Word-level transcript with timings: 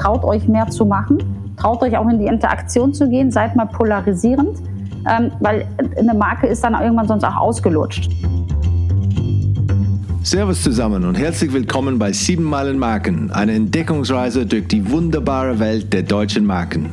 traut 0.00 0.24
euch 0.24 0.48
mehr 0.48 0.66
zu 0.68 0.86
machen, 0.86 1.18
traut 1.56 1.82
euch 1.82 1.96
auch 1.96 2.08
in 2.08 2.18
die 2.18 2.26
Interaktion 2.26 2.94
zu 2.94 3.08
gehen, 3.08 3.30
seid 3.30 3.54
mal 3.54 3.66
polarisierend, 3.66 4.58
ähm, 5.08 5.30
weil 5.40 5.66
eine 5.98 6.14
Marke 6.14 6.46
ist 6.46 6.64
dann 6.64 6.74
irgendwann 6.74 7.06
sonst 7.06 7.24
auch 7.24 7.36
ausgelutscht. 7.36 8.10
Servus 10.22 10.62
zusammen 10.62 11.04
und 11.04 11.18
herzlich 11.18 11.52
willkommen 11.52 11.98
bei 11.98 12.12
7 12.12 12.42
Meilen 12.42 12.78
Marken, 12.78 13.30
eine 13.30 13.52
Entdeckungsreise 13.52 14.46
durch 14.46 14.68
die 14.68 14.90
wunderbare 14.90 15.58
Welt 15.58 15.92
der 15.92 16.02
deutschen 16.02 16.46
Marken 16.46 16.92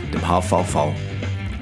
dem 0.21 0.27
HVV. 0.27 0.93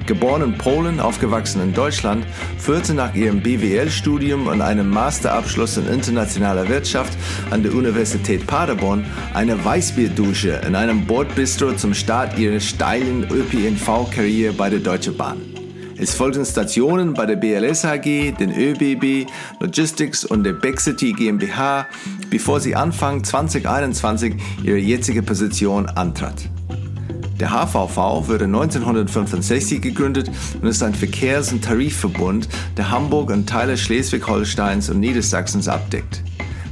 Geboren 0.06 0.42
in 0.42 0.58
Polen, 0.58 0.98
aufgewachsen 0.98 1.62
in 1.62 1.72
Deutschland, 1.72 2.24
führte 2.58 2.94
nach 2.94 3.14
ihrem 3.14 3.40
BWL-Studium 3.40 4.48
und 4.48 4.60
einem 4.60 4.90
Masterabschluss 4.90 5.76
in 5.76 5.86
internationaler 5.86 6.68
Wirtschaft 6.68 7.16
an 7.50 7.62
der 7.62 7.72
Universität 7.72 8.46
Paderborn 8.46 9.04
eine 9.34 9.62
Weißbierdusche 9.64 10.62
in 10.66 10.74
einem 10.74 11.06
Bordbistro 11.06 11.74
zum 11.74 11.94
Start 11.94 12.38
ihrer 12.38 12.60
steilen 12.60 13.24
ÖPNV-Karriere 13.30 14.52
bei 14.52 14.70
der 14.70 14.80
Deutschen 14.80 15.16
Bahn. 15.16 15.40
Es 15.96 16.14
folgten 16.14 16.46
Stationen 16.46 17.12
bei 17.12 17.26
der 17.26 17.36
BLS 17.36 17.84
AG, 17.84 18.02
den 18.02 18.52
ÖBB, 18.56 19.30
Logistics 19.60 20.24
und 20.24 20.44
der 20.44 20.54
Bexity 20.54 21.12
GmbH, 21.12 21.86
bevor 22.30 22.58
sie 22.58 22.74
Anfang 22.74 23.22
2021 23.22 24.34
ihre 24.64 24.78
jetzige 24.78 25.22
Position 25.22 25.86
antrat. 25.86 26.48
Der 27.40 27.50
HVV 27.50 28.28
wurde 28.28 28.44
1965 28.44 29.80
gegründet 29.80 30.30
und 30.60 30.68
ist 30.68 30.82
ein 30.82 30.94
Verkehrs- 30.94 31.52
und 31.52 31.64
Tarifverbund, 31.64 32.50
der 32.76 32.90
Hamburg 32.90 33.30
und 33.30 33.48
Teile 33.48 33.78
Schleswig-Holsteins 33.78 34.90
und 34.90 35.00
Niedersachsens 35.00 35.66
abdeckt. 35.66 36.22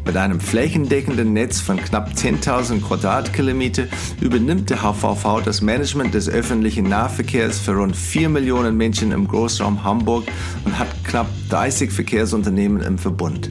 Mit 0.05 0.19
einem 0.19 0.41
flächendeckenden 0.41 1.33
Netz 1.33 1.61
von 1.61 1.79
knapp 1.79 2.11
10.000 2.11 2.83
Quadratkilometer 2.83 3.85
übernimmt 4.21 4.69
der 4.69 4.83
HVV 4.83 5.43
das 5.43 5.63
Management 5.63 6.13
des 6.13 6.29
öffentlichen 6.29 6.87
Nahverkehrs 6.87 7.59
für 7.59 7.73
rund 7.73 7.97
4 7.97 8.29
Millionen 8.29 8.77
Menschen 8.77 9.13
im 9.13 9.27
Großraum 9.27 9.85
Hamburg 9.85 10.25
und 10.67 10.79
hat 10.79 10.89
knapp 11.05 11.29
30 11.49 11.91
Verkehrsunternehmen 11.93 12.83
im 12.83 12.99
Verbund. 12.99 13.51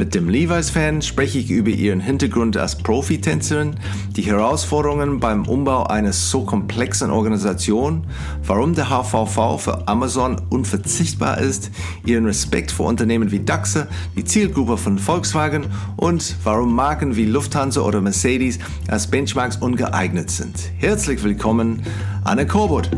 Mit 0.00 0.14
dem 0.14 0.30
Levi's-Fan 0.30 1.02
spreche 1.02 1.38
ich 1.38 1.50
über 1.50 1.68
ihren 1.68 2.00
Hintergrund 2.00 2.56
als 2.56 2.74
Profitänzerin, 2.74 3.74
die 4.16 4.22
Herausforderungen 4.22 5.20
beim 5.20 5.46
Umbau 5.46 5.82
einer 5.82 6.14
so 6.14 6.42
komplexen 6.42 7.10
Organisation, 7.10 8.04
warum 8.46 8.74
der 8.74 8.88
HVV 8.88 9.58
für 9.58 9.86
Amazon 9.88 10.40
unverzichtbar 10.48 11.36
ist, 11.36 11.70
ihren 12.06 12.24
Respekt 12.24 12.70
vor 12.70 12.86
Unternehmen 12.86 13.30
wie 13.30 13.40
DAXA, 13.40 13.88
die 14.16 14.24
Zielgruppe 14.24 14.78
von 14.78 14.98
Volkswagen 14.98 15.66
und 15.98 16.34
warum 16.44 16.74
Marken 16.74 17.16
wie 17.16 17.26
Lufthansa 17.26 17.82
oder 17.82 18.00
Mercedes 18.00 18.58
als 18.88 19.06
Benchmarks 19.06 19.58
ungeeignet 19.58 20.30
sind. 20.30 20.56
Herzlich 20.78 21.22
willkommen, 21.22 21.82
Anne 22.24 22.46
Korbut 22.46 22.88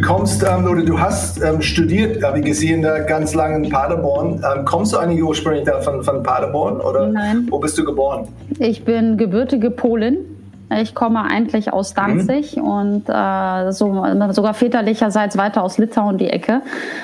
du 0.00 0.06
kommst 0.06 0.42
ähm, 0.42 0.66
oder 0.66 0.82
du 0.82 0.98
hast 0.98 1.42
ähm, 1.42 1.60
studiert, 1.62 2.22
habe 2.22 2.38
ich 2.38 2.44
gesehen, 2.44 2.82
da 2.82 2.98
ganz 3.00 3.34
lange 3.34 3.64
in 3.64 3.70
Paderborn. 3.70 4.42
Ähm, 4.44 4.64
kommst 4.64 4.92
du 4.92 4.98
eigentlich 4.98 5.22
ursprünglich 5.22 5.64
da 5.64 5.80
von, 5.80 6.02
von 6.02 6.22
Paderborn 6.22 6.80
oder 6.80 7.08
Nein. 7.08 7.46
wo 7.50 7.58
bist 7.58 7.76
du 7.78 7.84
geboren? 7.84 8.28
Ich 8.58 8.84
bin 8.84 9.16
gebürtige 9.16 9.70
Polin. 9.70 10.18
Ich 10.80 10.94
komme 10.94 11.22
eigentlich 11.22 11.72
aus 11.72 11.94
Danzig 11.94 12.56
mhm. 12.56 12.62
und 12.62 13.08
äh, 13.08 13.72
so, 13.72 14.04
sogar 14.30 14.54
väterlicherseits 14.54 15.36
weiter 15.36 15.64
aus 15.64 15.78
Litauen 15.78 16.16
die 16.16 16.30
Ecke. 16.30 16.62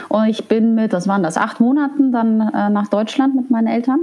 Und 0.08 0.26
ich 0.26 0.46
bin 0.46 0.76
mit, 0.76 0.92
das 0.92 1.08
waren 1.08 1.24
das, 1.24 1.36
acht 1.36 1.58
Monaten 1.58 2.12
dann 2.12 2.40
äh, 2.40 2.70
nach 2.70 2.86
Deutschland 2.86 3.34
mit 3.34 3.50
meinen 3.50 3.66
Eltern 3.66 3.98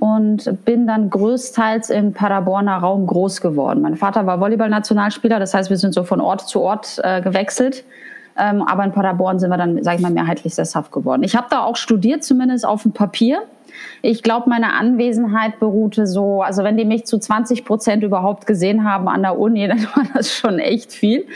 und 0.00 0.64
bin 0.66 0.86
dann 0.86 1.08
größtenteils 1.08 1.88
im 1.88 2.12
Paderborner 2.12 2.76
Raum 2.76 3.06
groß 3.06 3.40
geworden. 3.40 3.80
Mein 3.80 3.96
Vater 3.96 4.26
war 4.26 4.38
Volleyball-Nationalspieler, 4.38 5.38
das 5.38 5.54
heißt, 5.54 5.70
wir 5.70 5.78
sind 5.78 5.94
so 5.94 6.04
von 6.04 6.20
Ort 6.20 6.42
zu 6.42 6.60
Ort 6.60 7.00
äh, 7.02 7.22
gewechselt. 7.22 7.84
Ähm, 8.36 8.62
aber 8.62 8.84
in 8.84 8.92
Paderborn 8.92 9.38
sind 9.38 9.50
wir 9.50 9.56
dann, 9.56 9.82
sage 9.82 9.96
ich 9.96 10.02
mal, 10.02 10.10
mehrheitlich 10.10 10.54
sesshaft 10.54 10.92
geworden. 10.92 11.22
Ich 11.22 11.36
habe 11.36 11.46
da 11.50 11.62
auch 11.62 11.76
studiert, 11.76 12.24
zumindest 12.24 12.66
auf 12.66 12.82
dem 12.82 12.92
Papier. 12.92 13.42
Ich 14.02 14.22
glaube, 14.22 14.48
meine 14.48 14.74
Anwesenheit 14.74 15.58
beruhte 15.58 16.06
so, 16.06 16.42
also 16.42 16.62
wenn 16.62 16.76
die 16.76 16.84
mich 16.84 17.06
zu 17.06 17.18
20 17.18 17.64
Prozent 17.64 18.02
überhaupt 18.02 18.46
gesehen 18.46 18.84
haben 18.84 19.08
an 19.08 19.22
der 19.22 19.38
Uni, 19.38 19.66
dann 19.68 19.82
war 19.94 20.04
das 20.14 20.32
schon 20.32 20.58
echt 20.58 20.92
viel. 20.92 21.26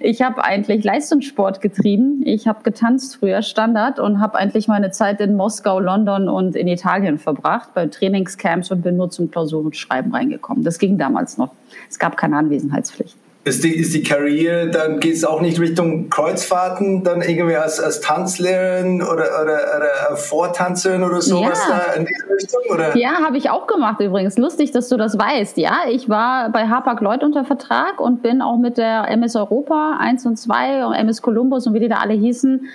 Ich 0.00 0.22
habe 0.22 0.44
eigentlich 0.44 0.84
Leistungssport 0.84 1.60
getrieben. 1.60 2.22
Ich 2.24 2.46
habe 2.46 2.62
getanzt 2.62 3.16
früher 3.16 3.42
Standard 3.42 3.98
und 3.98 4.20
habe 4.20 4.38
eigentlich 4.38 4.68
meine 4.68 4.90
Zeit 4.90 5.20
in 5.20 5.36
Moskau, 5.36 5.80
London 5.80 6.28
und 6.28 6.56
in 6.56 6.68
Italien 6.68 7.18
verbracht 7.18 7.70
bei 7.74 7.86
Trainingscamps 7.86 8.70
und 8.70 8.82
bin 8.82 8.96
nur 8.96 9.10
zum 9.10 9.30
Klausurenschreiben 9.30 10.14
reingekommen. 10.14 10.64
Das 10.64 10.78
ging 10.78 10.98
damals 10.98 11.38
noch. 11.38 11.52
Es 11.88 11.98
gab 11.98 12.16
keine 12.16 12.36
Anwesenheitspflicht 12.36 13.25
ist 13.46 13.62
die, 13.62 13.76
ist 13.76 13.94
die 13.94 14.02
Karriere, 14.02 14.68
dann 14.68 14.98
geht 14.98 15.14
es 15.14 15.24
auch 15.24 15.40
nicht 15.40 15.60
Richtung 15.60 16.10
Kreuzfahrten, 16.10 17.04
dann 17.04 17.22
irgendwie 17.22 17.54
als, 17.54 17.78
als 17.78 18.00
Tanzlehrerin 18.00 19.02
oder, 19.02 19.40
oder, 19.40 19.60
oder 19.76 20.16
Vortanzerin 20.16 21.04
oder 21.04 21.22
sowas 21.22 21.62
ja. 21.68 21.76
da 21.76 21.92
in 21.92 22.06
diese 22.06 22.28
Richtung? 22.28 22.60
Oder? 22.74 22.96
Ja, 22.96 23.24
habe 23.24 23.36
ich 23.36 23.48
auch 23.48 23.68
gemacht 23.68 24.00
übrigens. 24.00 24.36
Lustig, 24.36 24.72
dass 24.72 24.88
du 24.88 24.96
das 24.96 25.16
weißt. 25.16 25.58
Ja, 25.58 25.82
ich 25.88 26.08
war 26.08 26.50
bei 26.50 26.66
Hapag 26.66 27.00
Lloyd 27.00 27.22
unter 27.22 27.44
Vertrag 27.44 28.00
und 28.00 28.20
bin 28.20 28.42
auch 28.42 28.58
mit 28.58 28.78
der 28.78 29.08
MS 29.10 29.36
Europa 29.36 29.96
1 30.00 30.26
und 30.26 30.36
2 30.36 30.84
und 30.84 30.94
MS 30.94 31.22
Columbus 31.22 31.68
und 31.68 31.74
wie 31.74 31.80
die 31.80 31.88
da 31.88 31.98
alle 31.98 32.14
hießen, 32.14 32.66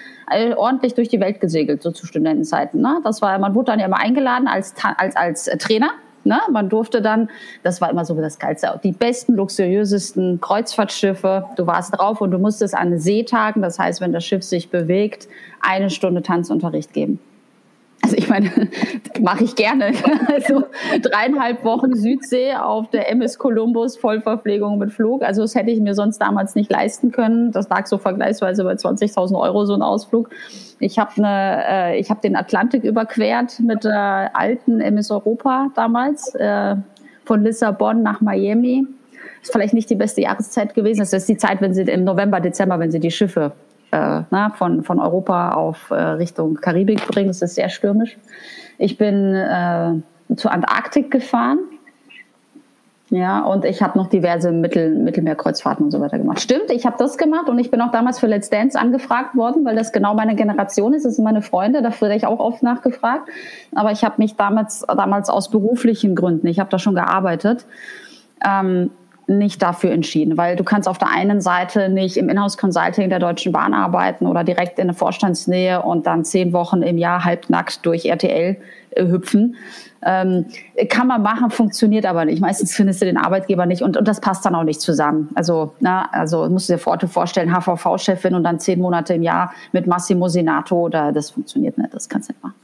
ordentlich 0.55 0.93
durch 0.93 1.09
die 1.09 1.19
Welt 1.19 1.41
gesegelt, 1.41 1.83
so 1.83 1.91
zu 1.91 2.05
Studentenzeiten. 2.05 2.79
Ne? 2.79 3.01
Das 3.03 3.21
war, 3.21 3.37
man 3.39 3.53
wurde 3.55 3.71
dann 3.71 3.79
ja 3.79 3.87
immer 3.87 3.99
eingeladen 3.99 4.47
als, 4.47 4.73
als, 4.97 5.17
als 5.17 5.45
Trainer 5.59 5.89
Ne? 6.25 6.39
Man 6.51 6.69
durfte 6.69 7.01
dann, 7.01 7.29
das 7.63 7.81
war 7.81 7.89
immer 7.89 8.05
so 8.05 8.15
das 8.15 8.39
Geilste, 8.39 8.79
die 8.83 8.91
besten, 8.91 9.35
luxuriösesten 9.35 10.39
Kreuzfahrtschiffe. 10.41 11.45
Du 11.55 11.67
warst 11.67 11.97
drauf 11.97 12.21
und 12.21 12.31
du 12.31 12.37
musstest 12.37 12.75
an 12.75 12.97
Seetagen, 12.97 13.61
das 13.61 13.79
heißt, 13.79 14.01
wenn 14.01 14.13
das 14.13 14.25
Schiff 14.25 14.43
sich 14.43 14.69
bewegt, 14.69 15.27
eine 15.61 15.89
Stunde 15.89 16.21
Tanzunterricht 16.21 16.93
geben. 16.93 17.19
Also 18.03 18.17
ich 18.17 18.29
meine, 18.29 18.49
mache 19.21 19.43
ich 19.43 19.55
gerne. 19.55 19.91
Also 20.31 20.63
dreieinhalb 21.01 21.63
Wochen 21.65 21.93
Südsee 21.93 22.55
auf 22.55 22.89
der 22.89 23.09
MS 23.11 23.37
Columbus, 23.37 23.97
Vollverpflegung 23.97 24.77
mit 24.77 24.91
Flug. 24.91 25.23
Also 25.23 25.41
das 25.41 25.55
hätte 25.55 25.71
ich 25.71 25.79
mir 25.79 25.93
sonst 25.93 26.19
damals 26.19 26.55
nicht 26.55 26.71
leisten 26.71 27.11
können. 27.11 27.51
Das 27.51 27.67
lag 27.69 27.85
so 27.85 27.97
vergleichsweise 27.97 28.63
bei 28.63 28.73
20.000 28.73 29.37
Euro 29.39 29.65
so 29.65 29.73
ein 29.73 29.81
Ausflug. 29.81 30.29
Ich 30.79 30.97
habe 30.99 31.21
ne, 31.21 31.63
äh, 31.67 31.99
ich 31.99 32.09
habe 32.09 32.21
den 32.21 32.35
Atlantik 32.35 32.83
überquert 32.83 33.59
mit 33.59 33.83
der 33.83 34.31
alten 34.33 34.79
MS 34.79 35.11
Europa 35.11 35.69
damals 35.75 36.33
äh, 36.35 36.75
von 37.25 37.43
Lissabon 37.43 38.01
nach 38.03 38.21
Miami. 38.21 38.85
Ist 39.41 39.51
vielleicht 39.51 39.73
nicht 39.73 39.89
die 39.89 39.95
beste 39.95 40.21
Jahreszeit 40.21 40.73
gewesen. 40.73 40.99
Das 40.99 41.13
ist 41.13 41.27
die 41.27 41.37
Zeit, 41.37 41.61
wenn 41.61 41.73
sie 41.73 41.83
im 41.83 42.03
November, 42.03 42.39
Dezember, 42.39 42.79
wenn 42.79 42.91
sie 42.91 42.99
die 42.99 43.11
Schiffe 43.11 43.51
äh, 43.91 44.21
na, 44.29 44.51
von, 44.51 44.83
von 44.83 44.99
Europa 44.99 45.51
auf 45.51 45.91
äh, 45.91 45.95
Richtung 45.95 46.55
Karibik 46.55 47.07
bringen. 47.07 47.27
Das 47.27 47.41
ist 47.41 47.55
sehr 47.55 47.69
stürmisch. 47.69 48.17
Ich 48.77 48.97
bin 48.97 49.35
äh, 49.35 49.93
zur 50.35 50.51
Antarktik 50.51 51.11
gefahren. 51.11 51.59
Ja, 53.09 53.41
und 53.41 53.65
ich 53.65 53.81
habe 53.81 53.97
noch 53.97 54.07
diverse 54.07 54.53
Mittel, 54.53 54.95
Mittelmeerkreuzfahrten 54.95 55.83
und 55.83 55.91
so 55.91 55.99
weiter 55.99 56.17
gemacht. 56.17 56.39
Stimmt, 56.39 56.71
ich 56.71 56.85
habe 56.85 56.95
das 56.97 57.17
gemacht 57.17 57.49
und 57.49 57.59
ich 57.59 57.69
bin 57.69 57.81
auch 57.81 57.91
damals 57.91 58.19
für 58.19 58.27
Let's 58.27 58.49
Dance 58.49 58.79
angefragt 58.79 59.35
worden, 59.35 59.65
weil 59.65 59.75
das 59.75 59.91
genau 59.91 60.13
meine 60.13 60.33
Generation 60.33 60.93
ist. 60.93 61.03
Das 61.03 61.17
sind 61.17 61.25
meine 61.25 61.41
Freunde, 61.41 61.81
da 61.81 61.91
wurde 61.99 62.15
ich 62.15 62.25
auch 62.25 62.39
oft 62.39 62.63
nachgefragt. 62.63 63.27
Aber 63.75 63.91
ich 63.91 64.05
habe 64.05 64.15
mich 64.19 64.37
damals, 64.37 64.85
damals 64.87 65.29
aus 65.29 65.51
beruflichen 65.51 66.15
Gründen, 66.15 66.47
ich 66.47 66.61
habe 66.61 66.69
da 66.69 66.79
schon 66.79 66.95
gearbeitet, 66.95 67.65
ähm, 68.47 68.91
nicht 69.27 69.61
dafür 69.61 69.91
entschieden, 69.91 70.37
weil 70.37 70.55
du 70.55 70.63
kannst 70.63 70.87
auf 70.87 70.97
der 70.97 71.09
einen 71.09 71.41
Seite 71.41 71.89
nicht 71.89 72.17
im 72.17 72.29
Inhouse-Consulting 72.29 73.09
der 73.09 73.19
Deutschen 73.19 73.51
Bahn 73.51 73.73
arbeiten 73.73 74.27
oder 74.27 74.43
direkt 74.43 74.79
in 74.79 74.87
der 74.87 74.95
Vorstandsnähe 74.95 75.81
und 75.81 76.07
dann 76.07 76.25
zehn 76.25 76.53
Wochen 76.53 76.81
im 76.81 76.97
Jahr 76.97 77.23
halbnackt 77.23 77.85
durch 77.85 78.05
RTL 78.05 78.57
äh, 78.91 79.05
hüpfen. 79.05 79.55
Ähm, 80.03 80.45
kann 80.89 81.07
man 81.07 81.21
machen, 81.21 81.51
funktioniert 81.51 82.05
aber 82.05 82.25
nicht. 82.25 82.41
Meistens 82.41 82.73
findest 82.75 83.01
du 83.01 83.05
den 83.05 83.17
Arbeitgeber 83.17 83.67
nicht 83.67 83.83
und, 83.83 83.97
und 83.97 84.07
das 84.07 84.19
passt 84.19 84.43
dann 84.45 84.55
auch 84.55 84.63
nicht 84.63 84.81
zusammen. 84.81 85.29
Also, 85.35 85.73
na, 85.79 86.09
also 86.11 86.49
musst 86.49 86.69
du 86.69 86.73
dir 86.73 86.79
vorstellen, 86.79 87.53
HVV-Chefin 87.53 88.33
und 88.33 88.43
dann 88.43 88.59
zehn 88.59 88.79
Monate 88.79 89.13
im 89.13 89.23
Jahr 89.23 89.53
mit 89.71 89.85
Massimo 89.85 90.27
Senato, 90.27 90.89
da, 90.89 91.11
das 91.11 91.29
funktioniert 91.29 91.77
nicht, 91.77 91.93
das 91.93 92.09
kannst 92.09 92.29
du 92.29 92.33
nicht 92.33 92.43
machen. 92.43 92.55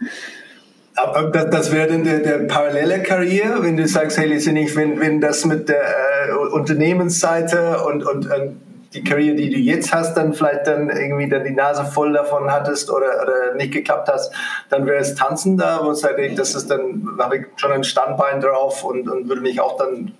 Das, 1.32 1.50
das 1.52 1.72
wäre 1.72 1.88
dann 1.88 2.04
der, 2.04 2.20
der 2.20 2.40
parallele 2.48 3.04
Karriere, 3.04 3.62
wenn 3.64 3.78
du 3.78 3.88
sagst, 3.88 4.18
hey, 4.18 4.28
nicht, 4.28 4.76
wenn, 4.76 5.00
wenn 5.00 5.22
das 5.22 5.46
mit 5.46 5.70
der 5.70 5.84
äh, 6.30 6.32
Unternehmensseite 6.52 7.84
und, 7.84 8.04
und, 8.04 8.26
und 8.26 8.62
die 8.94 9.04
Karriere, 9.04 9.36
die 9.36 9.50
du 9.50 9.58
jetzt 9.58 9.94
hast, 9.94 10.16
dann 10.16 10.34
vielleicht 10.34 10.66
dann 10.66 10.90
irgendwie 10.90 11.30
dann 11.30 11.44
die 11.44 11.54
Nase 11.54 11.86
voll 11.86 12.14
davon 12.14 12.52
hattest 12.52 12.90
oder, 12.90 13.22
oder 13.22 13.56
nicht 13.56 13.74
geklappt 13.74 14.10
hast, 14.12 14.34
dann 14.70 14.86
wäre 14.88 15.00
es 15.00 15.16
Tanzen 15.16 15.58
da, 15.58 15.82
wo 15.84 15.92
ich 15.92 16.00
sage, 16.00 16.34
das 16.36 16.56
ist 16.56 16.72
dann, 16.72 17.08
habe 17.20 17.38
ich 17.38 17.46
schon 17.58 17.72
ein 17.72 17.84
Standbein 17.84 18.42
drauf 18.42 18.84
und, 18.84 19.08
und 19.10 19.28
würde 19.28 19.42
mich 19.42 19.60
auch 19.62 19.78
dann 19.78 20.14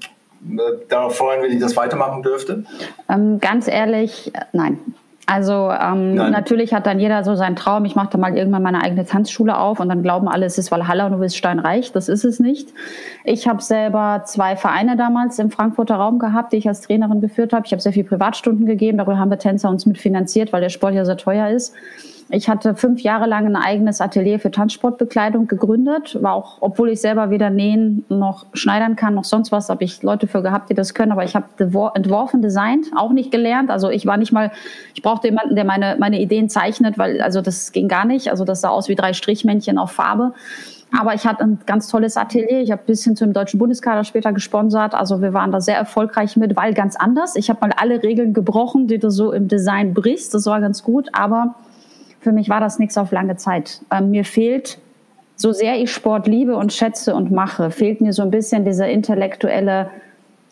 äh, 0.44 0.86
darauf 0.90 1.18
freuen, 1.18 1.42
wenn 1.42 1.52
ich 1.52 1.60
das 1.60 1.76
weitermachen 1.76 2.22
dürfte? 2.22 2.66
Ähm, 3.10 3.40
ganz 3.40 3.68
ehrlich, 3.68 4.32
nein. 4.54 4.80
Also 5.30 5.70
ähm, 5.72 6.16
natürlich 6.16 6.74
hat 6.74 6.86
dann 6.86 7.02
jeder 7.02 7.26
so 7.26 7.36
seinen 7.36 7.58
Traum, 7.58 7.84
ich 7.84 7.96
mache 7.96 8.08
da 8.12 8.18
mal 8.18 8.38
irgendwann 8.38 8.64
meine 8.64 8.82
eigene 8.82 9.06
Tanzschule 9.06 9.58
auf 9.58 9.82
und 9.82 9.90
dann 9.90 10.02
glauben 10.02 10.30
alle, 10.30 10.46
es 10.46 10.58
ist 10.58 10.72
Valhalla 10.72 11.06
und 11.06 11.12
du 11.12 11.18
bist 11.18 11.36
steinreich. 11.36 11.92
Das 11.92 12.08
ist 12.08 12.24
es 12.24 12.40
nicht. 12.40 12.70
Ich 13.26 13.46
habe 13.46 13.62
selber 13.62 14.24
zwei 14.26 14.56
Vereine 14.56 14.96
damals 14.96 15.38
im 15.38 15.52
Frankfurter 15.52 15.96
Raum 15.96 16.18
gehabt, 16.18 16.54
die 16.54 16.58
ich 16.58 16.68
als 16.70 16.80
Trainerin 16.80 17.20
geführt 17.20 17.52
habe. 17.52 17.66
Ich 17.66 17.74
habe 17.74 17.82
sehr 17.82 17.92
viel 17.92 18.06
Privatstunden 18.06 18.66
gegeben, 18.66 19.00
darüber 19.00 19.20
haben 19.20 19.30
wir 19.30 19.38
Tänzer 19.38 19.70
uns 19.70 19.86
mitfinanziert, 19.86 20.54
weil 20.54 20.62
der 20.62 20.70
Sport 20.70 20.94
ja 20.94 21.04
sehr 21.04 21.18
teuer 21.18 21.50
ist. 21.50 21.76
Ich 22.30 22.50
hatte 22.50 22.76
fünf 22.76 23.02
Jahre 23.02 23.26
lang 23.26 23.46
ein 23.46 23.56
eigenes 23.56 24.02
Atelier 24.02 24.38
für 24.40 24.52
Tanzsportbekleidung 24.52 25.48
gegründet. 25.48 26.22
War 26.22 26.34
auch, 26.34 26.58
obwohl 26.60 26.90
ich 26.90 27.00
selber 27.00 27.30
weder 27.30 27.50
nähen 27.50 28.04
noch 28.10 28.46
schneidern 28.54 28.98
kann, 28.98 29.16
noch 29.16 29.24
sonst 29.24 29.54
was, 29.54 29.70
habe 29.70 29.86
ich 29.86 30.04
Leute 30.04 30.28
für 30.28 30.42
gehabt, 30.42 30.70
die 30.70 30.74
das 30.74 30.94
können. 30.94 31.14
Aber 31.14 31.24
ich 31.24 31.36
habe 31.36 31.46
entworfen, 31.96 32.42
designt, 32.42 32.88
auch 32.98 33.14
nicht 33.14 33.32
gelernt. 33.32 33.70
Also 33.70 33.90
ich 33.90 34.06
war 34.06 34.18
nicht 34.18 34.34
mal, 34.34 34.52
ich 34.94 35.02
brauchte 35.02 35.30
jemanden, 35.30 35.56
der 35.56 35.64
meine, 35.64 35.96
meine 36.00 36.20
Ideen 36.20 36.50
zeichnet, 36.50 36.98
weil, 36.98 37.22
also 37.22 37.42
das 37.42 37.72
ging 37.72 37.88
gar 37.88 38.04
nicht. 38.04 38.30
Also 38.30 38.44
das 38.44 38.60
sah 38.60 38.70
aus 38.70 38.90
wie 38.90 38.96
drei 38.96 39.14
Strichmännchen 39.14 39.78
auf 39.78 39.92
Farbe. 39.92 40.34
Aber 40.98 41.14
ich 41.14 41.26
hatte 41.26 41.44
ein 41.44 41.60
ganz 41.66 41.88
tolles 41.88 42.18
Atelier. 42.18 42.62
Ich 42.62 42.72
habe 42.72 42.82
bis 42.86 43.06
hin 43.06 43.16
zum 43.16 43.32
deutschen 43.32 43.58
Bundeskader 43.58 44.04
später 44.04 44.34
gesponsert. 44.34 44.96
Also 44.96 45.22
wir 45.22 45.34
waren 45.34 45.52
da 45.54 45.62
sehr 45.62 45.78
erfolgreich 45.78 46.36
mit, 46.36 46.58
weil 46.58 46.74
ganz 46.74 46.98
anders. 46.98 47.38
Ich 47.38 47.50
habe 47.50 47.60
mal 47.62 47.72
alle 47.78 48.04
Regeln 48.04 48.34
gebrochen, 48.34 48.88
die 48.88 48.98
du 48.98 49.12
so 49.12 49.32
im 49.32 49.48
Design 49.48 49.94
brichst. 49.94 50.34
Das 50.34 50.46
war 50.46 50.60
ganz 50.60 50.84
gut. 50.84 51.10
Aber 51.14 51.56
für 52.28 52.34
mich 52.34 52.50
war 52.50 52.60
das 52.60 52.78
nichts 52.78 52.98
auf 52.98 53.14
lange 53.14 53.38
Zeit. 53.38 53.80
Ähm, 53.90 54.12
mir 54.12 54.26
fehlt, 54.26 54.80
so 55.38 55.54
sehr 55.54 55.82
ich 55.82 55.94
Sport 55.94 56.28
liebe 56.28 56.58
und 56.58 56.74
schätze 56.74 57.16
und 57.16 57.32
mache, 57.32 57.72
fehlt 57.72 58.02
mir 58.02 58.12
so 58.12 58.22
ein 58.22 58.32
bisschen 58.32 58.66
diese 58.66 58.86
intellektuelle 58.86 59.90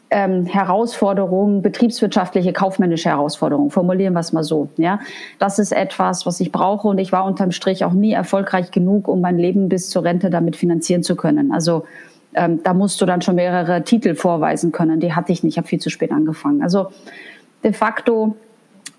ähm, 0.10 0.46
Herausforderung, 0.46 1.62
betriebswirtschaftliche, 1.62 2.54
kaufmännische 2.54 3.10
Herausforderung. 3.10 3.72
Formulieren 3.72 4.14
wir 4.14 4.22
es 4.22 4.32
mal 4.32 4.46
so. 4.46 4.70
Ja, 4.78 5.02
das 5.38 5.60
ist 5.60 5.74
etwas, 5.74 6.26
was 6.26 6.40
ich 6.40 6.54
brauche 6.54 6.88
und 6.88 6.98
ich 6.98 7.12
war 7.12 7.26
unterm 7.26 7.52
Strich 7.52 7.84
auch 7.84 7.92
nie 7.92 8.14
erfolgreich 8.14 8.72
genug, 8.72 9.10
um 9.10 9.20
mein 9.20 9.38
Leben 9.38 9.68
bis 9.68 9.90
zur 9.90 10.06
Rente 10.06 10.30
damit 10.30 10.56
finanzieren 10.56 11.04
zu 11.04 11.18
können. 11.18 11.52
Also 11.52 11.84
ähm, 12.36 12.64
da 12.64 12.74
musst 12.74 13.02
du 13.02 13.06
dann 13.06 13.22
schon 13.22 13.36
mehrere 13.36 13.84
Titel 13.84 14.16
vorweisen 14.16 14.72
können. 14.72 15.02
Die 15.02 15.14
hatte 15.14 15.34
ich 15.34 15.44
nicht. 15.44 15.56
Ich 15.56 15.58
habe 15.58 15.68
viel 15.68 15.80
zu 15.80 15.90
spät 15.90 16.14
angefangen. 16.14 16.64
Also 16.64 16.88
de 17.66 17.74
facto 17.74 18.38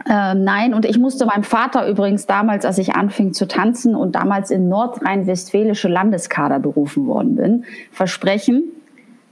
äh, 0.04 0.34
nein, 0.34 0.74
und 0.74 0.84
ich 0.84 0.98
musste 0.98 1.26
meinem 1.26 1.42
Vater 1.42 1.88
übrigens 1.88 2.26
damals, 2.26 2.64
als 2.64 2.78
ich 2.78 2.94
anfing 2.94 3.32
zu 3.32 3.48
tanzen 3.48 3.94
und 3.94 4.14
damals 4.14 4.50
in 4.50 4.68
nordrhein-westfälische 4.68 5.88
Landeskader 5.88 6.58
berufen 6.58 7.06
worden 7.06 7.36
bin, 7.36 7.64
versprechen, 7.90 8.64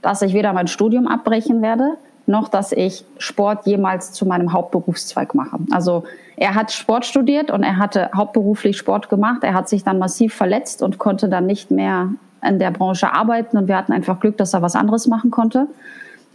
dass 0.01 0.21
ich 0.21 0.33
weder 0.33 0.53
mein 0.53 0.67
Studium 0.67 1.07
abbrechen 1.07 1.61
werde, 1.61 1.97
noch 2.27 2.49
dass 2.49 2.71
ich 2.71 3.05
Sport 3.17 3.67
jemals 3.67 4.11
zu 4.11 4.25
meinem 4.25 4.51
Hauptberufszweig 4.51 5.35
mache. 5.35 5.59
Also 5.71 6.03
er 6.37 6.55
hat 6.55 6.71
Sport 6.71 7.05
studiert 7.05 7.51
und 7.51 7.63
er 7.63 7.77
hatte 7.77 8.09
hauptberuflich 8.15 8.77
Sport 8.77 9.09
gemacht. 9.09 9.43
Er 9.43 9.53
hat 9.53 9.69
sich 9.69 9.83
dann 9.83 9.99
massiv 9.99 10.33
verletzt 10.33 10.81
und 10.81 10.97
konnte 10.97 11.29
dann 11.29 11.45
nicht 11.45 11.71
mehr 11.71 12.09
in 12.43 12.59
der 12.59 12.71
Branche 12.71 13.13
arbeiten 13.13 13.57
und 13.57 13.67
wir 13.67 13.77
hatten 13.77 13.93
einfach 13.93 14.19
Glück, 14.19 14.37
dass 14.37 14.53
er 14.53 14.61
was 14.61 14.75
anderes 14.75 15.07
machen 15.07 15.31
konnte. 15.31 15.67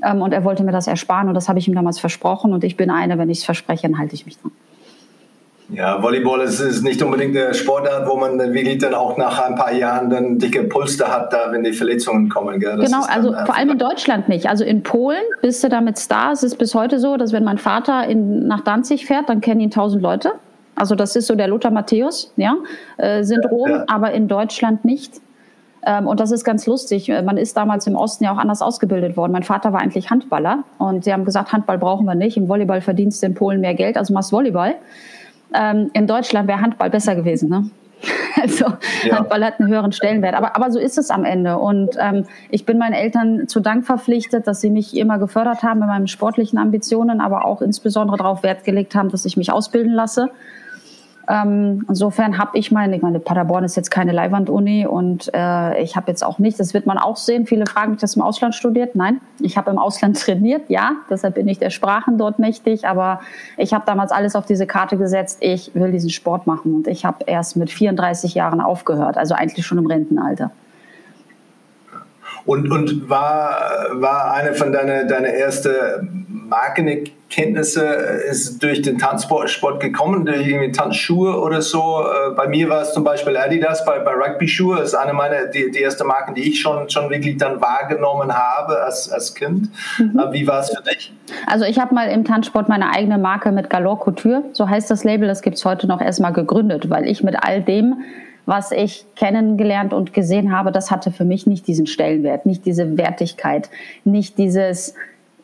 Ähm, 0.04 0.22
und 0.22 0.32
er 0.32 0.44
wollte 0.44 0.62
mir 0.64 0.72
das 0.72 0.86
ersparen 0.86 1.28
und 1.28 1.34
das 1.34 1.48
habe 1.48 1.58
ich 1.58 1.68
ihm 1.68 1.74
damals 1.74 1.98
versprochen. 1.98 2.52
Und 2.52 2.64
ich 2.64 2.76
bin 2.76 2.90
eine, 2.90 3.18
wenn 3.18 3.30
ich 3.30 3.38
es 3.38 3.44
verspreche, 3.44 3.88
dann 3.88 3.98
halte 3.98 4.14
ich 4.14 4.26
mich 4.26 4.38
dran. 4.38 4.52
Ja, 5.72 6.02
Volleyball 6.02 6.40
ist, 6.40 6.58
ist 6.58 6.82
nicht 6.82 7.00
unbedingt 7.00 7.36
der 7.36 7.54
Sportart, 7.54 8.08
wo 8.08 8.16
man 8.16 8.38
wirklich 8.38 8.78
dann 8.78 8.92
auch 8.92 9.16
nach 9.16 9.40
ein 9.40 9.54
paar 9.54 9.72
Jahren 9.72 10.10
dann 10.10 10.38
dicke 10.38 10.64
Pulster 10.64 11.12
hat, 11.12 11.32
da 11.32 11.52
wenn 11.52 11.62
die 11.62 11.72
Verletzungen 11.72 12.28
kommen. 12.28 12.58
Gell? 12.58 12.76
genau, 12.78 13.04
also 13.08 13.32
vor 13.32 13.56
allem 13.56 13.70
in 13.70 13.78
Deutschland 13.78 14.28
nicht. 14.28 14.48
Also 14.48 14.64
in 14.64 14.82
Polen 14.82 15.22
bist 15.42 15.62
du 15.62 15.68
damit 15.68 15.96
Star. 15.96 16.32
Es 16.32 16.42
ist 16.42 16.56
bis 16.56 16.74
heute 16.74 16.98
so, 16.98 17.16
dass 17.16 17.32
wenn 17.32 17.44
mein 17.44 17.58
Vater 17.58 18.04
in, 18.08 18.48
nach 18.48 18.62
Danzig 18.62 19.06
fährt, 19.06 19.28
dann 19.28 19.40
kennen 19.40 19.60
ihn 19.60 19.70
tausend 19.70 20.02
Leute. 20.02 20.32
Also 20.74 20.96
das 20.96 21.14
ist 21.14 21.28
so 21.28 21.36
der 21.36 21.46
Lothar 21.46 21.70
Matthäus, 21.70 22.32
ja, 22.36 22.56
äh, 22.96 23.22
Syndrom, 23.22 23.70
ja. 23.70 23.84
aber 23.86 24.12
in 24.12 24.26
Deutschland 24.26 24.84
nicht. 24.84 25.20
Ähm, 25.86 26.06
und 26.06 26.20
das 26.20 26.30
ist 26.30 26.44
ganz 26.44 26.66
lustig. 26.66 27.08
Äh, 27.08 27.22
man 27.22 27.36
ist 27.36 27.56
damals 27.56 27.86
im 27.86 27.96
Osten 27.96 28.24
ja 28.24 28.32
auch 28.32 28.38
anders 28.38 28.62
ausgebildet 28.62 29.16
worden. 29.16 29.32
Mein 29.32 29.42
Vater 29.42 29.72
war 29.72 29.80
eigentlich 29.80 30.10
Handballer 30.10 30.64
und 30.78 31.04
sie 31.04 31.12
haben 31.12 31.24
gesagt, 31.24 31.52
Handball 31.52 31.78
brauchen 31.78 32.06
wir 32.06 32.14
nicht. 32.14 32.36
Im 32.36 32.48
Volleyball 32.48 32.80
verdienst 32.80 33.22
du 33.22 33.26
in 33.26 33.34
Polen 33.34 33.60
mehr 33.60 33.74
Geld, 33.74 33.96
also 33.96 34.12
machst 34.12 34.32
Volleyball. 34.32 34.74
Ähm, 35.54 35.90
in 35.94 36.06
Deutschland 36.06 36.48
wäre 36.48 36.60
Handball 36.60 36.90
besser 36.90 37.14
gewesen. 37.14 37.48
Ne? 37.48 37.70
Also 38.42 38.64
ja. 39.04 39.18
Handball 39.18 39.44
hat 39.44 39.60
einen 39.60 39.68
höheren 39.68 39.92
Stellenwert. 39.92 40.34
Aber, 40.34 40.56
aber 40.56 40.70
so 40.70 40.78
ist 40.78 40.96
es 40.96 41.10
am 41.10 41.24
Ende. 41.24 41.58
Und 41.58 41.90
ähm, 42.00 42.24
ich 42.48 42.64
bin 42.64 42.78
meinen 42.78 42.94
Eltern 42.94 43.48
zu 43.48 43.60
Dank 43.60 43.84
verpflichtet, 43.84 44.46
dass 44.46 44.62
sie 44.62 44.70
mich 44.70 44.96
immer 44.96 45.18
gefördert 45.18 45.62
haben 45.62 45.82
in 45.82 45.88
meinen 45.88 46.08
sportlichen 46.08 46.58
Ambitionen, 46.58 47.20
aber 47.20 47.44
auch 47.44 47.60
insbesondere 47.60 48.16
darauf 48.16 48.42
Wert 48.42 48.64
gelegt 48.64 48.94
haben, 48.94 49.10
dass 49.10 49.26
ich 49.26 49.36
mich 49.36 49.52
ausbilden 49.52 49.92
lasse. 49.92 50.30
Ähm, 51.28 51.84
insofern 51.88 52.38
habe 52.38 52.58
ich 52.58 52.72
meine, 52.72 52.96
ich 52.96 53.02
meine, 53.02 53.20
Paderborn 53.20 53.64
ist 53.64 53.76
jetzt 53.76 53.90
keine 53.90 54.12
Leihwand-Uni 54.12 54.86
und 54.86 55.30
äh, 55.34 55.80
ich 55.80 55.94
habe 55.96 56.10
jetzt 56.10 56.24
auch 56.24 56.38
nicht, 56.38 56.58
das 56.58 56.74
wird 56.74 56.86
man 56.86 56.98
auch 56.98 57.16
sehen, 57.16 57.46
viele 57.46 57.66
fragen 57.66 57.92
mich, 57.92 58.00
dass 58.00 58.16
im 58.16 58.22
Ausland 58.22 58.54
studiert. 58.54 58.94
Nein, 58.96 59.20
ich 59.38 59.56
habe 59.56 59.70
im 59.70 59.78
Ausland 59.78 60.20
trainiert, 60.20 60.68
ja, 60.68 60.92
deshalb 61.08 61.34
bin 61.34 61.46
ich 61.46 61.58
der 61.58 61.70
Sprachen 61.70 62.18
dort 62.18 62.38
mächtig, 62.38 62.86
aber 62.86 63.20
ich 63.56 63.74
habe 63.74 63.84
damals 63.86 64.12
alles 64.12 64.34
auf 64.34 64.46
diese 64.46 64.66
Karte 64.66 64.96
gesetzt, 64.96 65.38
ich 65.40 65.72
will 65.74 65.92
diesen 65.92 66.10
Sport 66.10 66.46
machen. 66.46 66.74
Und 66.74 66.88
ich 66.88 67.04
habe 67.04 67.24
erst 67.26 67.56
mit 67.56 67.70
34 67.70 68.34
Jahren 68.34 68.60
aufgehört, 68.60 69.16
also 69.16 69.34
eigentlich 69.34 69.66
schon 69.66 69.78
im 69.78 69.86
Rentenalter. 69.86 70.50
Und, 72.44 72.70
und 72.72 73.08
war, 73.08 73.56
war 73.92 74.32
eine 74.32 74.54
von 74.54 74.72
deiner 74.72 75.04
deine 75.04 75.34
erste 75.36 76.08
Markenkenntnisse 77.30 77.82
ist 78.28 78.62
durch 78.62 78.82
den 78.82 78.98
Tanzsport 78.98 79.80
gekommen, 79.80 80.26
durch 80.26 80.46
irgendwie 80.46 80.72
Tanzschuhe 80.72 81.40
oder 81.40 81.62
so. 81.62 82.02
Äh, 82.02 82.34
bei 82.34 82.48
mir 82.48 82.68
war 82.68 82.82
es 82.82 82.92
zum 82.92 83.04
Beispiel 83.04 83.36
Adidas, 83.36 83.84
bei, 83.84 83.98
bei 84.00 84.12
Rugby-Schuhe 84.12 84.76
Das 84.78 84.88
ist 84.88 84.94
eine 84.94 85.12
meiner, 85.12 85.46
die, 85.46 85.70
die 85.70 85.78
erste 85.78 86.04
Marken, 86.04 86.34
die 86.34 86.48
ich 86.48 86.60
schon, 86.60 86.88
schon 86.90 87.08
wirklich 87.10 87.36
dann 87.38 87.60
wahrgenommen 87.60 88.32
habe 88.32 88.82
als, 88.82 89.10
als 89.10 89.34
Kind. 89.34 89.68
Mhm. 89.98 90.18
Äh, 90.18 90.32
wie 90.32 90.46
war 90.46 90.60
es 90.60 90.70
für 90.70 90.82
dich? 90.82 91.12
Also 91.46 91.64
ich 91.64 91.78
habe 91.78 91.94
mal 91.94 92.08
im 92.08 92.24
Tanzsport 92.24 92.68
meine 92.68 92.90
eigene 92.90 93.18
Marke 93.18 93.52
mit 93.52 93.70
Galore 93.70 93.98
Couture, 93.98 94.44
so 94.52 94.68
heißt 94.68 94.90
das 94.90 95.04
Label, 95.04 95.28
das 95.28 95.42
gibt 95.42 95.56
es 95.56 95.64
heute 95.64 95.86
noch 95.86 96.00
erstmal 96.00 96.32
gegründet, 96.32 96.90
weil 96.90 97.06
ich 97.06 97.22
mit 97.22 97.36
all 97.40 97.62
dem 97.62 98.02
was 98.46 98.72
ich 98.72 99.04
kennengelernt 99.14 99.92
und 99.92 100.12
gesehen 100.12 100.50
habe, 100.50 100.72
das 100.72 100.90
hatte 100.90 101.12
für 101.12 101.24
mich 101.24 101.46
nicht 101.46 101.68
diesen 101.68 101.86
Stellenwert, 101.86 102.46
nicht 102.46 102.66
diese 102.66 102.96
Wertigkeit, 102.96 103.70
nicht 104.02 104.38
dieses, 104.38 104.94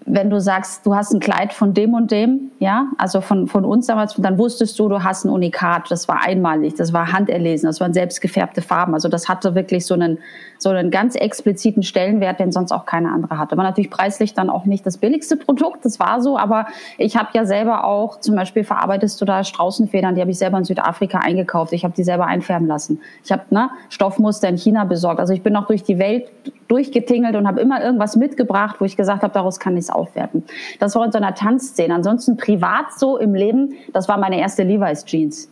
wenn 0.06 0.30
du 0.30 0.40
sagst, 0.40 0.86
du 0.86 0.94
hast 0.94 1.12
ein 1.12 1.18
Kleid 1.18 1.52
von 1.52 1.74
dem 1.74 1.94
und 1.94 2.12
dem, 2.12 2.52
ja, 2.60 2.86
also 2.96 3.20
von, 3.20 3.48
von 3.48 3.64
uns 3.64 3.86
damals, 3.86 4.14
dann 4.14 4.38
wusstest 4.38 4.78
du, 4.78 4.88
du 4.88 5.02
hast 5.02 5.24
ein 5.24 5.30
Unikat, 5.30 5.90
das 5.90 6.06
war 6.06 6.22
einmalig, 6.24 6.74
das 6.74 6.92
war 6.92 7.12
handerlesen, 7.12 7.66
das 7.66 7.80
waren 7.80 7.92
selbstgefärbte 7.92 8.62
Farben, 8.62 8.94
also 8.94 9.08
das 9.08 9.28
hatte 9.28 9.56
wirklich 9.56 9.84
so 9.84 9.94
einen, 9.94 10.18
so 10.58 10.68
einen 10.68 10.92
ganz 10.92 11.16
expliziten 11.16 11.82
Stellenwert, 11.82 12.38
den 12.38 12.52
sonst 12.52 12.70
auch 12.70 12.86
keine 12.86 13.10
andere 13.10 13.36
hatte. 13.36 13.56
War 13.56 13.64
natürlich 13.64 13.90
preislich 13.90 14.32
dann 14.32 14.48
auch 14.48 14.64
nicht 14.64 14.86
das 14.86 14.98
billigste 14.98 15.36
Produkt, 15.36 15.84
das 15.84 15.98
war 15.98 16.20
so, 16.20 16.38
aber 16.38 16.66
ich 16.98 17.16
habe 17.16 17.30
ja 17.34 17.44
selber 17.44 17.84
auch, 17.84 18.20
zum 18.20 18.36
Beispiel 18.36 18.62
verarbeitest 18.62 19.20
du 19.20 19.24
da 19.24 19.42
Straußenfedern, 19.42 20.14
die 20.14 20.20
habe 20.20 20.30
ich 20.30 20.38
selber 20.38 20.58
in 20.58 20.64
Südafrika 20.64 21.18
eingekauft, 21.18 21.72
ich 21.72 21.84
habe 21.84 21.94
die 21.96 22.04
selber 22.04 22.26
einfärben 22.26 22.68
lassen. 22.68 23.00
Ich 23.24 23.32
habe 23.32 23.42
ne, 23.50 23.70
Stoffmuster 23.88 24.48
in 24.48 24.56
China 24.56 24.84
besorgt, 24.84 25.18
also 25.18 25.32
ich 25.32 25.42
bin 25.42 25.56
auch 25.56 25.66
durch 25.66 25.82
die 25.82 25.98
Welt 25.98 26.30
durchgetingelt 26.68 27.36
und 27.36 27.46
habe 27.46 27.60
immer 27.60 27.82
irgendwas 27.82 28.16
mitgebracht, 28.16 28.76
wo 28.78 28.84
ich 28.84 28.96
gesagt 28.96 29.22
habe, 29.22 29.32
daraus 29.32 29.60
kann 29.60 29.76
ich 29.76 29.84
es 29.84 29.90
aufwerten. 29.96 30.44
Das 30.78 30.94
war 30.94 31.04
in 31.04 31.12
so 31.12 31.18
einer 31.18 31.34
Tanzszene. 31.34 31.94
Ansonsten 31.94 32.36
privat 32.36 32.92
so 32.96 33.18
im 33.18 33.34
Leben, 33.34 33.74
das 33.92 34.08
war 34.08 34.18
meine 34.18 34.38
erste 34.38 34.62
Levi's 34.62 35.04
Jeans. 35.04 35.50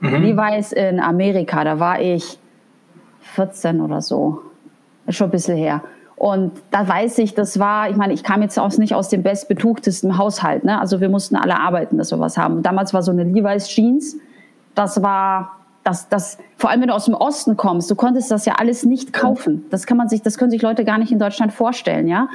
Mhm. 0.00 0.22
Levi's 0.22 0.72
in 0.72 1.00
Amerika, 1.00 1.64
da 1.64 1.80
war 1.80 2.00
ich 2.00 2.38
14 3.20 3.80
oder 3.80 4.00
so. 4.00 4.40
Ist 5.06 5.16
schon 5.16 5.28
ein 5.28 5.32
bisschen 5.32 5.56
her. 5.56 5.82
Und 6.16 6.52
da 6.70 6.86
weiß 6.86 7.18
ich, 7.18 7.34
das 7.34 7.58
war, 7.58 7.90
ich 7.90 7.96
meine, 7.96 8.12
ich 8.12 8.22
kam 8.22 8.40
jetzt 8.40 8.58
auch 8.58 8.76
nicht 8.78 8.94
aus 8.94 9.08
dem 9.08 9.22
bestbetuchtesten 9.22 10.16
Haushalt. 10.16 10.64
Ne? 10.64 10.80
Also 10.80 11.00
wir 11.00 11.08
mussten 11.08 11.36
alle 11.36 11.58
arbeiten, 11.58 11.98
dass 11.98 12.12
wir 12.12 12.20
was 12.20 12.38
haben. 12.38 12.62
damals 12.62 12.94
war 12.94 13.02
so 13.02 13.10
eine 13.10 13.24
Levi's 13.24 13.68
Jeans, 13.68 14.16
das 14.74 15.02
war 15.02 15.58
das, 15.84 16.08
das, 16.08 16.38
vor 16.56 16.70
allem 16.70 16.80
wenn 16.80 16.88
du 16.88 16.94
aus 16.94 17.04
dem 17.04 17.14
Osten 17.14 17.56
kommst, 17.56 17.90
du 17.90 17.94
konntest 17.94 18.30
das 18.30 18.46
ja 18.46 18.54
alles 18.54 18.84
nicht 18.84 19.12
kaufen. 19.12 19.66
Das 19.70 19.86
kann 19.86 19.98
man 19.98 20.08
sich, 20.08 20.22
das 20.22 20.38
können 20.38 20.50
sich 20.50 20.62
Leute 20.62 20.84
gar 20.84 20.98
nicht 20.98 21.12
in 21.12 21.18
Deutschland 21.18 21.52
vorstellen, 21.52 22.08
ja. 22.08 22.28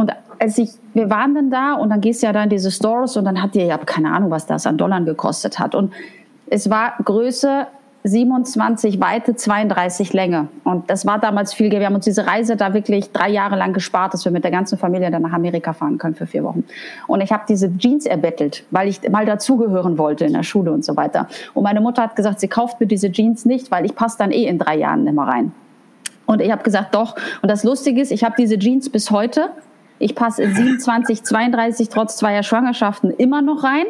Und 0.00 0.10
als 0.38 0.56
ich, 0.56 0.70
wir 0.94 1.10
waren 1.10 1.34
dann 1.34 1.50
da 1.50 1.74
und 1.74 1.90
dann 1.90 2.00
gehst 2.00 2.22
du 2.22 2.26
ja 2.26 2.32
da 2.32 2.44
in 2.44 2.48
diese 2.48 2.70
Stores 2.70 3.18
und 3.18 3.26
dann 3.26 3.42
hat 3.42 3.54
dir 3.54 3.66
ja 3.66 3.76
keine 3.76 4.10
Ahnung, 4.10 4.30
was 4.30 4.46
das 4.46 4.66
an 4.66 4.78
Dollar 4.78 5.02
gekostet 5.02 5.58
hat. 5.58 5.74
Und 5.74 5.92
es 6.46 6.70
war 6.70 6.94
Größe 7.04 7.66
27 8.04 8.98
Weite, 8.98 9.36
32 9.36 10.14
Länge. 10.14 10.48
Und 10.64 10.88
das 10.88 11.04
war 11.04 11.18
damals 11.18 11.52
viel. 11.52 11.70
Wir 11.70 11.84
haben 11.84 11.96
uns 11.96 12.06
diese 12.06 12.26
Reise 12.26 12.56
da 12.56 12.72
wirklich 12.72 13.12
drei 13.12 13.28
Jahre 13.28 13.56
lang 13.56 13.74
gespart, 13.74 14.14
dass 14.14 14.24
wir 14.24 14.32
mit 14.32 14.42
der 14.42 14.50
ganzen 14.50 14.78
Familie 14.78 15.10
dann 15.10 15.20
nach 15.20 15.34
Amerika 15.34 15.74
fahren 15.74 15.98
können 15.98 16.14
für 16.14 16.26
vier 16.26 16.44
Wochen. 16.44 16.64
Und 17.06 17.20
ich 17.20 17.30
habe 17.30 17.42
diese 17.46 17.70
Jeans 17.76 18.06
erbettelt, 18.06 18.64
weil 18.70 18.88
ich 18.88 19.06
mal 19.10 19.26
dazugehören 19.26 19.98
wollte 19.98 20.24
in 20.24 20.32
der 20.32 20.44
Schule 20.44 20.72
und 20.72 20.82
so 20.82 20.96
weiter. 20.96 21.28
Und 21.52 21.64
meine 21.64 21.82
Mutter 21.82 22.00
hat 22.00 22.16
gesagt, 22.16 22.40
sie 22.40 22.48
kauft 22.48 22.80
mir 22.80 22.86
diese 22.86 23.12
Jeans 23.12 23.44
nicht, 23.44 23.70
weil 23.70 23.84
ich 23.84 23.94
passe 23.94 24.16
dann 24.16 24.30
eh 24.30 24.46
in 24.46 24.58
drei 24.58 24.78
Jahren 24.78 25.06
immer 25.06 25.28
rein. 25.28 25.52
Und 26.24 26.40
ich 26.40 26.50
habe 26.50 26.62
gesagt, 26.62 26.94
doch. 26.94 27.16
Und 27.42 27.50
das 27.50 27.64
Lustige 27.64 28.00
ist, 28.00 28.10
ich 28.10 28.24
habe 28.24 28.36
diese 28.38 28.58
Jeans 28.58 28.88
bis 28.88 29.10
heute. 29.10 29.50
Ich 30.00 30.14
passe 30.14 30.42
in 30.42 30.54
27, 30.54 31.22
32 31.22 31.90
trotz 31.90 32.16
zweier 32.16 32.42
Schwangerschaften 32.42 33.10
immer 33.10 33.42
noch 33.42 33.62
rein. 33.62 33.84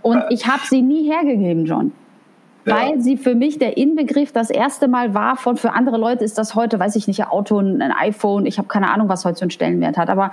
Und 0.00 0.24
ich 0.30 0.46
habe 0.46 0.62
sie 0.64 0.80
nie 0.80 1.08
hergegeben, 1.08 1.66
John. 1.66 1.92
Weil 2.64 3.00
sie 3.00 3.18
für 3.18 3.34
mich 3.34 3.58
der 3.58 3.76
Inbegriff 3.76 4.32
das 4.32 4.48
erste 4.48 4.88
Mal 4.88 5.14
war 5.14 5.36
von 5.36 5.58
für 5.58 5.72
andere 5.72 5.98
Leute 5.98 6.24
ist 6.24 6.38
das 6.38 6.54
heute, 6.54 6.78
weiß 6.78 6.96
ich 6.96 7.06
nicht, 7.06 7.20
ein 7.20 7.28
Auto, 7.28 7.58
ein 7.58 7.82
iPhone, 7.82 8.46
ich 8.46 8.56
habe 8.56 8.68
keine 8.68 8.90
Ahnung, 8.90 9.08
was 9.08 9.24
heute 9.24 9.38
so 9.38 9.42
einen 9.42 9.50
Stellenwert 9.50 9.98
hat, 9.98 10.08
aber 10.08 10.30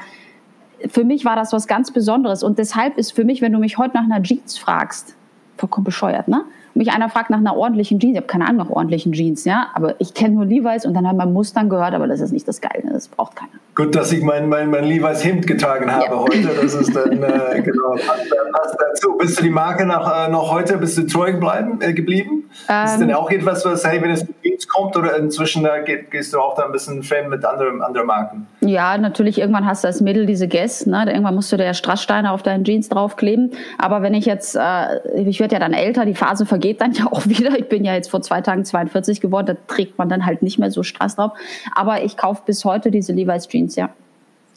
für 0.88 1.04
mich 1.04 1.26
war 1.26 1.36
das 1.36 1.52
was 1.52 1.68
ganz 1.68 1.92
Besonderes. 1.92 2.42
Und 2.42 2.58
deshalb 2.58 2.98
ist 2.98 3.12
für 3.12 3.26
mich, 3.26 3.42
wenn 3.42 3.52
du 3.52 3.60
mich 3.60 3.78
heute 3.78 3.98
nach 3.98 4.04
einer 4.04 4.22
Jeans 4.24 4.58
fragst, 4.58 5.16
vollkommen 5.58 5.84
bescheuert, 5.84 6.30
ne? 6.30 6.46
Mich 6.74 6.92
einer 6.92 7.10
fragt 7.10 7.30
nach 7.30 7.38
einer 7.38 7.56
ordentlichen 7.56 8.00
Jeans, 8.00 8.14
ich 8.14 8.18
habe 8.18 8.28
keine 8.28 8.46
Ahnung 8.46 8.68
nach 8.68 8.70
ordentlichen 8.70 9.14
Jeans, 9.14 9.46
ja, 9.46 9.68
aber 9.74 9.96
ich 10.00 10.14
kenne 10.14 10.36
nur 10.36 10.46
Levi's 10.46 10.86
und 10.86 10.94
dann 10.94 11.08
haben 11.08 11.18
wir 11.18 11.26
Mustang 11.26 11.70
gehört, 11.70 11.94
aber 11.94 12.08
das 12.08 12.20
ist 12.20 12.32
nicht 12.32 12.48
das 12.48 12.62
Geile, 12.62 12.90
das 12.92 13.08
braucht 13.08 13.36
keiner. 13.36 13.52
Gut, 13.76 13.96
dass 13.96 14.12
ich 14.12 14.24
mein, 14.24 14.50
mein, 14.50 14.70
mein 14.70 14.84
Levi's 14.84 15.24
Hemd 15.24 15.48
getragen 15.48 15.92
habe 15.92 16.06
ja. 16.06 16.20
heute, 16.20 16.50
das 16.62 16.74
ist 16.76 16.96
dann, 16.96 17.12
äh, 17.24 17.62
genau, 17.62 17.92
passt, 17.92 18.30
passt, 18.52 18.78
dazu. 18.80 19.18
Bist 19.18 19.40
du 19.40 19.44
die 19.44 19.50
Marke 19.50 19.86
noch, 19.86 20.12
äh, 20.12 20.30
noch 20.30 20.52
heute, 20.52 20.78
bist 20.78 20.98
du 20.98 21.08
treu 21.08 21.34
bleiben, 21.34 21.80
äh, 21.82 21.94
geblieben? 21.94 22.50
Ähm, 22.68 22.86
ist 22.86 23.00
denn 23.00 23.14
auch 23.14 23.32
etwas, 23.32 23.64
was, 23.66 23.86
hey, 23.86 24.02
wenn 24.02 24.12
es 24.12 24.28
mit 24.28 24.42
Jeans 24.42 24.68
kommt 24.68 24.98
oder 24.98 25.18
inzwischen 25.18 25.64
da 25.64 25.80
geht, 25.80 26.12
gehst 26.12 26.34
du 26.34 26.40
auch 26.40 26.56
da 26.56 26.66
ein 26.66 26.72
bisschen 26.72 27.04
Fan 27.04 27.30
mit 27.30 27.46
anderen, 27.46 27.82
anderen 27.82 28.08
Marken? 28.08 28.48
Ja, 28.62 28.98
natürlich, 28.98 29.40
irgendwann 29.40 29.66
hast 29.66 29.84
du 29.84 29.88
als 29.88 30.02
Mädel 30.02 30.26
diese 30.26 30.48
Guess, 30.48 30.86
ne, 30.86 31.06
irgendwann 31.08 31.36
musst 31.36 31.52
du 31.52 31.58
da 31.58 31.64
ja 31.64 31.74
Strasssteine 31.74 32.32
auf 32.32 32.44
deinen 32.44 32.66
Jeans 32.66 32.90
draufkleben, 32.90 33.52
aber 33.78 34.02
wenn 34.02 34.14
ich 34.14 34.26
jetzt, 34.26 34.56
äh, 34.56 35.00
ich 35.16 35.40
werde 35.40 35.56
ja 35.56 35.60
dann 35.60 35.74
älter, 35.74 36.06
die 36.06 36.16
Phase 36.16 36.46
vergeht 36.46 36.59
geht 36.60 36.82
dann 36.82 36.94
ja 36.94 37.08
auch 37.08 37.26
wieder. 37.28 37.58
Ich 37.58 37.70
bin 37.70 37.84
ja 37.84 37.94
jetzt 37.94 38.10
vor 38.10 38.22
zwei 38.22 38.42
Tagen 38.42 38.66
42 38.66 39.22
geworden, 39.22 39.48
da 39.48 39.74
trägt 39.74 39.98
man 39.98 40.10
dann 40.10 40.26
halt 40.26 40.42
nicht 40.42 40.60
mehr 40.60 40.72
so 40.72 40.84
Straß 40.84 41.16
drauf. 41.16 41.32
Aber 41.74 42.04
ich 42.04 42.18
kaufe 42.18 42.44
bis 42.46 42.66
heute 42.66 42.92
diese 42.92 43.14
Levi's 43.14 43.48
Jeans, 43.48 43.76
ja. 43.76 43.90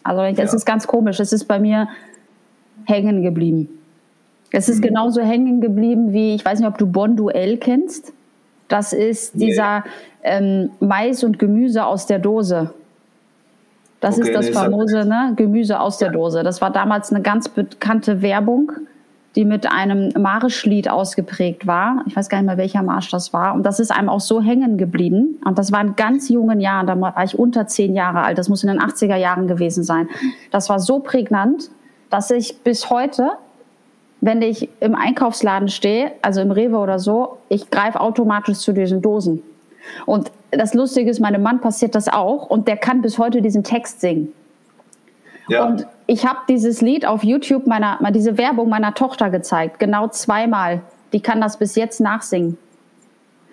Also 0.04 0.22
das 0.34 0.52
ja. 0.52 0.56
ist 0.56 0.64
ganz 0.64 0.86
komisch. 0.86 1.20
Es 1.20 1.32
ist 1.32 1.44
bei 1.44 1.58
mir 1.58 1.88
hängen 2.84 3.22
geblieben. 3.22 3.68
Es 4.50 4.68
ist 4.68 4.78
mhm. 4.78 4.88
genauso 4.88 5.22
hängen 5.22 5.60
geblieben 5.60 6.12
wie, 6.12 6.34
ich 6.34 6.44
weiß 6.44 6.58
nicht, 6.58 6.68
ob 6.68 6.78
du 6.78 6.86
Bon 6.86 7.16
Duell 7.16 7.56
kennst. 7.56 8.12
Das 8.68 8.92
ist 8.92 9.34
dieser 9.34 9.84
ähm, 10.22 10.70
Mais 10.80 11.22
und 11.24 11.38
Gemüse 11.38 11.84
aus 11.84 12.06
der 12.06 12.18
Dose. 12.18 12.72
Das 14.00 14.18
okay, 14.18 14.28
ist 14.28 14.34
das 14.36 14.46
nee, 14.46 14.52
famose 14.52 15.04
ne? 15.04 15.34
Gemüse 15.36 15.78
aus 15.78 15.98
der 15.98 16.10
Dose. 16.10 16.42
Das 16.42 16.60
war 16.60 16.70
damals 16.70 17.12
eine 17.12 17.22
ganz 17.22 17.48
bekannte 17.48 18.20
Werbung 18.20 18.72
die 19.34 19.44
mit 19.44 19.70
einem 19.70 20.10
Marschlied 20.20 20.90
ausgeprägt 20.90 21.66
war. 21.66 22.04
Ich 22.06 22.14
weiß 22.14 22.28
gar 22.28 22.38
nicht 22.38 22.46
mehr, 22.46 22.58
welcher 22.58 22.82
Marsch 22.82 23.10
das 23.10 23.32
war. 23.32 23.54
Und 23.54 23.64
das 23.64 23.80
ist 23.80 23.90
einem 23.90 24.08
auch 24.08 24.20
so 24.20 24.42
hängen 24.42 24.76
geblieben. 24.76 25.40
Und 25.44 25.58
das 25.58 25.72
war 25.72 25.80
in 25.80 25.96
ganz 25.96 26.28
jungen 26.28 26.60
Jahren, 26.60 26.86
da 26.86 27.00
war 27.00 27.24
ich 27.24 27.38
unter 27.38 27.66
zehn 27.66 27.94
Jahre 27.94 28.22
alt. 28.22 28.36
Das 28.36 28.48
muss 28.48 28.62
in 28.62 28.68
den 28.68 28.80
80er 28.80 29.16
Jahren 29.16 29.48
gewesen 29.48 29.84
sein. 29.84 30.08
Das 30.50 30.68
war 30.68 30.80
so 30.80 30.98
prägnant, 30.98 31.70
dass 32.10 32.30
ich 32.30 32.58
bis 32.62 32.90
heute, 32.90 33.30
wenn 34.20 34.42
ich 34.42 34.68
im 34.80 34.94
Einkaufsladen 34.94 35.68
stehe, 35.68 36.12
also 36.20 36.42
im 36.42 36.50
Rewe 36.50 36.76
oder 36.76 36.98
so, 36.98 37.38
ich 37.48 37.70
greife 37.70 38.00
automatisch 38.00 38.58
zu 38.58 38.72
diesen 38.72 39.00
Dosen. 39.00 39.42
Und 40.04 40.30
das 40.50 40.74
Lustige 40.74 41.10
ist, 41.10 41.20
meinem 41.20 41.42
Mann 41.42 41.60
passiert 41.60 41.94
das 41.94 42.08
auch 42.08 42.50
und 42.50 42.68
der 42.68 42.76
kann 42.76 43.00
bis 43.00 43.18
heute 43.18 43.40
diesen 43.40 43.64
Text 43.64 44.02
singen. 44.02 44.32
Ja. 45.48 45.64
Und 45.64 45.86
ich 46.06 46.26
habe 46.26 46.40
dieses 46.48 46.80
Lied 46.80 47.06
auf 47.06 47.24
YouTube 47.24 47.66
meiner, 47.66 47.98
diese 48.10 48.38
Werbung 48.38 48.68
meiner 48.68 48.94
Tochter 48.94 49.30
gezeigt, 49.30 49.78
genau 49.78 50.08
zweimal. 50.08 50.82
Die 51.12 51.20
kann 51.20 51.40
das 51.40 51.58
bis 51.58 51.74
jetzt 51.74 52.00
nachsingen. 52.00 52.58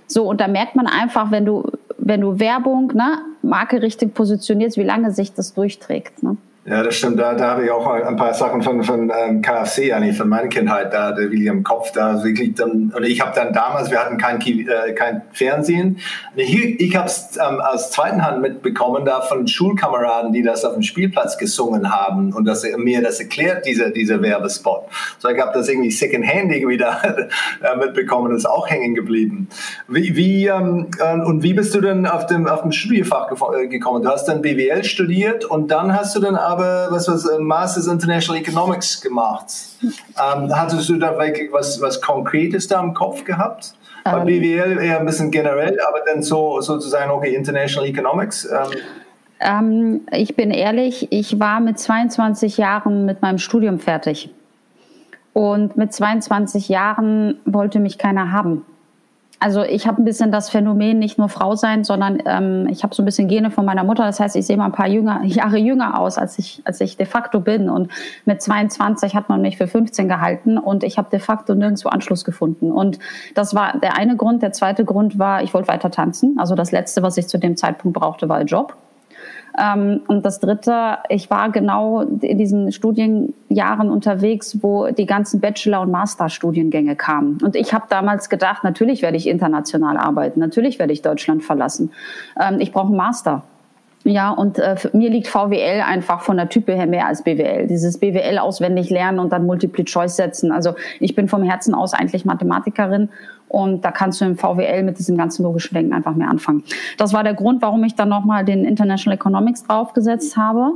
So, 0.07 0.27
und 0.27 0.41
da 0.41 0.47
merkt 0.47 0.75
man 0.75 0.87
einfach, 0.87 1.31
wenn 1.31 1.45
du, 1.45 1.71
wenn 1.97 2.21
du 2.21 2.39
Werbung, 2.39 2.91
ne, 2.93 3.19
Marke 3.41 3.81
richtig 3.81 4.13
positionierst, 4.13 4.77
wie 4.77 4.83
lange 4.83 5.11
sich 5.11 5.33
das 5.33 5.53
durchträgt. 5.53 6.23
Ne? 6.23 6.37
Ja, 6.69 6.83
das 6.83 6.97
stimmt. 6.97 7.19
Da, 7.19 7.33
da 7.33 7.49
habe 7.49 7.65
ich 7.65 7.71
auch 7.71 7.88
ein 7.88 8.15
paar 8.15 8.35
Sachen 8.35 8.61
von, 8.61 8.83
von 8.83 9.11
ähm, 9.17 9.41
KFC 9.41 9.91
eigentlich, 9.91 10.15
von 10.15 10.29
meiner 10.29 10.49
Kindheit, 10.49 10.93
da 10.93 11.11
der 11.11 11.31
wirklich 11.31 11.47
im 11.47 11.63
Kopf, 11.63 11.91
da 11.93 12.23
wirklich 12.23 12.53
dann, 12.53 12.93
und 12.95 13.03
ich 13.03 13.21
habe 13.21 13.31
dann 13.33 13.53
damals, 13.53 13.89
wir 13.89 13.99
hatten 13.99 14.19
kein, 14.19 14.39
äh, 14.39 14.93
kein 14.93 15.23
Fernsehen. 15.33 15.97
Ich, 16.35 16.79
ich 16.79 16.95
habe 16.95 17.07
es 17.07 17.38
ähm, 17.38 17.59
aus 17.59 17.89
zweiten 17.89 18.23
Hand 18.23 18.41
mitbekommen, 18.41 19.03
da 19.03 19.21
von 19.21 19.47
Schulkameraden, 19.47 20.31
die 20.31 20.43
das 20.43 20.63
auf 20.63 20.73
dem 20.73 20.83
Spielplatz 20.83 21.39
gesungen 21.39 21.91
haben 21.91 22.33
und 22.33 22.45
das, 22.45 22.63
mir 22.77 23.01
das 23.01 23.19
erklärt, 23.19 23.65
dieser 23.65 23.89
diese 23.89 24.21
Werbespot. 24.21 24.83
So, 25.17 25.29
ich 25.29 25.41
habe 25.41 25.51
das 25.53 25.69
irgendwie 25.69 25.89
secondhand 25.89 26.53
irgendwie 26.53 26.77
da 26.77 27.01
äh, 27.63 27.77
mitbekommen, 27.79 28.35
ist 28.35 28.45
auch 28.45 28.69
hängen 28.69 28.93
geblieben. 28.93 29.49
Wie, 29.88 30.15
wie 30.15 30.45
ähm, 30.45 30.88
äh, 30.99 31.19
und 31.19 31.41
wie 31.41 31.55
bist 31.55 31.73
du 31.73 31.81
denn 31.81 32.05
auf 32.05 32.27
dem, 32.27 32.47
auf 32.47 32.61
dem 32.61 32.71
Studiefach 32.71 33.31
äh, 33.55 33.67
gekommen? 33.67 34.03
Du 34.03 34.09
hast 34.09 34.25
dann 34.25 34.43
BWL 34.43 34.83
studiert 34.83 35.45
und 35.45 35.71
dann 35.71 35.95
hast 35.95 36.15
du 36.15 36.19
dann 36.19 36.35
habe 36.59 36.87
was, 36.91 37.07
was 37.07 37.25
äh, 37.25 37.39
Masters 37.39 37.87
International 37.87 38.41
Economics 38.41 39.01
gemacht. 39.01 39.45
Ähm, 39.81 40.53
hattest 40.53 40.89
du 40.89 40.97
da 40.97 41.17
was, 41.17 41.81
was 41.81 42.01
Konkretes 42.01 42.67
da 42.67 42.81
im 42.81 42.93
Kopf 42.93 43.23
gehabt? 43.23 43.73
Bei 44.03 44.19
ähm, 44.19 44.25
BWL 44.25 44.79
eher 44.79 44.99
ein 44.99 45.05
bisschen 45.05 45.31
generell, 45.31 45.77
aber 45.87 45.99
dann 46.05 46.23
so 46.23 46.61
sozusagen, 46.61 47.11
okay, 47.11 47.35
International 47.35 47.89
Economics. 47.89 48.45
Ähm. 48.45 48.79
Ähm, 49.39 50.01
ich 50.11 50.35
bin 50.35 50.51
ehrlich, 50.51 51.11
ich 51.11 51.39
war 51.39 51.59
mit 51.59 51.79
22 51.79 52.57
Jahren 52.57 53.05
mit 53.05 53.21
meinem 53.21 53.37
Studium 53.37 53.79
fertig. 53.79 54.33
Und 55.33 55.77
mit 55.77 55.93
22 55.93 56.69
Jahren 56.69 57.39
wollte 57.45 57.79
mich 57.79 57.97
keiner 57.97 58.31
haben. 58.31 58.65
Also 59.41 59.63
ich 59.63 59.88
habe 59.88 60.01
ein 60.01 60.05
bisschen 60.05 60.31
das 60.31 60.50
Phänomen 60.50 61.00
nicht 61.00 61.17
nur 61.17 61.29
Frau 61.29 61.55
sein, 61.55 61.86
sondern 61.86 62.22
ähm, 62.25 62.67
ich 62.69 62.84
habe 62.84 62.93
so 62.93 63.01
ein 63.01 63.05
bisschen 63.05 63.29
Gene 63.29 63.51
von 63.51 63.63
meiner 63.63 63.86
Mutter. 63.86 64.03
Das 64.03 64.19
heißt, 64.19 64.36
ich 64.36 64.46
sehe 64.46 64.58
mal 64.58 64.65
ein 64.65 64.74
paar 64.74 64.88
jünger, 64.88 65.22
Jahre 65.24 65.58
jünger 65.58 65.98
aus, 66.00 66.17
als 66.17 66.38
ich, 66.39 66.62
als 66.65 66.81
ich 66.81 66.98
de 66.98 67.05
facto 67.05 67.39
bin. 67.39 67.69
Und 67.69 67.89
mit 68.25 68.41
22 68.41 69.15
hat 69.15 69.29
man 69.29 69.41
mich 69.41 69.58
für 69.58 69.67
15 69.67 70.10
gehalten 70.10 70.58
und 70.58 70.84
ich 70.84 70.98
habe 70.98 71.10
de 71.10 71.19
facto 71.19 71.55
nirgendwo 71.55 71.88
Anschluss 71.88 72.25
gefunden. 72.25 72.72
Und 72.72 73.00
das 73.34 73.55
war 73.55 73.77
der 73.79 73.98
eine 73.98 74.17
Grund. 74.17 74.41
Der 74.41 74.51
zweite 74.51 74.84
Grund 74.84 75.17
war, 75.17 75.41
ich 75.41 75.53
wollte 75.53 75.69
weiter 75.69 75.89
tanzen. 75.89 76.38
Also 76.38 76.55
das 76.55 76.72
Letzte, 76.72 77.01
was 77.01 77.15
ich 77.15 77.27
zu 77.27 77.38
dem 77.38 77.55
Zeitpunkt 77.55 77.98
brauchte, 77.98 78.27
war 78.27 78.38
ein 78.38 78.48
Job. 78.48 78.75
Ähm, 79.59 80.01
und 80.07 80.25
das 80.25 80.39
Dritte, 80.39 80.99
ich 81.09 81.29
war 81.29 81.51
genau 81.51 82.01
in 82.01 82.37
diesen 82.37 82.71
Studienjahren 82.71 83.89
unterwegs, 83.89 84.59
wo 84.61 84.87
die 84.87 85.05
ganzen 85.05 85.41
Bachelor- 85.41 85.81
und 85.81 85.91
Masterstudiengänge 85.91 86.95
kamen. 86.95 87.39
Und 87.43 87.55
ich 87.55 87.73
habe 87.73 87.85
damals 87.89 88.29
gedacht, 88.29 88.63
natürlich 88.63 89.01
werde 89.01 89.17
ich 89.17 89.27
international 89.27 89.97
arbeiten, 89.97 90.39
natürlich 90.39 90.79
werde 90.79 90.93
ich 90.93 91.01
Deutschland 91.01 91.43
verlassen. 91.43 91.91
Ähm, 92.39 92.59
ich 92.59 92.71
brauche 92.71 92.87
einen 92.87 92.97
Master. 92.97 93.43
Ja, 94.09 94.31
und 94.31 94.57
äh, 94.57 94.75
mir 94.93 95.11
liegt 95.11 95.27
VWL 95.27 95.83
einfach 95.85 96.21
von 96.21 96.37
der 96.37 96.49
Type 96.49 96.73
her 96.73 96.87
mehr 96.87 97.05
als 97.05 97.21
BWL. 97.21 97.67
Dieses 97.67 97.99
BWL 97.99 98.39
auswendig 98.39 98.89
lernen 98.89 99.19
und 99.19 99.31
dann 99.31 99.45
Multiple 99.45 99.85
Choice 99.85 100.15
setzen. 100.15 100.51
Also 100.51 100.73
ich 100.99 101.13
bin 101.13 101.27
vom 101.27 101.43
Herzen 101.43 101.75
aus 101.75 101.93
eigentlich 101.93 102.25
Mathematikerin 102.25 103.09
und 103.49 103.85
da 103.85 103.91
kannst 103.91 104.19
du 104.19 104.25
im 104.25 104.35
VWL 104.35 104.81
mit 104.81 104.97
diesem 104.97 105.15
ganzen 105.15 105.43
logischen 105.43 105.75
Denken 105.75 105.93
einfach 105.93 106.15
mehr 106.15 106.27
anfangen. 106.27 106.63
Das 106.97 107.13
war 107.13 107.23
der 107.23 107.35
Grund, 107.35 107.61
warum 107.61 107.83
ich 107.83 107.93
dann 107.93 108.09
nochmal 108.09 108.43
den 108.43 108.65
International 108.65 109.15
Economics 109.15 109.63
draufgesetzt 109.63 110.35
habe. 110.35 110.71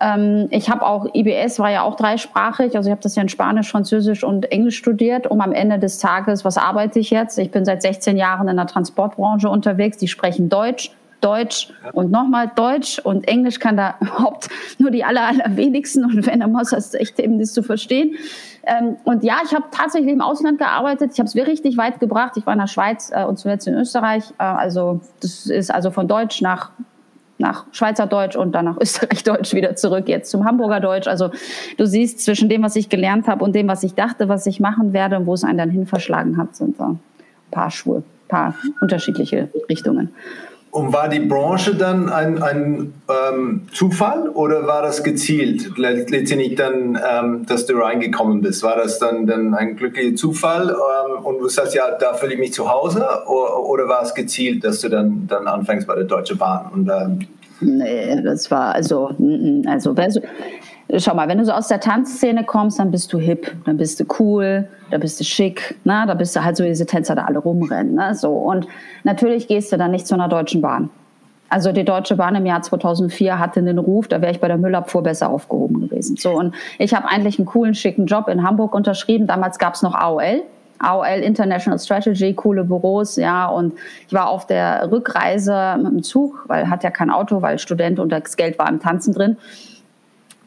Ähm, 0.00 0.48
ich 0.50 0.68
habe 0.68 0.84
auch, 0.84 1.06
IBS 1.14 1.60
war 1.60 1.70
ja 1.70 1.82
auch 1.82 1.94
dreisprachig, 1.94 2.76
also 2.76 2.88
ich 2.88 2.90
habe 2.90 3.02
das 3.02 3.14
ja 3.14 3.22
in 3.22 3.28
Spanisch, 3.28 3.70
Französisch 3.70 4.24
und 4.24 4.50
Englisch 4.50 4.76
studiert, 4.76 5.28
um 5.28 5.40
am 5.40 5.52
Ende 5.52 5.78
des 5.78 5.98
Tages, 5.98 6.44
was 6.44 6.58
arbeite 6.58 6.98
ich 6.98 7.10
jetzt? 7.10 7.38
Ich 7.38 7.52
bin 7.52 7.64
seit 7.64 7.82
16 7.82 8.16
Jahren 8.16 8.48
in 8.48 8.56
der 8.56 8.66
Transportbranche 8.66 9.48
unterwegs, 9.48 9.98
die 9.98 10.08
sprechen 10.08 10.48
Deutsch, 10.48 10.90
Deutsch 11.26 11.72
und 11.92 12.12
nochmal 12.12 12.52
Deutsch 12.54 13.00
und 13.00 13.26
Englisch 13.26 13.58
kann 13.58 13.76
da 13.76 13.96
überhaupt 14.00 14.48
nur 14.78 14.92
die 14.92 15.02
aller, 15.02 15.26
allerwenigsten 15.26 16.04
und 16.04 16.24
wenn 16.26 16.40
er 16.40 16.46
muss, 16.46 16.70
das 16.70 16.94
echt 16.94 17.18
eben 17.18 17.40
das 17.40 17.52
zu 17.52 17.64
verstehen. 17.64 18.14
Ähm, 18.64 18.96
und 19.04 19.24
ja, 19.24 19.38
ich 19.44 19.52
habe 19.52 19.64
tatsächlich 19.72 20.12
im 20.12 20.20
Ausland 20.20 20.58
gearbeitet. 20.58 21.10
Ich 21.12 21.18
habe 21.18 21.28
es 21.28 21.34
richtig 21.34 21.76
weit 21.76 21.98
gebracht. 22.00 22.32
Ich 22.36 22.46
war 22.46 22.52
in 22.52 22.60
der 22.60 22.66
Schweiz 22.68 23.10
äh, 23.12 23.24
und 23.24 23.38
zuletzt 23.38 23.66
in 23.66 23.74
Österreich. 23.74 24.24
Äh, 24.38 24.44
also 24.44 25.00
das 25.20 25.46
ist 25.46 25.72
also 25.72 25.90
von 25.90 26.06
Deutsch 26.08 26.42
nach 26.42 26.70
nach 27.38 27.66
Schweizerdeutsch 27.70 28.34
und 28.36 28.52
dann 28.52 28.64
nach 28.64 28.76
Österreichdeutsch 28.80 29.52
wieder 29.52 29.76
zurück, 29.76 30.08
jetzt 30.08 30.30
zum 30.30 30.44
Hamburger 30.44 30.80
Deutsch. 30.80 31.06
Also 31.06 31.30
du 31.76 31.86
siehst, 31.86 32.20
zwischen 32.20 32.48
dem, 32.48 32.62
was 32.62 32.76
ich 32.76 32.88
gelernt 32.88 33.28
habe 33.28 33.44
und 33.44 33.54
dem, 33.54 33.68
was 33.68 33.82
ich 33.82 33.94
dachte, 33.94 34.28
was 34.28 34.46
ich 34.46 34.60
machen 34.60 34.92
werde 34.92 35.18
und 35.18 35.26
wo 35.26 35.34
es 35.34 35.44
einen 35.44 35.58
dann 35.58 35.70
hin 35.70 35.86
verschlagen 35.86 36.38
hat, 36.38 36.56
sind 36.56 36.76
so 36.76 36.84
ein 36.84 37.00
paar 37.50 37.70
Schuhe, 37.70 37.98
ein 37.98 38.28
paar 38.28 38.54
unterschiedliche 38.80 39.50
Richtungen. 39.68 40.14
Und 40.76 40.92
war 40.92 41.08
die 41.08 41.20
Branche 41.20 41.74
dann 41.74 42.10
ein, 42.10 42.42
ein 42.42 42.92
ähm, 43.08 43.62
Zufall 43.72 44.28
oder 44.28 44.66
war 44.66 44.82
das 44.82 45.02
gezielt? 45.02 45.78
Letztendlich 45.78 46.54
dann, 46.54 47.00
ähm, 47.02 47.46
dass 47.46 47.64
du 47.64 47.78
reingekommen 47.78 48.42
bist. 48.42 48.62
War 48.62 48.76
das 48.76 48.98
dann, 48.98 49.26
dann 49.26 49.54
ein 49.54 49.76
glücklicher 49.76 50.14
Zufall 50.16 50.68
ähm, 50.68 51.24
und 51.24 51.38
du 51.38 51.48
sagst, 51.48 51.74
ja, 51.74 51.92
da 51.98 52.12
fühle 52.12 52.34
ich 52.34 52.38
mich 52.38 52.52
zu 52.52 52.70
Hause? 52.70 52.98
Oder, 53.26 53.58
oder, 53.58 53.88
war 53.88 54.02
es 54.02 54.14
gezielt, 54.14 54.64
dass 54.64 54.82
du 54.82 54.90
dann, 54.90 55.26
dann 55.26 55.46
anfängst 55.46 55.86
bei 55.86 55.94
der 55.94 56.04
Deutschen 56.04 56.36
Bahn? 56.36 56.66
Und, 56.70 56.90
ähm 56.90 57.20
nee, 57.62 58.20
das 58.22 58.50
war 58.50 58.74
also, 58.74 59.14
also, 59.66 59.94
also 59.94 60.20
schau 60.98 61.14
mal, 61.14 61.28
wenn 61.28 61.38
du 61.38 61.44
so 61.44 61.52
aus 61.52 61.68
der 61.68 61.80
Tanzszene 61.80 62.44
kommst, 62.44 62.78
dann 62.78 62.90
bist 62.90 63.12
du 63.12 63.18
hip, 63.18 63.52
dann 63.64 63.76
bist 63.76 63.98
du 64.00 64.04
cool, 64.18 64.68
da 64.90 64.98
bist 64.98 65.18
du 65.20 65.24
schick, 65.24 65.76
ne? 65.84 66.04
da 66.06 66.14
bist 66.14 66.36
du 66.36 66.44
halt 66.44 66.56
so 66.56 66.64
diese 66.64 66.86
Tänzer, 66.86 67.14
da 67.14 67.24
alle 67.24 67.38
rumrennen. 67.38 67.94
Ne? 67.94 68.14
So. 68.14 68.32
Und 68.32 68.66
natürlich 69.04 69.48
gehst 69.48 69.72
du 69.72 69.76
dann 69.76 69.90
nicht 69.90 70.06
zu 70.06 70.14
einer 70.14 70.28
Deutschen 70.28 70.60
Bahn. 70.60 70.90
Also 71.48 71.70
die 71.70 71.84
Deutsche 71.84 72.16
Bahn 72.16 72.34
im 72.34 72.44
Jahr 72.44 72.62
2004 72.62 73.38
hatte 73.38 73.62
den 73.62 73.78
Ruf, 73.78 74.08
da 74.08 74.20
wäre 74.20 74.32
ich 74.32 74.40
bei 74.40 74.48
der 74.48 74.58
Müllabfuhr 74.58 75.02
besser 75.02 75.30
aufgehoben 75.30 75.80
gewesen. 75.80 76.16
So 76.16 76.32
und 76.32 76.54
ich 76.78 76.92
habe 76.92 77.08
eigentlich 77.08 77.38
einen 77.38 77.46
coolen, 77.46 77.74
schicken 77.74 78.06
Job 78.06 78.28
in 78.28 78.42
Hamburg 78.42 78.74
unterschrieben. 78.74 79.28
Damals 79.28 79.58
gab 79.58 79.74
es 79.74 79.82
noch 79.82 79.94
AOL, 79.94 80.42
AOL 80.80 81.20
International 81.22 81.78
Strategy, 81.78 82.34
coole 82.34 82.64
Büros, 82.64 83.14
ja. 83.14 83.46
Und 83.46 83.74
ich 84.08 84.12
war 84.12 84.28
auf 84.28 84.48
der 84.48 84.90
Rückreise 84.90 85.76
mit 85.76 85.92
dem 85.92 86.02
Zug, 86.02 86.44
weil 86.48 86.68
hat 86.68 86.82
ja 86.82 86.90
kein 86.90 87.10
Auto, 87.10 87.42
weil 87.42 87.60
Student 87.60 88.00
und 88.00 88.10
das 88.10 88.36
Geld 88.36 88.58
war 88.58 88.68
im 88.68 88.80
Tanzen 88.80 89.14
drin 89.14 89.36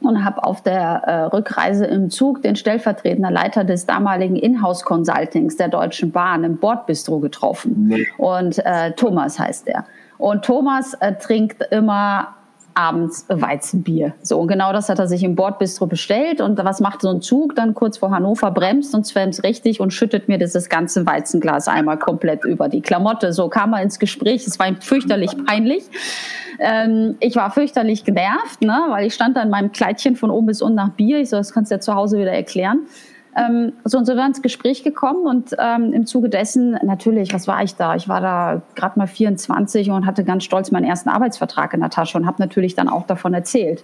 und 0.02 0.24
habe 0.24 0.44
auf 0.44 0.62
der 0.62 0.80
äh, 0.80 1.22
Rückreise 1.24 1.86
im 1.86 2.10
Zug 2.10 2.42
den 2.42 2.56
stellvertretenden 2.56 3.34
Leiter 3.34 3.64
des 3.64 3.86
damaligen 3.86 4.36
Inhouse 4.36 4.84
Consultings 4.84 5.58
der 5.58 5.68
Deutschen 5.68 6.12
Bahn 6.12 6.44
im 6.44 6.58
Bordbistro 6.58 7.20
getroffen. 7.20 7.88
Nee. 7.88 8.08
Und 8.18 8.60
äh, 8.66 8.92
Thomas 8.94 9.40
heißt 9.40 9.68
er. 9.68 9.86
Und 10.18 10.44
Thomas 10.44 10.94
äh, 10.96 11.14
trinkt 11.16 11.64
immer 11.72 12.36
abends 12.80 13.26
Weizenbier. 13.28 14.14
So, 14.22 14.40
und 14.40 14.48
genau 14.48 14.72
das 14.72 14.88
hat 14.88 15.00
er 15.00 15.08
sich 15.08 15.22
im 15.24 15.36
Bordbistro 15.36 15.86
bestellt. 15.86 16.40
Und 16.40 16.58
was 16.64 16.80
macht 16.80 17.02
so 17.02 17.10
ein 17.10 17.22
Zug 17.22 17.54
dann 17.56 17.74
kurz 17.74 17.98
vor 17.98 18.12
Hannover? 18.12 18.52
Bremst 18.52 18.96
und 18.96 19.06
zwemmt 19.06 19.44
richtig 19.44 19.82
und 19.82 19.92
schüttet 19.92 20.30
mir 20.30 20.38
dieses 20.38 20.70
ganze 20.70 21.06
Weizenglas 21.06 21.68
einmal 21.68 22.00
komplett 22.00 22.46
über 22.46 22.70
die 22.70 22.82
Klamotte. 22.82 23.34
So 23.34 23.50
kam 23.50 23.74
er 23.74 23.82
ins 23.82 24.00
Gespräch. 24.00 24.48
Es 24.48 24.58
war 24.60 24.68
ihm 24.70 24.80
fürchterlich 24.80 25.32
peinlich. 25.46 25.84
Ähm, 26.60 27.18
ich 27.20 27.36
war 27.36 27.52
fürchterlich 27.52 28.06
genervt, 28.06 28.62
ne, 28.62 28.86
weil 28.90 29.06
ich 29.06 29.14
stand 29.14 29.36
da 29.36 29.42
in 29.42 29.50
meinem 29.50 29.74
Kleidchen 29.74 30.16
von 30.16 30.32
oben 30.32 30.48
bis 30.48 30.62
unten 30.62 30.76
nach 30.76 30.92
Bier. 30.92 31.20
Ich 31.20 31.30
so, 31.30 31.36
das 31.38 31.54
kannst 31.54 31.72
du 31.72 31.76
ja 31.76 31.82
zu 31.82 31.96
Hause 31.96 32.18
wieder 32.18 32.32
erklären. 32.32 32.88
Ähm, 33.40 33.74
so 33.86 33.98
und 33.98 34.06
so 34.06 34.16
wir 34.16 34.26
ins 34.26 34.42
Gespräch 34.42 34.84
gekommen 34.84 35.26
und 35.26 35.56
ähm, 35.60 35.94
im 35.94 36.06
Zuge 36.06 36.30
dessen, 36.30 36.78
natürlich, 36.84 37.34
was 37.34 37.48
war 37.48 37.64
ich 37.64 37.76
da? 37.76 37.96
Ich 37.96 38.10
war 38.10 38.20
da 38.20 38.62
gerade 38.76 39.00
mal 39.00 39.08
24 39.08 39.92
und 39.92 40.06
hatte 40.06 40.24
ganz 40.24 40.44
stolz 40.44 40.72
meinen 40.72 40.86
ersten 40.86 41.10
Arbeitsvertrag 41.10 41.74
in 41.74 41.80
der 41.80 41.90
Tasche 41.90 42.18
und 42.18 42.26
habe 42.26 42.42
natürlich 42.42 42.76
dann 42.76 42.90
auch 42.90 43.06
davon 43.06 43.34
erzählt. 43.34 43.84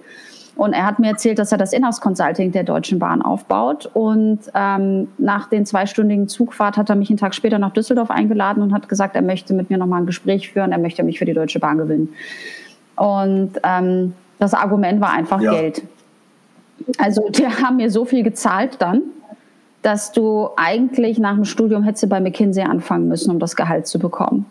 Und 0.55 0.73
er 0.73 0.85
hat 0.85 0.99
mir 0.99 1.07
erzählt, 1.07 1.37
dass 1.37 1.51
er 1.51 1.57
das 1.57 1.73
Inhouse 1.73 1.99
Consulting 1.99 2.51
der 2.51 2.63
Deutschen 2.63 2.97
Bahn 2.97 3.21
aufbaut. 3.21 3.89
Und 3.93 4.39
ähm, 4.53 5.09
nach 5.17 5.47
den 5.49 5.65
zweistündigen 5.65 6.27
Zugfahrt 6.27 6.77
hat 6.77 6.89
er 6.89 6.95
mich 6.95 7.09
einen 7.09 7.17
Tag 7.17 7.35
später 7.35 7.59
nach 7.59 7.71
Düsseldorf 7.71 8.09
eingeladen 8.09 8.63
und 8.63 8.73
hat 8.73 8.87
gesagt, 8.87 9.15
er 9.15 9.21
möchte 9.21 9.53
mit 9.53 9.69
mir 9.69 9.77
nochmal 9.77 10.01
ein 10.01 10.05
Gespräch 10.05 10.51
führen, 10.51 10.71
er 10.71 10.77
möchte 10.77 11.03
mich 11.03 11.19
für 11.19 11.25
die 11.25 11.33
Deutsche 11.33 11.59
Bahn 11.59 11.77
gewinnen. 11.77 12.13
Und 12.95 13.51
ähm, 13.63 14.13
das 14.39 14.53
Argument 14.53 15.01
war 15.01 15.11
einfach 15.11 15.41
ja. 15.41 15.51
Geld. 15.51 15.83
Also 16.97 17.29
die 17.29 17.47
haben 17.47 17.77
mir 17.77 17.89
so 17.89 18.05
viel 18.05 18.23
gezahlt 18.23 18.77
dann, 18.79 19.01
dass 19.85 20.11
du 20.11 20.49
eigentlich 20.55 21.19
nach 21.19 21.35
dem 21.35 21.45
Studium 21.45 21.83
hättest 21.83 22.09
bei 22.09 22.19
McKinsey 22.19 22.63
anfangen 22.63 23.07
müssen, 23.07 23.29
um 23.29 23.37
das 23.37 23.55
Gehalt 23.55 23.85
zu 23.85 23.99
bekommen. 23.99 24.47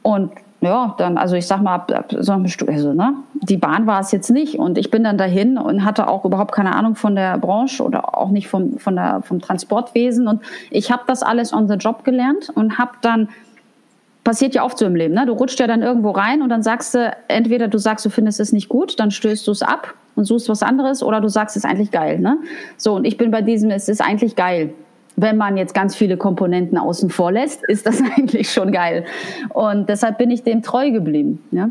Und 0.00 0.30
ja, 0.62 0.94
dann, 0.96 1.18
also 1.18 1.36
ich 1.36 1.46
sag 1.46 1.60
mal, 1.60 1.74
ab, 1.74 1.92
ab 1.92 2.14
so 2.18 2.32
einem 2.32 2.48
Studium, 2.48 2.76
also, 2.76 2.92
ne, 2.94 3.12
die 3.34 3.58
Bahn 3.58 3.86
war 3.86 4.00
es 4.00 4.10
jetzt 4.10 4.30
nicht. 4.30 4.58
Und 4.58 4.78
ich 4.78 4.90
bin 4.90 5.04
dann 5.04 5.18
dahin 5.18 5.58
und 5.58 5.84
hatte 5.84 6.08
auch 6.08 6.24
überhaupt 6.24 6.52
keine 6.52 6.74
Ahnung 6.74 6.94
von 6.94 7.14
der 7.14 7.36
Branche 7.36 7.84
oder 7.84 8.16
auch 8.16 8.30
nicht 8.30 8.48
vom, 8.48 8.78
von 8.78 8.96
der, 8.96 9.20
vom 9.22 9.38
Transportwesen. 9.38 10.26
Und 10.26 10.40
ich 10.70 10.90
habe 10.90 11.02
das 11.06 11.22
alles 11.22 11.52
on 11.52 11.68
the 11.68 11.74
job 11.74 12.04
gelernt 12.04 12.50
und 12.54 12.78
habe 12.78 12.92
dann 13.02 13.28
passiert 14.24 14.54
ja 14.54 14.64
oft 14.64 14.78
so 14.78 14.86
im 14.86 14.96
Leben. 14.96 15.12
Ne? 15.12 15.26
Du 15.26 15.34
rutscht 15.34 15.60
ja 15.60 15.66
dann 15.66 15.82
irgendwo 15.82 16.10
rein 16.10 16.40
und 16.40 16.48
dann 16.48 16.62
sagst 16.62 16.94
du, 16.94 17.14
entweder 17.28 17.68
du 17.68 17.76
sagst, 17.76 18.06
du 18.06 18.10
findest 18.10 18.40
es 18.40 18.52
nicht 18.52 18.70
gut, 18.70 18.98
dann 18.98 19.10
stößt 19.10 19.46
du 19.46 19.52
es 19.52 19.62
ab 19.62 19.94
und 20.18 20.24
suchst 20.24 20.48
was 20.48 20.62
anderes 20.62 21.02
oder 21.02 21.20
du 21.20 21.28
sagst, 21.28 21.56
es 21.56 21.64
ist 21.64 21.70
eigentlich 21.70 21.90
geil. 21.90 22.18
Ne? 22.18 22.38
So, 22.76 22.94
und 22.94 23.04
ich 23.04 23.16
bin 23.16 23.30
bei 23.30 23.40
diesem, 23.40 23.70
es 23.70 23.88
ist 23.88 24.02
eigentlich 24.02 24.36
geil. 24.36 24.74
Wenn 25.16 25.36
man 25.36 25.56
jetzt 25.56 25.74
ganz 25.74 25.96
viele 25.96 26.16
Komponenten 26.16 26.76
außen 26.76 27.08
vor 27.08 27.32
lässt, 27.32 27.64
ist 27.68 27.86
das 27.86 28.02
eigentlich 28.16 28.52
schon 28.52 28.72
geil. 28.72 29.04
Und 29.50 29.88
deshalb 29.88 30.18
bin 30.18 30.30
ich 30.30 30.42
dem 30.42 30.62
treu 30.62 30.90
geblieben. 30.90 31.42
Ja? 31.52 31.70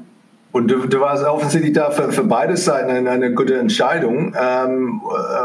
Und 0.54 0.72
du, 0.72 0.88
du 0.88 1.00
warst 1.02 1.26
offensichtlich 1.26 1.74
da 1.74 1.92
für, 1.92 2.12
für 2.12 2.24
beide 2.24 2.56
Seiten 2.58 2.90
eine, 2.90 3.10
eine 3.10 3.34
gute 3.34 3.58
Entscheidung. 3.58 4.34
Ähm, 4.40 5.02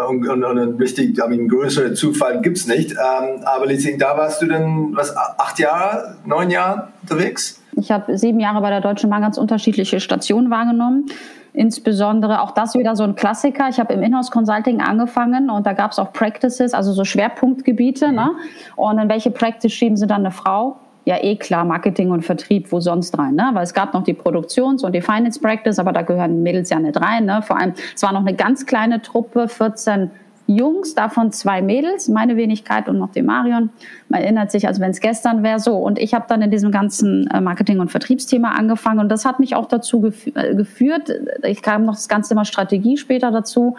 und, 0.08 0.28
und, 0.28 0.44
und 0.44 0.80
richtig, 0.80 1.18
I 1.18 1.28
mean, 1.28 1.48
größere 1.48 1.94
Zufall 1.94 2.40
gibt 2.40 2.56
es 2.56 2.66
nicht. 2.66 2.92
Ähm, 2.92 3.42
aber 3.44 3.66
letztendlich, 3.66 3.98
da 3.98 4.16
warst 4.16 4.40
du 4.40 4.46
dann, 4.46 4.94
was, 4.94 5.14
acht 5.16 5.58
Jahre, 5.58 6.16
neun 6.24 6.50
Jahre 6.50 6.88
unterwegs? 7.02 7.61
Ich 7.76 7.90
habe 7.90 8.16
sieben 8.18 8.40
Jahre 8.40 8.60
bei 8.60 8.70
der 8.70 8.80
Deutschen 8.80 9.10
Bahn 9.10 9.22
ganz 9.22 9.38
unterschiedliche 9.38 10.00
Stationen 10.00 10.50
wahrgenommen. 10.50 11.06
Insbesondere 11.54 12.42
auch 12.42 12.52
das 12.52 12.74
wieder 12.74 12.96
so 12.96 13.04
ein 13.04 13.14
Klassiker. 13.14 13.68
Ich 13.68 13.78
habe 13.78 13.92
im 13.92 14.02
Inhouse 14.02 14.30
Consulting 14.30 14.80
angefangen 14.80 15.50
und 15.50 15.66
da 15.66 15.72
gab 15.72 15.92
es 15.92 15.98
auch 15.98 16.12
Practices, 16.12 16.74
also 16.74 16.92
so 16.92 17.04
Schwerpunktgebiete. 17.04 18.08
Mhm. 18.08 18.14
Ne? 18.14 18.30
Und 18.76 18.98
in 18.98 19.08
welche 19.08 19.30
Practice 19.30 19.72
schieben 19.72 19.96
sie 19.96 20.06
dann 20.06 20.20
eine 20.20 20.30
Frau? 20.30 20.76
Ja, 21.04 21.16
eh 21.20 21.34
klar, 21.34 21.64
Marketing 21.64 22.10
und 22.12 22.22
Vertrieb, 22.22 22.70
wo 22.70 22.78
sonst 22.78 23.18
rein, 23.18 23.34
ne? 23.34 23.50
Weil 23.54 23.64
es 23.64 23.74
gab 23.74 23.92
noch 23.92 24.04
die 24.04 24.14
Produktions- 24.14 24.84
und 24.84 24.94
die 24.94 25.00
Finance 25.00 25.40
Practice, 25.40 25.80
aber 25.80 25.92
da 25.92 26.02
gehören 26.02 26.44
Mädels 26.44 26.70
ja 26.70 26.78
nicht 26.78 27.00
rein, 27.00 27.24
ne? 27.24 27.42
Vor 27.42 27.58
allem, 27.58 27.72
es 27.92 28.02
war 28.04 28.12
noch 28.12 28.20
eine 28.20 28.34
ganz 28.34 28.66
kleine 28.66 29.02
Truppe, 29.02 29.48
14 29.48 30.12
Jungs, 30.56 30.94
davon 30.94 31.32
zwei 31.32 31.62
Mädels, 31.62 32.08
meine 32.08 32.36
Wenigkeit 32.36 32.88
und 32.88 32.98
noch 32.98 33.12
die 33.12 33.22
Marion. 33.22 33.70
Man 34.08 34.22
erinnert 34.22 34.50
sich, 34.50 34.66
als 34.66 34.80
wenn 34.80 34.90
es 34.90 35.00
gestern 35.00 35.42
wäre 35.42 35.58
so. 35.58 35.76
Und 35.76 35.98
ich 35.98 36.14
habe 36.14 36.26
dann 36.28 36.42
in 36.42 36.50
diesem 36.50 36.70
ganzen 36.70 37.26
äh, 37.28 37.40
Marketing- 37.40 37.80
und 37.80 37.90
Vertriebsthema 37.90 38.52
angefangen 38.52 39.00
und 39.00 39.08
das 39.08 39.24
hat 39.24 39.40
mich 39.40 39.54
auch 39.54 39.66
dazu 39.66 40.12
äh, 40.34 40.54
geführt. 40.54 41.10
Ich 41.42 41.62
kam 41.62 41.84
noch 41.84 41.94
das 41.94 42.08
ganze 42.08 42.30
Thema 42.30 42.44
Strategie 42.44 42.96
später 42.96 43.30
dazu, 43.30 43.76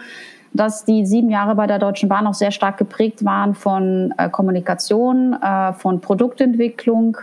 dass 0.53 0.85
die 0.85 1.05
sieben 1.05 1.29
Jahre 1.29 1.55
bei 1.55 1.65
der 1.65 1.79
Deutschen 1.79 2.09
Bahn 2.09 2.27
auch 2.27 2.35
sehr 2.35 2.51
stark 2.51 2.77
geprägt 2.77 3.25
waren 3.25 3.55
von 3.55 4.13
äh, 4.17 4.29
Kommunikation, 4.29 5.35
von 5.77 5.99
Produktentwicklung, 5.99 7.17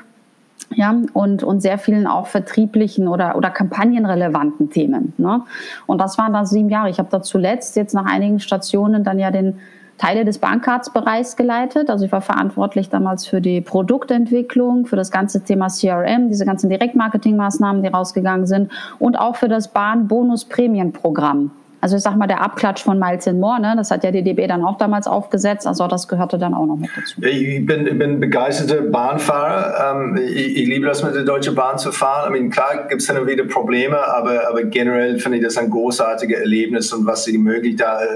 ja, 0.72 0.94
und, 1.12 1.42
und 1.42 1.60
sehr 1.60 1.78
vielen 1.78 2.06
auch 2.06 2.26
vertrieblichen 2.26 3.08
oder, 3.08 3.36
oder 3.36 3.50
kampagnenrelevanten 3.50 4.70
Themen. 4.70 5.14
Ne? 5.18 5.42
Und 5.86 6.00
das 6.00 6.16
waren 6.16 6.32
dann 6.32 6.46
sieben 6.46 6.68
Jahre. 6.68 6.90
Ich 6.90 6.98
habe 6.98 7.08
da 7.10 7.22
zuletzt 7.22 7.76
jetzt 7.76 7.92
nach 7.92 8.06
einigen 8.06 8.38
Stationen 8.38 9.02
dann 9.02 9.18
ja 9.18 9.30
den 9.30 9.58
Teile 9.98 10.24
des 10.24 10.38
Bahnkartsbereichs 10.38 11.36
geleitet. 11.36 11.90
Also 11.90 12.06
ich 12.06 12.12
war 12.12 12.22
verantwortlich 12.22 12.88
damals 12.88 13.26
für 13.26 13.40
die 13.40 13.60
Produktentwicklung, 13.60 14.86
für 14.86 14.96
das 14.96 15.10
ganze 15.10 15.44
Thema 15.44 15.66
CRM, 15.68 16.28
diese 16.28 16.46
ganzen 16.46 16.70
Direktmarketingmaßnahmen, 16.70 17.82
die 17.82 17.88
rausgegangen 17.88 18.46
sind 18.46 18.72
und 18.98 19.18
auch 19.18 19.36
für 19.36 19.48
das 19.48 19.68
Bahn-Bonus-Prämienprogramm. 19.68 21.50
Also 21.80 21.96
ich 21.96 22.02
sag 22.02 22.16
mal, 22.16 22.26
der 22.26 22.42
Abklatsch 22.42 22.82
von 22.82 22.98
Miles 22.98 23.26
and 23.26 23.40
More, 23.40 23.58
ne, 23.58 23.74
das 23.76 23.90
hat 23.90 24.04
ja 24.04 24.10
die 24.10 24.22
DB 24.22 24.46
dann 24.46 24.62
auch 24.62 24.76
damals 24.76 25.06
aufgesetzt, 25.06 25.66
also 25.66 25.86
das 25.86 26.08
gehörte 26.08 26.38
dann 26.38 26.52
auch 26.52 26.66
noch 26.66 26.76
mit 26.76 26.90
dazu. 26.94 27.22
Ich 27.22 27.64
bin, 27.64 27.86
ich 27.86 27.98
bin 27.98 28.20
begeisterter 28.20 28.82
Bahnfahrer. 28.82 29.94
Ähm, 29.94 30.16
ich, 30.22 30.56
ich, 30.58 30.68
liebe 30.68 30.86
das, 30.86 31.02
mit 31.02 31.14
der 31.14 31.22
Deutschen 31.22 31.54
Bahn 31.54 31.78
zu 31.78 31.90
fahren. 31.90 32.34
I 32.34 32.38
mean, 32.38 32.50
klar 32.50 32.86
gibt 32.88 33.00
es 33.00 33.06
dann 33.06 33.26
wieder 33.26 33.44
Probleme, 33.44 33.96
aber, 33.96 34.48
aber 34.48 34.64
generell 34.64 35.18
finde 35.18 35.38
ich 35.38 35.44
das 35.44 35.56
ein 35.56 35.70
großartiges 35.70 36.38
Erlebnis 36.40 36.92
und 36.92 37.06
was 37.06 37.24
die 37.24 37.38
Möglichkeit, 37.38 38.08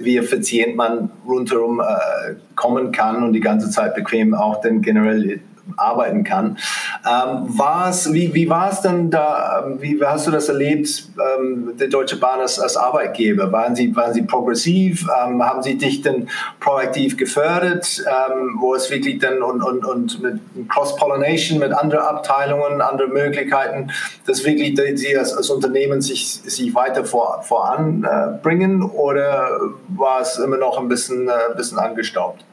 wie 0.00 0.16
effizient 0.16 0.76
man 0.76 1.10
rundherum 1.26 1.80
äh, 1.80 2.34
kommen 2.54 2.92
kann 2.92 3.24
und 3.24 3.32
die 3.32 3.40
ganze 3.40 3.70
Zeit 3.70 3.94
bequem 3.94 4.34
auch 4.34 4.60
dann 4.60 4.80
generell 4.80 5.40
arbeiten 5.76 6.24
kann. 6.24 6.58
Ähm, 7.06 7.46
war's, 7.58 8.12
wie, 8.12 8.34
wie 8.34 8.48
war 8.48 8.70
es 8.70 8.80
denn 8.80 9.10
da, 9.10 9.64
ähm, 9.66 9.80
wie 9.80 10.00
hast 10.04 10.26
du 10.26 10.30
das 10.30 10.48
erlebt, 10.48 11.08
ähm, 11.38 11.72
der 11.78 11.88
Deutsche 11.88 12.16
Bahn 12.16 12.40
als, 12.40 12.58
als 12.58 12.76
Arbeitgeber? 12.76 13.50
Waren 13.52 13.74
sie, 13.74 13.94
waren 13.94 14.12
sie 14.12 14.22
progressiv? 14.22 15.06
Ähm, 15.24 15.42
haben 15.42 15.62
sie 15.62 15.76
dich 15.76 16.02
denn 16.02 16.28
proaktiv 16.60 17.16
gefördert, 17.16 18.04
ähm, 18.06 18.56
wo 18.60 18.74
es 18.74 18.90
wirklich 18.90 19.18
dann 19.18 19.42
und, 19.42 19.62
und, 19.62 19.84
und 19.84 20.22
mit 20.22 20.40
Cross-Pollination 20.68 21.58
mit 21.58 21.72
anderen 21.72 22.04
Abteilungen, 22.04 22.80
andere 22.80 23.08
Möglichkeiten, 23.08 23.90
dass 24.26 24.44
wirklich 24.44 24.78
sie 24.98 25.16
als, 25.16 25.34
als 25.34 25.50
Unternehmen 25.50 26.00
sich, 26.00 26.26
sich 26.26 26.74
weiter 26.74 27.04
vor, 27.04 27.42
voranbringen 27.42 28.82
oder 28.82 29.48
war 29.88 30.20
es 30.20 30.38
immer 30.38 30.56
noch 30.56 30.78
ein 30.78 30.88
bisschen, 30.88 31.28
äh, 31.28 31.54
bisschen 31.56 31.78
angestaubt? 31.78 32.44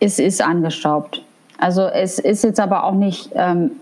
Es 0.00 0.18
ist 0.18 0.42
angestaubt. 0.42 1.24
Also 1.58 1.82
es 1.86 2.18
ist 2.18 2.44
jetzt 2.44 2.60
aber 2.60 2.84
auch 2.84 2.94
nicht, 2.94 3.30
ähm, 3.34 3.72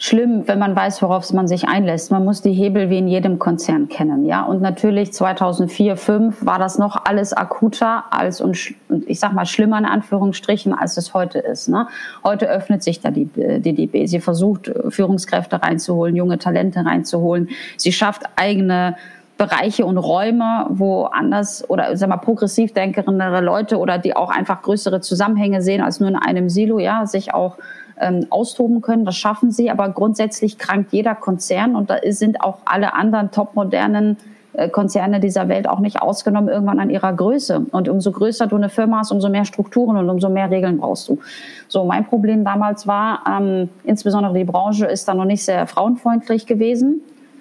schlimm, 0.00 0.48
wenn 0.48 0.58
man 0.58 0.74
weiß, 0.74 1.02
worauf 1.02 1.30
man 1.34 1.46
sich 1.46 1.68
einlässt. 1.68 2.10
Man 2.10 2.24
muss 2.24 2.40
die 2.40 2.52
Hebel 2.52 2.88
wie 2.88 2.98
in 2.98 3.06
jedem 3.06 3.38
Konzern 3.38 3.88
kennen, 3.88 4.24
ja. 4.24 4.42
Und 4.42 4.62
natürlich 4.62 5.12
2004, 5.12 5.94
2005 5.96 6.46
war 6.46 6.58
das 6.58 6.78
noch 6.78 7.04
alles 7.04 7.34
akuter 7.34 8.04
als 8.10 8.40
und 8.40 8.58
ich 9.06 9.20
sag 9.20 9.34
mal 9.34 9.44
schlimmer 9.44 9.78
in 9.78 9.84
Anführungsstrichen, 9.84 10.72
als 10.72 10.96
es 10.96 11.12
heute 11.12 11.38
ist. 11.38 11.68
Ne? 11.68 11.86
Heute 12.24 12.48
öffnet 12.48 12.82
sich 12.82 13.00
da 13.00 13.10
die, 13.10 13.26
die 13.26 13.74
DB. 13.74 14.06
Sie 14.06 14.20
versucht 14.20 14.72
Führungskräfte 14.88 15.62
reinzuholen, 15.62 16.16
junge 16.16 16.38
Talente 16.38 16.84
reinzuholen. 16.84 17.50
Sie 17.76 17.92
schafft 17.92 18.22
eigene 18.36 18.96
Bereiche 19.40 19.86
und 19.86 19.96
Räume, 19.96 20.66
wo 20.68 21.04
anders 21.04 21.64
oder 21.70 21.96
sag 21.96 22.10
mal 22.10 22.18
progressiv 22.18 22.74
denkendere 22.74 23.40
Leute 23.40 23.78
oder 23.78 23.96
die 23.96 24.14
auch 24.14 24.28
einfach 24.28 24.60
größere 24.60 25.00
Zusammenhänge 25.00 25.62
sehen 25.62 25.80
als 25.80 25.98
nur 25.98 26.10
in 26.10 26.16
einem 26.16 26.50
Silo, 26.50 26.78
ja, 26.78 27.06
sich 27.06 27.32
auch 27.32 27.56
ähm, 27.98 28.26
austoben 28.28 28.82
können. 28.82 29.06
Das 29.06 29.16
schaffen 29.16 29.50
sie, 29.50 29.70
aber 29.70 29.88
grundsätzlich 29.88 30.58
krankt 30.58 30.92
jeder 30.92 31.14
Konzern 31.14 31.74
und 31.74 31.88
da 31.88 31.96
sind 32.10 32.42
auch 32.42 32.58
alle 32.66 32.92
anderen 32.92 33.30
topmodernen 33.30 34.18
äh, 34.52 34.68
Konzerne 34.68 35.20
dieser 35.20 35.48
Welt 35.48 35.66
auch 35.66 35.80
nicht 35.80 36.02
ausgenommen 36.02 36.50
irgendwann 36.50 36.78
an 36.78 36.90
ihrer 36.90 37.14
Größe. 37.14 37.64
Und 37.70 37.88
umso 37.88 38.12
größer 38.12 38.46
du 38.46 38.56
eine 38.56 38.68
Firma 38.68 38.98
hast, 38.98 39.10
umso 39.10 39.30
mehr 39.30 39.46
Strukturen 39.46 39.96
und 39.96 40.10
umso 40.10 40.28
mehr 40.28 40.50
Regeln 40.50 40.76
brauchst 40.76 41.08
du. 41.08 41.18
So, 41.66 41.84
mein 41.84 42.04
Problem 42.04 42.44
damals 42.44 42.86
war, 42.86 43.24
ähm, 43.26 43.70
insbesondere 43.84 44.34
die 44.34 44.44
Branche 44.44 44.84
ist 44.84 45.08
da 45.08 45.14
noch 45.14 45.24
nicht 45.24 45.42
sehr 45.42 45.66
frauenfreundlich 45.66 46.44
gewesen. 46.44 47.00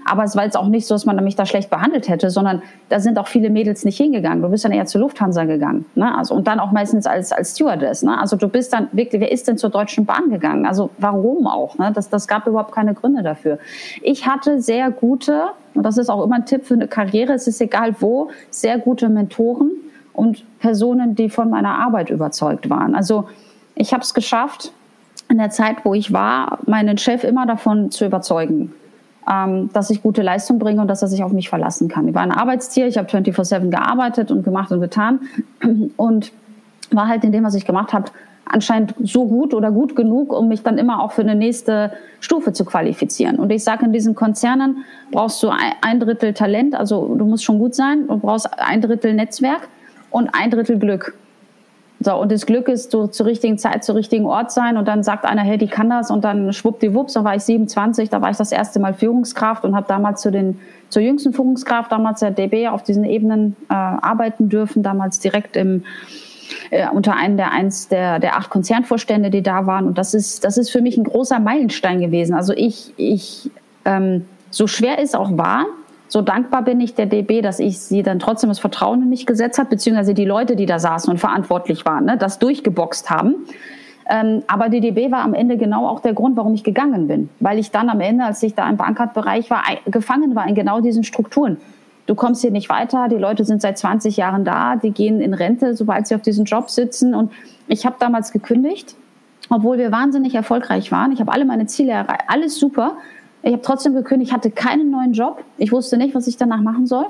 Aber 0.09 0.23
es 0.23 0.35
war 0.35 0.43
jetzt 0.43 0.57
auch 0.57 0.67
nicht 0.67 0.87
so, 0.87 0.95
dass 0.95 1.05
man 1.05 1.23
mich 1.23 1.35
da 1.35 1.45
schlecht 1.45 1.69
behandelt 1.69 2.09
hätte, 2.09 2.31
sondern 2.31 2.63
da 2.89 2.99
sind 2.99 3.19
auch 3.19 3.27
viele 3.27 3.49
Mädels 3.51 3.85
nicht 3.85 3.97
hingegangen. 3.97 4.41
Du 4.41 4.49
bist 4.49 4.65
dann 4.65 4.71
eher 4.71 4.87
zur 4.87 5.01
Lufthansa 5.01 5.43
gegangen. 5.45 5.85
Ne? 5.93 6.17
Also, 6.17 6.33
und 6.33 6.47
dann 6.47 6.59
auch 6.59 6.71
meistens 6.71 7.05
als, 7.05 7.31
als 7.31 7.51
Stewardess. 7.51 8.01
Ne? 8.01 8.17
Also 8.17 8.35
du 8.35 8.47
bist 8.47 8.73
dann 8.73 8.87
wirklich, 8.91 9.21
wer 9.21 9.31
ist 9.31 9.47
denn 9.47 9.57
zur 9.57 9.69
Deutschen 9.69 10.05
Bahn 10.05 10.31
gegangen? 10.31 10.65
Also 10.65 10.89
warum 10.97 11.45
auch? 11.45 11.77
Ne? 11.77 11.91
Das, 11.93 12.09
das 12.09 12.27
gab 12.27 12.47
überhaupt 12.47 12.71
keine 12.71 12.95
Gründe 12.95 13.21
dafür. 13.21 13.59
Ich 14.01 14.25
hatte 14.25 14.61
sehr 14.61 14.89
gute, 14.89 15.49
und 15.75 15.83
das 15.83 15.97
ist 15.97 16.09
auch 16.09 16.23
immer 16.23 16.37
ein 16.37 16.45
Tipp 16.45 16.65
für 16.65 16.73
eine 16.73 16.87
Karriere, 16.87 17.33
es 17.33 17.47
ist 17.47 17.61
egal 17.61 17.95
wo, 17.99 18.29
sehr 18.49 18.79
gute 18.79 19.09
Mentoren 19.09 19.71
und 20.13 20.43
Personen, 20.59 21.13
die 21.13 21.29
von 21.29 21.51
meiner 21.51 21.77
Arbeit 21.77 22.09
überzeugt 22.09 22.69
waren. 22.69 22.95
Also 22.95 23.29
ich 23.75 23.93
habe 23.93 24.01
es 24.01 24.15
geschafft, 24.15 24.73
in 25.29 25.37
der 25.37 25.51
Zeit, 25.51 25.85
wo 25.85 25.93
ich 25.93 26.11
war, 26.11 26.57
meinen 26.65 26.97
Chef 26.97 27.23
immer 27.23 27.45
davon 27.45 27.91
zu 27.91 28.05
überzeugen, 28.05 28.73
ähm, 29.29 29.69
dass 29.73 29.89
ich 29.89 30.01
gute 30.01 30.21
Leistung 30.21 30.59
bringe 30.59 30.81
und 30.81 30.87
dass 30.87 31.01
er 31.01 31.07
sich 31.07 31.23
auf 31.23 31.31
mich 31.31 31.49
verlassen 31.49 31.87
kann. 31.87 32.07
Ich 32.07 32.15
war 32.15 32.23
ein 32.23 32.31
Arbeitstier, 32.31 32.87
ich 32.87 32.97
habe 32.97 33.07
24-7 33.07 33.69
gearbeitet 33.69 34.31
und 34.31 34.43
gemacht 34.43 34.71
und 34.71 34.81
getan 34.81 35.21
und 35.97 36.31
war 36.91 37.07
halt 37.07 37.23
in 37.23 37.31
dem, 37.31 37.43
was 37.43 37.53
ich 37.53 37.65
gemacht 37.65 37.93
habe, 37.93 38.05
anscheinend 38.45 38.95
so 39.03 39.27
gut 39.27 39.53
oder 39.53 39.71
gut 39.71 39.95
genug, 39.95 40.33
um 40.33 40.47
mich 40.47 40.63
dann 40.63 40.79
immer 40.79 41.03
auch 41.03 41.11
für 41.11 41.21
eine 41.21 41.35
nächste 41.35 41.91
Stufe 42.19 42.51
zu 42.51 42.65
qualifizieren. 42.65 43.37
Und 43.37 43.51
ich 43.51 43.63
sage, 43.63 43.85
in 43.85 43.93
diesen 43.93 44.15
Konzernen 44.15 44.83
brauchst 45.11 45.41
du 45.43 45.49
ein 45.49 45.99
Drittel 45.99 46.33
Talent, 46.33 46.73
also 46.73 47.15
du 47.15 47.25
musst 47.25 47.43
schon 47.43 47.59
gut 47.59 47.75
sein, 47.75 48.07
du 48.07 48.17
brauchst 48.17 48.49
ein 48.57 48.81
Drittel 48.81 49.13
Netzwerk 49.13 49.67
und 50.09 50.29
ein 50.33 50.49
Drittel 50.49 50.79
Glück. 50.79 51.13
So, 52.01 52.15
und 52.15 52.31
das 52.31 52.45
Glück 52.45 52.69
ist, 52.69 52.93
du 52.93 53.07
zur 53.07 53.25
richtigen 53.25 53.57
Zeit, 53.57 53.83
zur 53.83 53.95
richtigen 53.95 54.25
Ort 54.25 54.51
sein. 54.51 54.77
Und 54.77 54.87
dann 54.87 55.03
sagt 55.03 55.25
einer, 55.25 55.41
hey, 55.41 55.57
die 55.57 55.67
kann 55.67 55.89
das. 55.89 56.09
Und 56.11 56.23
dann 56.23 56.53
schwuppdiwupps, 56.53 57.13
da 57.13 57.23
war 57.25 57.35
ich 57.35 57.43
27, 57.43 58.09
da 58.09 58.21
war 58.21 58.31
ich 58.31 58.37
das 58.37 58.53
erste 58.53 58.79
Mal 58.79 58.93
Führungskraft 58.93 59.65
und 59.65 59.75
habe 59.75 59.85
damals 59.87 60.21
zu 60.21 60.31
den, 60.31 60.59
zur 60.87 61.01
jüngsten 61.01 61.33
Führungskraft, 61.33 61.91
damals 61.91 62.21
der 62.21 62.31
DB, 62.31 62.69
auf 62.69 62.83
diesen 62.83 63.03
Ebenen 63.03 63.57
äh, 63.69 63.73
arbeiten 63.73 64.47
dürfen, 64.47 64.81
damals 64.81 65.19
direkt 65.19 65.57
im, 65.57 65.83
äh, 66.69 66.87
unter 66.89 67.17
einem 67.17 67.35
der 67.35 67.51
eins 67.51 67.89
der, 67.89 68.19
der 68.19 68.37
acht 68.37 68.49
Konzernvorstände, 68.49 69.29
die 69.29 69.43
da 69.43 69.65
waren. 69.65 69.85
Und 69.85 69.97
das 69.97 70.13
ist, 70.13 70.45
das 70.45 70.57
ist 70.57 70.71
für 70.71 70.81
mich 70.81 70.97
ein 70.97 71.03
großer 71.03 71.39
Meilenstein 71.41 71.99
gewesen. 71.99 72.33
Also 72.33 72.53
ich, 72.53 72.93
ich, 72.95 73.51
ähm, 73.83 74.25
so 74.51 74.67
schwer 74.67 74.99
es 75.01 75.15
auch 75.15 75.37
war, 75.37 75.65
so 76.09 76.21
dankbar 76.21 76.63
bin 76.63 76.81
ich 76.81 76.95
der 76.95 77.05
DB, 77.05 77.41
dass 77.41 77.59
ich 77.59 77.79
sie 77.79 78.03
dann 78.03 78.19
trotzdem 78.19 78.49
das 78.49 78.59
Vertrauen 78.59 79.03
in 79.03 79.09
mich 79.09 79.25
gesetzt 79.27 79.59
habe, 79.59 79.69
beziehungsweise 79.69 80.15
die 80.15 80.25
Leute, 80.25 80.55
die 80.55 80.65
da 80.65 80.79
saßen 80.79 81.09
und 81.09 81.19
verantwortlich 81.19 81.85
waren, 81.85 82.05
ne, 82.05 82.17
das 82.17 82.39
durchgeboxt 82.39 83.09
haben. 83.11 83.35
Ähm, 84.09 84.41
aber 84.47 84.69
die 84.69 84.81
DB 84.81 85.11
war 85.11 85.21
am 85.21 85.35
Ende 85.35 85.55
genau 85.55 85.87
auch 85.87 85.99
der 85.99 86.13
Grund, 86.13 86.35
warum 86.35 86.55
ich 86.55 86.63
gegangen 86.63 87.07
bin. 87.07 87.29
Weil 87.39 87.59
ich 87.59 87.69
dann 87.69 87.89
am 87.89 88.01
Ende, 88.01 88.25
als 88.25 88.41
ich 88.41 88.55
da 88.55 88.67
im 88.67 88.75
Bankart-Bereich 88.75 89.51
war, 89.51 89.61
gefangen 89.85 90.35
war 90.35 90.47
in 90.47 90.55
genau 90.55 90.81
diesen 90.81 91.03
Strukturen. 91.03 91.57
Du 92.07 92.15
kommst 92.15 92.41
hier 92.41 92.49
nicht 92.49 92.69
weiter, 92.69 93.07
die 93.07 93.17
Leute 93.17 93.45
sind 93.45 93.61
seit 93.61 93.77
20 93.77 94.17
Jahren 94.17 94.43
da, 94.43 94.77
die 94.77 94.89
gehen 94.89 95.21
in 95.21 95.35
Rente, 95.35 95.75
sobald 95.75 96.07
sie 96.07 96.15
auf 96.15 96.23
diesem 96.23 96.45
Job 96.45 96.71
sitzen. 96.71 97.13
Und 97.13 97.31
ich 97.67 97.85
habe 97.85 97.97
damals 97.99 98.31
gekündigt, 98.31 98.95
obwohl 99.51 99.77
wir 99.77 99.91
wahnsinnig 99.91 100.33
erfolgreich 100.33 100.91
waren. 100.91 101.11
Ich 101.11 101.19
habe 101.19 101.31
alle 101.31 101.45
meine 101.45 101.67
Ziele 101.67 101.91
erreicht, 101.91 102.23
alles 102.25 102.59
super. 102.59 102.97
Ich 103.41 103.53
habe 103.53 103.61
trotzdem 103.61 103.93
gekündigt, 103.93 104.31
ich 104.31 104.35
hatte 104.35 104.51
keinen 104.51 104.91
neuen 104.91 105.13
Job. 105.13 105.43
Ich 105.57 105.71
wusste 105.71 105.97
nicht, 105.97 106.13
was 106.15 106.27
ich 106.27 106.37
danach 106.37 106.61
machen 106.61 106.87
soll, 106.87 107.05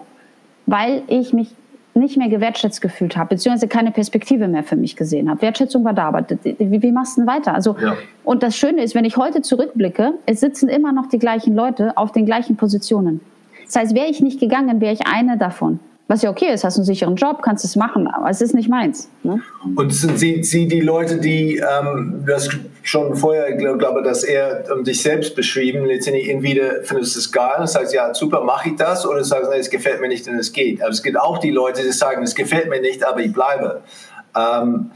weil 0.66 1.04
ich 1.08 1.34
mich 1.34 1.56
nicht 1.96 2.18
mehr 2.18 2.30
gewertschätzt 2.30 2.82
gefühlt 2.82 3.18
habe, 3.18 3.30
beziehungsweise 3.30 3.68
keine 3.68 3.92
Perspektive 3.92 4.48
mehr 4.48 4.64
für 4.64 4.76
mich 4.76 4.96
gesehen 4.96 5.30
habe. 5.30 5.42
Wertschätzung 5.42 5.84
war 5.84 5.94
da, 5.94 6.08
aber 6.08 6.26
wie, 6.44 6.82
wie 6.82 6.92
machst 6.92 7.18
du 7.18 7.22
denn 7.22 7.28
weiter? 7.28 7.54
Also, 7.54 7.76
ja. 7.82 7.96
und 8.24 8.44
das 8.44 8.56
Schöne 8.56 8.84
ist, 8.84 8.96
wenn 8.96 9.06
ich 9.06 9.18
heute 9.18 9.42
zurückblicke, 9.42 10.14
es 10.26 10.40
sitzen 10.40 10.70
immer 10.70 10.92
noch 10.92 11.08
die 11.08 11.20
gleichen 11.20 11.56
Leute 11.56 11.98
auf 11.98 12.12
den 12.12 12.26
gleichen 12.26 12.56
Positionen. 12.56 13.22
Das 13.66 13.76
heißt, 13.76 13.96
wäre 13.96 14.08
ich 14.08 14.22
nicht 14.22 14.40
gegangen, 14.40 14.82
wäre 14.82 14.94
ich 14.94 15.06
eine 15.08 15.38
davon. 15.38 15.80
Was 16.10 16.24
ja 16.24 16.32
okay 16.32 16.52
ist, 16.52 16.64
hast 16.64 16.76
einen 16.76 16.86
sicheren 16.86 17.16
Job, 17.16 17.44
kannst 17.44 17.64
es 17.64 17.76
machen, 17.76 18.08
aber 18.08 18.32
es 18.32 18.42
ist 18.42 18.56
nicht 18.56 18.68
meins. 18.68 19.12
Ne? 19.22 19.44
Und 19.76 19.94
sind 19.94 20.18
Sie, 20.18 20.44
Sie 20.44 20.68
die 20.68 20.80
Leute, 20.80 21.20
die, 21.20 21.58
ähm, 21.58 22.24
du 22.26 22.34
hast 22.34 22.50
schon 22.82 23.16
vorher, 23.16 23.56
glaube 23.56 23.78
glaub, 23.78 24.04
dass 24.04 24.24
er 24.24 24.66
um, 24.76 24.84
dich 24.84 25.04
selbst 25.04 25.36
beschrieben, 25.36 25.86
letztendlich 25.86 26.28
entweder 26.28 26.82
findest 26.82 27.16
du 27.16 27.20
es 27.20 27.32
geil 27.32 27.58
und 27.60 27.70
sagst, 27.70 27.94
ja, 27.94 28.12
super, 28.16 28.44
mache 28.44 28.70
ich 28.70 28.76
das, 28.76 29.06
oder 29.06 29.24
sagst, 29.24 29.52
nee, 29.52 29.60
es 29.60 29.70
gefällt 29.70 30.02
mir 30.02 30.08
nicht 30.08 30.28
und 30.28 30.34
es 30.34 30.52
geht. 30.52 30.82
Aber 30.82 30.90
es 30.90 31.04
gibt 31.04 31.20
auch 31.20 31.38
die 31.38 31.52
Leute, 31.52 31.84
die 31.84 31.92
sagen, 31.92 32.24
es 32.24 32.34
gefällt 32.34 32.70
mir 32.70 32.82
nicht, 32.82 33.06
aber 33.06 33.20
ich 33.20 33.32
bleibe. 33.32 33.84
Ähm, 34.36 34.90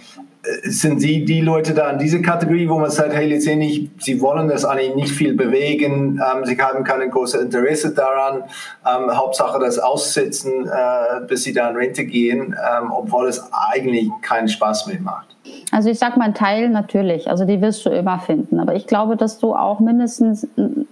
sind 0.63 0.99
Sie 0.99 1.23
die 1.23 1.39
Leute 1.39 1.73
da 1.73 1.91
in 1.91 1.99
diese 1.99 2.21
Kategorie, 2.21 2.67
wo 2.67 2.77
man 2.77 2.89
sagt, 2.89 3.13
hey, 3.13 3.27
letztendlich, 3.27 3.89
Sie 3.99 4.19
wollen 4.19 4.49
das 4.49 4.65
eigentlich 4.65 4.95
nicht 4.95 5.11
viel 5.11 5.35
bewegen, 5.35 6.19
ähm, 6.19 6.45
Sie 6.45 6.57
haben 6.57 6.83
kein 6.83 7.09
großes 7.09 7.41
Interesse 7.41 7.93
daran, 7.93 8.43
ähm, 8.85 9.15
Hauptsache 9.15 9.57
das 9.59 9.79
aussitzen, 9.79 10.67
äh, 10.67 11.25
bis 11.27 11.43
Sie 11.43 11.53
da 11.53 11.69
in 11.69 11.77
Rente 11.77 12.05
gehen, 12.05 12.53
ähm, 12.53 12.91
obwohl 12.91 13.27
es 13.27 13.41
eigentlich 13.51 14.09
keinen 14.21 14.49
Spaß 14.49 14.87
mehr 14.87 14.99
macht? 14.99 15.33
Also 15.71 15.89
ich 15.89 15.99
sag 15.99 16.17
mal 16.17 16.25
ein 16.25 16.33
Teil 16.33 16.69
natürlich, 16.69 17.29
also 17.29 17.45
die 17.45 17.61
wirst 17.61 17.85
du 17.85 17.89
immer 17.89 18.19
finden, 18.19 18.59
aber 18.59 18.75
ich 18.75 18.85
glaube, 18.85 19.15
dass 19.15 19.39
du 19.39 19.55
auch 19.55 19.79
mindestens 19.79 20.47
einen 20.57 20.87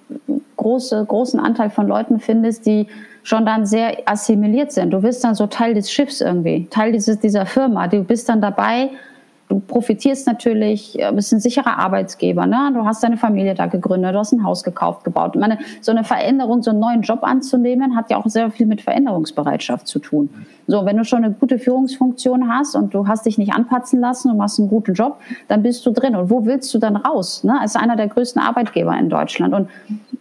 große, 0.55 1.05
großen 1.05 1.39
Anteil 1.39 1.69
von 1.69 1.87
Leuten 1.87 2.19
findest, 2.19 2.65
die 2.65 2.87
schon 3.23 3.45
dann 3.45 3.65
sehr 3.65 3.97
assimiliert 4.05 4.71
sind. 4.71 4.91
Du 4.91 5.01
bist 5.01 5.23
dann 5.23 5.35
so 5.35 5.47
Teil 5.47 5.73
des 5.73 5.91
Schiffs 5.91 6.21
irgendwie, 6.21 6.67
Teil 6.69 6.91
dieses, 6.91 7.19
dieser 7.19 7.45
Firma. 7.45 7.87
Du 7.87 8.03
bist 8.03 8.29
dann 8.29 8.41
dabei, 8.41 8.89
du 9.51 9.59
profitierst 9.59 10.27
natürlich, 10.27 10.97
äh, 10.97 11.11
bist 11.11 11.33
ein 11.33 11.41
sicherer 11.41 11.77
Arbeitsgeber, 11.77 12.45
ne? 12.47 12.71
du 12.73 12.85
hast 12.85 13.03
deine 13.03 13.17
Familie 13.17 13.53
da 13.53 13.65
gegründet, 13.65 14.15
du 14.15 14.19
hast 14.19 14.31
ein 14.31 14.45
Haus 14.45 14.63
gekauft, 14.63 15.03
gebaut. 15.03 15.31
Ich 15.35 15.41
meine, 15.41 15.59
so 15.81 15.91
eine 15.91 16.05
Veränderung, 16.05 16.63
so 16.63 16.71
einen 16.71 16.79
neuen 16.79 17.01
Job 17.01 17.19
anzunehmen, 17.23 17.97
hat 17.97 18.09
ja 18.09 18.17
auch 18.17 18.25
sehr 18.27 18.49
viel 18.49 18.65
mit 18.65 18.81
Veränderungsbereitschaft 18.81 19.87
zu 19.87 19.99
tun. 19.99 20.29
So, 20.67 20.85
wenn 20.85 20.95
du 20.95 21.03
schon 21.03 21.25
eine 21.25 21.33
gute 21.33 21.59
Führungsfunktion 21.59 22.47
hast 22.47 22.75
und 22.75 22.93
du 22.93 23.07
hast 23.07 23.25
dich 23.25 23.37
nicht 23.37 23.53
anpatzen 23.53 23.99
lassen 23.99 24.31
und 24.31 24.37
machst 24.37 24.57
einen 24.57 24.69
guten 24.69 24.93
Job, 24.93 25.19
dann 25.49 25.63
bist 25.63 25.85
du 25.85 25.91
drin. 25.91 26.15
Und 26.15 26.29
wo 26.29 26.45
willst 26.45 26.73
du 26.73 26.77
dann 26.77 26.95
raus? 26.95 27.43
Ne? 27.43 27.59
Als 27.59 27.75
einer 27.75 27.97
der 27.97 28.07
größten 28.07 28.41
Arbeitgeber 28.41 28.97
in 28.97 29.09
Deutschland. 29.09 29.53
Und 29.53 29.69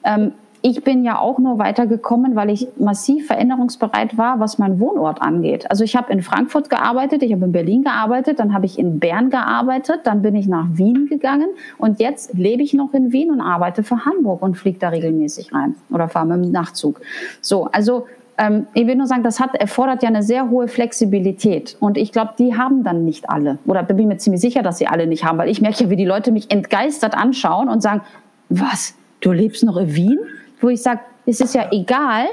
ähm, 0.02 0.32
ich 0.62 0.84
bin 0.84 1.04
ja 1.04 1.18
auch 1.18 1.38
nur 1.38 1.58
weitergekommen, 1.58 2.36
weil 2.36 2.50
ich 2.50 2.68
massiv 2.78 3.26
veränderungsbereit 3.26 4.18
war, 4.18 4.40
was 4.40 4.58
mein 4.58 4.78
Wohnort 4.78 5.22
angeht. 5.22 5.70
Also 5.70 5.84
ich 5.84 5.96
habe 5.96 6.12
in 6.12 6.22
Frankfurt 6.22 6.68
gearbeitet, 6.68 7.22
ich 7.22 7.32
habe 7.32 7.46
in 7.46 7.52
Berlin 7.52 7.82
gearbeitet, 7.82 8.38
dann 8.38 8.52
habe 8.52 8.66
ich 8.66 8.78
in 8.78 8.98
Bern 8.98 9.30
gearbeitet, 9.30 10.00
dann 10.04 10.22
bin 10.22 10.34
ich 10.34 10.46
nach 10.46 10.66
Wien 10.72 11.06
gegangen 11.06 11.48
und 11.78 12.00
jetzt 12.00 12.34
lebe 12.34 12.62
ich 12.62 12.74
noch 12.74 12.92
in 12.92 13.12
Wien 13.12 13.30
und 13.30 13.40
arbeite 13.40 13.82
für 13.82 14.04
Hamburg 14.04 14.42
und 14.42 14.56
fliege 14.56 14.78
da 14.78 14.90
regelmäßig 14.90 15.54
rein 15.54 15.76
oder 15.90 16.08
fahre 16.08 16.26
mit 16.26 16.44
dem 16.44 16.52
Nachtzug. 16.52 17.00
So, 17.40 17.64
also 17.72 18.06
ähm, 18.36 18.66
ich 18.74 18.86
will 18.86 18.96
nur 18.96 19.06
sagen, 19.06 19.22
das 19.22 19.40
hat, 19.40 19.54
erfordert 19.54 20.02
ja 20.02 20.08
eine 20.08 20.22
sehr 20.22 20.50
hohe 20.50 20.68
Flexibilität. 20.68 21.76
Und 21.78 21.98
ich 21.98 22.10
glaube, 22.10 22.32
die 22.38 22.56
haben 22.56 22.84
dann 22.84 23.04
nicht 23.04 23.28
alle. 23.28 23.58
Oder 23.66 23.82
bin 23.82 24.08
mir 24.08 24.16
ziemlich 24.16 24.40
sicher, 24.40 24.62
dass 24.62 24.78
sie 24.78 24.86
alle 24.86 25.06
nicht 25.06 25.24
haben, 25.24 25.38
weil 25.38 25.48
ich 25.48 25.60
merke 25.60 25.84
ja, 25.84 25.90
wie 25.90 25.96
die 25.96 26.06
Leute 26.06 26.32
mich 26.32 26.50
entgeistert 26.50 27.14
anschauen 27.14 27.68
und 27.68 27.82
sagen, 27.82 28.00
was, 28.48 28.94
du 29.20 29.32
lebst 29.32 29.62
noch 29.62 29.76
in 29.76 29.94
Wien? 29.94 30.18
Wo 30.60 30.68
ich 30.68 30.82
sage, 30.82 31.00
es 31.26 31.40
ist 31.40 31.54
ja 31.54 31.68
egal, 31.70 32.26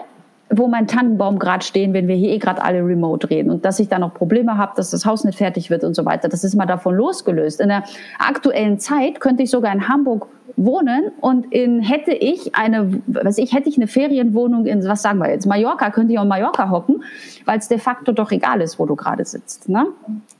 wo 0.49 0.67
mein 0.67 0.87
Tannenbaum 0.87 1.39
gerade 1.39 1.63
stehen, 1.63 1.93
wenn 1.93 2.07
wir 2.07 2.15
hier 2.15 2.31
eh 2.31 2.37
gerade 2.37 2.63
alle 2.63 2.79
remote 2.79 3.29
reden 3.29 3.51
und 3.51 3.65
dass 3.65 3.79
ich 3.79 3.89
da 3.89 3.99
noch 3.99 4.13
Probleme 4.13 4.57
habe, 4.57 4.73
dass 4.75 4.91
das 4.91 5.05
Haus 5.05 5.23
nicht 5.23 5.37
fertig 5.37 5.69
wird 5.69 5.83
und 5.83 5.93
so 5.93 6.05
weiter. 6.05 6.29
Das 6.29 6.43
ist 6.43 6.55
mal 6.55 6.65
davon 6.65 6.95
losgelöst. 6.95 7.59
In 7.59 7.67
der 7.67 7.83
aktuellen 8.17 8.79
Zeit 8.79 9.19
könnte 9.19 9.43
ich 9.43 9.49
sogar 9.49 9.73
in 9.73 9.89
Hamburg 9.89 10.27
wohnen 10.55 11.11
und 11.19 11.51
in 11.51 11.81
hätte 11.81 12.11
ich 12.11 12.55
eine, 12.55 13.01
was 13.07 13.37
ich 13.37 13.53
hätte 13.53 13.69
ich 13.69 13.77
eine 13.77 13.87
Ferienwohnung 13.87 14.65
in 14.65 14.83
was 14.85 15.01
sagen 15.01 15.19
wir 15.19 15.29
jetzt 15.29 15.45
Mallorca 15.45 15.91
könnte 15.91 16.13
ich 16.13 16.19
auch 16.19 16.23
in 16.23 16.29
Mallorca 16.29 16.69
hocken, 16.71 17.03
weil 17.45 17.59
es 17.59 17.67
de 17.67 17.77
facto 17.77 18.11
doch 18.11 18.31
egal 18.31 18.61
ist, 18.61 18.79
wo 18.79 18.85
du 18.85 18.95
gerade 18.95 19.23
sitzt. 19.25 19.69
Ne? 19.69 19.85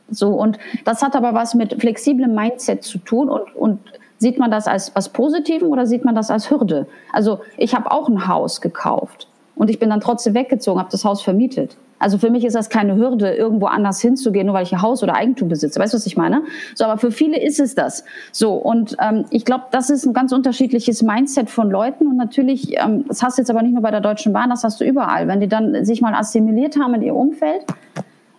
So 0.09 0.29
und 0.29 0.57
das 0.85 1.03
hat 1.03 1.15
aber 1.15 1.33
was 1.33 1.53
mit 1.53 1.79
flexiblem 1.79 2.33
Mindset 2.33 2.83
zu 2.83 2.97
tun 2.97 3.29
und 3.29 3.55
und 3.55 3.79
Sieht 4.19 4.39
man 4.39 4.49
das 4.49 4.67
als 4.67 4.95
was 4.95 5.09
Positiven 5.09 5.69
oder 5.69 5.85
sieht 5.85 6.03
man 6.03 6.15
das 6.15 6.31
als 6.31 6.49
Hürde? 6.49 6.87
Also 7.13 7.39
ich 7.57 7.75
habe 7.75 7.91
auch 7.91 8.09
ein 8.09 8.27
Haus 8.27 8.61
gekauft 8.61 9.27
und 9.55 9.69
ich 9.69 9.79
bin 9.79 9.89
dann 9.89 10.01
trotzdem 10.01 10.33
weggezogen, 10.33 10.79
habe 10.79 10.91
das 10.91 11.05
Haus 11.05 11.21
vermietet. 11.21 11.77
Also 11.99 12.17
für 12.17 12.29
mich 12.29 12.45
ist 12.45 12.55
das 12.55 12.69
keine 12.69 12.95
Hürde, 12.95 13.33
irgendwo 13.33 13.65
anders 13.65 13.99
hinzugehen, 14.01 14.45
nur 14.45 14.55
weil 14.55 14.63
ich 14.63 14.71
ein 14.71 14.81
Haus 14.81 15.01
oder 15.01 15.15
Eigentum 15.15 15.49
besitze. 15.49 15.79
Weißt 15.79 15.93
du, 15.93 15.97
was 15.97 16.05
ich 16.05 16.15
meine? 16.15 16.43
So, 16.75 16.85
aber 16.85 16.99
für 16.99 17.11
viele 17.11 17.41
ist 17.41 17.59
es 17.59 17.73
das. 17.73 18.03
So, 18.31 18.53
und 18.53 18.95
ähm, 19.01 19.25
ich 19.31 19.45
glaube, 19.45 19.65
das 19.71 19.89
ist 19.89 20.05
ein 20.05 20.13
ganz 20.13 20.31
unterschiedliches 20.31 21.01
Mindset 21.01 21.49
von 21.49 21.71
Leuten. 21.71 22.05
Und 22.05 22.17
natürlich, 22.17 22.77
ähm, 22.77 23.05
das 23.07 23.23
hast 23.23 23.37
du 23.37 23.41
jetzt 23.41 23.49
aber 23.49 23.63
nicht 23.63 23.73
nur 23.73 23.81
bei 23.81 23.89
der 23.89 24.01
Deutschen 24.01 24.31
Bahn, 24.31 24.51
das 24.51 24.63
hast 24.63 24.79
du 24.79 24.85
überall. 24.85 25.27
Wenn 25.27 25.39
die 25.39 25.47
dann 25.47 25.85
sich 25.85 26.01
mal 26.01 26.13
assimiliert 26.13 26.77
haben 26.77 26.93
in 26.95 27.01
ihr 27.01 27.15
Umfeld, 27.15 27.65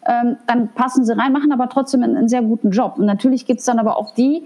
ähm, 0.07 0.37
dann 0.47 0.69
passen 0.69 1.05
sie 1.05 1.17
rein, 1.17 1.33
machen 1.33 1.51
aber 1.51 1.69
trotzdem 1.69 2.05
einen, 2.05 2.17
einen 2.17 2.29
sehr 2.29 2.43
guten 2.43 2.71
Job. 2.71 2.95
Und 2.97 3.07
natürlich 3.07 3.45
gibt's 3.45 3.65
dann 3.65 3.81
aber 3.81 3.97
auch 3.97 4.15
die, 4.15 4.45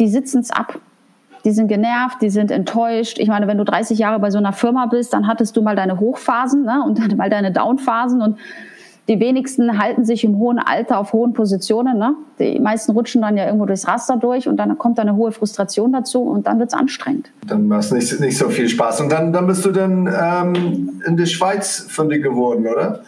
die 0.00 0.08
sitzen 0.08 0.40
es 0.40 0.50
ab 0.50 0.80
die 1.44 1.52
sind 1.52 1.68
genervt, 1.68 2.20
die 2.20 2.30
sind 2.30 2.50
enttäuscht. 2.50 3.18
Ich 3.18 3.28
meine, 3.28 3.46
wenn 3.46 3.58
du 3.58 3.64
30 3.64 3.98
Jahre 3.98 4.18
bei 4.18 4.30
so 4.30 4.38
einer 4.38 4.52
Firma 4.52 4.86
bist, 4.86 5.12
dann 5.12 5.26
hattest 5.26 5.56
du 5.56 5.62
mal 5.62 5.76
deine 5.76 5.98
Hochphasen 5.98 6.64
ne, 6.64 6.82
und 6.84 6.98
dann 6.98 7.16
mal 7.16 7.30
deine 7.30 7.52
Downphasen 7.52 8.20
und 8.20 8.38
die 9.08 9.18
wenigsten 9.18 9.82
halten 9.82 10.04
sich 10.04 10.22
im 10.22 10.38
hohen 10.38 10.60
Alter 10.60 10.98
auf 10.98 11.12
hohen 11.12 11.32
Positionen. 11.32 11.98
Ne? 11.98 12.14
Die 12.38 12.60
meisten 12.60 12.92
rutschen 12.92 13.22
dann 13.22 13.36
ja 13.36 13.46
irgendwo 13.46 13.66
durchs 13.66 13.88
Raster 13.88 14.16
durch 14.16 14.46
und 14.46 14.56
dann 14.56 14.78
kommt 14.78 14.98
da 14.98 15.02
eine 15.02 15.16
hohe 15.16 15.32
Frustration 15.32 15.92
dazu 15.92 16.22
und 16.22 16.46
dann 16.46 16.60
wird's 16.60 16.74
anstrengend. 16.74 17.32
Dann 17.46 17.66
machst 17.66 17.92
nicht, 17.92 18.20
nicht 18.20 18.38
so 18.38 18.48
viel 18.50 18.68
Spaß. 18.68 19.00
Und 19.00 19.10
dann, 19.10 19.32
dann 19.32 19.48
bist 19.48 19.64
du 19.64 19.72
dann 19.72 20.06
ähm, 20.06 21.02
in 21.04 21.16
der 21.16 21.26
Schweiz 21.26 21.86
fündig 21.88 22.22
geworden, 22.22 22.68
oder? 22.68 23.00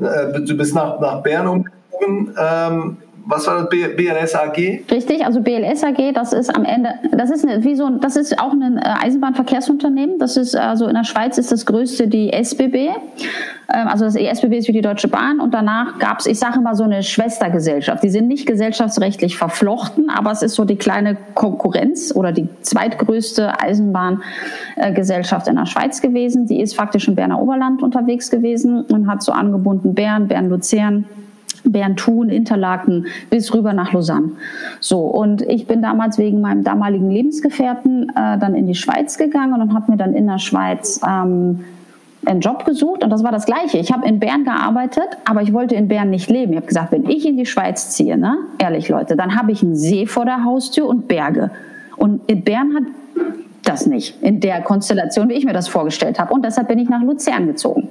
Äh, 0.00 0.40
du 0.40 0.56
bist 0.56 0.74
nach, 0.74 0.98
nach 0.98 1.22
Bern 1.22 1.46
umgezogen. 1.46 2.34
Ähm, 2.36 2.96
was 3.26 3.46
war 3.46 3.62
das 3.62 3.68
BLS 3.68 4.34
AG? 4.34 4.84
Richtig, 4.90 5.24
also 5.24 5.40
BLS 5.40 5.82
AG, 5.82 6.12
das 6.12 6.32
ist 6.32 6.54
am 6.54 6.64
Ende, 6.64 6.90
das 7.12 7.30
ist 7.30 7.46
eine, 7.46 7.64
wie 7.64 7.74
so, 7.74 7.88
das 7.88 8.16
ist 8.16 8.38
auch 8.38 8.52
ein 8.52 8.76
äh, 8.76 8.80
Eisenbahnverkehrsunternehmen. 9.02 10.18
Das 10.18 10.36
ist 10.36 10.54
also 10.54 10.86
in 10.86 10.94
der 10.94 11.04
Schweiz 11.04 11.38
ist 11.38 11.50
das 11.50 11.64
größte 11.64 12.06
die 12.08 12.32
SBB. 12.32 12.74
Ähm, 12.76 13.88
also 13.88 14.04
das 14.04 14.14
ESBB 14.14 14.58
ist 14.58 14.68
wie 14.68 14.72
die 14.72 14.82
Deutsche 14.82 15.08
Bahn 15.08 15.40
und 15.40 15.54
danach 15.54 15.98
gab 15.98 16.20
es, 16.20 16.26
ich 16.26 16.38
sage 16.38 16.58
immer 16.58 16.74
so 16.74 16.84
eine 16.84 17.02
Schwestergesellschaft. 17.02 18.02
Die 18.02 18.10
sind 18.10 18.28
nicht 18.28 18.46
gesellschaftsrechtlich 18.46 19.38
verflochten, 19.38 20.10
aber 20.10 20.30
es 20.30 20.42
ist 20.42 20.54
so 20.54 20.66
die 20.66 20.76
kleine 20.76 21.16
Konkurrenz 21.34 22.14
oder 22.14 22.30
die 22.30 22.48
zweitgrößte 22.60 23.58
Eisenbahngesellschaft 23.58 25.48
in 25.48 25.56
der 25.56 25.66
Schweiz 25.66 26.02
gewesen. 26.02 26.46
Die 26.46 26.60
ist 26.60 26.76
faktisch 26.76 27.08
im 27.08 27.14
Berner 27.14 27.40
Oberland 27.40 27.82
unterwegs 27.82 28.30
gewesen 28.30 28.82
und 28.82 29.08
hat 29.08 29.22
so 29.22 29.32
angebunden 29.32 29.94
Bern, 29.94 30.28
Bern-Luzern, 30.28 31.06
Bern-Thun, 31.64 32.28
Interlaken 32.28 33.06
bis 33.30 33.52
rüber 33.54 33.72
nach 33.72 33.92
Lausanne. 33.92 34.32
So, 34.80 35.00
und 35.00 35.42
ich 35.42 35.66
bin 35.66 35.82
damals 35.82 36.18
wegen 36.18 36.40
meinem 36.40 36.64
damaligen 36.64 37.10
Lebensgefährten 37.10 38.10
äh, 38.10 38.38
dann 38.38 38.54
in 38.54 38.66
die 38.66 38.74
Schweiz 38.74 39.18
gegangen 39.18 39.60
und 39.60 39.74
habe 39.74 39.90
mir 39.90 39.96
dann 39.96 40.14
in 40.14 40.26
der 40.26 40.38
Schweiz 40.38 41.00
ähm, 41.06 41.64
einen 42.26 42.40
Job 42.40 42.64
gesucht 42.64 43.04
und 43.04 43.10
das 43.10 43.22
war 43.22 43.32
das 43.32 43.46
Gleiche. 43.46 43.78
Ich 43.78 43.92
habe 43.92 44.06
in 44.06 44.18
Bern 44.18 44.44
gearbeitet, 44.44 45.08
aber 45.24 45.42
ich 45.42 45.52
wollte 45.52 45.74
in 45.74 45.88
Bern 45.88 46.10
nicht 46.10 46.30
leben. 46.30 46.52
Ich 46.52 46.56
habe 46.56 46.66
gesagt, 46.66 46.92
wenn 46.92 47.08
ich 47.08 47.26
in 47.26 47.36
die 47.36 47.46
Schweiz 47.46 47.90
ziehe, 47.90 48.16
ne, 48.16 48.36
ehrlich 48.58 48.88
Leute, 48.88 49.16
dann 49.16 49.36
habe 49.36 49.52
ich 49.52 49.62
einen 49.62 49.76
See 49.76 50.06
vor 50.06 50.24
der 50.24 50.44
Haustür 50.44 50.86
und 50.86 51.08
Berge. 51.08 51.50
Und 51.96 52.22
in 52.28 52.42
Bern 52.42 52.74
hat 52.74 52.82
das 53.64 53.86
nicht 53.86 54.22
in 54.22 54.40
der 54.40 54.62
Konstellation, 54.62 55.28
wie 55.28 55.34
ich 55.34 55.44
mir 55.44 55.52
das 55.52 55.68
vorgestellt 55.68 56.18
habe. 56.18 56.32
Und 56.32 56.44
deshalb 56.44 56.68
bin 56.68 56.78
ich 56.78 56.88
nach 56.88 57.02
Luzern 57.02 57.46
gezogen. 57.46 57.88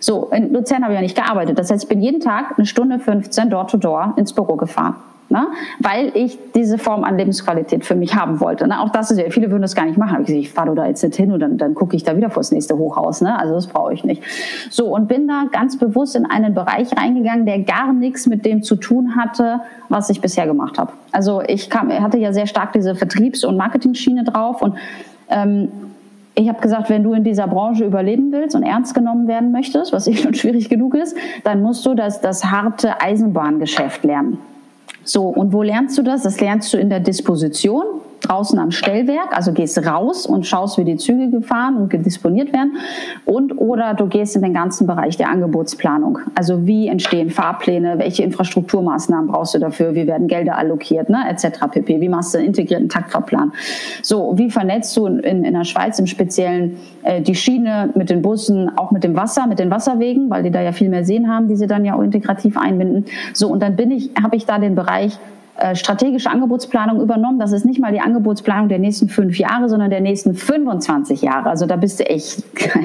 So, 0.00 0.30
in 0.30 0.52
Luzern 0.52 0.82
habe 0.82 0.92
ich 0.92 0.98
ja 0.98 1.02
nicht 1.02 1.16
gearbeitet. 1.16 1.58
Das 1.58 1.70
heißt, 1.70 1.84
ich 1.84 1.88
bin 1.88 2.00
jeden 2.00 2.20
Tag 2.20 2.54
eine 2.56 2.66
Stunde 2.66 2.98
15 2.98 3.50
door-to-door 3.50 4.14
ins 4.16 4.32
Büro 4.32 4.56
gefahren. 4.56 4.96
Ne? 5.30 5.46
Weil 5.78 6.10
ich 6.14 6.36
diese 6.56 6.76
Form 6.76 7.04
an 7.04 7.16
Lebensqualität 7.16 7.84
für 7.84 7.94
mich 7.94 8.16
haben 8.16 8.40
wollte. 8.40 8.66
Ne? 8.66 8.80
Auch 8.80 8.88
das 8.88 9.12
ist 9.12 9.18
ja, 9.18 9.30
viele 9.30 9.48
würden 9.48 9.62
das 9.62 9.76
gar 9.76 9.86
nicht 9.86 9.96
machen. 9.96 10.16
Aber 10.16 10.22
ich, 10.22 10.26
gesagt, 10.26 10.44
ich 10.44 10.50
fahre 10.50 10.74
da 10.74 10.86
jetzt 10.86 11.04
nicht 11.04 11.14
hin 11.14 11.30
und 11.30 11.38
dann, 11.38 11.56
dann 11.56 11.74
gucke 11.74 11.94
ich 11.94 12.02
da 12.02 12.16
wieder 12.16 12.30
vor 12.30 12.40
das 12.40 12.50
nächste 12.50 12.76
Hochhaus. 12.76 13.20
Ne? 13.20 13.38
Also 13.38 13.54
das 13.54 13.68
brauche 13.68 13.94
ich 13.94 14.02
nicht. 14.02 14.24
So, 14.70 14.92
und 14.92 15.06
bin 15.06 15.28
da 15.28 15.44
ganz 15.52 15.78
bewusst 15.78 16.16
in 16.16 16.26
einen 16.26 16.52
Bereich 16.52 16.96
reingegangen, 16.96 17.46
der 17.46 17.60
gar 17.60 17.92
nichts 17.92 18.26
mit 18.26 18.44
dem 18.44 18.64
zu 18.64 18.74
tun 18.74 19.14
hatte, 19.14 19.60
was 19.88 20.10
ich 20.10 20.20
bisher 20.20 20.48
gemacht 20.48 20.78
habe. 20.78 20.92
Also 21.12 21.42
ich 21.46 21.70
kam, 21.70 21.92
hatte 21.92 22.18
ja 22.18 22.32
sehr 22.32 22.48
stark 22.48 22.72
diese 22.72 22.96
Vertriebs- 22.96 23.44
und 23.44 23.56
Marketing-Schiene 23.56 24.24
drauf 24.24 24.62
und 24.62 24.74
ich 26.34 26.48
habe 26.48 26.60
gesagt, 26.60 26.88
wenn 26.88 27.02
du 27.02 27.12
in 27.12 27.24
dieser 27.24 27.46
Branche 27.46 27.84
überleben 27.84 28.32
willst 28.32 28.56
und 28.56 28.62
ernst 28.62 28.94
genommen 28.94 29.28
werden 29.28 29.52
möchtest, 29.52 29.92
was 29.92 30.06
eh 30.08 30.16
schon 30.16 30.34
schwierig 30.34 30.68
genug 30.68 30.94
ist, 30.94 31.16
dann 31.44 31.62
musst 31.62 31.84
du 31.86 31.94
das, 31.94 32.20
das 32.20 32.44
harte 32.44 33.00
Eisenbahngeschäft 33.00 34.04
lernen. 34.04 34.38
So, 35.04 35.28
und 35.28 35.52
wo 35.52 35.62
lernst 35.62 35.96
du 35.98 36.02
das? 36.02 36.22
Das 36.22 36.40
lernst 36.40 36.72
du 36.72 36.78
in 36.78 36.90
der 36.90 37.00
Disposition 37.00 37.84
draußen 38.20 38.58
am 38.58 38.70
Stellwerk, 38.70 39.36
also 39.36 39.52
gehst 39.52 39.78
raus 39.84 40.26
und 40.26 40.46
schaust, 40.46 40.78
wie 40.78 40.84
die 40.84 40.96
Züge 40.96 41.30
gefahren 41.30 41.76
und 41.76 41.90
gedisponiert 41.90 42.52
werden. 42.52 42.76
Und 43.24 43.52
oder 43.58 43.94
du 43.94 44.06
gehst 44.06 44.36
in 44.36 44.42
den 44.42 44.54
ganzen 44.54 44.86
Bereich 44.86 45.16
der 45.16 45.28
Angebotsplanung. 45.28 46.18
Also 46.34 46.66
wie 46.66 46.88
entstehen 46.88 47.30
Fahrpläne, 47.30 47.98
welche 47.98 48.22
Infrastrukturmaßnahmen 48.22 49.30
brauchst 49.30 49.54
du 49.54 49.58
dafür, 49.58 49.94
wie 49.94 50.06
werden 50.06 50.28
Gelder 50.28 50.56
allokiert, 50.56 51.08
ne, 51.08 51.24
etc. 51.28 51.66
pp. 51.70 52.00
Wie 52.00 52.08
machst 52.08 52.34
du 52.34 52.38
einen 52.38 52.48
integrierten 52.48 52.88
Taktfahrplan? 52.88 53.52
So, 54.02 54.36
wie 54.36 54.50
vernetzt 54.50 54.96
du 54.96 55.06
in, 55.06 55.44
in 55.44 55.54
der 55.54 55.64
Schweiz 55.64 55.98
im 55.98 56.06
Speziellen 56.06 56.76
äh, 57.02 57.20
die 57.20 57.34
Schiene 57.34 57.90
mit 57.94 58.10
den 58.10 58.22
Bussen, 58.22 58.70
auch 58.76 58.90
mit 58.90 59.04
dem 59.04 59.16
Wasser, 59.16 59.46
mit 59.46 59.58
den 59.58 59.70
Wasserwegen, 59.70 60.30
weil 60.30 60.42
die 60.42 60.50
da 60.50 60.60
ja 60.60 60.72
viel 60.72 60.88
mehr 60.88 61.04
Seen 61.04 61.28
haben, 61.28 61.48
die 61.48 61.56
sie 61.56 61.66
dann 61.66 61.84
ja 61.84 61.94
auch 61.94 62.02
integrativ 62.02 62.56
einbinden. 62.56 63.06
So, 63.32 63.48
und 63.48 63.62
dann 63.62 63.76
bin 63.76 63.90
ich, 63.90 64.10
habe 64.22 64.36
ich 64.36 64.46
da 64.46 64.58
den 64.58 64.74
Bereich 64.74 65.18
strategische 65.74 66.30
Angebotsplanung 66.30 67.00
übernommen. 67.00 67.38
Das 67.38 67.52
ist 67.52 67.64
nicht 67.64 67.80
mal 67.80 67.92
die 67.92 68.00
Angebotsplanung 68.00 68.68
der 68.68 68.78
nächsten 68.78 69.08
fünf 69.08 69.38
Jahre, 69.38 69.68
sondern 69.68 69.90
der 69.90 70.00
nächsten 70.00 70.34
25 70.34 71.22
Jahre. 71.22 71.50
Also 71.50 71.66
da 71.66 71.76
bist 71.76 72.00
du 72.00 72.04
echt 72.04 72.42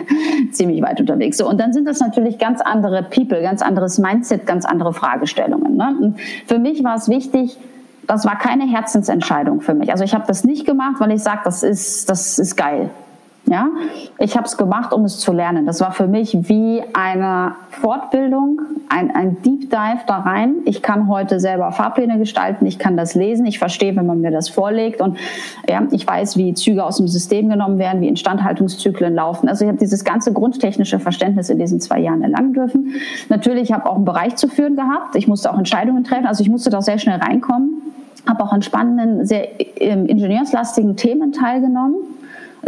ziemlich 0.51 0.81
weit 0.81 0.99
unterwegs. 0.99 1.37
So, 1.37 1.49
und 1.49 1.59
dann 1.59 1.73
sind 1.73 1.87
das 1.87 1.99
natürlich 1.99 2.37
ganz 2.37 2.61
andere 2.61 3.03
People, 3.03 3.41
ganz 3.41 3.61
anderes 3.61 3.97
Mindset, 3.97 4.45
ganz 4.45 4.65
andere 4.65 4.93
Fragestellungen. 4.93 5.75
Ne? 5.75 6.13
Für 6.45 6.59
mich 6.59 6.83
war 6.83 6.95
es 6.95 7.09
wichtig, 7.09 7.57
das 8.07 8.25
war 8.25 8.37
keine 8.37 8.65
Herzensentscheidung 8.65 9.61
für 9.61 9.73
mich. 9.73 9.91
Also 9.91 10.03
ich 10.03 10.13
habe 10.13 10.25
das 10.27 10.43
nicht 10.43 10.65
gemacht, 10.65 10.95
weil 10.99 11.11
ich 11.11 11.23
sage, 11.23 11.41
das 11.43 11.63
ist, 11.63 12.09
das 12.09 12.39
ist 12.39 12.55
geil. 12.55 12.89
Ja, 13.47 13.69
ich 14.17 14.35
habe 14.35 14.47
es 14.47 14.57
gemacht, 14.57 14.91
um 14.91 15.05
es 15.05 15.19
zu 15.19 15.31
lernen. 15.31 15.67
Das 15.67 15.79
war 15.79 15.91
für 15.91 16.07
mich 16.07 16.35
wie 16.49 16.81
eine 16.93 17.51
Fortbildung, 17.69 18.59
ein, 18.89 19.15
ein 19.15 19.39
Deep 19.43 19.69
Dive 19.69 19.99
da 20.07 20.17
rein. 20.19 20.55
Ich 20.65 20.81
kann 20.81 21.07
heute 21.07 21.39
selber 21.39 21.71
Fahrpläne 21.71 22.17
gestalten, 22.17 22.65
ich 22.65 22.79
kann 22.79 22.97
das 22.97 23.13
lesen, 23.13 23.45
ich 23.45 23.59
verstehe, 23.59 23.95
wenn 23.95 24.07
man 24.07 24.21
mir 24.21 24.31
das 24.31 24.49
vorlegt 24.49 24.99
und 24.99 25.17
ja, 25.69 25.83
ich 25.91 26.07
weiß, 26.07 26.37
wie 26.37 26.55
Züge 26.55 26.83
aus 26.83 26.97
dem 26.97 27.07
System 27.07 27.47
genommen 27.47 27.77
werden, 27.77 28.01
wie 28.01 28.07
Instandhaltungszyklen 28.07 29.13
laufen. 29.13 29.47
Also 29.47 29.63
ich 29.63 29.69
habe 29.69 29.77
dieses 29.77 30.03
ganze 30.03 30.33
grundtechnische 30.33 30.97
Verständnis 30.99 31.51
in 31.51 31.59
diesen 31.59 31.79
zwei 31.79 31.99
Jahren 31.99 32.23
erlangen 32.23 32.53
dürfen. 32.53 32.95
Natürlich 33.29 33.71
habe 33.71 33.87
auch 33.87 33.95
einen 33.95 34.05
Bereich 34.05 34.37
zu 34.37 34.47
führen 34.47 34.75
gehabt. 34.75 35.15
Ich 35.15 35.27
musste 35.27 35.53
auch 35.53 35.57
Entscheidungen 35.59 36.03
treffen, 36.03 36.25
also 36.25 36.41
ich 36.41 36.49
musste 36.49 36.71
da 36.71 36.81
sehr 36.81 36.97
schnell 36.97 37.19
reinkommen. 37.19 37.81
Habe 38.27 38.43
auch 38.43 38.51
an 38.51 38.63
spannenden, 38.63 39.23
sehr 39.27 39.49
ähm, 39.79 40.07
ingenieurslastigen 40.07 40.95
Themen 40.95 41.31
teilgenommen 41.31 41.97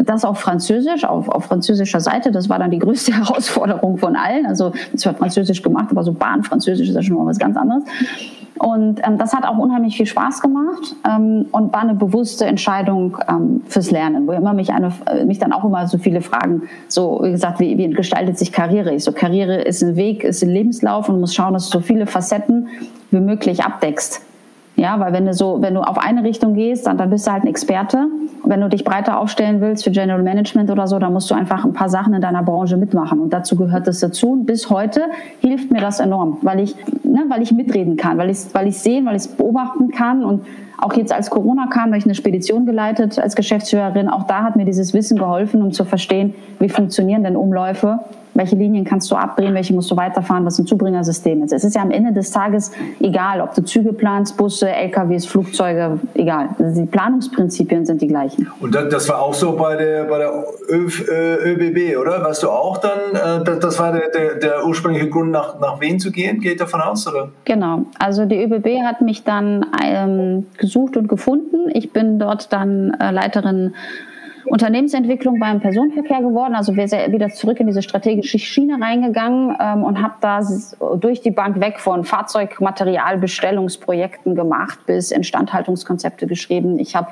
das 0.04 0.26
auf 0.26 0.40
Französisch, 0.40 1.06
auf, 1.06 1.30
auf 1.30 1.46
französischer 1.46 2.00
Seite. 2.00 2.32
Das 2.32 2.50
war 2.50 2.60
dann 2.60 2.72
die 2.72 2.80
größte 2.80 3.14
Herausforderung 3.18 3.98
von 3.98 4.16
allen. 4.16 4.46
Also 4.46 4.72
zwar 4.96 5.14
Französisch 5.16 5.62
gemacht, 5.62 5.88
aber 5.92 6.04
so 6.04 6.14
Bahnfranzösisch 6.14 6.90
ist 6.90 6.96
ja 6.96 7.02
schon 7.02 7.18
mal 7.18 7.26
was 7.26 7.40
ganz 7.40 7.58
anderes. 7.58 7.84
Und 8.60 9.02
ähm, 9.06 9.18
das 9.18 9.34
hat 9.34 9.46
auch 9.46 9.58
unheimlich 9.58 9.98
viel 9.98 10.06
Spaß 10.06 10.42
gemacht 10.42 10.96
ähm, 11.08 11.46
und 11.52 11.72
war 11.74 11.82
eine 11.82 11.94
bewusste 11.94 12.46
Entscheidung 12.46 13.18
ähm, 13.30 13.62
fürs 13.68 13.92
Lernen, 13.92 14.28
wo 14.28 14.32
immer 14.32 14.54
mich, 14.54 14.72
eine, 14.72 14.92
äh, 15.06 15.26
mich 15.26 15.40
dann 15.40 15.54
auch 15.54 15.64
immer 15.64 15.88
so 15.88 15.98
viele 15.98 16.22
Fragen, 16.22 16.64
so 16.88 17.20
wie 17.24 17.32
gesagt, 17.32 17.60
wie, 17.60 17.78
wie 17.78 17.90
gestaltet 17.90 18.38
sich 18.38 18.52
Karriere? 18.52 18.94
Ich 18.94 19.04
so, 19.04 19.12
Karriere 19.12 19.62
ist 19.62 19.84
ein 19.84 19.96
Weg, 19.96 20.24
ist 20.24 20.44
ein 20.44 20.50
Lebenslauf 20.50 21.08
und 21.08 21.20
muss 21.20 21.36
schauen, 21.36 21.54
dass 21.54 21.70
du 21.70 21.78
so 21.78 21.84
viele 21.84 22.08
Facetten 22.08 22.68
wie 23.12 23.20
möglich 23.20 23.64
abdeckst. 23.64 24.22
Ja, 24.80 25.00
weil 25.00 25.12
wenn 25.12 25.26
du 25.26 25.34
so, 25.34 25.58
wenn 25.60 25.74
du 25.74 25.82
auf 25.82 25.98
eine 25.98 26.24
Richtung 26.24 26.54
gehst, 26.54 26.86
dann, 26.86 27.00
dann 27.00 27.10
bist 27.10 27.26
du 27.26 27.32
halt 27.32 27.44
ein 27.44 27.48
Experte. 27.48 28.08
Wenn 28.44 28.62
du 28.62 28.70
dich 28.70 28.84
breiter 28.84 29.20
aufstellen 29.20 29.60
willst 29.60 29.84
für 29.84 29.90
General 29.90 30.22
Management 30.22 30.70
oder 30.70 30.86
so, 30.86 31.00
dann 31.00 31.14
musst 31.14 31.32
du 31.32 31.36
einfach 31.36 31.66
ein 31.66 31.74
paar 31.74 31.90
Sachen 31.90 32.14
in 32.14 32.22
deiner 32.22 32.44
Branche 32.44 32.78
mitmachen. 32.78 33.20
Und 33.20 33.34
dazu 33.34 33.56
gehört 33.56 33.88
das 33.88 34.00
dazu. 34.02 34.34
Und 34.34 34.46
bis 34.46 34.70
heute 34.70 35.02
hilft 35.40 35.72
mir 35.72 35.82
das 35.82 36.00
enorm, 36.00 36.38
weil 36.44 36.60
ich, 36.60 36.76
ne, 37.04 37.26
weil 37.28 37.42
ich 37.42 37.52
mitreden 37.52 37.98
kann, 37.98 38.20
weil 38.20 38.30
ich, 38.30 38.38
weil 38.54 38.68
ich 38.68 38.78
sehen, 38.78 39.08
weil 39.08 39.16
ich 39.16 39.24
es 39.24 39.28
beobachten 39.30 39.90
kann 39.90 40.24
und 40.24 40.46
auch 40.80 40.94
jetzt 40.94 41.12
als 41.12 41.32
Corona 41.32 41.66
kam, 41.66 41.86
habe 41.86 41.98
ich 41.98 42.06
eine 42.06 42.14
Spedition 42.14 42.68
geleitet 42.68 43.18
als 43.18 43.36
Geschäftsführerin. 43.36 44.08
Auch 44.08 44.28
da 44.28 44.44
hat 44.44 44.56
mir 44.56 44.66
dieses 44.66 44.94
Wissen 44.94 45.18
geholfen, 45.18 45.64
um 45.64 45.72
zu 45.72 45.86
verstehen, 45.86 46.36
wie 46.60 46.70
funktionieren 46.70 47.24
denn 47.24 47.36
Umläufe 47.36 47.98
welche 48.38 48.56
Linien 48.56 48.86
kannst 48.86 49.10
du 49.12 49.16
abdrehen, 49.16 49.54
welche 49.54 49.74
musst 49.74 49.90
du 49.92 49.98
weiterfahren, 49.98 50.46
was 50.46 50.60
ein 50.60 50.68
Zubringersystem 50.68 51.44
ist. 51.44 51.52
Es 51.52 51.64
ist 51.64 51.76
ja 51.76 51.82
am 51.82 51.92
Ende 51.92 52.14
des 52.14 52.32
Tages 52.32 52.72
egal, 53.00 53.42
ob 53.42 53.54
du 53.56 53.64
Züge 53.64 53.94
planst, 53.94 54.38
Busse, 54.38 54.70
LKWs, 54.70 55.26
Flugzeuge, 55.26 56.00
egal. 56.14 56.50
Also 56.60 56.82
die 56.82 56.88
Planungsprinzipien 56.88 57.86
sind 57.86 58.02
die 58.02 58.08
gleichen. 58.08 58.50
Und 58.60 58.76
das 58.76 59.10
war 59.10 59.22
auch 59.22 59.34
so 59.34 59.56
bei 59.56 59.76
der, 59.76 60.04
bei 60.06 60.20
der 60.20 60.32
ÖBB, 60.70 61.78
äh, 61.78 61.96
oder? 61.98 62.22
Warst 62.24 62.44
du 62.44 62.50
auch 62.50 62.78
dann, 62.78 63.44
äh, 63.44 63.60
das 63.60 63.80
war 63.80 63.92
der, 63.92 64.10
der, 64.10 64.36
der 64.36 64.66
ursprüngliche 64.66 65.10
Grund, 65.10 65.32
nach, 65.32 65.60
nach 65.60 65.82
Wien 65.82 66.00
zu 66.00 66.12
gehen, 66.12 66.40
geht 66.40 66.62
davon 66.62 66.82
aus, 66.82 67.08
oder? 67.08 67.30
Genau. 67.46 67.86
Also 68.00 68.26
die 68.26 68.42
ÖBB 68.42 68.84
hat 68.84 69.02
mich 69.02 69.24
dann 69.24 69.66
ähm, 69.84 70.46
gesucht 70.58 70.96
und 70.96 71.08
gefunden. 71.08 71.70
Ich 71.74 71.92
bin 71.92 72.20
dort 72.20 72.54
dann 72.54 72.96
äh, 73.00 73.12
Leiterin 73.12 73.74
Unternehmensentwicklung 74.50 75.40
beim 75.40 75.60
Personenverkehr 75.60 76.22
geworden, 76.22 76.56
also 76.56 76.76
wieder 76.76 77.30
zurück 77.30 77.60
in 77.60 77.68
diese 77.68 77.82
strategische 77.82 78.40
Schiene 78.40 78.80
reingegangen 78.82 79.56
ähm, 79.60 79.84
und 79.84 80.02
habe 80.02 80.14
da 80.22 80.40
durch 80.96 81.20
die 81.22 81.32
Bank 81.32 81.60
weg 81.60 81.80
von 81.80 82.04
Fahrzeugmaterialbestellungsprojekten 82.04 84.36
gemacht 84.36 84.80
bis 84.86 85.12
Instandhaltungskonzepte 85.12 86.28
geschrieben. 86.28 86.80
Ich 86.80 86.96
habe 86.96 87.08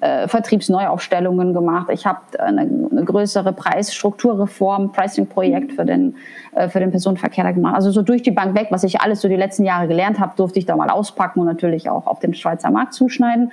äh, 0.00 0.28
Vertriebsneuaufstellungen 0.28 1.54
gemacht. 1.54 1.88
Ich 1.90 2.06
habe 2.06 2.20
eine, 2.38 2.60
eine, 2.60 3.04
größere 3.04 3.54
Preisstrukturreform, 3.54 4.92
Pricing-Projekt 4.92 5.72
für 5.72 5.86
den, 5.86 6.16
äh, 6.54 6.68
für 6.68 6.80
den 6.80 6.90
Personenverkehr 6.90 7.50
gemacht. 7.52 7.76
Also 7.76 7.90
so 7.90 8.02
durch 8.02 8.22
die 8.22 8.30
Bank 8.30 8.54
weg, 8.54 8.66
was 8.70 8.84
ich 8.84 9.00
alles 9.00 9.22
so 9.22 9.28
die 9.28 9.36
letzten 9.36 9.64
Jahre 9.64 9.88
gelernt 9.88 10.20
habe, 10.20 10.34
durfte 10.36 10.58
ich 10.58 10.66
da 10.66 10.76
mal 10.76 10.90
auspacken 10.90 11.40
und 11.40 11.46
natürlich 11.46 11.88
auch 11.88 12.06
auf 12.06 12.20
den 12.20 12.34
Schweizer 12.34 12.70
Markt 12.70 12.92
zuschneiden. 12.92 13.52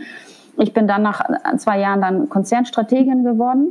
Ich 0.58 0.74
bin 0.74 0.88
dann 0.88 1.02
nach 1.02 1.22
zwei 1.58 1.80
Jahren 1.80 2.02
dann 2.02 2.30
Konzernstrategin 2.30 3.24
geworden. 3.24 3.68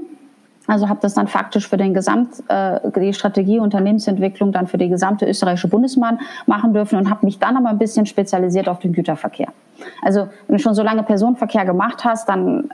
Also 0.67 0.89
habe 0.89 1.01
das 1.03 1.15
dann 1.15 1.27
faktisch 1.27 1.69
für 1.69 1.77
den 1.77 1.93
Gesamt, 1.93 2.43
äh, 2.49 2.79
die 2.97 3.13
Strategie 3.13 3.59
Unternehmensentwicklung 3.59 4.53
dann 4.53 4.69
für 4.69 4.79
die 4.79 4.89
gesamte 4.89 5.27
österreichische 5.27 5.69
Bundesbahn 5.69 6.21
machen 6.47 6.73
dürfen 6.73 6.99
und 6.99 7.11
habe 7.11 7.27
mich 7.27 7.39
dann 7.41 7.57
aber 7.57 7.71
ein 7.71 7.79
bisschen 7.79 8.07
spezialisiert 8.07 8.69
auf 8.69 8.79
den 8.79 8.93
Güterverkehr. 8.93 9.49
Also 10.03 10.29
wenn 10.47 10.59
du 10.59 10.63
schon 10.63 10.75
so 10.75 10.83
lange 10.83 11.03
Personenverkehr 11.03 11.65
gemacht 11.65 12.05
hast, 12.05 12.29
dann 12.29 12.71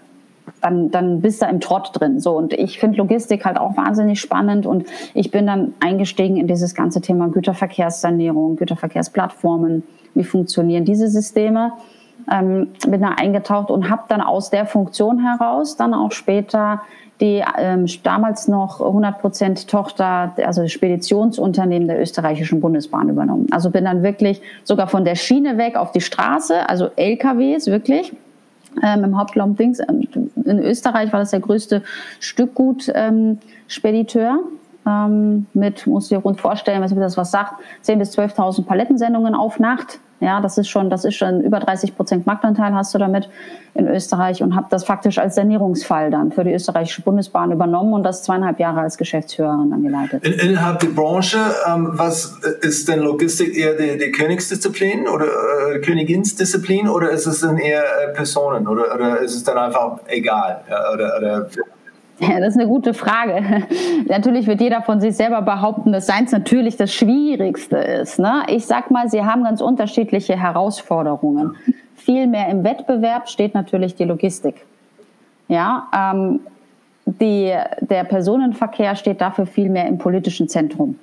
dann, 0.63 0.91
dann 0.91 1.21
bist 1.21 1.43
du 1.43 1.47
im 1.47 1.61
Trott 1.61 1.91
drin. 1.93 2.21
So 2.21 2.37
und 2.37 2.53
ich 2.53 2.79
finde 2.79 2.99
Logistik 2.99 3.45
halt 3.45 3.59
auch 3.59 3.77
wahnsinnig 3.77 4.21
spannend 4.21 4.67
und 4.67 4.87
ich 5.15 5.31
bin 5.31 5.47
dann 5.47 5.75
eingestiegen 5.81 6.37
in 6.37 6.47
dieses 6.47 6.75
ganze 6.75 7.01
Thema 7.01 7.29
Güterverkehrssanierung, 7.29 8.57
Güterverkehrsplattformen, 8.57 9.83
wie 10.15 10.25
funktionieren 10.25 10.85
diese 10.85 11.09
Systeme 11.09 11.73
ähm, 12.31 12.69
bin 12.87 13.01
da 13.01 13.15
eingetaucht 13.17 13.71
und 13.71 13.91
habe 13.91 14.03
dann 14.09 14.21
aus 14.21 14.51
der 14.51 14.67
Funktion 14.67 15.21
heraus 15.21 15.77
dann 15.77 15.95
auch 15.95 16.13
später 16.13 16.83
die 17.21 17.45
ähm, 17.59 17.87
damals 18.05 18.47
noch 18.49 18.81
100% 18.81 19.69
Tochter, 19.69 20.33
also 20.37 20.69
Speditionsunternehmen 20.69 21.89
der 21.89 22.01
österreichischen 22.01 22.61
Bundesbahn 22.61 23.09
übernommen. 23.09 23.49
Also 23.51 23.71
bin 23.71 23.85
dann 23.85 24.05
wirklich 24.05 24.41
sogar 24.65 24.87
von 24.87 25.05
der 25.05 25.17
Schiene 25.17 25.59
weg 25.59 25.77
auf 25.77 25.93
die 25.93 26.01
Straße, 26.01 26.69
also 26.69 26.91
LKWs 26.95 27.67
wirklich. 27.67 28.13
Ähm, 28.83 29.03
Im 29.03 29.19
Hauptlauf 29.19 29.57
Dings. 29.57 29.81
Ähm, 29.81 30.07
in 30.45 30.59
Österreich 30.61 31.11
war 31.13 31.21
das 31.21 31.31
der 31.31 31.41
größte 31.41 31.83
Stückgut-Spediteur. 32.21 34.41
Ähm, 34.87 35.47
mit, 35.55 35.87
muss 35.87 36.05
ich 36.05 36.11
dir 36.11 36.19
rund 36.19 36.39
vorstellen, 36.41 36.83
was 36.83 36.95
das 36.95 37.17
was 37.17 37.31
sagt, 37.31 37.55
10.000 37.85 37.97
bis 37.97 38.17
12.000 38.17 38.65
Palettensendungen 38.65 39.35
auf 39.35 39.59
Nacht. 39.59 39.99
Ja, 40.21 40.41
das 40.41 40.59
ist 40.59 40.69
schon, 40.69 40.91
das 40.91 41.05
ist 41.05 41.15
schon 41.15 41.43
über 41.43 41.61
30 41.61 41.97
Prozent 41.97 42.27
Marktanteil 42.27 42.75
hast 42.75 42.93
du 42.95 42.99
damit 42.99 43.29
in 43.75 43.87
Österreich 43.87 44.43
und 44.43 44.57
habe 44.57 44.67
das 44.71 44.85
faktisch 44.85 45.19
als 45.19 45.37
Sanierungsfall 45.37 46.11
dann 46.11 46.33
für 46.33 46.43
die 46.43 46.53
österreichische 46.53 47.03
Bundesbahn 47.03 47.53
übernommen 47.53 47.93
und 47.93 48.03
das 48.03 48.25
zweieinhalb 48.25 48.59
Jahre 48.59 48.81
als 48.81 48.99
Geschäftsführerin 48.99 49.71
dann 49.71 49.83
geleitet. 49.83 50.27
In, 50.27 50.51
innerhalb 50.51 50.81
der 50.81 50.89
Branche, 50.89 51.39
ähm, 51.69 51.91
was 51.93 52.41
ist 52.63 52.89
denn 52.89 53.01
Logistik 53.01 53.57
eher 53.57 53.75
die, 53.75 53.97
die 53.97 54.11
Königsdisziplin 54.11 55.07
oder 55.07 55.27
äh, 55.27 55.79
Königinsdisziplin 55.81 56.89
oder 56.89 57.11
ist 57.11 57.27
es 57.27 57.41
dann 57.41 57.57
eher 57.57 57.85
äh, 57.85 58.13
Personen 58.13 58.67
oder, 58.67 58.95
oder 58.95 59.21
ist 59.21 59.37
es 59.37 59.45
dann 59.45 59.57
einfach 59.57 60.01
egal? 60.09 60.63
Oder, 60.95 61.17
oder 61.19 61.49
ja, 62.21 62.41
das 62.41 62.55
ist 62.55 62.61
eine 62.61 62.69
gute 62.69 62.95
Frage. 62.95 63.67
Natürlich 64.09 64.47
wird 64.47 64.61
jeder 64.61 64.83
von 64.83 65.01
sich 65.01 65.17
selber 65.17 65.43
behaupten, 65.43 65.93
dass 65.93 66.07
Seins 66.07 66.33
natürlich 66.33 66.77
das 66.77 66.93
Schwierigste 66.93 67.77
ist. 67.77 68.19
Ne? 68.19 68.43
Ich 68.49 68.67
sag 68.67 68.91
mal, 68.91 69.09
sie 69.09 69.25
haben 69.25 69.45
ganz 69.45 69.61
unterschiedliche 69.61 70.37
Herausforderungen. 70.37 71.57
Viel 71.95 72.27
mehr 72.27 72.49
im 72.49 72.65
Wettbewerb 72.65 73.29
steht 73.29 73.55
natürlich 73.55 73.95
die 73.95 74.05
Logistik. 74.05 74.65
Ja, 75.47 75.87
ähm, 75.95 76.41
die, 77.05 77.55
der 77.81 78.05
Personenverkehr 78.05 78.97
steht 78.97 79.21
dafür 79.21 79.47
viel 79.47 79.71
mehr 79.71 79.87
im 79.87 79.99
politischen 79.99 80.49
Zentrum. 80.49 80.99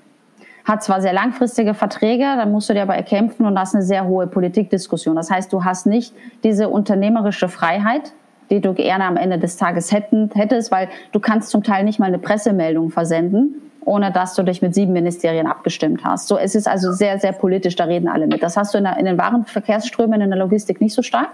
Hat 0.65 0.83
zwar 0.83 1.01
sehr 1.01 1.13
langfristige 1.13 1.73
Verträge, 1.73 2.23
dann 2.23 2.51
musst 2.51 2.69
du 2.69 2.73
dir 2.73 2.81
aber 2.81 2.95
erkämpfen 2.95 3.45
und 3.45 3.57
hast 3.57 3.75
eine 3.75 3.83
sehr 3.83 4.05
hohe 4.05 4.27
Politikdiskussion. 4.27 5.15
Das 5.15 5.31
heißt, 5.31 5.53
du 5.53 5.63
hast 5.63 5.85
nicht 5.85 6.13
diese 6.43 6.69
unternehmerische 6.69 7.49
Freiheit, 7.49 8.13
die 8.49 8.61
du 8.61 8.73
gerne 8.73 9.05
am 9.05 9.17
Ende 9.17 9.37
des 9.37 9.57
Tages 9.57 9.91
hätten, 9.91 10.29
hättest, 10.33 10.71
weil 10.71 10.89
du 11.11 11.19
kannst 11.19 11.49
zum 11.49 11.63
Teil 11.63 11.83
nicht 11.83 11.99
mal 11.99 12.05
eine 12.05 12.19
Pressemeldung 12.19 12.91
versenden, 12.91 13.61
ohne 13.85 14.11
dass 14.11 14.35
du 14.35 14.43
dich 14.43 14.61
mit 14.61 14.73
sieben 14.73 14.93
Ministerien 14.93 15.47
abgestimmt 15.47 16.03
hast. 16.03 16.27
So, 16.27 16.37
es 16.37 16.55
ist 16.55 16.67
also 16.67 16.91
sehr, 16.91 17.19
sehr 17.19 17.31
politisch, 17.31 17.75
da 17.75 17.85
reden 17.85 18.07
alle 18.07 18.27
mit. 18.27 18.41
Das 18.43 18.57
hast 18.57 18.73
du 18.73 18.79
in, 18.79 18.83
der, 18.83 18.97
in 18.97 19.05
den 19.05 19.17
Warenverkehrsströmen 19.17 20.21
in 20.21 20.29
der 20.29 20.39
Logistik 20.39 20.81
nicht 20.81 20.93
so 20.93 21.01
stark. 21.01 21.29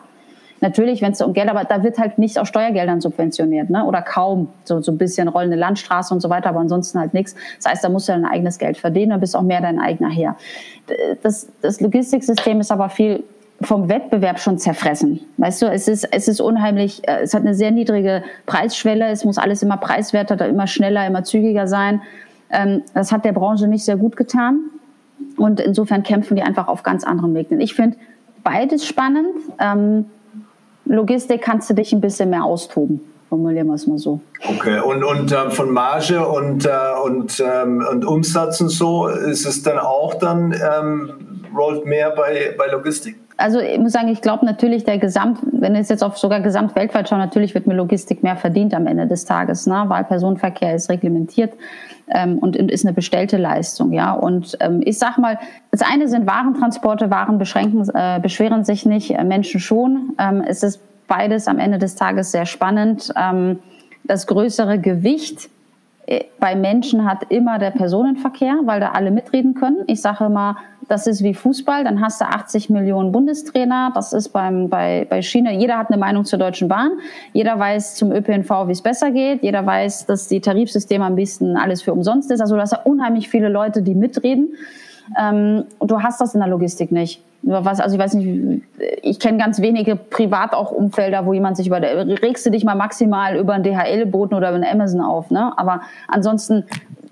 Natürlich, 0.61 1.01
wenn 1.01 1.11
es 1.11 1.21
um 1.21 1.33
Geld, 1.33 1.49
aber 1.49 1.63
da 1.63 1.83
wird 1.83 1.97
halt 1.97 2.19
nicht 2.19 2.37
aus 2.37 2.47
Steuergeldern 2.47 3.01
subventioniert, 3.01 3.71
ne? 3.71 3.83
Oder 3.83 4.03
kaum. 4.03 4.49
So, 4.63 4.79
so 4.79 4.91
ein 4.91 4.97
bisschen 4.99 5.27
rollende 5.27 5.57
Landstraße 5.57 6.13
und 6.13 6.19
so 6.19 6.29
weiter, 6.29 6.49
aber 6.49 6.59
ansonsten 6.59 6.99
halt 6.99 7.15
nichts. 7.15 7.35
Das 7.57 7.71
heißt, 7.71 7.83
da 7.83 7.89
musst 7.89 8.07
du 8.07 8.11
dein 8.11 8.25
eigenes 8.25 8.59
Geld 8.59 8.77
verdienen 8.77 9.11
und 9.11 9.21
bist 9.21 9.35
auch 9.35 9.41
mehr 9.41 9.59
dein 9.59 9.79
eigener 9.79 10.11
Herr. 10.11 10.37
Das, 11.23 11.47
das 11.61 11.81
Logistiksystem 11.81 12.59
ist 12.59 12.71
aber 12.71 12.89
viel 12.89 13.23
vom 13.61 13.89
Wettbewerb 13.89 14.39
schon 14.39 14.57
zerfressen. 14.57 15.21
Weißt 15.37 15.61
du, 15.61 15.67
es 15.67 15.87
ist, 15.87 16.07
es 16.11 16.27
ist 16.27 16.41
unheimlich, 16.41 17.07
äh, 17.07 17.21
es 17.21 17.33
hat 17.33 17.41
eine 17.41 17.53
sehr 17.53 17.71
niedrige 17.71 18.23
Preisschwelle, 18.45 19.09
es 19.09 19.25
muss 19.25 19.37
alles 19.37 19.63
immer 19.63 19.77
preiswerter, 19.77 20.47
immer 20.47 20.67
schneller, 20.67 21.05
immer 21.05 21.23
zügiger 21.23 21.67
sein. 21.67 22.01
Ähm, 22.49 22.83
das 22.93 23.11
hat 23.11 23.25
der 23.25 23.33
Branche 23.33 23.67
nicht 23.67 23.85
sehr 23.85 23.97
gut 23.97 24.15
getan. 24.15 24.59
Und 25.37 25.59
insofern 25.59 26.03
kämpfen 26.03 26.35
die 26.35 26.41
einfach 26.41 26.67
auf 26.67 26.83
ganz 26.83 27.03
anderen 27.03 27.35
Wegen. 27.35 27.61
Ich 27.61 27.73
finde 27.75 27.97
beides 28.43 28.85
spannend. 28.85 29.35
Ähm, 29.59 30.05
Logistik 30.85 31.41
kannst 31.41 31.69
du 31.69 31.73
dich 31.73 31.93
ein 31.93 32.01
bisschen 32.01 32.29
mehr 32.29 32.43
austoben. 32.43 33.01
Formulieren 33.29 33.67
wir 33.67 33.75
es 33.75 33.87
mal 33.87 33.97
so. 33.97 34.19
Okay, 34.43 34.79
und, 34.79 35.03
und 35.03 35.31
äh, 35.31 35.49
von 35.51 35.71
Marge 35.71 36.27
und, 36.27 36.65
äh, 36.65 36.69
und, 37.05 37.39
ähm, 37.39 37.85
und 37.89 38.03
Umsatz 38.03 38.59
und 38.59 38.69
so, 38.69 39.07
ist 39.07 39.45
es 39.45 39.63
dann 39.63 39.79
auch 39.79 40.15
dann, 40.15 40.53
ähm, 40.53 41.13
rollt 41.55 41.85
mehr 41.85 42.11
bei, 42.11 42.53
bei 42.57 42.67
Logistik? 42.67 43.20
Also 43.41 43.59
ich 43.59 43.79
muss 43.79 43.91
sagen, 43.91 44.07
ich 44.07 44.21
glaube 44.21 44.45
natürlich 44.45 44.83
der 44.83 44.97
Gesamt, 44.97 45.39
wenn 45.51 45.75
es 45.75 45.89
jetzt 45.89 46.03
auf 46.03 46.17
sogar 46.17 46.41
Gesamt 46.41 46.75
weltweit 46.75 47.09
schaut, 47.09 47.19
natürlich 47.19 47.53
wird 47.53 47.67
mir 47.67 47.73
Logistik 47.73 48.23
mehr 48.23 48.37
verdient 48.37 48.73
am 48.73 48.87
Ende 48.87 49.07
des 49.07 49.25
Tages, 49.25 49.67
ne? 49.67 49.83
weil 49.87 50.03
Personenverkehr 50.03 50.75
ist 50.75 50.89
reglementiert 50.89 51.53
ähm, 52.07 52.37
und 52.37 52.55
ist 52.55 52.85
eine 52.85 52.93
bestellte 52.93 53.37
Leistung, 53.37 53.93
ja. 53.93 54.13
Und 54.13 54.57
ähm, 54.59 54.81
ich 54.83 54.99
sag 54.99 55.17
mal, 55.17 55.39
das 55.71 55.81
eine 55.81 56.07
sind 56.07 56.27
Warentransporte, 56.27 57.09
Waren 57.09 57.37
beschränken, 57.37 57.87
äh, 57.93 58.19
beschweren 58.19 58.63
sich 58.63 58.85
nicht, 58.85 59.11
äh, 59.11 59.23
Menschen 59.23 59.59
schon. 59.59 60.13
Ähm, 60.19 60.43
es 60.45 60.63
ist 60.63 60.81
beides 61.07 61.47
am 61.47 61.59
Ende 61.59 61.77
des 61.77 61.95
Tages 61.95 62.31
sehr 62.31 62.45
spannend. 62.45 63.11
Ähm, 63.15 63.59
das 64.03 64.27
größere 64.27 64.79
Gewicht 64.79 65.49
äh, 66.05 66.25
bei 66.39 66.55
Menschen 66.55 67.05
hat 67.05 67.23
immer 67.29 67.59
der 67.59 67.71
Personenverkehr, 67.71 68.59
weil 68.65 68.79
da 68.79 68.91
alle 68.91 69.11
mitreden 69.11 69.53
können. 69.53 69.83
Ich 69.87 70.01
sage 70.01 70.25
immer, 70.25 70.57
das 70.91 71.07
ist 71.07 71.23
wie 71.23 71.33
Fußball, 71.33 71.85
dann 71.85 72.01
hast 72.01 72.19
du 72.19 72.25
80 72.25 72.69
Millionen 72.69 73.13
Bundestrainer. 73.13 73.91
Das 73.95 74.11
ist 74.11 74.29
beim, 74.29 74.67
bei, 74.67 75.07
bei 75.09 75.21
China, 75.21 75.51
jeder 75.51 75.77
hat 75.77 75.89
eine 75.89 75.97
Meinung 75.97 76.25
zur 76.25 76.37
Deutschen 76.37 76.67
Bahn. 76.67 76.91
Jeder 77.31 77.57
weiß 77.57 77.95
zum 77.95 78.11
ÖPNV, 78.11 78.67
wie 78.67 78.73
es 78.73 78.81
besser 78.81 79.11
geht. 79.11 79.41
Jeder 79.41 79.65
weiß, 79.65 80.05
dass 80.05 80.27
die 80.27 80.41
Tarifsysteme 80.41 81.05
am 81.05 81.15
besten 81.15 81.55
alles 81.55 81.81
für 81.81 81.93
umsonst 81.93 82.29
ist. 82.29 82.41
Also 82.41 82.55
du 82.55 82.61
hast 82.61 82.73
ja 82.73 82.79
unheimlich 82.83 83.29
viele 83.29 83.47
Leute, 83.47 83.81
die 83.81 83.95
mitreden. 83.95 84.49
Ähm, 85.17 85.63
du 85.79 86.01
hast 86.01 86.19
das 86.19 86.33
in 86.33 86.41
der 86.41 86.49
Logistik 86.49 86.91
nicht. 86.91 87.23
Was, 87.43 87.79
also 87.79 87.95
ich 87.95 88.01
weiß 88.01 88.15
nicht, 88.15 88.61
ich 89.01 89.19
kenne 89.19 89.37
ganz 89.37 89.61
wenige 89.61 89.95
privat 89.95 90.53
auch 90.53 90.71
Umfelder, 90.71 91.25
wo 91.25 91.33
jemand 91.33 91.57
sich 91.57 91.67
über, 91.67 91.81
regst 91.81 92.45
du 92.45 92.51
dich 92.51 92.65
mal 92.65 92.75
maximal 92.75 93.37
über 93.37 93.53
einen 93.53 93.63
DHL-Boten 93.63 94.35
oder 94.35 94.49
über 94.49 94.57
einen 94.57 94.65
Amazon 94.71 95.01
auf, 95.01 95.31
ne? 95.31 95.51
Aber 95.57 95.81
ansonsten 96.07 96.65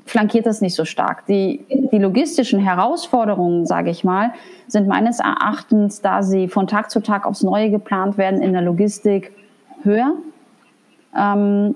flankiert 0.09 0.45
das 0.45 0.61
nicht 0.61 0.75
so 0.75 0.85
stark. 0.85 1.25
Die, 1.27 1.65
die 1.91 1.99
logistischen 1.99 2.59
Herausforderungen, 2.59 3.65
sage 3.65 3.89
ich 3.89 4.03
mal, 4.03 4.31
sind 4.67 4.87
meines 4.87 5.19
Erachtens, 5.19 6.01
da 6.01 6.23
sie 6.23 6.47
von 6.47 6.67
Tag 6.67 6.89
zu 6.89 6.99
Tag 6.99 7.25
aufs 7.25 7.43
Neue 7.43 7.69
geplant 7.69 8.17
werden, 8.17 8.41
in 8.41 8.53
der 8.53 8.61
Logistik 8.61 9.31
höher. 9.83 10.13
Ähm, 11.17 11.75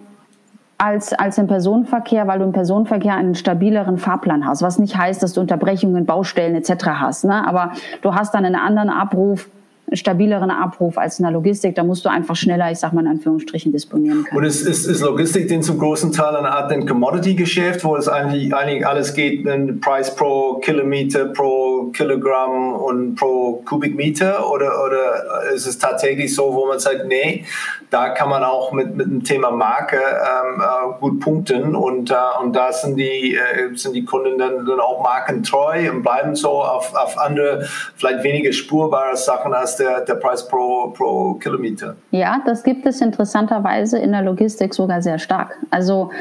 als, 0.78 1.14
als 1.14 1.38
im 1.38 1.48
Personenverkehr, 1.48 2.28
weil 2.28 2.40
du 2.40 2.46
im 2.46 2.52
Personenverkehr 2.52 3.16
einen 3.16 3.36
stabileren 3.36 3.98
Fahrplan 3.98 4.46
hast, 4.46 4.62
was 4.62 4.80
nicht 4.80 4.98
heißt, 4.98 5.24
dass 5.24 5.34
du 5.34 5.42
Unterbrechungen, 5.42 6.06
Baustellen 6.06 6.56
etc. 6.56 6.86
hast. 6.88 7.24
Ne? 7.24 7.48
Aber 7.48 7.72
du 8.02 8.14
hast 8.16 8.34
dann 8.34 8.44
einen 8.44 8.56
anderen 8.56 8.90
Abruf, 8.90 9.50
stabileren 9.92 10.50
Abruf 10.50 10.98
als 10.98 11.20
in 11.20 11.24
der 11.24 11.32
Logistik. 11.32 11.76
Da 11.76 11.84
musst 11.84 12.06
du 12.06 12.10
einfach 12.10 12.36
schneller, 12.36 12.72
ich 12.72 12.80
sag 12.80 12.94
mal 12.94 13.02
in 13.02 13.08
Anführungsstrichen, 13.08 13.72
disponieren 13.72 14.24
können. 14.24 14.38
Und 14.38 14.46
ist, 14.46 14.62
ist, 14.62 14.86
ist 14.86 15.02
Logistik 15.02 15.48
denn 15.48 15.62
zum 15.62 15.78
großen 15.78 16.12
Teil 16.12 16.36
eine 16.36 16.52
Art 16.52 16.74
Commodity-Geschäft, 16.88 17.84
wo 17.84 17.96
es 17.96 18.08
eigentlich, 18.08 18.54
eigentlich 18.56 18.88
alles 18.88 19.14
geht, 19.14 19.48
ein 19.48 19.80
Preis 19.80 20.16
pro 20.16 20.56
Kilometer, 20.56 21.26
pro 21.26 21.92
Kilogramm 21.94 22.74
und 22.74 23.16
pro 23.16 23.62
Kubikmeter? 23.66 24.50
Oder, 24.50 24.72
oder 24.86 25.54
ist 25.54 25.68
es 25.68 25.78
tatsächlich 25.78 26.34
so, 26.34 26.54
wo 26.54 26.66
man 26.66 26.80
sagt, 26.80 27.06
nee, 27.08 27.46
da 27.94 28.10
kann 28.10 28.28
man 28.28 28.44
auch 28.44 28.72
mit, 28.72 28.96
mit 28.96 29.06
dem 29.06 29.24
Thema 29.24 29.52
Marke 29.52 29.98
ähm, 29.98 30.62
äh, 30.62 31.00
gut 31.00 31.20
punkten 31.20 31.76
und, 31.76 32.10
äh, 32.10 32.16
und 32.42 32.56
da 32.56 32.72
sind 32.72 32.98
die, 32.98 33.36
äh, 33.36 33.76
sind 33.76 33.94
die 33.94 34.04
Kunden 34.04 34.40
dann, 34.40 34.66
dann 34.66 34.80
auch 34.80 35.04
markentreu 35.04 35.92
und 35.92 36.02
bleiben 36.02 36.36
so 36.36 36.50
auf, 36.64 36.96
auf 36.96 37.20
andere, 37.20 37.68
vielleicht 37.96 38.24
weniger 38.24 38.52
spurbare 38.52 39.16
Sachen 39.16 39.54
als 39.54 39.73
der, 39.78 40.02
der 40.02 40.16
Preis 40.16 40.48
pro, 40.48 40.90
pro 40.90 41.34
Kilometer. 41.36 41.96
Ja, 42.12 42.42
das 42.46 42.64
gibt 42.64 42.86
es 42.86 43.02
interessanterweise 43.02 43.98
in 43.98 44.12
der 44.12 44.22
Logistik 44.22 44.74
sogar 44.74 45.02
sehr 45.02 45.20
stark. 45.20 45.58
Also 45.70 46.12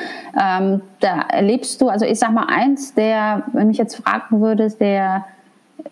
ähm, 0.40 0.82
da 1.00 1.22
erlebst 1.28 1.80
du, 1.80 1.88
also 1.88 2.05
ich 2.05 2.18
sag 2.18 2.32
mal 2.32 2.46
eins, 2.48 2.94
der, 2.94 3.44
wenn 3.53 3.68
mich 3.68 3.78
jetzt 3.78 3.96
fragen 3.96 4.40
würdest, 4.40 4.80
der 4.80 5.24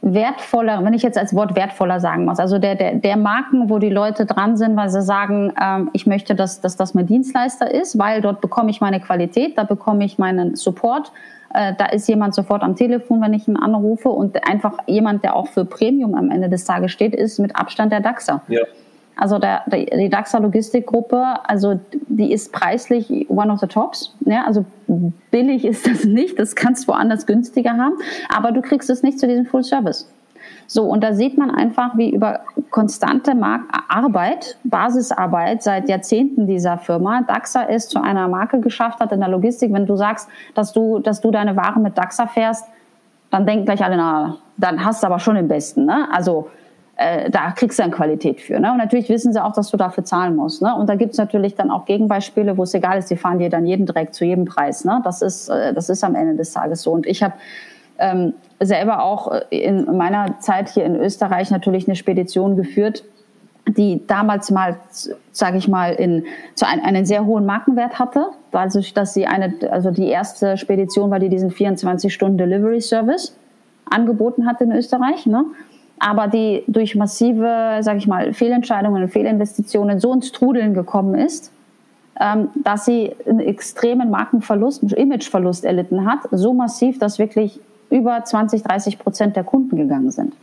wertvoller, 0.02 0.84
wenn 0.84 0.94
ich 0.94 1.02
jetzt 1.02 1.18
als 1.18 1.34
Wort 1.34 1.56
wertvoller 1.56 2.00
sagen 2.00 2.24
muss, 2.24 2.38
also 2.38 2.58
der, 2.58 2.74
der, 2.74 2.94
der 2.94 3.16
Marken, 3.16 3.68
wo 3.68 3.78
die 3.78 3.90
Leute 3.90 4.24
dran 4.24 4.56
sind, 4.56 4.76
weil 4.76 4.88
sie 4.88 5.02
sagen, 5.02 5.52
ähm, 5.60 5.90
ich 5.92 6.06
möchte, 6.06 6.34
dass, 6.34 6.60
dass 6.60 6.76
das 6.76 6.94
mein 6.94 7.06
Dienstleister 7.06 7.72
ist, 7.72 7.98
weil 7.98 8.20
dort 8.20 8.40
bekomme 8.40 8.70
ich 8.70 8.80
meine 8.80 9.00
Qualität, 9.00 9.58
da 9.58 9.64
bekomme 9.64 10.04
ich 10.04 10.18
meinen 10.18 10.56
Support, 10.56 11.12
da 11.52 11.86
ist 11.86 12.08
jemand 12.08 12.34
sofort 12.34 12.62
am 12.62 12.76
Telefon, 12.76 13.20
wenn 13.20 13.34
ich 13.34 13.48
ihn 13.48 13.56
anrufe 13.56 14.08
und 14.08 14.48
einfach 14.48 14.78
jemand, 14.86 15.24
der 15.24 15.34
auch 15.34 15.48
für 15.48 15.64
Premium 15.64 16.14
am 16.14 16.30
Ende 16.30 16.48
des 16.48 16.64
Tages 16.64 16.92
steht, 16.92 17.14
ist 17.14 17.38
mit 17.40 17.56
Abstand 17.56 17.92
der 17.92 18.00
DAXer. 18.00 18.42
Ja. 18.48 18.60
Also 19.16 19.38
der, 19.38 19.64
die 19.66 20.08
DAXer 20.08 20.40
Logistikgruppe, 20.40 21.40
also 21.44 21.78
die 22.08 22.32
ist 22.32 22.52
preislich 22.52 23.28
one 23.28 23.52
of 23.52 23.58
the 23.58 23.66
tops. 23.66 24.16
Ja, 24.24 24.44
also 24.46 24.64
billig 25.30 25.64
ist 25.64 25.86
das 25.86 26.04
nicht, 26.04 26.38
das 26.38 26.54
kannst 26.54 26.84
du 26.84 26.92
woanders 26.92 27.26
günstiger 27.26 27.72
haben, 27.76 27.96
aber 28.34 28.52
du 28.52 28.62
kriegst 28.62 28.88
es 28.88 29.02
nicht 29.02 29.18
zu 29.18 29.26
diesem 29.26 29.44
Full 29.44 29.64
Service. 29.64 30.10
So, 30.72 30.84
und 30.84 31.02
da 31.02 31.14
sieht 31.14 31.36
man 31.36 31.50
einfach, 31.50 31.98
wie 31.98 32.10
über 32.10 32.42
konstante 32.70 33.32
Arbeit, 33.88 34.56
Basisarbeit 34.62 35.64
seit 35.64 35.88
Jahrzehnten 35.88 36.46
dieser 36.46 36.78
Firma 36.78 37.22
DAXA 37.26 37.64
es 37.64 37.88
zu 37.88 38.00
einer 38.00 38.28
Marke 38.28 38.60
geschafft 38.60 39.00
hat 39.00 39.10
in 39.10 39.18
der 39.18 39.28
Logistik. 39.28 39.72
Wenn 39.72 39.84
du 39.84 39.96
sagst, 39.96 40.28
dass 40.54 40.72
du, 40.72 41.00
dass 41.00 41.20
du 41.20 41.32
deine 41.32 41.56
Ware 41.56 41.80
mit 41.80 41.98
DAXA 41.98 42.28
fährst, 42.28 42.66
dann 43.32 43.46
denken 43.46 43.64
gleich 43.64 43.82
alle, 43.82 43.96
na, 43.96 44.36
dann 44.58 44.84
hast 44.84 45.02
du 45.02 45.08
aber 45.08 45.18
schon 45.18 45.34
den 45.34 45.48
besten. 45.48 45.86
Ne? 45.86 46.06
Also 46.12 46.48
äh, 46.94 47.30
da 47.30 47.50
kriegst 47.50 47.80
du 47.80 47.82
dann 47.82 47.90
Qualität 47.90 48.40
für. 48.40 48.60
Ne? 48.60 48.70
Und 48.70 48.78
natürlich 48.78 49.08
wissen 49.08 49.32
sie 49.32 49.42
auch, 49.42 49.52
dass 49.52 49.72
du 49.72 49.76
dafür 49.76 50.04
zahlen 50.04 50.36
musst. 50.36 50.62
Ne? 50.62 50.72
Und 50.72 50.88
da 50.88 50.94
gibt 50.94 51.14
es 51.14 51.18
natürlich 51.18 51.56
dann 51.56 51.72
auch 51.72 51.84
Gegenbeispiele, 51.84 52.56
wo 52.56 52.62
es 52.62 52.74
egal 52.74 52.96
ist, 52.96 53.10
die 53.10 53.16
fahren 53.16 53.40
dir 53.40 53.50
dann 53.50 53.66
jeden 53.66 53.86
direkt 53.86 54.14
zu 54.14 54.24
jedem 54.24 54.44
Preis. 54.44 54.84
Ne? 54.84 55.00
Das, 55.02 55.20
ist, 55.20 55.48
äh, 55.48 55.74
das 55.74 55.88
ist 55.88 56.04
am 56.04 56.14
Ende 56.14 56.36
des 56.36 56.52
Tages 56.52 56.82
so. 56.82 56.92
Und 56.92 57.08
ich 57.08 57.24
habe 57.24 57.34
ähm, 58.00 58.34
selber 58.58 59.02
auch 59.02 59.32
äh, 59.32 59.42
in 59.50 59.96
meiner 59.96 60.38
Zeit 60.40 60.68
hier 60.68 60.84
in 60.84 60.96
Österreich 60.96 61.50
natürlich 61.50 61.86
eine 61.86 61.96
Spedition 61.96 62.56
geführt, 62.56 63.04
die 63.68 64.04
damals 64.06 64.50
mal, 64.50 64.78
sage 65.32 65.58
ich 65.58 65.68
mal, 65.68 65.92
in, 65.92 66.24
zu 66.54 66.66
ein, 66.66 66.80
einen 66.80 67.04
sehr 67.04 67.24
hohen 67.24 67.46
Markenwert 67.46 67.98
hatte, 67.98 68.26
also 68.52 68.80
dass 68.94 69.14
sie 69.14 69.26
eine, 69.26 69.54
also 69.70 69.90
die 69.90 70.08
erste 70.08 70.56
Spedition 70.56 71.10
war, 71.10 71.20
die 71.20 71.28
diesen 71.28 71.50
24 71.50 72.12
Stunden 72.12 72.38
Delivery 72.38 72.80
Service 72.80 73.36
angeboten 73.88 74.46
hat 74.46 74.60
in 74.60 74.72
Österreich. 74.72 75.26
Ne? 75.26 75.44
aber 76.00 76.28
die 76.28 76.64
durch 76.66 76.96
massive, 76.96 77.78
sage 77.82 77.98
ich 77.98 78.08
mal, 78.08 78.32
Fehlentscheidungen 78.32 79.02
und 79.02 79.10
Fehlinvestitionen 79.10 80.00
so 80.00 80.12
ins 80.12 80.32
Trudeln 80.32 80.74
gekommen 80.74 81.14
ist, 81.14 81.52
ähm, 82.18 82.48
dass 82.64 82.86
sie 82.86 83.14
einen 83.28 83.40
extremen 83.40 84.10
Markenverlust, 84.10 84.82
Imageverlust 84.94 85.64
erlitten 85.64 86.06
hat, 86.10 86.20
so 86.32 86.54
massiv, 86.54 86.98
dass 86.98 87.18
wirklich 87.18 87.60
über 87.90 88.22
20, 88.24 88.62
30 88.62 88.98
Prozent 88.98 89.36
der 89.36 89.44
Kunden 89.44 89.76
gegangen 89.76 90.10
sind. 90.10 90.34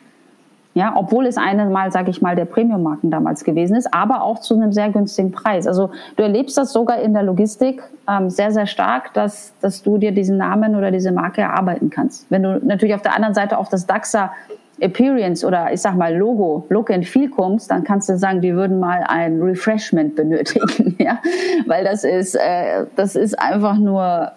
Ja, 0.77 0.93
obwohl 0.95 1.25
es 1.25 1.37
eine 1.37 1.65
mal, 1.65 1.91
sage 1.91 2.11
ich 2.11 2.21
mal, 2.21 2.35
der 2.35 2.45
Premium-Marken 2.45 3.09
damals 3.09 3.43
gewesen 3.43 3.75
ist, 3.75 3.91
aber 3.91 4.21
auch 4.21 4.37
zu 4.39 4.53
einem 4.53 4.71
sehr 4.71 4.91
günstigen 4.91 5.31
Preis. 5.31 5.65
Also 5.65 5.89
du 6.15 6.21
erlebst 6.21 6.55
das 6.55 6.71
sogar 6.71 6.99
in 6.99 7.15
der 7.15 7.23
Logistik 7.23 7.81
ähm, 8.07 8.29
sehr, 8.29 8.51
sehr 8.51 8.67
stark, 8.67 9.11
dass, 9.15 9.53
dass 9.59 9.81
du 9.81 9.97
dir 9.97 10.11
diesen 10.11 10.37
Namen 10.37 10.75
oder 10.75 10.91
diese 10.91 11.11
Marke 11.11 11.41
erarbeiten 11.41 11.89
kannst. 11.89 12.29
Wenn 12.29 12.43
du 12.43 12.63
natürlich 12.63 12.93
auf 12.93 13.01
der 13.01 13.15
anderen 13.15 13.33
Seite 13.33 13.57
auch 13.57 13.69
das 13.69 13.87
DAXA 13.87 14.31
Appearance 14.79 15.43
oder 15.43 15.73
ich 15.73 15.81
sag 15.81 15.95
mal 15.95 16.15
Logo, 16.15 16.65
Look 16.69 16.91
and 16.91 17.07
Feel 17.07 17.29
kommst, 17.29 17.71
dann 17.71 17.83
kannst 17.83 18.09
du 18.09 18.17
sagen, 18.17 18.41
die 18.41 18.53
würden 18.53 18.79
mal 18.79 19.03
ein 19.07 19.41
Refreshment 19.41 20.15
benötigen, 20.15 20.95
ja, 20.99 21.17
weil 21.65 21.83
das 21.83 22.03
ist, 22.03 22.35
äh, 22.35 22.85
das 22.95 23.15
ist 23.15 23.39
einfach 23.39 23.77
nur 23.79 24.31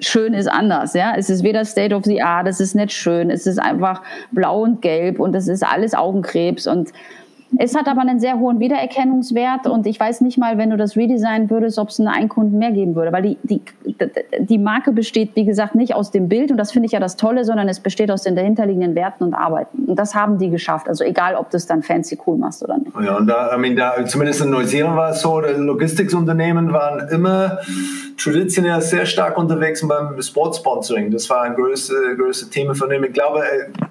schön 0.00 0.34
ist 0.34 0.48
anders, 0.48 0.94
ja. 0.94 1.14
Es 1.16 1.30
ist 1.30 1.42
weder 1.42 1.64
State 1.64 1.94
of 1.94 2.04
the 2.04 2.22
Art, 2.22 2.48
es 2.48 2.60
ist 2.60 2.74
nicht 2.74 2.92
schön, 2.92 3.30
es 3.30 3.46
ist 3.46 3.58
einfach 3.58 4.02
blau 4.30 4.62
und 4.62 4.82
gelb 4.82 5.20
und 5.20 5.34
es 5.34 5.48
ist 5.48 5.62
alles 5.62 5.94
Augenkrebs 5.94 6.66
und 6.66 6.90
es 7.58 7.74
hat 7.74 7.88
aber 7.88 8.02
einen 8.02 8.20
sehr 8.20 8.38
hohen 8.38 8.60
Wiedererkennungswert 8.60 9.66
und 9.66 9.86
ich 9.86 9.98
weiß 9.98 10.20
nicht 10.20 10.38
mal, 10.38 10.58
wenn 10.58 10.70
du 10.70 10.76
das 10.76 10.96
redesignen 10.96 11.50
würdest, 11.50 11.78
ob 11.78 11.88
es 11.88 12.00
einen 12.00 12.28
Kunden 12.28 12.58
mehr 12.58 12.70
geben 12.70 12.94
würde, 12.94 13.12
weil 13.12 13.22
die, 13.22 13.38
die, 13.42 13.60
die 14.38 14.58
Marke 14.58 14.92
besteht, 14.92 15.34
wie 15.34 15.44
gesagt, 15.44 15.74
nicht 15.74 15.94
aus 15.94 16.10
dem 16.10 16.28
Bild 16.28 16.50
und 16.50 16.56
das 16.56 16.72
finde 16.72 16.86
ich 16.86 16.92
ja 16.92 17.00
das 17.00 17.16
Tolle, 17.16 17.44
sondern 17.44 17.68
es 17.68 17.80
besteht 17.80 18.10
aus 18.10 18.22
den 18.22 18.36
dahinterliegenden 18.36 18.94
Werten 18.94 19.24
und 19.24 19.34
Arbeiten. 19.34 19.84
Und 19.86 19.98
das 19.98 20.14
haben 20.14 20.38
die 20.38 20.50
geschafft. 20.50 20.88
Also 20.88 21.04
egal, 21.04 21.34
ob 21.34 21.50
du 21.50 21.56
es 21.56 21.66
dann 21.66 21.82
fancy 21.82 22.18
cool 22.26 22.38
machst 22.38 22.62
oder 22.62 22.78
nicht. 22.78 22.92
Ja, 23.02 23.16
und 23.16 23.26
da, 23.26 23.54
I 23.54 23.58
mean, 23.58 23.76
da 23.76 24.04
zumindest 24.06 24.42
in 24.42 24.50
Neuseeland 24.50 24.96
war 24.96 25.10
es 25.10 25.20
so, 25.20 25.40
Logistiksunternehmen 25.40 26.72
waren 26.72 27.08
immer 27.08 27.58
traditionell 28.16 28.80
sehr 28.80 29.06
stark 29.06 29.38
unterwegs 29.38 29.86
beim 29.86 30.20
Sportsponsoring. 30.20 31.10
Das 31.10 31.28
war 31.30 31.42
ein 31.42 31.54
größtes 31.54 31.90
größte 32.16 32.50
Thema 32.50 32.74
von 32.74 32.88
dem. 32.88 33.04
Ich 33.04 33.12
glaube, 33.12 33.42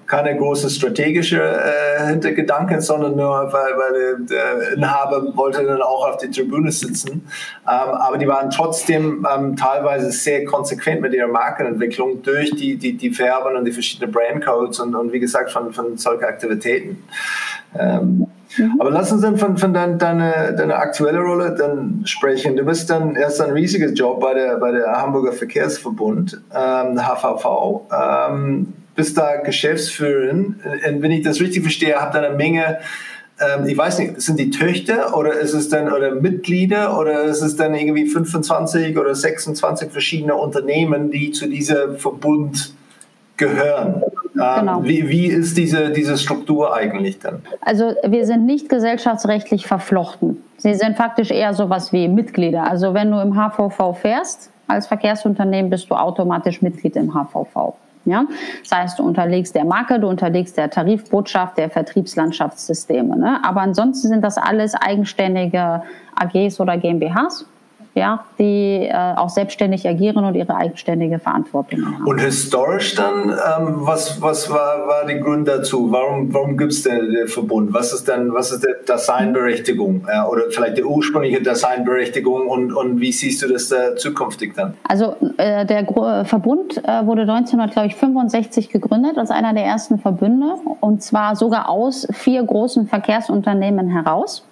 keine 0.06 0.36
große 0.36 0.70
strategische 0.70 1.40
äh, 1.40 2.06
Hintergedanken, 2.06 2.80
sondern 2.80 3.16
nur 3.16 3.49
weil, 3.52 3.76
weil 3.76 4.26
der 4.26 4.72
Inhaber 4.72 5.36
wollte 5.36 5.64
dann 5.64 5.82
auch 5.82 6.08
auf 6.08 6.16
der 6.18 6.30
Tribüne 6.30 6.70
sitzen. 6.72 7.10
Ähm, 7.10 7.24
aber 7.66 8.18
die 8.18 8.26
waren 8.26 8.50
trotzdem 8.50 9.26
ähm, 9.32 9.56
teilweise 9.56 10.10
sehr 10.10 10.44
konsequent 10.44 11.00
mit 11.00 11.14
ihrer 11.14 11.28
Markenentwicklung 11.28 12.22
durch 12.22 12.50
die, 12.52 12.76
die, 12.76 12.96
die 12.96 13.10
Färben 13.10 13.56
und 13.56 13.64
die 13.64 13.72
verschiedenen 13.72 14.12
Brandcodes 14.12 14.80
und, 14.80 14.94
und 14.94 15.12
wie 15.12 15.20
gesagt 15.20 15.50
von, 15.50 15.72
von 15.72 15.96
solchen 15.96 16.24
Aktivitäten. 16.24 17.02
Ähm, 17.78 18.26
mhm. 18.56 18.80
Aber 18.80 18.90
lass 18.90 19.12
uns 19.12 19.22
dann 19.22 19.36
von, 19.36 19.56
von 19.56 19.72
deiner 19.72 19.96
deine, 19.96 20.54
deine 20.56 20.76
aktuelle 20.76 21.20
Rolle 21.20 21.54
dann 21.54 22.02
sprechen. 22.04 22.56
Du 22.56 22.64
bist 22.64 22.90
dann 22.90 23.16
erst 23.16 23.40
ein 23.40 23.50
riesiges 23.50 23.98
Job 23.98 24.20
bei 24.20 24.34
der, 24.34 24.56
bei 24.56 24.72
der 24.72 24.90
Hamburger 25.00 25.32
Verkehrsverbund, 25.32 26.40
ähm, 26.54 26.98
HVV. 26.98 27.86
Ähm, 27.92 28.72
bist 28.94 29.16
da 29.16 29.36
Geschäftsführerin. 29.36 30.60
Und 30.86 31.02
wenn 31.02 31.10
ich 31.10 31.24
das 31.24 31.40
richtig 31.40 31.62
verstehe, 31.62 31.96
habt 31.96 32.14
ihr 32.14 32.22
eine 32.22 32.36
Menge 32.36 32.80
ähm, 33.40 33.66
ich 33.66 33.76
weiß 33.76 33.98
nicht, 34.00 34.20
sind 34.20 34.38
die 34.38 34.50
Töchter 34.50 35.16
oder 35.16 35.32
ist 35.32 35.54
es 35.54 35.68
dann 35.68 35.90
oder 35.90 36.14
Mitglieder 36.14 36.98
oder 36.98 37.22
ist 37.22 37.40
es 37.40 37.56
dann 37.56 37.74
irgendwie 37.74 38.06
25 38.06 38.98
oder 38.98 39.14
26 39.14 39.90
verschiedene 39.90 40.34
Unternehmen, 40.34 41.10
die 41.10 41.30
zu 41.30 41.48
diesem 41.48 41.96
Verbund 41.96 42.74
gehören? 43.36 44.02
Ähm, 44.34 44.60
genau. 44.60 44.84
Wie, 44.84 45.08
wie 45.08 45.26
ist 45.26 45.56
diese, 45.56 45.90
diese 45.90 46.18
Struktur 46.18 46.74
eigentlich 46.74 47.18
dann? 47.18 47.42
Also 47.62 47.94
wir 48.06 48.26
sind 48.26 48.46
nicht 48.46 48.68
gesellschaftsrechtlich 48.68 49.66
verflochten. 49.66 50.42
Sie 50.58 50.74
sind 50.74 50.96
faktisch 50.96 51.30
eher 51.30 51.54
sowas 51.54 51.92
wie 51.92 52.08
Mitglieder. 52.08 52.70
Also 52.70 52.92
wenn 52.94 53.10
du 53.10 53.20
im 53.20 53.34
HVV 53.34 53.96
fährst 53.98 54.50
als 54.66 54.86
Verkehrsunternehmen, 54.86 55.70
bist 55.70 55.90
du 55.90 55.94
automatisch 55.94 56.62
Mitglied 56.62 56.96
im 56.96 57.12
HVV. 57.12 57.74
Ja? 58.04 58.26
Das 58.62 58.78
heißt, 58.78 58.98
du 58.98 59.04
unterlegst 59.04 59.54
der 59.54 59.64
Marke, 59.64 60.00
du 60.00 60.08
unterlegst 60.08 60.56
der 60.56 60.70
Tarifbotschaft, 60.70 61.58
der 61.58 61.70
Vertriebslandschaftssysteme. 61.70 63.16
Ne? 63.16 63.40
Aber 63.44 63.60
ansonsten 63.60 64.08
sind 64.08 64.22
das 64.22 64.38
alles 64.38 64.74
eigenständige 64.74 65.82
AGs 66.14 66.60
oder 66.60 66.76
GmbHs 66.76 67.46
ja, 67.94 68.24
die 68.38 68.86
äh, 68.86 69.14
auch 69.16 69.28
selbstständig 69.28 69.86
agieren 69.88 70.24
und 70.24 70.34
ihre 70.36 70.54
eigenständige 70.54 71.18
Verantwortung 71.18 71.84
haben. 71.84 72.06
Und 72.06 72.20
historisch 72.20 72.94
dann, 72.94 73.30
ähm, 73.30 73.78
was, 73.80 74.22
was 74.22 74.48
war, 74.48 74.86
war 74.86 75.06
die 75.06 75.18
Grund 75.18 75.48
dazu? 75.48 75.90
Warum, 75.90 76.32
warum 76.32 76.56
gibt 76.56 76.72
es 76.72 76.84
den, 76.84 77.12
den, 77.12 77.26
Verbund? 77.26 77.74
Was 77.74 77.92
ist 77.92 78.06
denn, 78.06 78.32
was 78.32 78.52
ist 78.52 78.64
die 78.64 78.86
Designberechtigung? 78.86 80.06
Ja, 80.08 80.28
oder 80.28 80.42
vielleicht 80.50 80.78
die 80.78 80.84
ursprüngliche 80.84 81.42
Designberechtigung 81.42 82.46
und, 82.46 82.72
und 82.72 83.00
wie 83.00 83.10
siehst 83.10 83.42
du 83.42 83.48
das 83.48 83.72
äh, 83.72 83.96
zukünftig 83.96 84.54
dann? 84.54 84.74
Also 84.86 85.16
äh, 85.36 85.66
der 85.66 85.82
Gro 85.82 86.24
Verbund 86.24 86.78
äh, 86.78 87.06
wurde 87.06 87.22
1965 87.22 88.68
gegründet 88.68 89.18
als 89.18 89.30
einer 89.30 89.52
der 89.52 89.64
ersten 89.64 89.98
Verbünde 89.98 90.54
und 90.80 91.02
zwar 91.02 91.34
sogar 91.34 91.68
aus 91.68 92.06
vier 92.12 92.42
großen 92.44 92.86
Verkehrsunternehmen 92.86 93.88
heraus. 93.88 94.46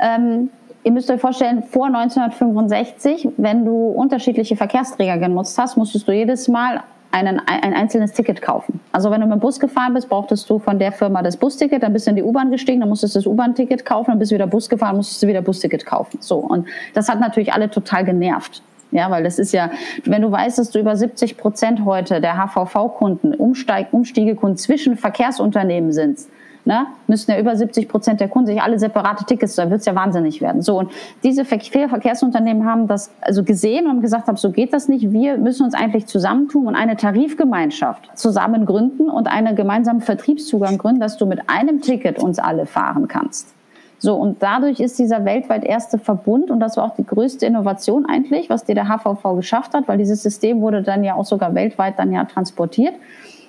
Ähm, 0.00 0.50
Ihr 0.82 0.92
müsst 0.92 1.10
euch 1.10 1.20
vorstellen, 1.20 1.62
vor 1.62 1.86
1965, 1.86 3.28
wenn 3.36 3.64
du 3.66 3.88
unterschiedliche 3.88 4.56
Verkehrsträger 4.56 5.18
genutzt 5.18 5.58
hast, 5.58 5.76
musstest 5.76 6.08
du 6.08 6.12
jedes 6.12 6.48
Mal 6.48 6.82
einen, 7.12 7.40
ein 7.40 7.74
einzelnes 7.74 8.12
Ticket 8.12 8.40
kaufen. 8.40 8.80
Also 8.92 9.10
wenn 9.10 9.20
du 9.20 9.26
mit 9.26 9.36
dem 9.36 9.40
Bus 9.40 9.60
gefahren 9.60 9.94
bist, 9.94 10.08
brauchtest 10.08 10.48
du 10.48 10.58
von 10.58 10.78
der 10.78 10.92
Firma 10.92 11.22
das 11.22 11.36
Busticket, 11.36 11.82
dann 11.82 11.92
bist 11.92 12.06
du 12.06 12.10
in 12.10 12.16
die 12.16 12.22
U-Bahn 12.22 12.50
gestiegen, 12.50 12.80
dann 12.80 12.88
musstest 12.88 13.14
du 13.14 13.18
das 13.18 13.26
U-Bahn-Ticket 13.26 13.84
kaufen, 13.84 14.12
dann 14.12 14.18
bist 14.18 14.30
du 14.30 14.36
wieder 14.36 14.46
Bus 14.46 14.68
gefahren, 14.68 14.96
musstest 14.96 15.22
du 15.22 15.26
wieder 15.26 15.42
Busticket 15.42 15.84
kaufen. 15.84 16.18
So 16.20 16.36
und 16.36 16.66
das 16.94 17.08
hat 17.08 17.20
natürlich 17.20 17.52
alle 17.52 17.68
total 17.68 18.04
genervt. 18.04 18.62
Ja, 18.92 19.08
weil 19.10 19.22
das 19.22 19.38
ist 19.38 19.52
ja, 19.52 19.70
wenn 20.04 20.22
du 20.22 20.32
weißt, 20.32 20.58
dass 20.58 20.70
du 20.70 20.80
über 20.80 20.96
70 20.96 21.36
Prozent 21.36 21.84
heute 21.84 22.20
der 22.20 22.36
HVV-Kunden, 22.36 23.34
Umsteig, 23.34 23.88
Umstiegekunden 23.92 24.56
zwischen 24.56 24.96
Verkehrsunternehmen 24.96 25.92
sind, 25.92 26.18
ne, 26.64 26.86
müssten 27.06 27.32
ja 27.32 27.38
über 27.38 27.56
70 27.56 27.88
Prozent 27.88 28.20
der 28.20 28.28
Kunden 28.28 28.48
sich 28.48 28.62
alle 28.62 28.78
separate 28.78 29.24
Tickets, 29.24 29.54
da 29.56 29.70
wird 29.70 29.80
es 29.80 29.86
ja 29.86 29.94
wahnsinnig 29.94 30.40
werden. 30.40 30.62
So, 30.62 30.78
und 30.78 30.90
diese 31.22 31.44
Verkehrsunternehmen 31.44 32.66
haben 32.66 32.86
das 32.86 33.10
also 33.20 33.42
gesehen 33.44 33.86
und 33.86 34.00
gesagt 34.00 34.28
haben, 34.28 34.36
so 34.36 34.50
geht 34.50 34.72
das 34.72 34.88
nicht. 34.88 35.12
Wir 35.12 35.36
müssen 35.36 35.64
uns 35.64 35.74
eigentlich 35.74 36.06
zusammentun 36.06 36.66
und 36.66 36.74
eine 36.74 36.96
Tarifgemeinschaft 36.96 38.10
zusammen 38.18 38.66
gründen 38.66 39.08
und 39.08 39.28
einen 39.28 39.56
gemeinsamen 39.56 40.00
Vertriebszugang 40.00 40.78
gründen, 40.78 41.00
dass 41.00 41.16
du 41.16 41.26
mit 41.26 41.48
einem 41.48 41.80
Ticket 41.80 42.18
uns 42.18 42.38
alle 42.38 42.66
fahren 42.66 43.08
kannst. 43.08 43.54
So, 44.02 44.14
und 44.14 44.42
dadurch 44.42 44.80
ist 44.80 44.98
dieser 44.98 45.26
weltweit 45.26 45.62
erste 45.62 45.98
Verbund, 45.98 46.50
und 46.50 46.58
das 46.58 46.78
war 46.78 46.84
auch 46.84 46.96
die 46.96 47.04
größte 47.04 47.44
Innovation 47.44 48.06
eigentlich, 48.06 48.48
was 48.48 48.64
dir 48.64 48.74
der 48.74 48.88
HVV 48.88 49.36
geschafft 49.36 49.74
hat, 49.74 49.88
weil 49.88 49.98
dieses 49.98 50.22
System 50.22 50.62
wurde 50.62 50.82
dann 50.82 51.04
ja 51.04 51.14
auch 51.14 51.26
sogar 51.26 51.54
weltweit 51.54 51.98
dann 51.98 52.10
ja 52.10 52.24
transportiert. 52.24 52.94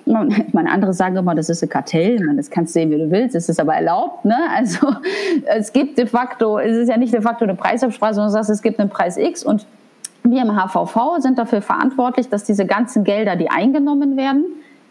Ich 0.04 0.12
meine, 0.52 0.70
andere 0.70 0.92
sagen 0.92 1.16
immer, 1.16 1.34
das 1.34 1.48
ist 1.48 1.62
ein 1.62 1.68
Kartell. 1.68 2.18
Meine, 2.20 2.36
das 2.36 2.50
kannst 2.50 2.74
du 2.74 2.80
sehen, 2.80 2.90
wie 2.90 2.98
du 2.98 3.10
willst. 3.10 3.34
Es 3.34 3.48
ist 3.48 3.60
aber 3.60 3.74
erlaubt. 3.74 4.24
Ne? 4.24 4.36
Also 4.54 4.88
es 5.46 5.72
gibt 5.72 5.98
de 5.98 6.06
facto, 6.06 6.58
es 6.58 6.76
ist 6.76 6.88
ja 6.88 6.96
nicht 6.96 7.12
de 7.12 7.20
facto 7.20 7.44
eine 7.44 7.54
Preisabsprache, 7.54 8.14
sondern 8.14 8.30
du 8.30 8.32
sagst, 8.32 8.50
es 8.50 8.62
gibt 8.62 8.80
einen 8.80 8.90
Preis 8.90 9.16
X 9.16 9.44
und 9.44 9.66
wir 10.24 10.42
im 10.42 10.56
HVV 10.56 11.18
sind 11.18 11.38
dafür 11.38 11.62
verantwortlich, 11.62 12.28
dass 12.28 12.44
diese 12.44 12.64
ganzen 12.64 13.04
Gelder, 13.04 13.36
die 13.36 13.50
eingenommen 13.50 14.16
werden, 14.16 14.44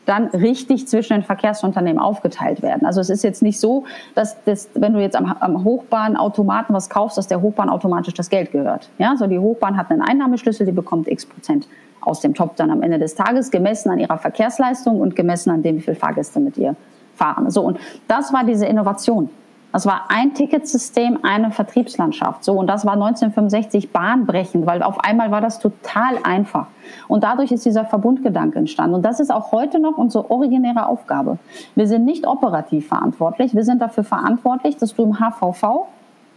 dann 0.05 0.27
richtig 0.27 0.87
zwischen 0.87 1.13
den 1.13 1.23
Verkehrsunternehmen 1.23 1.99
aufgeteilt 1.99 2.61
werden. 2.61 2.85
Also 2.85 3.01
es 3.01 3.09
ist 3.09 3.23
jetzt 3.23 3.41
nicht 3.41 3.59
so, 3.59 3.85
dass 4.15 4.43
das, 4.43 4.69
wenn 4.73 4.93
du 4.93 4.99
jetzt 4.99 5.15
am, 5.15 5.35
am 5.39 5.63
Hochbahnautomaten 5.63 6.75
was 6.75 6.89
kaufst, 6.89 7.17
dass 7.17 7.27
der 7.27 7.41
Hochbahn 7.41 7.69
automatisch 7.69 8.15
das 8.15 8.29
Geld 8.29 8.51
gehört. 8.51 8.89
Ja, 8.97 9.15
so 9.15 9.27
die 9.27 9.39
Hochbahn 9.39 9.77
hat 9.77 9.91
einen 9.91 10.01
Einnahmeschlüssel, 10.01 10.65
die 10.65 10.71
bekommt 10.71 11.07
x 11.07 11.25
Prozent 11.25 11.67
aus 12.01 12.19
dem 12.19 12.33
Top 12.33 12.55
dann 12.55 12.71
am 12.71 12.81
Ende 12.81 12.99
des 12.99 13.15
Tages, 13.15 13.51
gemessen 13.51 13.89
an 13.89 13.99
ihrer 13.99 14.17
Verkehrsleistung 14.17 14.99
und 14.99 15.15
gemessen 15.15 15.51
an 15.51 15.61
dem, 15.61 15.77
wie 15.77 15.81
viele 15.81 15.95
Fahrgäste 15.95 16.39
mit 16.39 16.57
ihr 16.57 16.75
fahren. 17.15 17.49
So 17.49 17.61
und 17.61 17.79
das 18.07 18.33
war 18.33 18.43
diese 18.43 18.65
Innovation. 18.65 19.29
Das 19.71 19.85
war 19.85 20.05
ein 20.09 20.33
Ticketsystem, 20.33 21.19
eine 21.23 21.51
Vertriebslandschaft. 21.51 22.43
So, 22.43 22.53
und 22.53 22.67
das 22.67 22.85
war 22.85 22.93
1965 22.93 23.91
bahnbrechend, 23.91 24.65
weil 24.65 24.83
auf 24.83 24.99
einmal 24.99 25.31
war 25.31 25.39
das 25.39 25.59
total 25.59 26.17
einfach. 26.23 26.67
Und 27.07 27.23
dadurch 27.23 27.51
ist 27.51 27.65
dieser 27.65 27.85
Verbundgedanke 27.85 28.59
entstanden. 28.59 28.95
Und 28.95 29.05
das 29.05 29.21
ist 29.21 29.31
auch 29.31 29.53
heute 29.53 29.79
noch 29.79 29.97
unsere 29.97 30.29
originäre 30.29 30.87
Aufgabe. 30.87 31.37
Wir 31.75 31.87
sind 31.87 32.03
nicht 32.03 32.27
operativ 32.27 32.87
verantwortlich. 32.87 33.55
Wir 33.55 33.63
sind 33.63 33.81
dafür 33.81 34.03
verantwortlich, 34.03 34.75
dass 34.75 34.93
du 34.93 35.03
im 35.03 35.19
HVV 35.19 35.87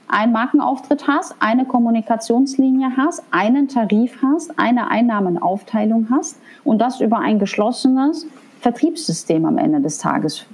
einen 0.08 0.32
Markenauftritt 0.32 1.08
hast, 1.08 1.34
eine 1.40 1.64
Kommunikationslinie 1.64 2.96
hast, 2.96 3.22
einen 3.30 3.68
Tarif 3.68 4.18
hast, 4.22 4.58
eine 4.58 4.90
Einnahmenaufteilung 4.90 6.08
hast 6.10 6.38
und 6.62 6.78
das 6.78 7.00
über 7.00 7.18
ein 7.18 7.38
geschlossenes 7.38 8.26
Vertriebssystem 8.60 9.44
am 9.44 9.58
Ende 9.58 9.80
des 9.80 9.98
Tages 9.98 10.46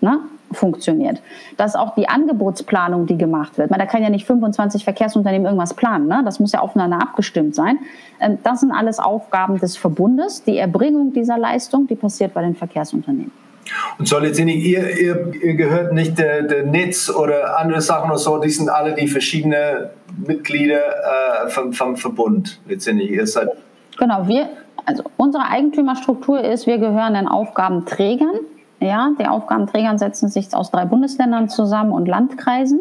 ne, 0.00 0.20
funktioniert. 0.52 1.20
Dass 1.56 1.76
auch 1.76 1.94
die 1.94 2.08
Angebotsplanung, 2.08 3.06
die 3.06 3.16
gemacht 3.16 3.58
wird, 3.58 3.70
man, 3.70 3.78
da 3.78 3.86
kann 3.86 4.02
ja 4.02 4.10
nicht 4.10 4.26
25 4.26 4.84
Verkehrsunternehmen 4.84 5.46
irgendwas 5.46 5.74
planen, 5.74 6.08
ne? 6.08 6.22
das 6.24 6.40
muss 6.40 6.52
ja 6.52 6.60
aufeinander 6.60 7.00
abgestimmt 7.00 7.54
sein. 7.54 7.78
Ähm, 8.20 8.38
das 8.42 8.60
sind 8.60 8.72
alles 8.72 8.98
Aufgaben 8.98 9.58
des 9.58 9.76
Verbundes. 9.76 10.44
Die 10.44 10.58
Erbringung 10.58 11.12
dieser 11.12 11.38
Leistung, 11.38 11.86
die 11.86 11.96
passiert 11.96 12.34
bei 12.34 12.42
den 12.42 12.54
Verkehrsunternehmen. 12.54 13.32
Und 13.98 14.08
so 14.08 14.18
letztendlich, 14.18 14.64
ihr, 14.64 14.98
ihr, 14.98 15.32
ihr 15.42 15.54
gehört 15.54 15.92
nicht 15.92 16.18
der, 16.18 16.42
der 16.42 16.64
Netz 16.64 17.10
oder 17.10 17.58
andere 17.58 17.80
Sachen 17.80 18.10
oder 18.10 18.18
so, 18.18 18.38
die 18.38 18.50
sind 18.50 18.68
alle 18.68 18.94
die 18.94 19.08
verschiedenen 19.08 19.90
Mitglieder 20.26 20.80
äh, 21.44 21.48
vom, 21.48 21.72
vom 21.72 21.96
Verbund 21.96 22.60
letztendlich. 22.66 23.10
Ihr 23.10 23.26
seid 23.26 23.48
genau, 23.98 24.26
wir, 24.26 24.48
also 24.84 25.02
unsere 25.16 25.44
Eigentümerstruktur 25.48 26.40
ist, 26.40 26.66
wir 26.66 26.78
gehören 26.78 27.14
den 27.14 27.28
Aufgabenträgern 27.28 28.40
ja, 28.80 29.10
die 29.18 29.26
Aufgabenträger 29.26 29.98
setzen 29.98 30.28
sich 30.28 30.54
aus 30.54 30.70
drei 30.70 30.84
Bundesländern 30.84 31.48
zusammen 31.48 31.92
und 31.92 32.06
Landkreisen. 32.06 32.78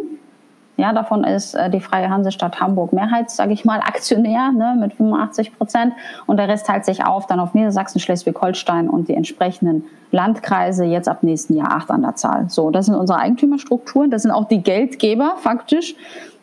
Ja, 0.78 0.92
davon 0.92 1.24
ist 1.24 1.56
äh, 1.56 1.70
die 1.70 1.80
Freie 1.80 2.10
Hansestadt 2.10 2.60
Hamburg 2.60 2.92
Mehrheits, 2.92 3.38
sage 3.38 3.54
ich 3.54 3.64
mal, 3.64 3.80
Aktionär 3.80 4.52
ne, 4.52 4.76
mit 4.80 4.94
85 4.94 5.58
Prozent. 5.58 5.94
Und 6.26 6.38
der 6.38 6.48
Rest 6.48 6.68
teilt 6.68 6.86
sich 6.86 7.06
auf 7.06 7.28
dann 7.28 7.40
auf 7.40 7.54
Niedersachsen, 7.54 8.00
Schleswig-Holstein 8.00 8.90
und 8.90 9.08
die 9.08 9.16
entsprechenden 9.16 9.86
Landkreise, 10.12 10.84
jetzt 10.84 11.08
ab 11.08 11.24
nächsten 11.24 11.56
Jahr 11.56 11.72
acht 11.72 11.92
an 11.92 12.02
der 12.02 12.16
Zahl. 12.16 12.50
So, 12.50 12.72
das 12.72 12.88
sind 12.88 12.96
unsere 12.96 13.20
Eigentümerstrukturen. 13.20 14.12
Das 14.12 14.24
sind 14.24 14.32
auch 14.32 14.46
die 14.46 14.62
Geldgeber 14.62 15.36
faktisch 15.38 15.96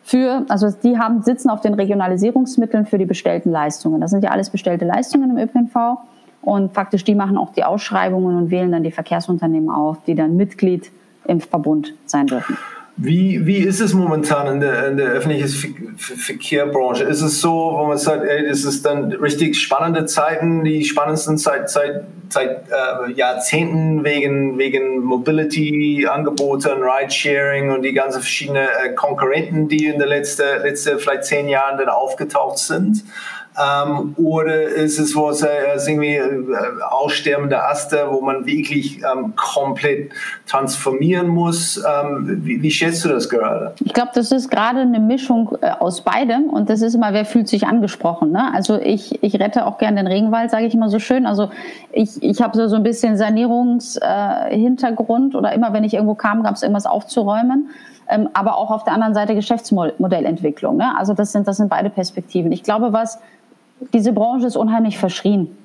für, 0.03 0.45
also 0.49 0.69
die 0.71 0.97
haben, 0.97 1.21
sitzen 1.21 1.49
auf 1.49 1.61
den 1.61 1.75
Regionalisierungsmitteln 1.75 2.85
für 2.85 2.97
die 2.97 3.05
bestellten 3.05 3.51
Leistungen. 3.51 4.01
Das 4.01 4.11
sind 4.11 4.23
ja 4.23 4.31
alles 4.31 4.49
bestellte 4.49 4.85
Leistungen 4.85 5.29
im 5.29 5.37
ÖPNV. 5.37 5.99
Und 6.41 6.73
faktisch, 6.73 7.05
die 7.05 7.15
machen 7.15 7.37
auch 7.37 7.53
die 7.53 7.63
Ausschreibungen 7.63 8.35
und 8.35 8.51
wählen 8.51 8.71
dann 8.71 8.83
die 8.83 8.91
Verkehrsunternehmen 8.91 9.69
auf, 9.69 10.03
die 10.05 10.13
dann 10.13 10.35
Mitglied 10.35 10.91
im 11.25 11.39
Verbund 11.39 11.93
sein 12.05 12.27
dürfen. 12.27 12.57
Wie, 12.95 13.47
wie 13.47 13.57
ist 13.57 13.79
es 13.79 13.93
momentan 13.93 14.47
in 14.53 14.59
der, 14.59 14.89
in 14.89 14.97
der 14.97 15.07
öffentlichen 15.07 15.97
Verkehrbranche? 15.97 17.03
Ist 17.03 17.23
es 17.23 17.41
so, 17.41 17.51
wo 17.51 17.87
man 17.87 17.97
sagt, 17.97 18.23
ey, 18.23 18.47
das 18.47 18.63
ist 18.65 18.85
dann 18.85 19.11
richtig 19.13 19.59
spannende 19.59 20.05
Zeiten, 20.05 20.63
die 20.63 20.85
spannendsten 20.85 21.37
seit, 21.39 21.71
seit, 21.71 22.03
seit 22.29 22.69
äh, 22.69 23.11
Jahrzehnten 23.13 24.03
wegen, 24.03 24.59
wegen 24.59 24.99
Mobility-Angeboten, 24.99 26.83
Ridesharing 26.83 27.71
und 27.71 27.81
die 27.81 27.93
ganzen 27.93 28.21
verschiedenen 28.21 28.67
äh, 28.67 28.93
Konkurrenten, 28.93 29.67
die 29.67 29.87
in 29.87 29.97
den 29.97 30.07
letzten 30.07 30.43
letzte, 30.61 30.99
vielleicht 30.99 31.25
zehn 31.25 31.49
Jahren 31.49 31.79
dann 31.79 31.89
aufgetaucht 31.89 32.59
sind? 32.59 33.03
Ähm, 33.55 34.15
oder 34.17 34.63
ist 34.63 34.97
es 34.97 35.15
was 35.15 35.43
äh, 35.43 35.47
irgendwie 35.87 36.15
äh, 36.15 36.43
aussterbende 36.89 37.63
Aster, 37.63 38.11
wo 38.11 38.19
man 38.19 38.47
wirklich 38.47 38.99
ähm, 39.03 39.35
komplett 39.35 40.09
transformieren 40.47 41.27
muss? 41.27 41.77
Ähm, 41.77 42.41
wie, 42.43 42.63
wie, 42.63 42.71
schätzt 42.71 43.05
du 43.05 43.09
das 43.09 43.29
gerade? 43.29 43.75
Ich 43.85 43.93
glaube, 43.93 44.09
das 44.15 44.31
ist 44.31 44.49
gerade 44.49 44.79
eine 44.79 44.99
Mischung 44.99 45.55
äh, 45.61 45.69
aus 45.69 46.01
beidem 46.01 46.45
und 46.45 46.71
das 46.71 46.81
ist 46.81 46.95
immer, 46.95 47.13
wer 47.13 47.25
fühlt 47.25 47.47
sich 47.47 47.67
angesprochen. 47.67 48.31
Ne? 48.31 48.51
Also 48.53 48.79
ich, 48.79 49.23
ich 49.23 49.39
rette 49.39 49.67
auch 49.67 49.77
gern 49.77 49.97
den 49.97 50.07
Regenwald, 50.07 50.49
sage 50.49 50.65
ich 50.65 50.73
immer 50.73 50.89
so 50.89 50.97
schön. 50.97 51.27
Also 51.27 51.51
ich, 51.91 52.23
ich 52.23 52.41
habe 52.41 52.57
so, 52.57 52.67
so 52.67 52.77
ein 52.77 52.83
bisschen 52.83 53.17
Sanierungshintergrund 53.17 55.35
äh, 55.35 55.37
oder 55.37 55.53
immer, 55.53 55.73
wenn 55.73 55.83
ich 55.83 55.93
irgendwo 55.93 56.15
kam, 56.15 56.41
gab 56.41 56.55
es 56.55 56.63
irgendwas 56.63 56.87
aufzuräumen. 56.87 57.69
Ähm, 58.09 58.29
aber 58.33 58.57
auch 58.57 58.71
auf 58.71 58.83
der 58.83 58.93
anderen 58.93 59.13
Seite 59.13 59.35
Geschäftsmodellentwicklung. 59.35 60.77
Ne? 60.77 60.97
Also 60.97 61.13
das 61.13 61.31
sind, 61.31 61.47
das 61.47 61.57
sind 61.57 61.69
beide 61.69 61.91
Perspektiven. 61.91 62.51
Ich 62.51 62.63
glaube, 62.63 62.91
was 62.91 63.19
diese 63.93 64.13
Branche 64.13 64.47
ist 64.47 64.55
unheimlich 64.55 64.97
verschrien. 64.97 65.55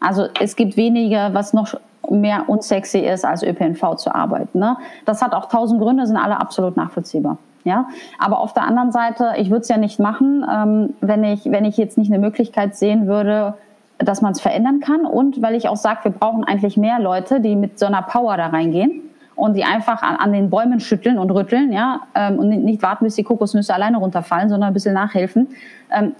Also 0.00 0.26
es 0.40 0.56
gibt 0.56 0.76
weniger, 0.76 1.34
was 1.34 1.52
noch 1.52 1.74
mehr 2.10 2.48
unsexy 2.48 2.98
ist, 2.98 3.24
als 3.24 3.42
ÖPNV 3.42 3.96
zu 3.96 4.14
arbeiten. 4.14 4.58
Ne? 4.58 4.76
Das 5.04 5.22
hat 5.22 5.34
auch 5.34 5.46
tausend 5.46 5.80
Gründe, 5.80 6.06
sind 6.06 6.16
alle 6.16 6.40
absolut 6.40 6.76
nachvollziehbar. 6.76 7.38
Ja, 7.64 7.88
aber 8.18 8.38
auf 8.38 8.54
der 8.54 8.62
anderen 8.62 8.92
Seite, 8.92 9.32
ich 9.36 9.50
würde 9.50 9.62
es 9.62 9.68
ja 9.68 9.76
nicht 9.76 9.98
machen, 9.98 10.46
ähm, 10.50 10.94
wenn 11.00 11.22
ich 11.24 11.44
wenn 11.46 11.64
ich 11.64 11.76
jetzt 11.76 11.98
nicht 11.98 12.10
eine 12.10 12.18
Möglichkeit 12.18 12.76
sehen 12.76 13.06
würde, 13.06 13.54
dass 13.98 14.22
man 14.22 14.32
es 14.32 14.40
verändern 14.40 14.80
kann 14.80 15.04
und 15.04 15.42
weil 15.42 15.54
ich 15.54 15.68
auch 15.68 15.76
sage, 15.76 16.04
wir 16.04 16.12
brauchen 16.12 16.44
eigentlich 16.44 16.76
mehr 16.76 16.98
Leute, 16.98 17.40
die 17.40 17.56
mit 17.56 17.78
so 17.78 17.86
einer 17.86 18.00
Power 18.02 18.36
da 18.36 18.46
reingehen 18.46 19.02
und 19.34 19.54
die 19.54 19.64
einfach 19.64 20.02
an, 20.02 20.16
an 20.16 20.32
den 20.32 20.50
Bäumen 20.50 20.80
schütteln 20.80 21.18
und 21.18 21.30
rütteln, 21.30 21.72
ja, 21.72 22.00
ähm, 22.14 22.38
und 22.38 22.48
nicht 22.48 22.82
warten, 22.82 23.04
bis 23.04 23.16
die 23.16 23.24
Kokosnüsse 23.24 23.74
alleine 23.74 23.98
runterfallen, 23.98 24.48
sondern 24.48 24.68
ein 24.68 24.74
bisschen 24.74 24.94
nachhelfen, 24.94 25.48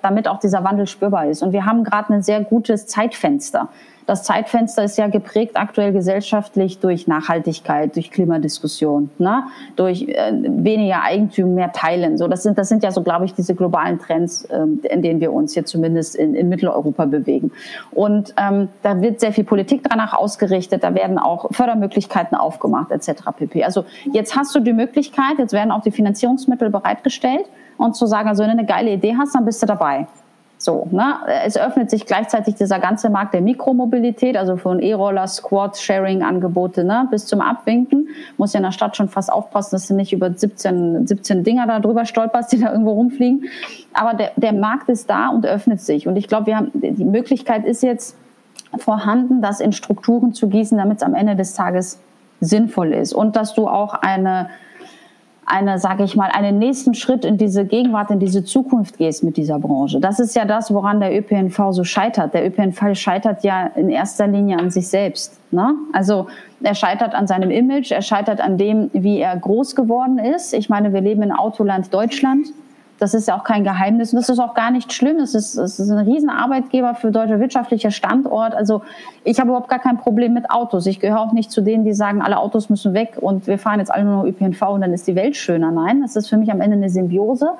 damit 0.03 0.29
auch 0.29 0.39
dieser 0.39 0.65
Wandel 0.65 0.87
spürbar 0.87 1.27
ist. 1.27 1.43
Und 1.43 1.53
wir 1.53 1.67
haben 1.67 1.85
gerade 1.85 2.15
ein 2.15 2.23
sehr 2.23 2.43
gutes 2.43 2.87
Zeitfenster. 2.87 3.69
Das 4.09 4.23
Zeitfenster 4.23 4.85
ist 4.85 4.97
ja 4.97 5.09
geprägt 5.09 5.59
aktuell 5.59 5.93
gesellschaftlich 5.93 6.79
durch 6.79 7.09
Nachhaltigkeit, 7.09 7.95
durch 7.95 8.11
Klimadiskussion, 8.11 9.11
ne? 9.19 9.45
durch 9.77 10.09
äh, 10.09 10.33
weniger 10.33 11.03
Eigentum, 11.03 11.55
mehr 11.55 11.73
Teilen. 11.73 12.17
So, 12.17 12.27
das 12.27 12.43
sind, 12.43 12.57
das 12.57 12.71
sind 12.71 12.83
ja 12.83 12.91
so, 12.91 13.03
glaube 13.03 13.27
ich, 13.27 13.35
diese 13.35 13.55
globalen 13.55 13.99
Trends, 13.99 14.47
äh, 14.47 14.63
in 14.63 15.03
denen 15.03 15.21
wir 15.21 15.31
uns 15.31 15.53
hier 15.53 15.67
zumindest 15.67 16.17
in, 16.17 16.35
in 16.35 16.49
Mitteleuropa 16.49 17.05
bewegen. 17.05 17.53
Und 17.91 18.33
ähm, 18.39 18.69
da 18.83 18.99
wird 19.03 19.21
sehr 19.21 19.35
viel 19.35 19.45
Politik 19.45 19.83
danach 19.87 20.15
ausgerichtet, 20.15 20.85
da 20.85 20.95
werden 20.95 21.19
auch 21.19 21.53
Fördermöglichkeiten 21.53 22.35
aufgemacht, 22.35 22.91
etc. 22.91 23.25
pp. 23.37 23.63
Also 23.65 23.85
jetzt 24.15 24.35
hast 24.35 24.55
du 24.55 24.61
die 24.61 24.73
Möglichkeit, 24.73 25.39
jetzt 25.39 25.53
werden 25.53 25.71
auch 25.71 25.83
die 25.83 25.91
Finanzierungsmittel 25.91 26.71
bereitgestellt 26.71 27.45
und 27.79 27.97
zu 27.97 28.07
sagen, 28.07 28.29
also 28.29 28.43
wenn 28.43 28.51
du 28.51 28.59
eine 28.59 28.67
geile 28.67 28.91
Idee 28.91 29.17
hast, 29.17 29.35
dann 29.35 29.47
bist 29.47 29.63
du 29.63 29.67
dabei. 29.67 30.07
So, 30.61 30.89
ne? 30.91 31.19
Es 31.45 31.57
öffnet 31.57 31.89
sich 31.89 32.05
gleichzeitig 32.05 32.57
dieser 32.57 32.81
ganze 32.81 33.11
Markt 33.11 33.33
der 33.33 33.41
Mikromobilität, 33.41 34.37
also 34.37 34.57
von 34.57 34.81
E-Roller, 34.81 35.29
Squad, 35.29 35.79
Sharing-Angebote, 35.79 36.83
ne? 36.83 37.07
bis 37.13 37.27
zum 37.27 37.41
Abwinken. 37.41 38.09
Muss 38.37 38.55
ja 38.55 38.59
in 38.59 38.65
der 38.65 38.73
Stadt 38.73 38.97
schon 38.97 39.09
fast 39.09 39.33
aufpassen, 39.33 39.77
dass 39.77 39.87
du 39.87 39.95
nicht 39.95 40.13
über 40.13 40.33
17, 40.33 41.07
17 41.07 41.45
Dinger 41.45 41.69
da 41.69 41.79
drüber 41.79 42.05
stolperst, 42.05 42.53
die 42.53 42.61
da 42.61 42.73
irgendwo 42.73 42.91
rumfliegen. 42.91 43.45
Aber 43.95 44.15
der, 44.15 44.33
der 44.35 44.53
Markt 44.53 44.89
ist 44.89 45.09
da 45.09 45.29
und 45.29 45.47
öffnet 45.47 45.81
sich. 45.81 46.09
Und 46.09 46.17
ich 46.17 46.27
glaube, 46.27 46.47
wir 46.47 46.57
haben, 46.57 46.73
die 46.75 47.05
Möglichkeit 47.05 47.65
ist 47.65 47.85
jetzt 47.85 48.17
vorhanden, 48.77 49.41
das 49.41 49.61
in 49.61 49.73
Strukturen 49.73 50.35
zu 50.35 50.49
gießen, 50.49 50.77
damit 50.77 50.99
es 50.99 51.03
am 51.05 51.15
Ende 51.15 51.37
des 51.37 51.55
Tages 51.55 52.01
sinnvoll 52.41 52.93
ist. 52.93 53.15
Und 53.15 53.37
dass 53.37 53.55
du 53.55 53.69
auch 53.69 53.95
eine 53.95 54.51
eine, 55.51 55.79
sage 55.79 56.05
ich 56.05 56.17
mal, 56.17 56.31
einen 56.31 56.59
nächsten 56.59 56.95
Schritt 56.95 57.25
in 57.25 57.39
diese 57.39 57.65
Gegenwart, 57.65 58.11
in 58.11 58.21
diese 58.21 58.45
Zukunft 58.45 58.99
gehst 58.99 59.25
mit 59.25 59.37
dieser 59.37 59.59
Branche. 59.59 60.01
Das 60.01 60.21
ist 60.21 60.37
ja 60.37 60.45
das, 60.45 60.73
woran 60.73 61.01
der 61.01 61.17
ÖPNV 61.17 61.71
so 61.71 61.85
scheitert. 61.85 62.35
Der 62.35 62.47
ÖPNV 62.47 62.95
scheitert 62.95 63.45
ja 63.45 63.67
in 63.67 63.89
erster 63.89 64.27
Linie 64.27 64.59
an 64.59 64.71
sich 64.71 64.89
selbst. 64.89 65.39
Ne? 65.51 65.75
Also 65.93 66.27
er 66.63 66.75
scheitert 66.75 67.15
an 67.15 67.27
seinem 67.27 67.51
Image, 67.51 67.91
er 67.91 68.03
scheitert 68.03 68.41
an 68.41 68.59
dem, 68.59 68.91
wie 68.93 69.19
er 69.21 69.37
groß 69.37 69.75
geworden 69.75 70.19
ist. 70.19 70.53
Ich 70.53 70.69
meine, 70.69 70.93
wir 70.93 71.01
leben 71.01 71.23
in 71.23 71.33
Autoland 71.33 71.93
Deutschland. 71.93 72.49
Das 72.99 73.15
ist 73.15 73.29
ja 73.29 73.39
auch 73.39 73.45
kein 73.45 73.63
Geheimnis 73.63 74.13
und 74.13 74.19
das 74.19 74.29
ist 74.29 74.39
auch 74.39 74.55
gar 74.55 74.71
nicht 74.71 74.93
schlimm. 74.93 75.19
Es 75.19 75.35
ist, 75.35 75.57
es 75.57 75.79
ist 75.79 75.91
ein 75.91 75.99
Riesenarbeitgeber 75.99 76.95
für 76.95 77.11
deutscher 77.13 77.39
wirtschaftlicher 77.39 77.91
Standort. 77.91 78.55
Also 78.55 78.83
ich 79.25 79.39
habe 79.39 79.51
überhaupt 79.51 79.69
gar 79.69 79.79
kein 79.79 79.99
Problem 79.99 80.35
mit 80.35 80.51
Autos. 80.51 80.87
Ich 80.87 80.99
gehöre 80.99 81.21
auch 81.21 81.33
nicht 81.33 81.51
zu 81.51 81.61
denen, 81.61 81.85
die 81.85 81.95
sagen, 81.95 82.23
alle 82.23 82.39
Autos 82.39 82.71
müssen 82.71 82.95
weg 82.95 83.17
und 83.21 83.47
wir 83.47 83.59
fahren 83.59 83.79
jetzt 83.79 83.93
alle 83.93 84.05
nur 84.05 84.17
noch 84.17 84.25
ÖPNV 84.25 84.63
und 84.71 84.81
dann 84.81 84.93
ist 84.93 85.07
die 85.07 85.15
Welt 85.15 85.37
schöner. 85.37 85.71
Nein, 85.71 86.03
das 86.03 86.17
ist 86.17 86.29
für 86.29 86.37
mich 86.37 86.51
am 86.51 86.61
Ende 86.61 86.77
eine 86.77 86.91
Symbiose. 86.91 87.51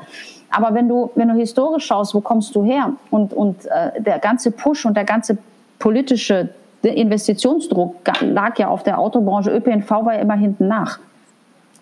Aber 0.51 0.75
wenn 0.75 0.89
du, 0.89 1.11
wenn 1.15 1.29
du 1.29 1.35
historisch 1.35 1.87
schaust, 1.87 2.15
wo 2.15 2.21
kommst 2.21 2.55
du 2.55 2.65
her? 2.65 2.93
Und, 3.11 3.33
und 3.33 3.67
äh, 3.67 4.01
der 4.01 4.19
ganze 4.19 4.51
Push 4.51 4.87
und 4.87 4.97
der 4.97 5.05
ganze 5.05 5.39
politische 5.79 6.49
Investitionsdruck 6.83 7.97
lag 8.21 8.59
ja 8.59 8.69
auf 8.69 8.83
der 8.83 8.99
Autobranche. 8.99 9.51
ÖPNV 9.51 9.91
war 9.91 10.15
ja 10.15 10.21
immer 10.21 10.35
hinten 10.35 10.69
nach. 10.69 10.99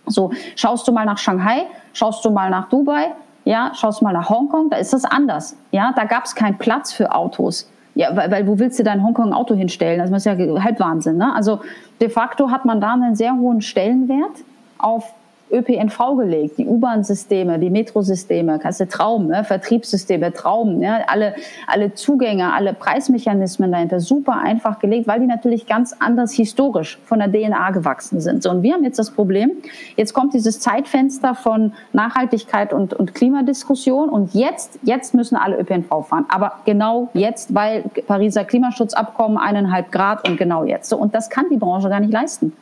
So, 0.07 0.31
schaust 0.55 0.87
du 0.87 0.93
mal 0.93 1.05
nach 1.05 1.19
Shanghai, 1.19 1.67
schaust 1.93 2.25
du 2.25 2.31
mal 2.31 2.51
nach 2.51 2.69
Dubai, 2.69 3.13
ja, 3.47 3.71
schaust 3.75 4.03
mal 4.03 4.13
nach 4.13 4.29
Hongkong, 4.29 4.71
da 4.71 4.77
ist 4.77 4.93
das 4.93 5.05
anders. 5.05 5.57
Ja, 5.71 5.93
da 5.95 6.05
gab 6.05 6.25
es 6.25 6.35
keinen 6.35 6.59
Platz 6.59 6.93
für 6.93 7.15
Autos. 7.15 7.71
Ja, 7.95 8.15
weil, 8.15 8.31
weil 8.31 8.47
wo 8.47 8.59
willst 8.59 8.79
du 8.79 8.83
dein 8.83 9.03
Hongkong 9.03 9.33
Auto 9.33 9.55
hinstellen? 9.55 10.01
Das 10.01 10.11
ist 10.11 10.27
ja 10.27 10.37
halb 10.63 10.81
Wahnsinn. 10.81 11.17
Ne? 11.17 11.33
Also 11.33 11.61
de 12.01 12.11
facto 12.11 12.51
hat 12.51 12.65
man 12.65 12.81
da 12.81 12.93
einen 12.93 13.15
sehr 13.15 13.35
hohen 13.35 13.63
Stellenwert 13.63 14.43
auf 14.79 15.15
ÖPNV 15.51 16.17
gelegt, 16.17 16.59
die 16.59 16.67
U-Bahn-Systeme, 16.67 17.59
die 17.59 17.71
Metrosysteme, 17.71 18.59
kannst 18.59 18.81
du 18.81 18.89
Traum, 18.89 19.29
ne? 19.29 19.45
Vertriebssysteme, 19.45 20.33
Traum, 20.33 20.83
ja? 20.83 20.99
alle, 21.07 21.35
alle 21.69 21.95
Zugänge, 21.95 22.53
alle 22.53 22.75
Preismechanismen 22.75 23.71
dahinter, 23.71 24.01
super 24.01 24.41
einfach 24.41 24.81
gelegt, 24.81 25.07
weil 25.07 25.21
die 25.21 25.27
natürlich 25.27 25.67
ganz 25.67 25.95
anders 25.99 26.33
historisch 26.33 26.99
von 27.05 27.21
der 27.21 27.31
DNA 27.31 27.71
gewachsen 27.71 28.21
sind. 28.21 28.43
So, 28.43 28.51
und 28.51 28.63
wir 28.63 28.75
haben 28.75 28.83
jetzt 28.83 28.99
das 28.99 29.13
Problem, 29.13 29.53
jetzt 29.97 30.15
kommt 30.15 30.35
dieses 30.35 30.59
Zeitfenster 30.59 31.35
von 31.35 31.73
Nachhaltigkeit 31.93 32.73
und, 32.73 32.93
und 32.95 33.15
Klimadiskussion 33.15 34.09
und 34.09 34.35
jetzt, 34.35 34.81
jetzt 34.83 35.15
müssen 35.15 35.37
alle 35.37 35.59
ÖPNV 35.59 36.07
fahren. 36.07 36.25
Aber 36.29 36.53
genau 36.65 37.09
jetzt, 37.15 37.55
weil 37.55 37.85
Pariser 38.07 38.45
Klimaschutzabkommen 38.45 39.39
eineinhalb 39.39 39.93
Grad 39.93 40.29
und 40.29 40.37
genau 40.37 40.65
jetzt. 40.65 40.89
So, 40.89 40.97
und 40.97 41.15
das 41.15 41.31
kann 41.31 41.47
die 41.51 41.57
Branche 41.57 41.89
gar 41.89 42.01
nicht 42.01 42.13
leisten. 42.13 42.53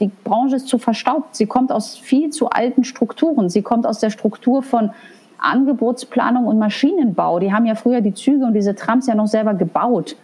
Die 0.00 0.10
Branche 0.24 0.56
ist 0.56 0.68
zu 0.68 0.78
verstaubt. 0.78 1.36
Sie 1.36 1.46
kommt 1.46 1.72
aus 1.72 1.96
viel 1.96 2.30
zu 2.30 2.50
alten 2.50 2.84
Strukturen. 2.84 3.48
Sie 3.48 3.62
kommt 3.62 3.86
aus 3.86 3.98
der 3.98 4.10
Struktur 4.10 4.62
von 4.62 4.90
Angebotsplanung 5.38 6.46
und 6.46 6.58
Maschinenbau. 6.58 7.38
Die 7.38 7.52
haben 7.52 7.66
ja 7.66 7.74
früher 7.74 8.00
die 8.00 8.14
Züge 8.14 8.44
und 8.44 8.54
diese 8.54 8.74
Trams 8.74 9.06
ja 9.06 9.14
noch 9.14 9.26
selber 9.26 9.54
gebaut. 9.54 10.16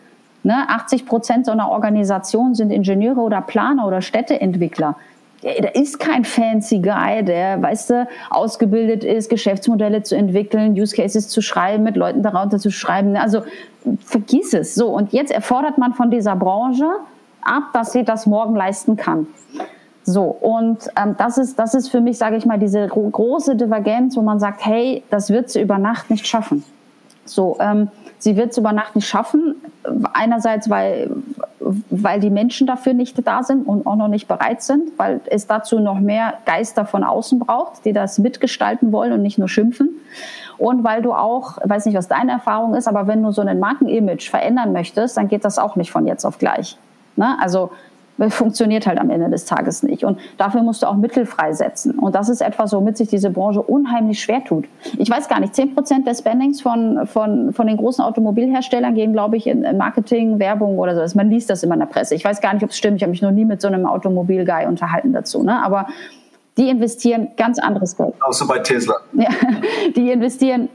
Ne? 0.42 0.68
80 0.68 1.06
Prozent 1.06 1.46
so 1.46 1.52
einer 1.52 1.70
Organisation 1.70 2.54
sind 2.54 2.70
Ingenieure 2.70 3.20
oder 3.20 3.40
Planer 3.40 3.86
oder 3.86 4.02
Städteentwickler. 4.02 4.96
Da 5.42 5.68
ist 5.70 5.98
kein 5.98 6.24
fancy 6.24 6.78
Guy, 6.78 7.24
der, 7.24 7.60
weißt 7.60 7.90
du, 7.90 8.08
ausgebildet 8.30 9.02
ist, 9.02 9.28
Geschäftsmodelle 9.28 10.04
zu 10.04 10.16
entwickeln, 10.16 10.72
Use 10.80 10.94
Cases 10.94 11.28
zu 11.28 11.42
schreiben, 11.42 11.82
mit 11.82 11.96
Leuten 11.96 12.22
darunter 12.22 12.58
zu 12.58 12.70
schreiben. 12.70 13.16
Also 13.16 13.42
vergiss 14.04 14.54
es. 14.54 14.76
So, 14.76 14.88
und 14.88 15.12
jetzt 15.12 15.32
erfordert 15.32 15.78
man 15.78 15.94
von 15.94 16.12
dieser 16.12 16.36
Branche, 16.36 16.88
ab, 17.42 17.64
dass 17.72 17.92
sie 17.92 18.04
das 18.04 18.26
morgen 18.26 18.56
leisten 18.56 18.96
kann. 18.96 19.26
So, 20.04 20.24
und 20.24 20.78
ähm, 20.96 21.14
das, 21.16 21.38
ist, 21.38 21.58
das 21.58 21.74
ist 21.74 21.88
für 21.88 22.00
mich, 22.00 22.18
sage 22.18 22.36
ich 22.36 22.44
mal, 22.44 22.58
diese 22.58 22.88
große 22.88 23.54
Divergenz, 23.54 24.16
wo 24.16 24.22
man 24.22 24.40
sagt, 24.40 24.64
hey, 24.64 25.04
das 25.10 25.30
wird 25.30 25.50
sie 25.50 25.60
über 25.60 25.78
Nacht 25.78 26.10
nicht 26.10 26.26
schaffen. 26.26 26.64
So, 27.24 27.56
ähm, 27.60 27.88
sie 28.18 28.36
wird 28.36 28.50
es 28.50 28.58
über 28.58 28.72
Nacht 28.72 28.96
nicht 28.96 29.06
schaffen. 29.06 29.54
Einerseits, 30.12 30.68
weil, 30.68 31.10
weil 31.60 32.18
die 32.18 32.30
Menschen 32.30 32.66
dafür 32.66 32.94
nicht 32.94 33.16
da 33.24 33.44
sind 33.44 33.66
und 33.66 33.86
auch 33.86 33.94
noch 33.94 34.08
nicht 34.08 34.26
bereit 34.26 34.62
sind, 34.62 34.90
weil 34.96 35.20
es 35.26 35.46
dazu 35.46 35.78
noch 35.78 36.00
mehr 36.00 36.34
Geister 36.46 36.84
von 36.84 37.04
außen 37.04 37.38
braucht, 37.38 37.84
die 37.84 37.92
das 37.92 38.18
mitgestalten 38.18 38.90
wollen 38.90 39.12
und 39.12 39.22
nicht 39.22 39.38
nur 39.38 39.48
schimpfen. 39.48 39.90
Und 40.58 40.82
weil 40.82 41.02
du 41.02 41.12
auch, 41.12 41.58
weiß 41.64 41.86
nicht, 41.86 41.96
was 41.96 42.08
deine 42.08 42.32
Erfahrung 42.32 42.74
ist, 42.74 42.88
aber 42.88 43.06
wenn 43.06 43.22
du 43.22 43.30
so 43.30 43.42
ein 43.42 43.60
Markenimage 43.60 44.28
verändern 44.28 44.72
möchtest, 44.72 45.16
dann 45.16 45.28
geht 45.28 45.44
das 45.44 45.58
auch 45.58 45.76
nicht 45.76 45.92
von 45.92 46.06
jetzt 46.08 46.24
auf 46.24 46.38
gleich. 46.38 46.76
Ne? 47.16 47.36
Also 47.40 47.70
funktioniert 48.28 48.86
halt 48.86 48.98
am 48.98 49.10
Ende 49.10 49.30
des 49.30 49.44
Tages 49.46 49.82
nicht. 49.82 50.04
Und 50.04 50.18
dafür 50.36 50.62
musst 50.62 50.82
du 50.82 50.86
auch 50.86 50.96
Mittel 50.96 51.26
freisetzen. 51.26 51.98
Und 51.98 52.14
das 52.14 52.28
ist 52.28 52.40
etwas, 52.40 52.72
womit 52.72 52.96
sich 52.96 53.08
diese 53.08 53.30
Branche 53.30 53.62
unheimlich 53.62 54.20
schwer 54.20 54.44
tut. 54.44 54.66
Ich 54.98 55.10
weiß 55.10 55.28
gar 55.28 55.40
nicht, 55.40 55.54
10 55.54 55.74
Prozent 55.74 56.06
des 56.06 56.18
Spendings 56.18 56.60
von, 56.60 57.06
von, 57.06 57.52
von 57.52 57.66
den 57.66 57.76
großen 57.76 58.04
Automobilherstellern 58.04 58.94
gehen, 58.94 59.12
glaube 59.12 59.36
ich, 59.36 59.46
in 59.46 59.62
Marketing, 59.76 60.38
Werbung 60.38 60.78
oder 60.78 61.08
so. 61.08 61.16
Man 61.16 61.30
liest 61.30 61.50
das 61.50 61.62
immer 61.62 61.74
in 61.74 61.80
der 61.80 61.86
Presse. 61.86 62.14
Ich 62.14 62.24
weiß 62.24 62.40
gar 62.40 62.52
nicht, 62.54 62.62
ob 62.62 62.70
es 62.70 62.76
stimmt. 62.76 62.96
Ich 62.96 63.02
habe 63.02 63.10
mich 63.10 63.22
noch 63.22 63.32
nie 63.32 63.44
mit 63.44 63.60
so 63.60 63.68
einem 63.68 63.86
Automobilguy 63.86 64.66
unterhalten 64.66 65.12
dazu. 65.12 65.42
Ne? 65.42 65.62
Aber 65.64 65.86
die 66.58 66.68
investieren 66.68 67.28
ganz 67.36 67.58
anderes 67.58 67.96
Geld. 67.96 68.14
Außer 68.20 68.46
bei 68.46 68.58
Tesla. 68.58 68.94
Ja, 69.14 69.30
die 69.96 70.10
investieren 70.10 70.68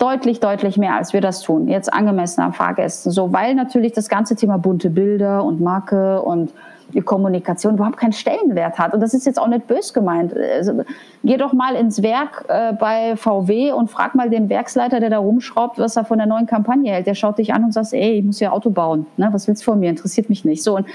deutlich, 0.00 0.40
deutlich 0.40 0.78
mehr, 0.78 0.94
als 0.94 1.12
wir 1.12 1.20
das 1.20 1.42
tun. 1.42 1.68
Jetzt 1.68 1.92
angemessen 1.92 2.40
am 2.40 2.52
Fahrgästen. 2.52 3.12
So, 3.12 3.32
weil 3.32 3.54
natürlich 3.54 3.92
das 3.92 4.08
ganze 4.08 4.34
Thema 4.34 4.56
bunte 4.56 4.90
Bilder 4.90 5.44
und 5.44 5.60
Marke 5.60 6.22
und 6.22 6.52
die 6.92 7.02
Kommunikation 7.02 7.74
überhaupt 7.74 7.98
keinen 7.98 8.12
Stellenwert 8.12 8.78
hat. 8.78 8.94
Und 8.94 9.00
das 9.00 9.14
ist 9.14 9.26
jetzt 9.26 9.40
auch 9.40 9.46
nicht 9.46 9.66
bös 9.66 9.92
gemeint. 9.92 10.34
Also, 10.36 10.82
geh 11.22 11.36
doch 11.36 11.52
mal 11.52 11.76
ins 11.76 12.02
Werk 12.02 12.46
äh, 12.48 12.72
bei 12.72 13.14
VW 13.16 13.72
und 13.72 13.90
frag 13.90 14.14
mal 14.14 14.28
den 14.30 14.48
Werksleiter, 14.48 14.98
der 14.98 15.10
da 15.10 15.18
rumschraubt, 15.18 15.78
was 15.78 15.96
er 15.96 16.04
von 16.04 16.18
der 16.18 16.26
neuen 16.26 16.46
Kampagne 16.46 16.92
hält. 16.92 17.06
Der 17.06 17.14
schaut 17.14 17.38
dich 17.38 17.54
an 17.54 17.62
und 17.62 17.72
sagt, 17.72 17.92
ey, 17.92 18.18
ich 18.18 18.24
muss 18.24 18.40
ja 18.40 18.50
Auto 18.50 18.70
bauen. 18.70 19.06
Ne? 19.18 19.28
Was 19.32 19.46
willst 19.46 19.62
du 19.62 19.66
von 19.66 19.80
mir? 19.80 19.90
Interessiert 19.90 20.28
mich 20.28 20.44
nicht. 20.44 20.62
So, 20.62 20.76
und, 20.76 20.86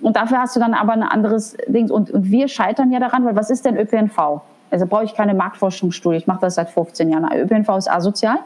und 0.00 0.16
dafür 0.16 0.38
hast 0.38 0.56
du 0.56 0.60
dann 0.60 0.74
aber 0.74 0.92
ein 0.94 1.02
anderes 1.02 1.56
Ding. 1.68 1.90
Und, 1.90 2.10
und 2.10 2.30
wir 2.30 2.48
scheitern 2.48 2.90
ja 2.90 2.98
daran, 2.98 3.24
weil 3.24 3.36
was 3.36 3.50
ist 3.50 3.64
denn 3.64 3.76
ÖPNV? 3.76 4.40
Also 4.74 4.86
brauche 4.86 5.04
ich 5.04 5.14
keine 5.14 5.34
Marktforschungsstudie. 5.34 6.16
Ich 6.16 6.26
mache 6.26 6.40
das 6.40 6.56
seit 6.56 6.68
15 6.68 7.10
Jahren. 7.10 7.30
ÖPNV 7.32 7.76
ist 7.78 7.90
asozial 7.90 8.38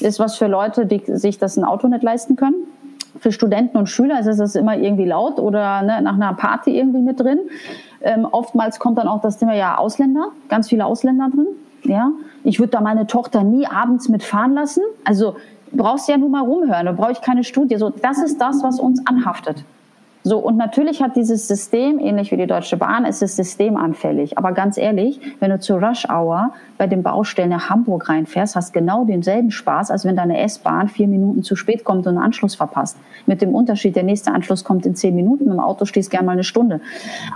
ist 0.00 0.18
was 0.18 0.36
für 0.36 0.46
Leute, 0.46 0.86
die 0.86 1.02
sich 1.06 1.38
das 1.38 1.56
ein 1.56 1.64
Auto 1.64 1.88
nicht 1.88 2.02
leisten 2.02 2.36
können. 2.36 2.56
Für 3.18 3.32
Studenten 3.32 3.76
und 3.76 3.88
Schüler 3.88 4.20
ist 4.20 4.26
es 4.26 4.54
immer 4.54 4.76
irgendwie 4.76 5.04
laut 5.04 5.38
oder 5.38 5.82
ne, 5.82 6.00
nach 6.00 6.14
einer 6.14 6.32
Party 6.34 6.78
irgendwie 6.78 7.00
mit 7.00 7.20
drin. 7.20 7.40
Ähm, 8.00 8.26
oftmals 8.30 8.78
kommt 8.78 8.98
dann 8.98 9.08
auch 9.08 9.20
das 9.20 9.38
Thema 9.38 9.54
ja 9.54 9.76
Ausländer, 9.76 10.28
ganz 10.48 10.68
viele 10.68 10.86
Ausländer 10.86 11.28
drin. 11.28 11.48
Ja, 11.84 12.12
ich 12.44 12.60
würde 12.60 12.70
da 12.70 12.80
meine 12.80 13.06
Tochter 13.06 13.42
nie 13.42 13.66
abends 13.66 14.08
mitfahren 14.08 14.54
lassen. 14.54 14.82
Also 15.04 15.36
brauchst 15.72 16.08
ja 16.08 16.16
nur 16.16 16.28
mal 16.28 16.42
rumhören, 16.42 16.86
da 16.86 16.92
brauche 16.92 17.12
ich 17.12 17.20
keine 17.20 17.44
Studie. 17.44 17.76
So, 17.76 17.90
das 17.90 18.18
ist 18.18 18.40
das, 18.40 18.62
was 18.62 18.78
uns 18.78 19.04
anhaftet. 19.06 19.64
So, 20.22 20.38
und 20.38 20.58
natürlich 20.58 21.02
hat 21.02 21.16
dieses 21.16 21.48
System, 21.48 21.98
ähnlich 21.98 22.30
wie 22.30 22.36
die 22.36 22.46
Deutsche 22.46 22.76
Bahn, 22.76 23.06
ist 23.06 23.22
es 23.22 23.36
systemanfällig. 23.36 24.36
Aber 24.36 24.52
ganz 24.52 24.76
ehrlich, 24.76 25.18
wenn 25.40 25.50
du 25.50 25.58
zur 25.58 25.82
Rush 25.82 26.06
Hour 26.10 26.52
bei 26.76 26.86
den 26.86 27.02
Baustellen 27.02 27.48
nach 27.48 27.70
Hamburg 27.70 28.10
reinfährst, 28.10 28.54
hast 28.54 28.74
genau 28.74 29.04
denselben 29.04 29.50
Spaß, 29.50 29.90
als 29.90 30.04
wenn 30.04 30.16
deine 30.16 30.38
S-Bahn 30.42 30.88
vier 30.88 31.08
Minuten 31.08 31.42
zu 31.42 31.56
spät 31.56 31.84
kommt 31.84 32.06
und 32.06 32.16
einen 32.16 32.24
Anschluss 32.24 32.54
verpasst. 32.54 32.98
Mit 33.24 33.40
dem 33.40 33.54
Unterschied, 33.54 33.96
der 33.96 34.02
nächste 34.02 34.32
Anschluss 34.32 34.62
kommt 34.62 34.84
in 34.84 34.94
zehn 34.94 35.14
Minuten, 35.14 35.50
im 35.50 35.58
Auto 35.58 35.86
stehst 35.86 36.10
gerne 36.10 36.26
mal 36.26 36.32
eine 36.32 36.44
Stunde. 36.44 36.82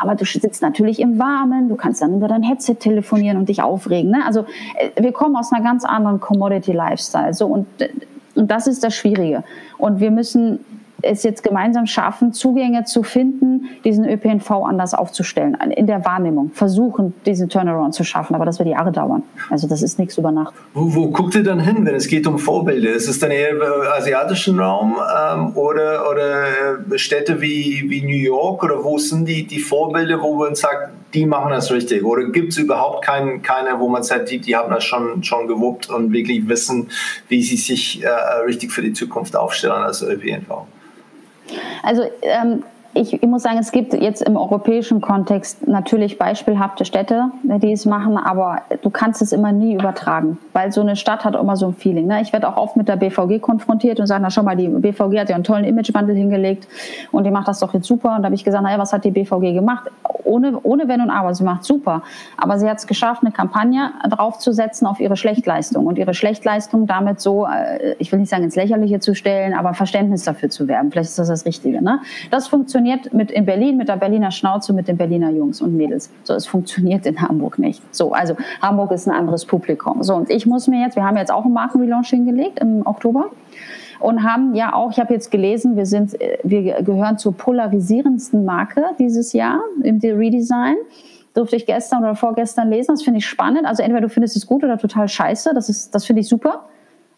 Aber 0.03 0.15
du 0.15 0.27
sitzt 0.27 0.61
natürlich 0.61 1.01
im 1.01 1.19
Warmen, 1.19 1.71
du 1.71 1.77
kannst 1.77 2.03
dann 2.03 2.15
über 2.15 2.29
dein 2.29 2.43
Headset 2.43 2.75
telefonieren 2.75 3.39
und 3.39 3.49
dich 3.49 3.63
aufregen. 3.63 4.11
Ne? 4.11 4.19
Also 4.27 4.41
äh, 4.79 5.03
wir 5.03 5.13
kommen 5.13 5.37
aus 5.37 5.53
einer 5.53 5.65
ganz 5.65 5.87
anderen 5.87 6.21
Commodity-Lifestyle. 6.21 7.33
So, 7.33 7.47
und, 7.47 7.67
äh, 7.79 7.89
und 8.35 8.51
das 8.51 8.67
ist 8.67 8.85
das 8.85 8.95
Schwierige. 8.95 9.43
Und 9.79 10.01
wir 10.01 10.11
müssen 10.11 10.61
es 11.05 11.23
jetzt 11.23 11.43
gemeinsam 11.43 11.87
schaffen, 11.87 12.33
Zugänge 12.33 12.85
zu 12.85 13.03
finden, 13.03 13.69
diesen 13.85 14.09
ÖPNV 14.09 14.51
anders 14.51 14.95
aufzustellen, 14.95 15.57
in 15.77 15.87
der 15.87 16.05
Wahrnehmung, 16.05 16.51
versuchen, 16.53 17.15
diesen 17.27 17.49
Turnaround 17.49 17.95
zu 17.95 18.05
schaffen. 18.05 18.35
Aber 18.35 18.45
das 18.45 18.59
wird 18.59 18.69
Jahre 18.69 18.93
dauern. 18.93 19.23
Also 19.51 19.69
das 19.69 19.83
ist 19.83 19.99
nichts 19.99 20.19
über 20.19 20.33
Nacht. 20.33 20.55
Wo, 20.73 20.95
wo 20.95 21.09
guckt 21.09 21.35
ihr 21.35 21.43
dann 21.43 21.61
hin, 21.61 21.85
wenn 21.85 21.95
es 21.95 22.09
geht 22.09 22.27
um 22.27 22.39
Vorbilder? 22.39 22.91
Ist 22.91 23.09
es 23.09 23.19
dann 23.19 23.31
eher 23.31 23.51
im 23.51 23.63
asiatischen 23.97 24.59
Raum 24.59 24.97
ähm, 24.97 25.57
oder, 25.57 26.11
oder 26.11 26.99
Städte 26.99 27.41
wie, 27.41 27.85
wie 27.89 28.03
New 28.03 28.17
York? 28.17 28.63
Oder 28.63 28.83
wo 28.83 28.99
sind 28.99 29.27
die, 29.27 29.47
die 29.47 29.61
Vorbilder, 29.61 30.21
wo 30.21 30.35
man 30.35 30.55
sagt, 30.55 30.91
die 31.15 31.27
machen 31.27 31.51
das 31.51 31.71
richtig? 31.71 32.05
Oder 32.05 32.25
gibt 32.25 32.53
es 32.53 32.59
überhaupt 32.59 33.05
keinen, 33.05 33.43
keine, 33.43 33.79
wo 33.79 33.89
man 33.89 34.03
sagt, 34.03 34.31
die, 34.31 34.39
die 34.39 34.57
haben 34.57 34.73
das 34.73 34.85
schon, 34.85 35.23
schon 35.23 35.47
gewuppt 35.47 35.89
und 35.89 36.13
wirklich 36.13 36.49
wissen, 36.49 36.91
wie 37.29 37.43
sie 37.43 37.57
sich 37.57 38.03
äh, 38.03 38.09
richtig 38.47 38.73
für 38.73 38.83
die 38.83 38.93
Zukunft 38.93 39.37
aufstellen 39.37 39.83
als 39.83 40.03
ÖPNV? 40.03 40.67
Also 41.83 42.11
ähm, 42.23 42.65
ich, 42.95 43.13
ich, 43.13 43.29
muss 43.29 43.43
sagen, 43.43 43.59
es 43.59 43.73
gibt 43.73 43.93
jetzt 43.93 44.23
im 44.23 44.37
europäischen 44.37 45.01
Kontext 45.01 45.67
natürlich 45.67 46.19
beispielhafte 46.19 46.85
Städte, 46.85 47.31
ne, 47.43 47.59
die 47.59 47.73
es 47.73 47.87
machen, 47.87 48.17
aber 48.17 48.63
du 48.83 48.91
kannst 48.91 49.21
es 49.21 49.33
immer 49.33 49.53
nie 49.53 49.75
übertragen, 49.75 50.39
weil 50.53 50.73
so 50.73 50.81
eine 50.81 50.97
Stadt 50.97 51.25
hat 51.25 51.35
immer 51.35 51.57
so 51.57 51.67
ein 51.67 51.75
Feeling. 51.75 52.07
Ne? 52.07 52.23
Ich 52.23 52.33
werde 52.33 52.49
auch 52.49 52.57
oft 52.57 52.77
mit 52.77 52.89
der 52.89 52.97
BVG 52.97 53.41
konfrontiert 53.41 54.01
und 54.01 54.07
sage, 54.07 54.23
na 54.23 54.31
schau 54.31 54.43
mal, 54.43 54.57
die 54.57 54.69
BVG 54.69 55.19
hat 55.19 55.29
ja 55.29 55.35
einen 55.35 55.45
tollen 55.45 55.65
Imagewandel 55.65 56.17
hingelegt 56.17 56.69
und 57.11 57.25
die 57.25 57.31
macht 57.31 57.49
das 57.49 57.59
doch 57.59 57.75
jetzt 57.75 57.87
super. 57.87 58.17
Und 58.17 58.23
da 58.23 58.27
habe 58.27 58.35
ich 58.35 58.45
gesagt, 58.45 58.63
naja, 58.63 58.79
was 58.79 58.93
hat 58.93 59.05
die 59.05 59.11
BVG 59.11 59.55
gemacht? 59.55 59.91
ohne, 60.25 60.59
ohne 60.63 60.89
Wenn 60.89 61.01
und 61.01 61.11
Aber. 61.11 61.35
Sie 61.35 61.45
macht 61.45 61.65
super. 61.65 62.03
Aber 62.37 62.59
sie 62.59 62.69
hat 62.69 62.79
es 62.79 62.87
geschafft, 62.87 63.23
eine 63.23 63.33
Kampagne 63.33 63.93
draufzusetzen 64.09 64.87
auf 64.87 65.01
ihre 65.01 65.17
Schlechtleistung 65.17 65.87
und 65.87 65.99
ihre 65.99 66.15
Schlechtleistung 66.15 66.87
damit 66.87 67.21
so, 67.21 67.47
äh, 67.47 67.95
ich 67.99 68.11
will 68.11 68.19
nicht 68.19 68.31
sagen 68.31 68.45
ins 68.45 68.57
Lächerliche 68.57 69.01
zu 69.01 69.15
stellen, 69.15 69.55
aber 69.55 69.75
Verständnis 69.75 70.25
dafür 70.25 70.51
zu 70.51 70.69
werben. 70.69 70.91
Vielleicht 70.91 71.11
ist 71.11 71.19
das 71.19 71.29
das 71.29 71.45
Richtige. 71.47 71.83
Ne? 71.83 72.01
Das 72.31 72.49
funktioniert 72.49 72.84
mit 73.13 73.31
in 73.31 73.45
Berlin, 73.45 73.77
mit 73.77 73.89
der 73.89 73.97
Berliner 73.97 74.31
Schnauze, 74.31 74.73
mit 74.73 74.89
den 74.89 74.97
Berliner 74.97 75.31
Jungs 75.31 75.61
und 75.61 75.77
Mädels. 75.77 76.11
So, 76.23 76.35
es 76.35 76.47
funktioniert 76.47 77.07
in 77.07 77.21
Hamburg 77.21 77.59
nicht. 77.59 77.83
So, 77.95 78.13
also 78.13 78.37
Hamburg 78.63 78.93
ist 78.93 79.09
ein 79.09 79.15
anderes 79.15 79.45
Publikum. 79.45 80.03
So, 80.03 80.15
und 80.15 80.31
ich 80.31 80.47
muss 80.47 80.69
mir 80.69 80.81
jetzt, 80.81 80.97
wir 80.97 81.05
haben 81.05 81.17
jetzt 81.17 81.33
auch 81.33 81.45
einen 81.45 81.55
Markenrelaunch 81.55 82.11
hingelegt 82.11 82.61
im 82.61 82.87
Oktober 82.87 83.31
und 84.01 84.23
haben 84.23 84.55
ja 84.55 84.75
auch, 84.75 84.91
ich 84.91 85.01
habe 85.01 85.15
jetzt 85.15 85.31
gelesen, 85.31 85.77
wir 85.77 85.87
sind, 85.87 86.17
wir 86.43 86.83
gehören 86.83 87.19
zur 87.19 87.35
polarisierendsten 87.35 88.45
Marke 88.45 88.85
dieses 88.99 89.33
Jahr 89.33 89.61
im 89.83 89.99
Redesign. 89.99 90.77
Durfte 91.33 91.57
ich 91.57 91.67
gestern 91.67 92.05
oder 92.05 92.15
vorgestern 92.15 92.71
lesen. 92.71 92.93
Das 92.93 93.03
finde 93.03 93.19
ich 93.19 93.27
spannend. 93.27 93.67
Also 93.67 93.83
entweder 93.83 94.03
du 94.03 94.09
findest 94.09 94.37
es 94.37 94.47
gut 94.47 94.63
oder 94.63 94.79
total 94.79 95.09
scheiße. 95.09 95.53
Das 95.55 95.69
ist, 95.69 95.95
das 95.95 96.05
finde 96.05 96.21
ich 96.21 96.29
super. 96.29 96.67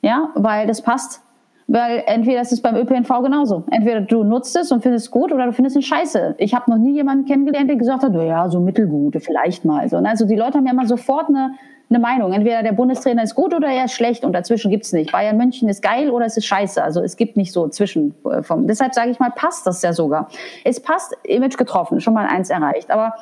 Ja, 0.01 0.31
weil 0.35 0.67
das 0.67 0.81
passt. 0.81 1.21
Weil 1.69 2.05
entweder 2.07 2.41
ist 2.41 2.53
es 2.53 2.63
beim 2.63 2.77
ÖPNV 2.77 3.09
genauso. 3.23 3.65
Entweder 3.73 4.01
du 4.01 4.23
nutzt 4.23 4.55
es 4.57 4.71
und 4.71 4.83
findest 4.83 5.07
es 5.07 5.11
gut 5.11 5.33
oder 5.33 5.47
du 5.47 5.53
findest 5.53 5.77
es 5.77 5.85
scheiße. 5.85 6.37
Ich 6.39 6.55
habe 6.55 6.71
noch 6.71 6.79
nie 6.79 6.95
jemanden 6.95 7.25
kennengelernt, 7.25 7.69
der 7.69 7.77
gesagt 7.77 8.05
hat, 8.05 8.15
ja, 8.15 8.49
so 8.49 8.61
mittelgut, 8.61 9.17
vielleicht 9.21 9.65
mal. 9.65 9.89
So, 9.89 10.01
ne? 10.01 10.09
also 10.09 10.27
die 10.27 10.37
Leute 10.37 10.59
haben 10.59 10.67
ja 10.67 10.73
immer 10.73 10.87
sofort 10.87 11.29
eine, 11.29 11.55
eine 11.91 11.99
Meinung. 11.99 12.33
Entweder 12.33 12.63
der 12.63 12.71
Bundestrainer 12.71 13.25
ist 13.25 13.35
gut 13.35 13.53
oder 13.53 13.67
er 13.67 13.87
ist 13.87 13.95
schlecht 13.95 14.25
und 14.25 14.33
dazwischen 14.33 14.71
gibt's 14.71 14.93
nicht. 14.93 15.11
Bayern 15.11 15.37
München 15.37 15.69
ist 15.69 15.83
geil 15.83 16.11
oder 16.11 16.27
es 16.27 16.37
ist 16.37 16.47
scheiße. 16.47 16.81
Also 16.83 17.03
es 17.03 17.17
gibt 17.17 17.37
nicht 17.37 17.53
so 17.53 17.69
zwischen. 17.69 18.15
Äh, 18.31 18.45
vom, 18.45 18.69
deshalb 18.69 18.95
sage 18.95 19.11
ich 19.11 19.19
mal, 19.19 19.33
passt 19.35 19.67
das 19.67 19.83
ja 19.83 19.93
sogar. 19.93 20.29
Es 20.63 20.79
passt, 20.79 21.17
Image 21.25 21.57
getroffen, 21.57 22.01
schon 22.01 22.15
mal 22.15 22.27
eins 22.27 22.49
erreicht. 22.49 22.93
Aber 22.93 23.15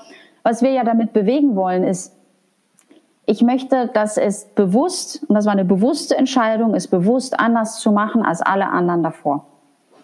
was 0.42 0.61
wir 0.61 0.70
ja 0.70 0.84
damit 0.84 1.14
bewegen 1.14 1.57
wollen, 1.57 1.82
ist, 1.82 2.14
ich 3.27 3.43
möchte, 3.43 3.91
dass 3.93 4.16
es 4.16 4.47
bewusst, 4.55 5.25
und 5.29 5.35
das 5.35 5.47
war 5.47 5.53
eine 5.53 5.64
bewusste 5.64 6.16
Entscheidung, 6.16 6.75
ist 6.75 6.89
bewusst 6.89 7.39
anders 7.39 7.79
zu 7.79 7.93
machen 7.93 8.22
als 8.22 8.43
alle 8.43 8.68
anderen 8.68 9.03
davor. 9.03 9.47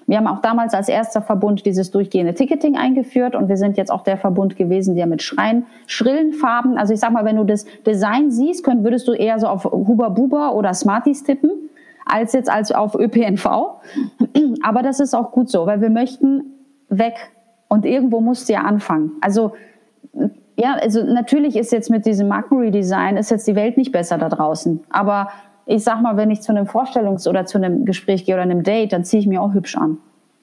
Wir 0.07 0.17
haben 0.17 0.27
auch 0.27 0.41
damals 0.41 0.75
als 0.75 0.89
erster 0.89 1.23
Verbund 1.23 1.65
dieses 1.67 1.93
durchgehende 1.93 2.35
Ticketing 2.35 2.77
eingeführt 2.77 3.37
und 3.37 3.49
wir 3.49 3.57
sind 3.57 3.77
jetzt 3.77 3.93
auch 3.93 4.03
der 4.03 4.17
Verbund 4.17 4.57
gewesen, 4.57 4.97
der 4.97 5.07
mit 5.07 5.23
Schreien, 5.23 5.67
schrillen 5.87 6.33
Farben, 6.33 6.79
also 6.79 6.93
ich 6.93 6.99
sag 6.99 7.13
mal, 7.13 7.25
wenn 7.25 7.37
du 7.37 7.45
das 7.45 7.65
Design 7.87 8.31
siehst, 8.31 8.65
könnt, 8.65 8.83
würdest 8.83 9.07
du 9.07 9.13
eher 9.13 9.39
so 9.39 9.47
auf 9.47 9.65
Huber 9.65 10.11
Buber 10.11 10.57
oder 10.57 10.75
Smarties 10.75 11.23
tippen, 11.23 11.53
als 12.07 12.33
jetzt 12.33 12.51
als 12.51 12.73
auf 12.73 12.97
ÖPNV. 12.97 13.47
Aber 14.63 14.83
das 14.83 14.99
ist 14.99 15.15
auch 15.15 15.31
gut 15.31 15.49
so, 15.49 15.67
weil 15.67 15.81
wir 15.81 15.91
möchten 15.91 16.43
weg 16.89 17.15
und 17.69 17.87
irgendwo 17.87 18.21
musst 18.21 18.49
du 18.49 18.55
ja 18.55 18.63
anfangen. 18.63 19.13
Also 19.21 19.53
ja, 20.61 20.75
also 20.75 21.03
natürlich 21.03 21.57
ist 21.57 21.73
jetzt 21.73 21.91
mit 21.91 22.07
diesem 22.07 22.29
Markenredesign 22.29 23.17
ist 23.17 23.31
jetzt 23.31 23.47
die 23.47 23.57
Welt 23.57 23.77
nicht 23.77 23.93
besser 23.93 24.19
da 24.19 24.29
draußen, 24.29 24.81
aber 24.91 25.29
ich 25.67 25.85
sag 25.85 26.03
mal, 26.03 26.17
wenn 26.17 26.31
ich 26.31 26.43
zu 26.43 26.53
einem 26.53 26.67
Vorstellungs- 26.67 27.29
oder 27.29 27.47
zu 27.47 27.59
einem 27.59 27.85
Gespräch 27.85 28.25
gehe 28.25 28.35
oder 28.35 28.43
einem 28.43 28.63
Date, 28.63 28.93
dann 28.93 29.05
ziehe 29.05 29.21
ich 29.21 29.27
mir 29.27 29.41
auch 29.41 29.55
hübsch 29.55 29.77
an. 29.77 29.99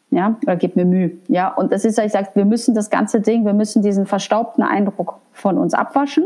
Ja, 0.09 0.37
oder 0.43 0.55
gebe 0.55 0.79
mir 0.79 0.85
Mühe. 0.85 1.11
Ja, 1.27 1.53
und 1.53 1.73
das 1.73 1.83
ist, 1.83 1.99
ich 1.99 2.13
sage, 2.13 2.29
wir 2.33 2.45
müssen 2.45 2.73
das 2.73 2.89
ganze 2.89 3.19
Ding, 3.19 3.45
wir 3.45 3.53
müssen 3.53 3.81
diesen 3.81 4.05
verstaubten 4.05 4.63
Eindruck 4.63 5.19
von 5.33 5.57
uns 5.57 5.73
abwaschen. 5.73 6.23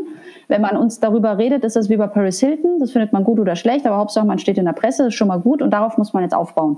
Wenn 0.47 0.61
man 0.61 0.77
uns 0.77 0.99
darüber 0.99 1.39
redet, 1.39 1.63
ist 1.63 1.75
das 1.75 1.89
wie 1.89 1.97
bei 1.97 2.05
Paris 2.05 2.39
Hilton. 2.39 2.77
Das 2.79 2.91
findet 2.91 3.11
man 3.11 3.23
gut 3.23 3.39
oder 3.39 3.55
schlecht, 3.55 3.87
aber 3.87 3.97
Hauptsache 3.97 4.25
man 4.25 4.37
steht 4.37 4.59
in 4.59 4.65
der 4.65 4.73
Presse, 4.73 5.03
das 5.03 5.13
ist 5.13 5.15
schon 5.15 5.29
mal 5.29 5.39
gut 5.39 5.63
und 5.63 5.71
darauf 5.71 5.97
muss 5.97 6.13
man 6.13 6.21
jetzt 6.21 6.35
aufbauen. 6.35 6.77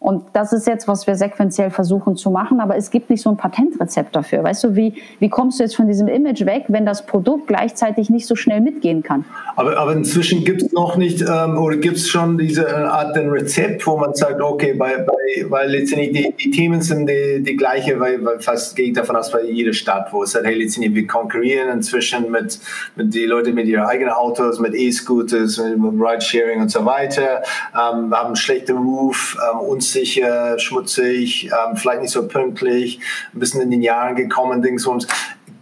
Und 0.00 0.24
das 0.32 0.54
ist 0.54 0.66
jetzt, 0.66 0.88
was 0.88 1.06
wir 1.06 1.14
sequenziell 1.14 1.68
versuchen 1.68 2.16
zu 2.16 2.30
machen, 2.30 2.60
aber 2.60 2.74
es 2.74 2.90
gibt 2.90 3.10
nicht 3.10 3.20
so 3.20 3.28
ein 3.28 3.36
Patentrezept 3.36 4.16
dafür. 4.16 4.42
Weißt 4.42 4.64
du, 4.64 4.74
wie, 4.74 4.94
wie 5.18 5.28
kommst 5.28 5.60
du 5.60 5.62
jetzt 5.62 5.76
von 5.76 5.86
diesem 5.86 6.08
Image 6.08 6.46
weg, 6.46 6.64
wenn 6.68 6.86
das 6.86 7.04
Produkt 7.04 7.48
gleichzeitig 7.48 8.08
nicht 8.08 8.26
so 8.26 8.34
schnell 8.34 8.62
mitgehen 8.62 9.02
kann? 9.02 9.26
Aber, 9.56 9.76
aber 9.76 9.92
inzwischen 9.92 10.42
gibt 10.42 10.62
es 10.62 10.72
noch 10.72 10.96
nicht, 10.96 11.20
ähm, 11.20 11.58
oder 11.58 11.76
gibt 11.76 11.98
es 11.98 12.08
schon 12.08 12.38
diese 12.38 12.74
Art 12.90 13.14
ein 13.14 13.28
Rezept, 13.28 13.86
wo 13.86 13.98
man 13.98 14.14
sagt, 14.14 14.40
okay, 14.40 14.72
bei, 14.72 14.96
bei, 14.96 15.50
weil 15.50 15.70
letztendlich 15.70 16.12
die, 16.12 16.44
die 16.44 16.50
Themen 16.50 16.80
sind 16.80 17.06
die, 17.06 17.42
die 17.42 17.56
gleiche, 17.56 18.00
weil, 18.00 18.24
weil 18.24 18.40
fast 18.40 18.76
gehe 18.76 18.86
ich 18.86 18.94
davon 18.94 19.16
aus, 19.16 19.30
bei 19.30 19.42
jeder 19.42 19.74
Stadt, 19.74 20.14
wo 20.14 20.22
es 20.22 20.30
sagt, 20.30 20.46
hey, 20.46 20.54
letztendlich 20.54 20.94
wir 20.94 21.06
konkurrieren 21.06 21.68
inzwischen 21.68 22.30
mit, 22.30 22.58
mit 22.96 23.12
die 23.12 23.26
Leute 23.26 23.52
mit 23.52 23.66
ihren 23.66 23.84
eigenen 23.84 24.14
Autos, 24.14 24.60
mit 24.60 24.74
E-Scooters, 24.74 25.58
mit, 25.58 25.78
mit 25.78 25.92
Ridesharing 26.00 26.62
und 26.62 26.70
so 26.70 26.86
weiter, 26.86 27.42
ähm, 27.74 28.14
haben 28.14 28.34
schlechten 28.34 28.78
Ruf, 28.78 29.36
ähm, 29.52 29.60
uns 29.60 29.89
unsicher, 29.90 30.58
schmutzig, 30.58 31.46
ähm, 31.46 31.76
vielleicht 31.76 32.02
nicht 32.02 32.12
so 32.12 32.26
pünktlich, 32.26 33.00
ein 33.34 33.40
bisschen 33.40 33.60
in 33.60 33.70
den 33.70 33.82
Jahren 33.82 34.14
gekommen, 34.14 34.62
Dingsbums. 34.62 35.06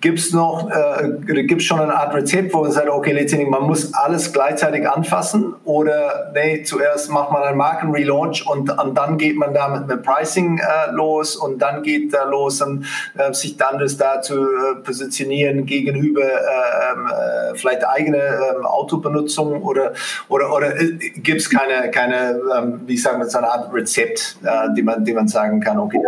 Gibt 0.00 0.20
es 0.20 0.32
noch, 0.32 0.70
äh, 0.70 1.42
gibt 1.42 1.62
schon 1.62 1.80
eine 1.80 1.94
Art 1.94 2.14
Rezept, 2.14 2.54
wo 2.54 2.60
man 2.62 2.70
sagt, 2.70 2.88
okay, 2.88 3.12
letztendlich, 3.12 3.50
man 3.50 3.64
muss 3.64 3.92
alles 3.94 4.32
gleichzeitig 4.32 4.88
anfassen 4.88 5.56
oder 5.64 6.30
nee, 6.34 6.62
zuerst 6.62 7.10
macht 7.10 7.32
man 7.32 7.42
einen 7.42 7.58
Markenrelaunch 7.58 8.46
und, 8.46 8.70
und 8.70 8.96
dann 8.96 9.18
geht 9.18 9.36
man 9.36 9.54
da 9.54 9.68
mit 9.68 9.90
einem 9.90 10.02
Pricing 10.02 10.58
äh, 10.58 10.92
los 10.92 11.34
und 11.34 11.60
dann 11.60 11.82
geht 11.82 12.14
da 12.14 12.24
los 12.24 12.62
und 12.62 12.86
äh, 13.16 13.32
sich 13.32 13.56
dann 13.56 13.78
das 13.78 13.96
da 13.96 14.20
zu 14.20 14.34
äh, 14.34 14.76
positionieren 14.84 15.66
gegenüber 15.66 16.22
äh, 16.22 16.92
ähm, 16.92 17.06
äh, 17.06 17.56
vielleicht 17.56 17.86
eigene 17.86 18.18
ähm, 18.18 18.66
Autobenutzung 18.66 19.62
oder, 19.62 19.92
oder, 20.28 20.54
oder 20.54 20.80
äh, 20.80 20.92
gibt 21.16 21.40
es 21.40 21.50
keine, 21.50 21.90
keine 21.90 22.38
ähm, 22.56 22.82
wie 22.86 22.96
sagen 22.96 23.18
wir, 23.18 23.28
so 23.28 23.38
eine 23.38 23.50
Art 23.50 23.72
Rezept, 23.72 24.36
die, 24.76 24.82
man, 24.82 25.04
die 25.04 25.12
man 25.12 25.28
sagen 25.28 25.60
kann, 25.60 25.78
okay. 25.78 26.00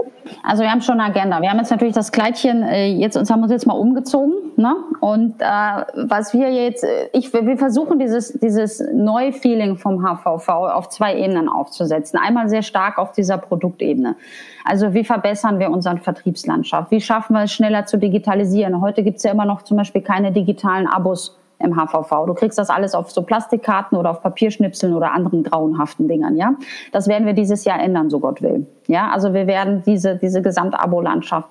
Also 0.45 0.63
wir 0.63 0.71
haben 0.71 0.81
schon 0.81 1.01
eine 1.01 1.11
Agenda. 1.11 1.41
Wir 1.43 1.51
haben 1.51 1.59
jetzt 1.59 1.71
natürlich 1.71 1.95
das 1.95 2.13
Kleidchen, 2.13 2.67
jetzt 2.99 3.17
uns 3.17 3.31
haben 3.31 3.43
uns 3.43 3.51
jetzt 3.51 3.67
mal 3.67 3.75
umgezogen. 3.81 4.35
Ne? 4.57 4.77
Und 5.01 5.41
äh, 5.41 5.45
was 5.45 6.35
wir 6.35 6.53
jetzt, 6.53 6.87
ich, 7.13 7.33
wir 7.33 7.57
versuchen 7.57 7.99
dieses, 7.99 8.35
dieses 8.35 8.81
Neufeeling 8.93 9.77
vom 9.77 10.05
HVV 10.05 10.49
auf 10.49 10.91
zwei 10.91 11.17
Ebenen 11.17 11.49
aufzusetzen. 11.49 12.21
Einmal 12.23 12.49
sehr 12.49 12.63
stark 12.63 12.99
auf 12.99 13.13
dieser 13.13 13.39
Produktebene. 13.39 14.17
Also 14.65 14.93
wie 14.93 15.05
verbessern 15.05 15.59
wir 15.59 15.71
unseren 15.71 15.99
Vertriebslandschaft? 15.99 16.91
Wie 16.91 17.01
schaffen 17.01 17.35
wir 17.35 17.45
es 17.45 17.53
schneller 17.53 17.87
zu 17.87 17.97
digitalisieren? 17.97 18.81
Heute 18.83 19.03
gibt 19.03 19.17
es 19.17 19.23
ja 19.23 19.33
immer 19.33 19.47
noch 19.47 19.63
zum 19.63 19.79
Beispiel 19.79 20.03
keine 20.03 20.31
digitalen 20.31 20.87
Abos 20.87 21.39
im 21.59 21.75
HVV. 21.77 22.27
Du 22.27 22.35
kriegst 22.35 22.59
das 22.59 22.71
alles 22.71 22.95
auf 22.95 23.11
so 23.11 23.23
Plastikkarten 23.23 23.97
oder 23.97 24.11
auf 24.11 24.23
Papierschnipseln 24.23 24.95
oder 24.95 25.13
anderen 25.13 25.43
grauenhaften 25.43 26.09
Dingern, 26.09 26.37
ja. 26.37 26.55
Das 26.93 27.07
werden 27.07 27.27
wir 27.27 27.35
dieses 27.35 27.65
Jahr 27.65 27.81
ändern, 27.81 28.09
so 28.09 28.19
Gott 28.19 28.41
will. 28.41 28.67
Ja, 28.89 29.11
also 29.11 29.35
wir 29.35 29.47
werden 29.47 29.83
diese, 29.85 30.17
diese 30.17 30.41
Gesamtabo-Landschaft 30.41 31.49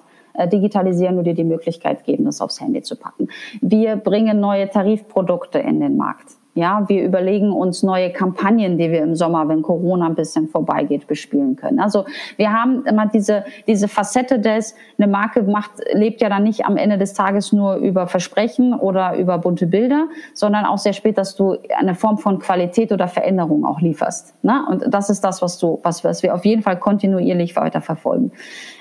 digitalisieren 0.48 1.18
und 1.18 1.26
dir 1.26 1.34
die 1.34 1.44
Möglichkeit 1.44 2.04
geben, 2.04 2.26
das 2.26 2.42
aufs 2.42 2.62
Handy 2.62 2.82
zu 2.82 2.96
packen. 2.96 3.30
Wir 3.62 3.96
bringen 3.96 4.40
neue 4.40 4.70
Tarifprodukte 4.70 5.60
in 5.60 5.80
den 5.80 5.98
Markt. 5.98 6.39
Ja, 6.56 6.84
wir 6.90 7.04
überlegen 7.04 7.52
uns 7.52 7.84
neue 7.84 8.12
Kampagnen, 8.12 8.78
die 8.78 8.92
wir 8.92 9.04
im 9.04 9.16
Sommer, 9.16 9.48
wenn 9.48 9.62
Corona 9.62 10.08
ein 10.08 10.16
bisschen 10.16 10.48
vorbeigeht, 10.48 11.06
bespielen 11.06 11.56
können. 11.56 11.80
Also 11.80 12.06
wir 12.38 12.52
haben 12.52 12.86
immer 12.86 13.06
diese, 13.06 13.46
diese 13.68 13.88
Facette 13.88 14.40
des, 14.40 14.76
eine 14.98 15.08
Marke 15.08 15.44
macht, 15.44 15.72
lebt 15.94 16.22
ja 16.22 16.28
dann 16.28 16.44
nicht 16.44 16.66
am 16.66 16.76
Ende 16.76 16.98
des 16.98 17.14
Tages 17.14 17.54
nur 17.54 17.76
über 17.76 18.08
Versprechen 18.08 18.74
oder 18.74 19.16
über 19.16 19.38
bunte 19.38 19.68
Bilder, 19.68 20.08
sondern 20.34 20.66
auch 20.66 20.80
sehr 20.80 20.94
spät, 20.94 21.20
dass 21.20 21.36
du 21.36 21.56
eine 21.78 21.94
Form 21.94 22.18
von 22.18 22.40
Qualität 22.40 22.92
oder 22.92 23.08
Veränderung 23.08 23.64
auch 23.64 23.80
lieferst. 23.80 24.34
Ne? 24.44 24.66
Und 24.68 24.86
das 24.92 25.12
ist 25.12 25.24
das, 25.24 25.44
was 25.44 25.60
du, 25.60 25.80
was, 25.84 26.04
was 26.04 26.24
wir 26.24 26.34
auf 26.34 26.46
jeden 26.46 26.64
Fall 26.64 26.80
kontinuierlich 26.80 27.56
weiter 27.56 27.82
verfolgen. 27.82 28.32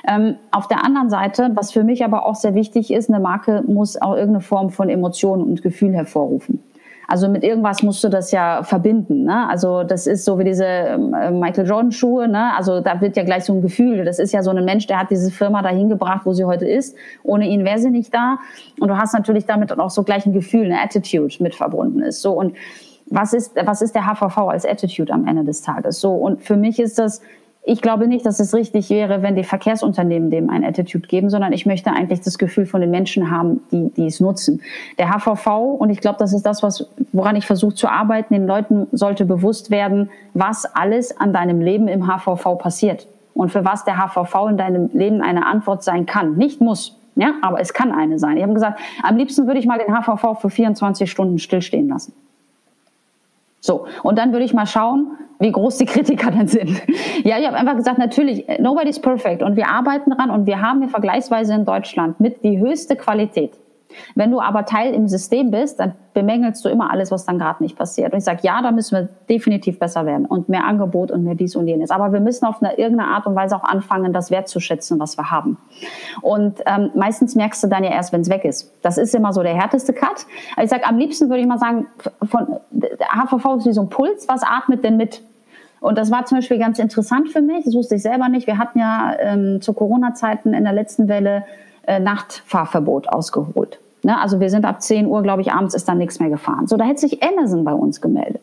Ähm, 0.09 0.37
auf 0.53 0.69
der 0.69 0.85
anderen 0.85 1.11
Seite, 1.11 1.51
was 1.55 1.71
für 1.71 1.85
mich 1.85 2.03
aber 2.03 2.25
auch 2.25 2.35
sehr 2.35 2.55
wichtig 2.55 2.91
ist, 2.91 3.11
eine 3.11 3.21
Marke 3.21 3.63
muss 3.67 4.01
auch 4.01 4.15
irgendeine 4.15 4.41
Form 4.41 4.71
von 4.71 4.89
Emotion 4.89 5.43
und 5.43 5.63
Gefühl 5.63 5.93
hervorrufen. 5.93 6.63
Also 7.11 7.27
mit 7.27 7.43
irgendwas 7.43 7.83
musst 7.83 8.05
du 8.05 8.11
das 8.11 8.33
ja 8.33 8.63
verbinden. 8.63 9.25
Ne? 9.25 9.49
Also 9.49 9.83
das 9.83 10.07
ist 10.07 10.27
so 10.27 10.39
wie 10.39 10.45
diese 10.45 10.67
äh, 10.67 11.31
Michael 11.31 11.67
Jordan 11.67 11.91
Schuhe. 11.91 12.29
Ne? 12.29 12.55
Also 12.55 12.81
da 12.81 13.01
wird 13.01 13.17
ja 13.17 13.25
gleich 13.25 13.45
so 13.45 13.55
ein 13.55 13.63
Gefühl. 13.63 14.05
Das 14.05 14.19
ist 14.19 14.33
ja 14.33 14.43
so 14.43 14.51
ein 14.51 14.63
Mensch, 14.63 14.87
der 14.87 15.01
hat 15.01 15.11
diese 15.11 15.31
Firma 15.31 15.63
dahin 15.63 15.89
gebracht, 15.89 16.27
wo 16.27 16.35
sie 16.35 16.45
heute 16.45 16.69
ist. 16.69 16.95
Ohne 17.23 17.49
ihn 17.49 17.65
wäre 17.65 17.79
sie 17.79 17.89
nicht 17.89 18.13
da. 18.13 18.39
Und 18.79 18.89
du 18.89 18.99
hast 18.99 19.15
natürlich 19.15 19.47
damit 19.47 19.73
auch 19.73 19.89
so 19.89 20.03
gleich 20.03 20.27
ein 20.27 20.35
Gefühl, 20.35 20.67
eine 20.67 20.83
Attitude 20.83 21.35
mit 21.41 21.55
verbunden 21.55 22.03
ist. 22.03 22.21
So 22.21 22.33
und 22.33 22.55
was 23.07 23.33
ist 23.33 23.57
was 23.65 23.81
ist 23.81 23.95
der 23.95 24.03
HVV 24.03 24.37
als 24.37 24.67
Attitude 24.67 25.11
am 25.11 25.27
Ende 25.27 25.45
des 25.45 25.63
Tages? 25.63 26.01
So 26.01 26.13
und 26.13 26.43
für 26.43 26.57
mich 26.57 26.79
ist 26.79 26.99
das 26.99 27.23
ich 27.69 27.83
glaube 27.83 28.09
nicht, 28.09 28.25
dass 28.25 28.41
es 28.41 28.55
richtig 28.55 28.89
wäre, 28.89 29.21
wenn 29.21 29.37
die 29.37 29.45
Verkehrsunternehmen 29.45 30.31
dem 30.31 30.49
ein 30.49 30.65
Attitude 30.65 31.07
geben, 31.07 31.29
sondern 31.29 31.53
ich 31.53 31.67
möchte 31.67 31.91
eigentlich 31.93 32.23
das 32.23 32.39
Gefühl 32.39 32.65
von 32.65 32.81
den 32.81 32.91
Menschen 32.91 33.31
haben, 33.31 33.61
die, 33.71 33.91
die 33.91 34.07
es 34.07 34.21
nutzen. 34.21 34.63
Der 34.97 35.11
HVV, 35.11 35.77
und 35.79 35.91
ich 35.91 36.01
glaube, 36.01 36.17
das 36.19 36.33
ist 36.33 36.47
das, 36.47 36.63
was, 36.63 36.89
woran 37.13 37.37
ich 37.37 37.47
versuche 37.47 37.75
zu 37.75 37.89
arbeiten, 37.89 38.33
den 38.33 38.47
Leuten 38.47 38.87
sollte 38.93 39.27
bewusst 39.27 39.71
werden, 39.71 40.09
was 40.33 40.65
alles 40.65 41.15
an 41.21 41.35
deinem 41.35 41.61
Leben 41.61 41.89
im 41.89 42.07
HVV 42.07 42.57
passiert 42.57 43.07
und 43.35 43.53
für 43.53 43.67
was 43.67 43.85
der 43.85 43.99
HVV 43.99 44.49
in 44.49 44.57
deinem 44.57 44.89
Leben 44.95 45.21
eine 45.21 45.45
Antwort 45.45 45.85
sein 45.85 46.07
kann. 46.07 46.37
Nicht 46.37 46.63
muss, 46.63 46.97
ja, 47.17 47.35
aber 47.43 47.61
es 47.61 47.75
kann 47.75 47.93
eine 47.93 48.19
sein. 48.19 48.39
Ich 48.39 48.43
habe 48.45 48.55
gesagt, 48.55 48.81
am 49.03 49.19
liebsten 49.19 49.47
würde 49.47 49.61
ich 49.61 49.67
mal 49.67 49.79
den 49.79 49.95
HVV 49.95 50.41
für 50.41 50.49
24 50.49 51.11
Stunden 51.11 51.39
stillstehen 51.39 51.91
lassen. 51.91 52.15
So, 53.61 53.85
und 54.03 54.17
dann 54.17 54.33
würde 54.33 54.47
ich 54.47 54.55
mal 54.55 54.67
schauen, 54.67 55.19
wie 55.39 55.53
groß 55.53 55.79
die 55.79 55.87
Kritiker 55.87 56.31
dann 56.31 56.49
sind. 56.49 56.83
Ja, 57.25 57.39
ich 57.39 57.47
habe 57.47 57.57
einfach 57.57 57.77
gesagt, 57.77 57.99
natürlich, 57.99 58.47
nobody's 58.59 59.01
perfect 59.01 59.43
und 59.43 59.57
wir 59.57 59.69
arbeiten 59.69 60.11
dran 60.11 60.31
und 60.31 60.47
wir 60.47 60.61
haben 60.61 60.81
hier 60.81 60.89
vergleichsweise 60.89 61.55
in 61.55 61.65
Deutschland 61.65 62.21
mit 62.21 62.43
die 62.45 62.59
höchste 62.59 62.97
Qualität 62.97 63.53
Wenn 64.15 64.31
du 64.31 64.41
aber 64.41 64.65
Teil 64.65 64.93
im 64.93 65.09
System 65.09 65.51
bist, 65.51 65.81
dann 65.81 65.95
bemängelst 66.15 66.65
du 66.65 66.69
immer 66.69 66.91
alles, 66.91 67.11
was 67.11 67.25
dann 67.25 67.39
gerade 67.39 67.63
nicht 67.63 67.77
passiert. 67.77 68.13
Und 68.13 68.19
ich 68.19 68.25
sage, 68.25 68.41
ja, 68.43 68.61
da 68.61 68.71
müssen 68.71 68.97
wir 68.97 69.09
definitiv 69.29 69.79
besser 69.79 70.05
werden 70.05 70.27
und 70.27 70.49
mehr 70.49 70.65
Angebot 70.65 71.11
und 71.11 71.25
mehr 71.25 71.35
dies 71.35 71.57
und 71.57 71.67
jenes. 71.67 71.91
Aber 71.91 72.13
wir 72.13 72.21
müssen 72.21 72.45
auf 72.47 72.63
eine 72.63 72.77
irgendeine 72.77 73.11
Art 73.11 73.27
und 73.27 73.35
Weise 73.35 73.57
auch 73.57 73.65
anfangen, 73.65 74.13
das 74.13 74.31
wertzuschätzen, 74.31 74.99
was 74.99 75.17
wir 75.17 75.31
haben. 75.31 75.59
Und 76.21 76.61
ähm, 76.67 76.91
meistens 76.95 77.35
merkst 77.35 77.63
du 77.63 77.69
dann 77.69 77.85
ja 77.85 77.91
erst, 77.91 78.13
wenn 78.13 78.21
es 78.21 78.31
weg 78.31 78.45
ist. 78.45 78.73
Das 78.83 78.99
ist 78.99 79.15
immer 79.15 79.33
so 79.33 79.43
der 79.43 79.55
härteste 79.55 79.93
Cut. 79.93 80.27
Also 80.57 80.65
ich 80.65 80.71
sage, 80.71 80.87
am 80.87 80.99
liebsten 80.99 81.29
würde 81.29 81.41
ich 81.41 81.47
mal 81.47 81.59
sagen, 81.59 81.87
von 82.23 82.59
HVV 83.01 83.57
ist 83.59 83.67
wie 83.67 83.73
so 83.73 83.83
ein 83.83 83.89
Puls, 83.89 84.29
was 84.29 84.43
atmet 84.43 84.85
denn 84.85 84.97
mit? 84.97 85.23
Und 85.81 85.97
das 85.97 86.11
war 86.11 86.25
zum 86.25 86.39
Beispiel 86.39 86.59
ganz 86.59 86.79
interessant 86.79 87.31
für 87.31 87.41
mich, 87.41 87.65
das 87.65 87.75
wusste 87.75 87.95
ich 87.95 88.03
selber 88.03 88.29
nicht. 88.29 88.47
Wir 88.47 88.59
hatten 88.59 88.79
ja 88.79 89.15
ähm, 89.21 89.61
zu 89.61 89.73
Corona-Zeiten 89.73 90.53
in 90.53 90.65
der 90.65 90.73
letzten 90.73 91.09
Welle 91.09 91.45
äh, 91.89 91.99
Nachtfahrverbot 92.01 93.09
ausgeholt. 93.09 93.81
Ne? 94.03 94.21
Also 94.21 94.41
wir 94.41 94.51
sind 94.51 94.65
ab 94.65 94.83
10 94.83 95.07
Uhr, 95.07 95.23
glaube 95.23 95.43
ich, 95.43 95.53
abends 95.53 95.75
ist 95.75 95.89
dann 95.89 95.99
nichts 95.99 96.21
mehr 96.21 96.29
gefahren. 96.29 96.67
So, 96.67 96.77
da 96.77 96.85
hätte 96.85 97.01
sich 97.01 97.23
Amazon 97.23 97.65
bei 97.65 97.73
uns 97.73 98.01
gemeldet. 98.01 98.43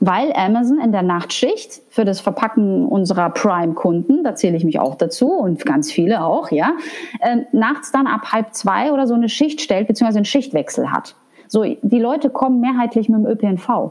Weil 0.00 0.32
Amazon 0.32 0.78
in 0.78 0.92
der 0.92 1.02
Nachtschicht 1.02 1.82
für 1.90 2.04
das 2.04 2.20
Verpacken 2.20 2.86
unserer 2.86 3.30
Prime-Kunden, 3.30 4.24
da 4.24 4.34
zähle 4.34 4.56
ich 4.56 4.64
mich 4.64 4.78
auch 4.80 4.94
dazu 4.94 5.30
und 5.30 5.66
ganz 5.66 5.92
viele 5.92 6.24
auch, 6.24 6.50
ja, 6.50 6.72
äh, 7.20 7.38
nachts 7.52 7.92
dann 7.92 8.06
ab 8.06 8.32
halb 8.32 8.54
zwei 8.54 8.92
oder 8.92 9.06
so 9.06 9.14
eine 9.14 9.28
Schicht 9.28 9.60
stellt, 9.60 9.88
beziehungsweise 9.88 10.18
einen 10.18 10.24
Schichtwechsel 10.24 10.90
hat. 10.90 11.16
So, 11.48 11.64
die 11.64 11.98
Leute 11.98 12.30
kommen 12.30 12.60
mehrheitlich 12.60 13.08
mit 13.08 13.18
dem 13.18 13.26
ÖPNV. 13.26 13.90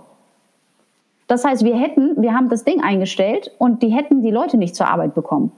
Das 1.27 1.43
heißt, 1.43 1.63
wir 1.65 1.75
hätten, 1.75 2.21
wir 2.21 2.33
haben 2.33 2.49
das 2.49 2.63
Ding 2.63 2.81
eingestellt 2.81 3.51
und 3.57 3.83
die 3.83 3.89
hätten 3.89 4.21
die 4.21 4.31
Leute 4.31 4.57
nicht 4.57 4.75
zur 4.75 4.87
Arbeit 4.87 5.13
bekommen. 5.13 5.51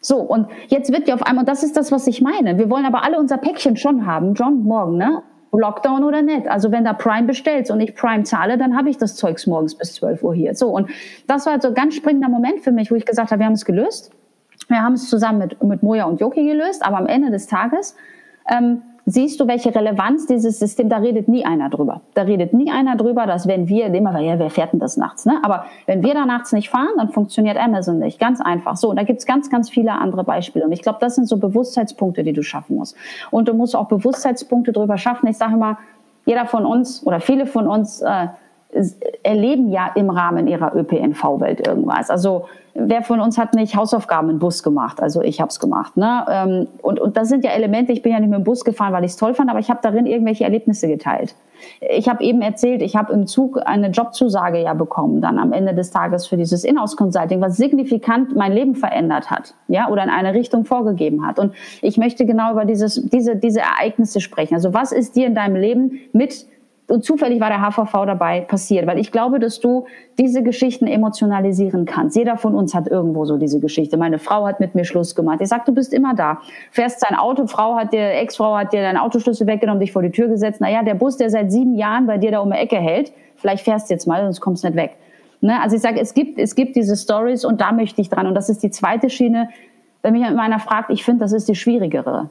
So, 0.00 0.18
und 0.18 0.48
jetzt 0.68 0.92
wird 0.92 1.08
ja 1.08 1.14
auf 1.14 1.22
einmal, 1.22 1.42
und 1.42 1.48
das 1.48 1.62
ist 1.62 1.76
das, 1.76 1.90
was 1.90 2.06
ich 2.06 2.20
meine. 2.20 2.58
Wir 2.58 2.70
wollen 2.70 2.86
aber 2.86 3.04
alle 3.04 3.18
unser 3.18 3.36
Päckchen 3.36 3.76
schon 3.76 4.06
haben. 4.06 4.34
John, 4.34 4.62
morgen, 4.62 4.96
ne? 4.96 5.22
Lockdown 5.50 6.04
oder 6.04 6.22
nicht. 6.22 6.46
Also 6.46 6.70
wenn 6.70 6.84
da 6.84 6.92
Prime 6.92 7.26
bestellst 7.26 7.70
und 7.70 7.80
ich 7.80 7.94
Prime 7.94 8.22
zahle, 8.22 8.58
dann 8.58 8.76
habe 8.76 8.90
ich 8.90 8.98
das 8.98 9.16
Zeugs 9.16 9.46
morgens 9.46 9.74
bis 9.74 9.94
12 9.94 10.22
Uhr 10.22 10.34
hier. 10.34 10.54
So, 10.54 10.68
und 10.68 10.90
das 11.26 11.46
war 11.46 11.54
halt 11.54 11.62
so 11.62 11.68
ein 11.68 11.74
ganz 11.74 11.94
springender 11.94 12.28
Moment 12.28 12.60
für 12.60 12.70
mich, 12.70 12.90
wo 12.90 12.94
ich 12.94 13.06
gesagt 13.06 13.30
habe, 13.30 13.40
wir 13.40 13.46
haben 13.46 13.54
es 13.54 13.64
gelöst. 13.64 14.12
Wir 14.68 14.82
haben 14.82 14.92
es 14.92 15.08
zusammen 15.08 15.38
mit, 15.38 15.62
mit 15.62 15.82
Moja 15.82 16.04
und 16.04 16.20
Joki 16.20 16.44
gelöst, 16.46 16.84
aber 16.84 16.98
am 16.98 17.06
Ende 17.06 17.30
des 17.30 17.46
Tages 17.46 17.96
ähm, 18.50 18.82
siehst 19.10 19.40
du, 19.40 19.46
welche 19.46 19.74
Relevanz 19.74 20.26
dieses 20.26 20.58
System, 20.58 20.88
da 20.88 20.98
redet 20.98 21.28
nie 21.28 21.44
einer 21.44 21.70
drüber. 21.70 22.02
Da 22.14 22.22
redet 22.22 22.52
nie 22.52 22.70
einer 22.70 22.96
drüber, 22.96 23.26
dass 23.26 23.48
wenn 23.48 23.68
wir, 23.68 23.86
immer, 23.86 24.18
ja, 24.20 24.38
wer 24.38 24.50
fährt 24.50 24.72
denn 24.72 24.80
das 24.80 24.96
nachts, 24.96 25.24
ne? 25.24 25.40
Aber 25.42 25.64
wenn 25.86 26.02
wir 26.02 26.14
da 26.14 26.26
nachts 26.26 26.52
nicht 26.52 26.68
fahren, 26.68 26.92
dann 26.96 27.08
funktioniert 27.08 27.56
Amazon 27.56 27.98
nicht. 27.98 28.18
Ganz 28.18 28.40
einfach. 28.40 28.76
So, 28.76 28.90
und 28.90 28.96
da 28.96 29.04
gibt's 29.04 29.24
ganz, 29.24 29.50
ganz 29.50 29.70
viele 29.70 29.92
andere 29.92 30.24
Beispiele. 30.24 30.64
Und 30.64 30.72
ich 30.72 30.82
glaube, 30.82 30.98
das 31.00 31.14
sind 31.14 31.26
so 31.26 31.38
Bewusstseinspunkte, 31.38 32.22
die 32.22 32.32
du 32.32 32.42
schaffen 32.42 32.76
musst. 32.76 32.96
Und 33.30 33.48
du 33.48 33.54
musst 33.54 33.74
auch 33.74 33.88
Bewusstseinspunkte 33.88 34.72
drüber 34.72 34.98
schaffen. 34.98 35.26
Ich 35.28 35.38
sage 35.38 35.54
immer, 35.54 35.78
jeder 36.26 36.46
von 36.46 36.66
uns 36.66 37.06
oder 37.06 37.20
viele 37.20 37.46
von 37.46 37.66
uns 37.66 38.02
äh, 38.02 38.26
erleben 39.22 39.70
ja 39.70 39.90
im 39.94 40.10
Rahmen 40.10 40.46
ihrer 40.46 40.74
ÖPNV-Welt 40.76 41.66
irgendwas. 41.66 42.10
Also 42.10 42.44
wer 42.74 43.02
von 43.02 43.20
uns 43.20 43.38
hat 43.38 43.54
nicht 43.54 43.74
Hausaufgaben 43.74 44.28
im 44.28 44.38
Bus 44.38 44.62
gemacht? 44.62 45.02
Also 45.02 45.22
ich 45.22 45.40
habe 45.40 45.48
es 45.48 45.58
gemacht. 45.58 45.96
Ne? 45.96 46.24
Ähm, 46.30 46.68
und, 46.82 47.00
und 47.00 47.16
das 47.16 47.28
sind 47.28 47.44
ja 47.44 47.50
Elemente, 47.50 47.92
ich 47.92 48.02
bin 48.02 48.12
ja 48.12 48.20
nicht 48.20 48.28
mit 48.28 48.38
dem 48.38 48.44
Bus 48.44 48.64
gefahren, 48.64 48.92
weil 48.92 49.04
ich 49.04 49.12
es 49.12 49.16
toll 49.16 49.34
fand, 49.34 49.50
aber 49.50 49.58
ich 49.58 49.70
habe 49.70 49.80
darin 49.82 50.06
irgendwelche 50.06 50.44
Erlebnisse 50.44 50.86
geteilt. 50.86 51.34
Ich 51.80 52.08
habe 52.08 52.22
eben 52.22 52.40
erzählt, 52.40 52.82
ich 52.82 52.94
habe 52.94 53.12
im 53.12 53.26
Zug 53.26 53.58
eine 53.64 53.88
Jobzusage 53.88 54.58
ja 54.58 54.74
bekommen, 54.74 55.20
dann 55.20 55.38
am 55.38 55.52
Ende 55.52 55.74
des 55.74 55.90
Tages 55.90 56.26
für 56.26 56.36
dieses 56.36 56.62
Inhouse-Consulting, 56.62 57.40
was 57.40 57.56
signifikant 57.56 58.36
mein 58.36 58.52
Leben 58.52 58.76
verändert 58.76 59.30
hat, 59.30 59.54
ja, 59.66 59.88
oder 59.88 60.04
in 60.04 60.10
eine 60.10 60.34
Richtung 60.34 60.64
vorgegeben 60.64 61.26
hat. 61.26 61.38
Und 61.38 61.54
ich 61.82 61.96
möchte 61.96 62.26
genau 62.26 62.52
über 62.52 62.64
dieses, 62.64 63.02
diese, 63.08 63.34
diese 63.34 63.60
Ereignisse 63.60 64.20
sprechen. 64.20 64.54
Also 64.54 64.72
was 64.72 64.92
ist 64.92 65.16
dir 65.16 65.26
in 65.26 65.34
deinem 65.34 65.56
Leben 65.56 66.00
mit 66.12 66.46
und 66.88 67.04
zufällig 67.04 67.38
war 67.40 67.50
der 67.50 67.60
HVV 67.60 68.06
dabei 68.06 68.40
passiert, 68.40 68.86
weil 68.86 68.98
ich 68.98 69.12
glaube, 69.12 69.38
dass 69.38 69.60
du 69.60 69.84
diese 70.18 70.42
Geschichten 70.42 70.86
emotionalisieren 70.86 71.84
kannst. 71.84 72.16
Jeder 72.16 72.38
von 72.38 72.54
uns 72.54 72.74
hat 72.74 72.88
irgendwo 72.88 73.26
so 73.26 73.36
diese 73.36 73.60
Geschichte. 73.60 73.98
Meine 73.98 74.18
Frau 74.18 74.46
hat 74.46 74.58
mit 74.58 74.74
mir 74.74 74.84
Schluss 74.84 75.14
gemacht. 75.14 75.40
Ich 75.42 75.48
sag, 75.48 75.66
du 75.66 75.72
bist 75.72 75.92
immer 75.92 76.14
da. 76.14 76.40
Fährst 76.70 77.00
sein 77.00 77.16
Auto, 77.16 77.46
Frau 77.46 77.76
hat 77.76 77.92
dir, 77.92 78.12
Ex-Frau 78.14 78.56
hat 78.56 78.72
dir 78.72 78.80
deinen 78.80 78.96
Autoschlüssel 78.96 79.46
weggenommen, 79.46 79.80
dich 79.80 79.92
vor 79.92 80.02
die 80.02 80.10
Tür 80.10 80.28
gesetzt. 80.28 80.62
Naja, 80.62 80.82
der 80.82 80.94
Bus, 80.94 81.18
der 81.18 81.28
seit 81.28 81.52
sieben 81.52 81.76
Jahren 81.76 82.06
bei 82.06 82.16
dir 82.16 82.30
da 82.30 82.40
um 82.40 82.50
die 82.50 82.56
Ecke 82.56 82.76
hält, 82.76 83.12
vielleicht 83.36 83.64
fährst 83.64 83.90
du 83.90 83.94
jetzt 83.94 84.06
mal, 84.06 84.22
sonst 84.22 84.40
kommst 84.40 84.64
du 84.64 84.68
nicht 84.68 84.76
weg. 84.76 84.96
Ne? 85.42 85.60
Also 85.60 85.76
ich 85.76 85.82
sage, 85.82 86.00
es 86.00 86.14
gibt, 86.14 86.38
es 86.38 86.54
gibt 86.54 86.74
diese 86.74 86.96
Stories 86.96 87.44
und 87.44 87.60
da 87.60 87.72
möchte 87.72 88.00
ich 88.00 88.08
dran. 88.08 88.26
Und 88.26 88.34
das 88.34 88.48
ist 88.48 88.62
die 88.62 88.70
zweite 88.70 89.10
Schiene. 89.10 89.50
Wenn 90.00 90.14
mich 90.14 90.24
einer 90.24 90.58
fragt, 90.58 90.90
ich 90.90 91.04
finde, 91.04 91.20
das 91.20 91.32
ist 91.32 91.48
die 91.48 91.54
schwierigere. 91.54 92.30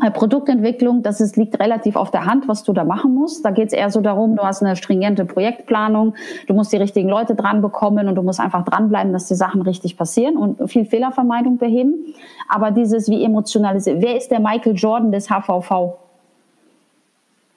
Äh, 0.00 0.10
Produktentwicklung, 0.10 1.02
das 1.02 1.20
ist, 1.20 1.36
liegt 1.36 1.60
relativ 1.60 1.96
auf 1.96 2.10
der 2.10 2.24
Hand, 2.24 2.48
was 2.48 2.62
du 2.62 2.72
da 2.72 2.84
machen 2.84 3.14
musst. 3.14 3.44
Da 3.44 3.50
geht 3.50 3.68
es 3.68 3.72
eher 3.72 3.90
so 3.90 4.00
darum, 4.00 4.36
du 4.36 4.42
hast 4.42 4.62
eine 4.62 4.74
stringente 4.74 5.26
Projektplanung, 5.26 6.14
du 6.46 6.54
musst 6.54 6.72
die 6.72 6.78
richtigen 6.78 7.08
Leute 7.08 7.34
dran 7.34 7.60
bekommen 7.60 8.08
und 8.08 8.14
du 8.14 8.22
musst 8.22 8.40
einfach 8.40 8.64
dranbleiben, 8.64 9.12
dass 9.12 9.26
die 9.26 9.34
Sachen 9.34 9.60
richtig 9.62 9.98
passieren 9.98 10.36
und 10.36 10.70
viel 10.70 10.86
Fehlervermeidung 10.86 11.58
beheben. 11.58 12.14
Aber 12.48 12.70
dieses 12.70 13.08
wie 13.08 13.22
emotionalisiert, 13.22 14.00
wer 14.00 14.16
ist 14.16 14.30
der 14.30 14.40
Michael 14.40 14.74
Jordan 14.74 15.12
des 15.12 15.28
HVV? 15.28 15.94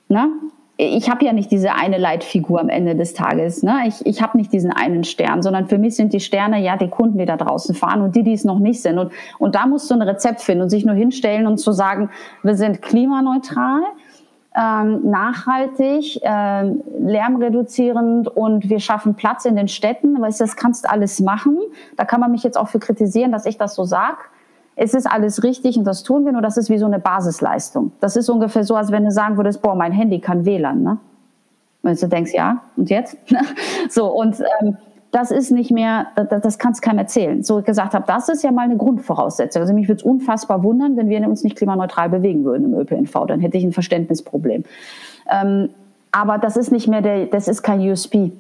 Na? 0.10 0.28
Ich 0.78 1.10
habe 1.10 1.24
ja 1.24 1.32
nicht 1.32 1.52
diese 1.52 1.74
eine 1.74 1.98
Leitfigur 1.98 2.60
am 2.60 2.68
Ende 2.68 2.96
des 2.96 3.14
Tages. 3.14 3.64
Ne? 3.64 3.84
Ich, 3.88 4.06
ich 4.06 4.22
habe 4.22 4.38
nicht 4.38 4.52
diesen 4.52 4.72
einen 4.72 5.06
Stern, 5.06 5.42
sondern 5.42 5.68
für 5.68 5.78
mich 5.78 5.96
sind 5.96 6.12
die 6.12 6.20
Sterne 6.20 6.62
ja 6.62 6.76
die 6.76 6.90
Kunden, 6.90 7.18
die 7.18 7.26
da 7.26 7.38
draußen 7.38 7.74
fahren 7.76 8.02
und 8.02 8.16
die, 8.16 8.24
die 8.24 8.34
es 8.34 8.44
noch 8.44 8.60
nicht 8.60 8.82
sind. 8.82 9.00
Und, 9.00 9.14
und 9.40 9.56
da 9.56 9.68
musst 9.68 9.90
du 9.90 9.96
ein 9.96 10.02
Rezept 10.02 10.42
finden 10.42 10.64
und 10.64 10.70
sich 10.70 10.86
nur 10.86 10.96
hinstellen 10.96 11.48
und 11.48 11.58
zu 11.58 11.72
sagen, 11.72 12.10
wir 12.44 12.56
sind 12.56 12.82
klimaneutral, 12.82 13.84
ähm, 14.58 15.10
nachhaltig, 15.10 16.20
ähm, 16.24 16.84
lärmreduzierend 17.00 18.28
und 18.28 18.70
wir 18.70 18.80
schaffen 18.80 19.16
Platz 19.16 19.46
in 19.46 19.56
den 19.56 19.70
Städten. 19.70 20.22
Weißt, 20.22 20.42
das 20.42 20.58
kannst 20.58 20.86
du 20.86 20.90
alles 20.90 21.22
machen. 21.22 21.58
Da 21.96 22.04
kann 22.04 22.20
man 22.20 22.32
mich 22.32 22.44
jetzt 22.44 22.58
auch 22.58 22.68
für 22.68 22.80
kritisieren, 22.80 23.32
dass 23.32 23.46
ich 23.46 23.58
das 23.58 23.76
so 23.76 23.86
sag 23.86 24.30
es 24.76 24.94
ist 24.94 25.06
alles 25.06 25.44
richtig 25.44 25.78
und 25.78 25.86
das 25.86 26.04
tun 26.04 26.26
wir, 26.26 26.32
nur 26.32 26.42
das 26.42 26.58
ist 26.58 26.70
wie 26.70 26.78
so 26.78 26.86
eine 26.86 27.00
Basisleistung. 27.00 27.92
Das 28.00 28.16
ist 28.16 28.30
ungefähr 28.30 28.64
so, 28.64 28.76
als 28.76 28.92
wenn 28.92 29.06
du 29.06 29.12
sagen 29.12 29.38
würdest, 29.38 29.62
boah, 29.62 29.76
mein 29.76 29.92
Handy 29.92 30.20
kann 30.20 30.46
WLAN, 30.46 30.84
ne? 30.84 30.98
Wenn 31.82 31.96
du 31.96 32.08
denkst, 32.08 32.34
ja, 32.34 32.62
und 32.76 32.90
jetzt? 32.90 33.16
so, 33.90 34.08
und 34.08 34.42
ähm, 34.62 34.78
das 35.12 35.32
ist 35.32 35.52
nicht 35.52 35.72
mehr, 35.72 36.08
das, 36.16 36.42
das 36.42 36.60
kannst 36.60 36.82
keinem 36.82 36.98
erzählen. 36.98 37.44
So 37.44 37.60
ich 37.60 37.66
gesagt 37.66 37.94
habe, 37.94 38.04
das 38.06 38.28
ist 38.28 38.44
ja 38.44 38.52
mal 38.52 38.64
eine 38.64 38.76
Grundvoraussetzung. 38.76 39.62
Also 39.62 39.74
mich 39.74 39.88
würde 39.88 40.00
es 40.00 40.04
unfassbar 40.04 40.64
wundern, 40.64 40.98
wenn 40.98 41.08
wir 41.08 41.26
uns 41.28 41.44
nicht 41.44 41.56
klimaneutral 41.56 42.10
bewegen 42.10 42.44
würden 42.44 42.74
im 42.74 42.80
ÖPNV. 42.80 43.28
Dann 43.28 43.40
hätte 43.40 43.58
ich 43.58 43.64
ein 43.64 43.72
Verständnisproblem. 43.72 44.64
Ähm, 45.32 45.70
aber 46.12 46.38
das 46.38 46.58
ist 46.58 46.72
nicht 46.72 46.88
mehr 46.88 47.02
der, 47.02 47.28
das 47.28 47.48
ist 47.48 47.62
kein 47.62 47.80
USP 47.80 48.34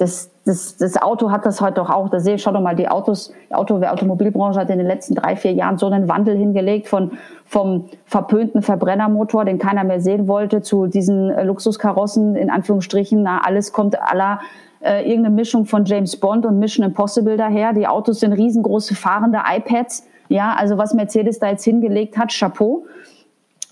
das, 0.00 0.30
das, 0.46 0.78
das 0.78 1.00
Auto 1.00 1.30
hat 1.30 1.44
das 1.44 1.60
heute 1.60 1.74
doch 1.74 1.90
auch. 1.90 2.08
Da 2.08 2.20
sehe 2.20 2.36
ich, 2.36 2.42
schau 2.42 2.52
doch 2.52 2.62
mal, 2.62 2.74
die 2.74 2.88
Autos, 2.88 3.34
die 3.50 3.54
Auto, 3.54 3.78
die 3.78 3.86
Automobilbranche 3.86 4.58
hat 4.58 4.70
in 4.70 4.78
den 4.78 4.86
letzten 4.86 5.14
drei, 5.14 5.36
vier 5.36 5.52
Jahren 5.52 5.76
so 5.76 5.86
einen 5.86 6.08
Wandel 6.08 6.38
hingelegt 6.38 6.88
von, 6.88 7.18
vom 7.44 7.90
verpönten 8.06 8.62
Verbrennermotor, 8.62 9.44
den 9.44 9.58
keiner 9.58 9.84
mehr 9.84 10.00
sehen 10.00 10.26
wollte, 10.26 10.62
zu 10.62 10.86
diesen 10.86 11.30
äh, 11.30 11.44
Luxuskarossen, 11.44 12.34
in 12.34 12.48
Anführungsstrichen. 12.48 13.22
Na, 13.22 13.42
alles 13.44 13.72
kommt 13.72 14.00
aller, 14.00 14.40
äh, 14.80 15.06
irgendeine 15.06 15.34
Mischung 15.34 15.66
von 15.66 15.84
James 15.84 16.16
Bond 16.16 16.46
und 16.46 16.58
Mission 16.58 16.86
Impossible 16.86 17.36
daher. 17.36 17.74
Die 17.74 17.86
Autos 17.86 18.20
sind 18.20 18.32
riesengroße 18.32 18.94
fahrende 18.94 19.40
iPads. 19.54 20.06
Ja, 20.28 20.54
also 20.56 20.78
was 20.78 20.94
Mercedes 20.94 21.40
da 21.40 21.50
jetzt 21.50 21.64
hingelegt 21.64 22.16
hat, 22.16 22.32
Chapeau. 22.32 22.86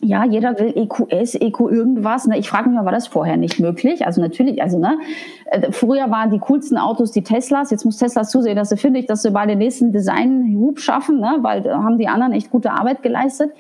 Ja, 0.01 0.25
jeder 0.25 0.57
will 0.59 0.73
EQS, 0.77 1.35
EQ 1.35 1.61
irgendwas. 1.61 2.27
Ne? 2.27 2.39
Ich 2.39 2.49
frage 2.49 2.69
mich 2.69 2.77
mal, 2.77 2.85
war 2.85 2.93
das 2.93 3.09
vorher 3.09 3.37
nicht 3.37 3.59
möglich? 3.59 4.07
Also 4.07 4.21
natürlich, 4.21 4.63
also 4.63 4.79
ne, 4.79 4.97
äh, 5.47 5.73
früher 5.73 6.09
waren 6.09 6.31
die 6.31 6.39
coolsten 6.39 6.79
Autos 6.79 7.11
die 7.11 7.23
Teslas. 7.23 7.73
Jetzt 7.73 7.85
muss 7.85 7.97
Teslas 7.97 8.31
zusehen, 8.31 8.55
dass 8.55 8.69
sie 8.69 8.77
finde 8.77 9.01
ich, 9.01 9.07
dass 9.07 9.23
sie 9.23 9.33
bei 9.33 9.45
den 9.47 9.59
nächsten 9.59 9.93
Design-Hub 9.93 10.79
schaffen, 10.79 11.19
ne? 11.19 11.39
weil 11.41 11.63
da 11.63 11.83
haben 11.83 11.99
die 11.99 12.07
anderen 12.07 12.33
echt 12.33 12.51
gute 12.51 12.71
Arbeit 12.71 13.03
geleistet. 13.03 13.51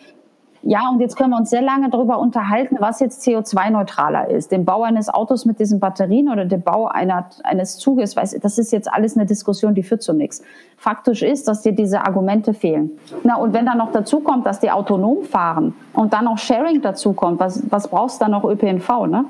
Ja, 0.62 0.88
und 0.90 1.00
jetzt 1.00 1.16
können 1.16 1.30
wir 1.30 1.36
uns 1.36 1.50
sehr 1.50 1.62
lange 1.62 1.88
darüber 1.88 2.18
unterhalten, 2.18 2.76
was 2.80 3.00
jetzt 3.00 3.26
CO2-neutraler 3.26 4.28
ist. 4.28 4.50
Den 4.50 4.64
Bau 4.64 4.82
eines 4.82 5.09
Autos 5.09 5.44
mit 5.44 5.61
diesen 5.61 5.78
Batterien 5.78 6.28
oder 6.28 6.44
der 6.44 6.59
Bau 6.59 6.86
einer, 6.86 7.26
eines 7.44 7.78
Zuges, 7.78 8.16
weiß, 8.16 8.38
das 8.42 8.59
ist 8.59 8.72
jetzt 8.72 8.92
alles 8.92 9.16
eine 9.16 9.26
Diskussion, 9.26 9.74
die 9.74 9.82
führt 9.82 10.02
zu 10.02 10.12
nichts. 10.12 10.42
Faktisch 10.76 11.22
ist, 11.22 11.46
dass 11.48 11.62
dir 11.62 11.72
diese 11.72 12.00
Argumente 12.00 12.54
fehlen. 12.54 12.90
Na, 13.22 13.36
und 13.36 13.52
wenn 13.52 13.66
dann 13.66 13.78
noch 13.78 13.92
dazu 13.92 14.20
kommt, 14.20 14.46
dass 14.46 14.61
die 14.61 14.70
autonom 14.70 15.22
fahren 15.24 15.74
und 15.92 16.12
dann 16.12 16.24
noch 16.24 16.38
Sharing 16.38 16.82
dazu 16.82 17.12
kommt, 17.12 17.38
was, 17.38 17.62
was 17.70 17.88
brauchst 17.88 18.20
du 18.20 18.24
dann 18.24 18.32
noch 18.32 18.44
ÖPNV, 18.44 19.06
ne? 19.06 19.24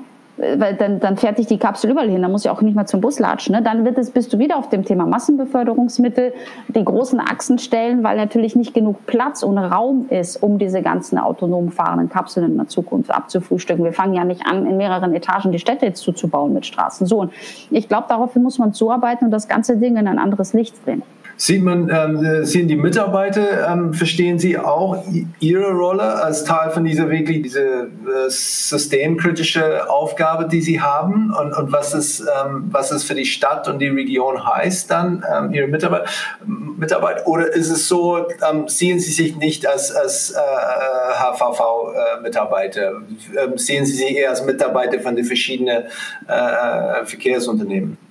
Weil 0.57 0.75
dann, 0.75 0.99
dann 0.99 1.17
fährt 1.17 1.37
dich 1.37 1.47
die 1.47 1.57
Kapsel 1.57 1.91
überall 1.91 2.09
hin, 2.09 2.21
dann 2.21 2.31
muss 2.31 2.45
ich 2.45 2.51
auch 2.51 2.61
nicht 2.61 2.75
mehr 2.75 2.85
zum 2.85 3.01
Bus 3.01 3.19
latschen. 3.19 3.55
Ne? 3.55 3.61
Dann 3.61 3.83
wird 3.85 3.97
es, 3.97 4.11
bist 4.11 4.31
du 4.31 4.39
wieder 4.39 4.57
auf 4.57 4.69
dem 4.69 4.85
Thema 4.85 5.05
Massenbeförderungsmittel, 5.05 6.33
die 6.69 6.83
großen 6.83 7.19
Achsen 7.19 7.59
stellen, 7.59 8.03
weil 8.03 8.17
natürlich 8.17 8.55
nicht 8.55 8.73
genug 8.73 9.05
Platz 9.05 9.43
und 9.43 9.57
Raum 9.57 10.05
ist, 10.09 10.41
um 10.41 10.57
diese 10.57 10.81
ganzen 10.81 11.17
autonom 11.17 11.71
fahrenden 11.71 12.09
Kapseln 12.09 12.51
in 12.51 12.57
der 12.57 12.67
Zukunft 12.67 13.11
abzufrühstücken. 13.11 13.83
Wir 13.83 13.93
fangen 13.93 14.13
ja 14.13 14.23
nicht 14.23 14.45
an, 14.45 14.65
in 14.65 14.77
mehreren 14.77 15.13
Etagen 15.13 15.51
die 15.51 15.59
Städte 15.59 15.85
jetzt 15.85 16.01
zuzubauen 16.01 16.53
mit 16.53 16.65
Straßen. 16.65 17.05
So, 17.05 17.19
und 17.19 17.33
ich 17.69 17.87
glaube, 17.87 18.05
daraufhin 18.07 18.43
muss 18.43 18.59
man 18.59 18.73
zuarbeiten 18.73 19.25
und 19.25 19.31
das 19.31 19.47
ganze 19.47 19.77
Ding 19.77 19.97
in 19.97 20.07
ein 20.07 20.19
anderes 20.19 20.53
Licht 20.53 20.75
drehen. 20.85 21.03
Sieht 21.41 21.63
man, 21.63 21.89
ähm, 21.89 22.43
sehen 22.43 22.67
die 22.67 22.75
Mitarbeiter, 22.75 23.71
ähm, 23.71 23.93
verstehen 23.93 24.39
sie 24.39 24.57
auch 24.57 25.05
ihre 25.39 25.71
Rolle 25.71 26.21
als 26.21 26.43
Teil 26.43 26.69
von 26.71 26.83
dieser 26.83 27.09
wirklich 27.09 27.43
diese 27.43 27.61
äh, 27.63 27.87
systemkritische 28.27 29.89
Aufgabe, 29.89 30.49
die 30.49 30.61
sie 30.61 30.81
haben? 30.81 31.33
Und, 31.33 31.53
und 31.53 31.71
was 31.71 31.93
es 31.93 32.19
ähm, 32.19 32.67
was 32.71 32.91
es 32.91 33.05
für 33.05 33.15
die 33.15 33.23
Stadt 33.23 33.69
und 33.69 33.79
die 33.79 33.87
Region 33.87 34.45
heißt 34.45 34.91
dann 34.91 35.23
ähm, 35.33 35.53
ihre 35.53 35.67
Mitarbeit, 35.67 36.09
Mitarbeit 36.45 37.25
oder 37.25 37.47
ist 37.47 37.69
es 37.69 37.87
so, 37.87 38.27
ähm, 38.51 38.67
sehen 38.67 38.99
sie 38.99 39.13
sich 39.13 39.37
nicht 39.37 39.65
als 39.65 39.95
als 39.95 40.31
äh, 40.31 40.35
HVV 40.35 41.93
äh, 41.95 42.27
ähm, 43.41 43.57
sehen 43.57 43.85
sie 43.85 43.93
sich 43.93 44.17
eher 44.17 44.31
als 44.31 44.43
Mitarbeiter 44.43 44.99
von 44.99 45.15
den 45.15 45.23
verschiedenen 45.23 45.85
äh, 46.27 46.33
äh, 46.33 47.05
Verkehrsunternehmen? 47.05 48.08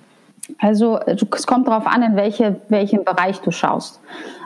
Also 0.57 0.99
es 1.05 1.45
kommt 1.47 1.67
darauf 1.67 1.87
an, 1.87 2.01
in 2.01 2.15
welche, 2.15 2.59
welchen 2.69 3.03
Bereich 3.03 3.39
du 3.41 3.51
schaust. 3.51 3.99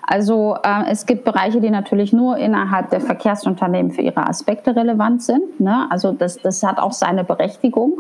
Also 0.06 0.58
äh, 0.64 0.91
es 0.91 1.06
gibt 1.06 1.24
Bereiche, 1.24 1.62
die 1.62 1.70
natürlich 1.70 2.12
nur 2.12 2.38
innerhalb 2.38 2.89
der 2.89 3.01
Verkehrsunternehmen 3.01 3.91
für 3.91 4.01
ihre 4.01 4.28
Aspekte 4.28 4.76
relevant 4.76 5.24
sind. 5.24 5.60
Ne? 5.60 5.88
Also 5.89 6.12
das, 6.12 6.38
das 6.38 6.62
hat 6.62 6.78
auch 6.78 6.91
seine 6.91 7.24
Berechtigung. 7.24 7.93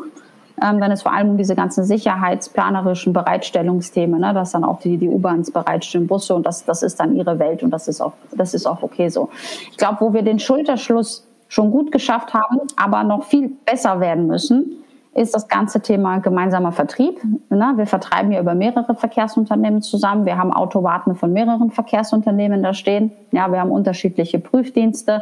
Ähm, 0.61 0.79
wenn 0.79 0.91
es 0.91 1.01
vor 1.01 1.13
allem 1.13 1.31
um 1.31 1.37
diese 1.37 1.55
ganzen 1.55 1.83
sicherheitsplanerischen 1.83 3.11
Bereitstellungsthemen, 3.11 4.19
ne, 4.19 4.33
dass 4.33 4.51
dann 4.51 4.63
auch 4.63 4.79
die, 4.79 4.97
die 4.97 5.09
U-Bahns 5.09 5.49
bereitstellen, 5.49 6.05
Busse 6.05 6.35
und 6.35 6.45
das, 6.45 6.63
das 6.63 6.83
ist 6.83 6.99
dann 6.99 7.15
ihre 7.15 7.39
Welt 7.39 7.63
und 7.63 7.71
das 7.71 7.87
ist 7.87 8.01
auch, 8.01 8.13
das 8.31 8.53
ist 8.53 8.67
auch 8.67 8.83
okay 8.83 9.09
so. 9.09 9.29
Ich 9.71 9.77
glaube, 9.77 9.97
wo 10.01 10.13
wir 10.13 10.21
den 10.21 10.37
Schulterschluss 10.37 11.27
schon 11.47 11.71
gut 11.71 11.91
geschafft 11.91 12.35
haben, 12.35 12.59
aber 12.75 13.03
noch 13.03 13.23
viel 13.23 13.49
besser 13.65 13.99
werden 13.99 14.27
müssen, 14.27 14.82
ist 15.15 15.35
das 15.35 15.47
ganze 15.47 15.81
Thema 15.81 16.19
gemeinsamer 16.19 16.71
Vertrieb. 16.71 17.21
Wir 17.49 17.85
vertreiben 17.85 18.31
ja 18.31 18.39
über 18.39 18.55
mehrere 18.55 18.95
Verkehrsunternehmen 18.95 19.81
zusammen. 19.81 20.25
Wir 20.25 20.37
haben 20.37 20.51
Autowarten 20.51 21.15
von 21.15 21.31
mehreren 21.31 21.71
Verkehrsunternehmen 21.71 22.63
da 22.63 22.73
stehen. 22.73 23.11
Ja, 23.31 23.51
wir 23.51 23.59
haben 23.59 23.71
unterschiedliche 23.71 24.39
Prüfdienste, 24.39 25.21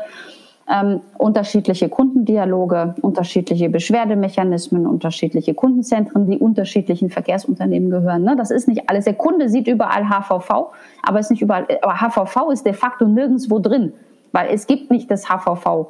ähm, 0.70 1.02
unterschiedliche 1.18 1.90
Kundendialoge, 1.90 2.96
unterschiedliche 3.02 3.70
Beschwerdemechanismen, 3.70 4.88
unterschiedliche 4.88 5.54
Kundenzentren, 5.54 6.30
die 6.30 6.38
unterschiedlichen 6.38 7.10
Verkehrsunternehmen 7.10 7.90
gehören. 7.90 8.24
Ne? 8.24 8.36
Das 8.38 8.52
ist 8.52 8.70
nicht 8.70 8.90
alles. 8.90 9.06
Der 9.06 9.16
Kunde 9.16 9.50
sieht 9.50 9.68
überall 9.68 10.08
HVV, 10.08 10.72
aber 11.04 11.20
ist 11.20 11.32
nicht 11.32 11.42
überall. 11.42 11.68
Aber 11.82 12.00
HVV 12.00 12.52
ist 12.52 12.66
de 12.66 12.74
facto 12.74 13.06
nirgendwo 13.06 13.60
drin, 13.60 13.92
weil 14.32 14.50
es 14.54 14.68
gibt 14.68 14.90
nicht 14.90 15.12
das 15.12 15.28
HVV 15.28 15.88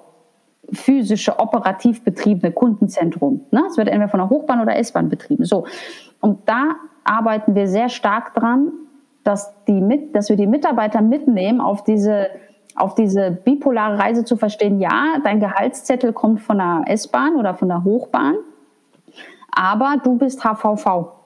physische, 0.72 1.40
operativ 1.40 2.04
betriebene 2.04 2.52
Kundenzentrum. 2.52 3.42
Ne? 3.52 3.64
Es 3.68 3.78
wird 3.78 3.88
entweder 3.88 4.10
von 4.10 4.20
der 4.20 4.30
Hochbahn 4.30 4.62
oder 4.62 4.76
S-Bahn 4.78 5.10
betrieben. 5.10 5.46
So. 5.46 5.66
Und 6.20 6.48
da 6.48 6.76
arbeiten 7.04 7.56
wir 7.56 7.68
sehr 7.68 7.90
stark 7.90 8.34
dran, 8.36 8.72
dass, 9.24 9.54
die 9.66 9.82
mit, 9.82 10.16
dass 10.16 10.30
wir 10.30 10.36
die 10.36 10.48
Mitarbeiter 10.48 11.02
mitnehmen 11.02 11.62
auf 11.62 11.84
diese, 11.84 12.28
auf 12.76 12.96
diese 12.96 13.32
bipolare 13.32 14.00
Reise 14.00 14.24
zu 14.24 14.38
verstehen, 14.38 14.80
ja, 14.80 15.18
dein 15.24 15.40
Gehaltszettel 15.40 16.14
kommt 16.14 16.42
von 16.42 16.58
der 16.58 16.84
S-Bahn 16.88 17.36
oder 17.36 17.54
von 17.54 17.68
der 17.68 17.84
Hochbahn, 17.84 18.36
aber 19.52 19.98
du 20.04 20.18
bist 20.18 20.44
HVV. 20.44 21.21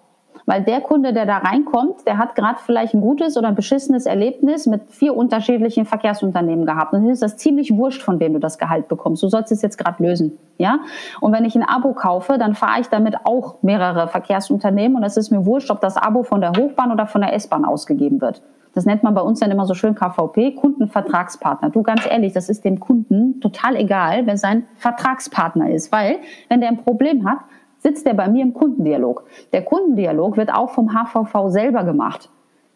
Weil 0.45 0.63
der 0.63 0.81
Kunde, 0.81 1.11
der 1.11 1.25
da 1.25 1.37
reinkommt, 1.37 2.05
der 2.05 2.19
hat 2.19 2.35
gerade 2.35 2.59
vielleicht 2.63 2.93
ein 2.93 3.01
gutes 3.01 3.35
oder 3.35 3.47
ein 3.47 3.55
beschissenes 3.55 4.05
Erlebnis 4.05 4.67
mit 4.67 4.91
vier 4.91 5.15
unterschiedlichen 5.15 5.85
Verkehrsunternehmen 5.85 6.67
gehabt. 6.67 6.93
Und 6.93 7.01
dann 7.01 7.09
ist 7.09 7.23
das 7.23 7.37
ziemlich 7.37 7.75
wurscht, 7.75 8.03
von 8.03 8.19
wem 8.19 8.33
du 8.33 8.39
das 8.39 8.59
Gehalt 8.59 8.87
bekommst. 8.87 9.23
Du 9.23 9.27
sollst 9.27 9.51
es 9.51 9.63
jetzt 9.63 9.77
gerade 9.77 10.03
lösen. 10.03 10.37
Ja? 10.59 10.79
Und 11.19 11.31
wenn 11.33 11.45
ich 11.45 11.55
ein 11.55 11.63
Abo 11.63 11.93
kaufe, 11.93 12.37
dann 12.37 12.53
fahre 12.53 12.81
ich 12.81 12.87
damit 12.89 13.15
auch 13.23 13.63
mehrere 13.63 14.07
Verkehrsunternehmen 14.07 14.97
und 14.97 15.03
es 15.03 15.17
ist 15.17 15.31
mir 15.31 15.45
wurscht, 15.45 15.71
ob 15.71 15.81
das 15.81 15.97
Abo 15.97 16.21
von 16.21 16.41
der 16.41 16.51
Hochbahn 16.51 16.91
oder 16.91 17.07
von 17.07 17.21
der 17.21 17.33
S-Bahn 17.33 17.65
ausgegeben 17.65 18.21
wird. 18.21 18.43
Das 18.75 18.85
nennt 18.85 19.03
man 19.03 19.13
bei 19.13 19.21
uns 19.21 19.39
dann 19.39 19.51
immer 19.51 19.65
so 19.65 19.73
schön 19.73 19.95
KVP, 19.95 20.55
Kundenvertragspartner. 20.55 21.69
Du 21.69 21.81
ganz 21.81 22.05
ehrlich, 22.05 22.33
das 22.33 22.49
ist 22.49 22.65
dem 22.65 22.79
Kunden 22.81 23.39
total 23.39 23.77
egal, 23.77 24.25
wer 24.25 24.37
sein 24.37 24.65
Vertragspartner 24.75 25.71
ist, 25.71 25.93
weil 25.93 26.17
wenn 26.49 26.59
der 26.59 26.69
ein 26.69 26.83
Problem 26.83 27.27
hat, 27.27 27.39
sitzt 27.86 28.07
er 28.07 28.15
bei 28.15 28.27
mir 28.27 28.41
im 28.41 28.55
Kundendialog. 28.55 29.25
Der 29.53 29.63
Kundendialog 29.63 30.38
wird 30.38 30.51
auch 30.51 30.71
vom 30.71 30.89
HVV 30.91 31.49
selber 31.49 31.83
gemacht. 31.83 32.31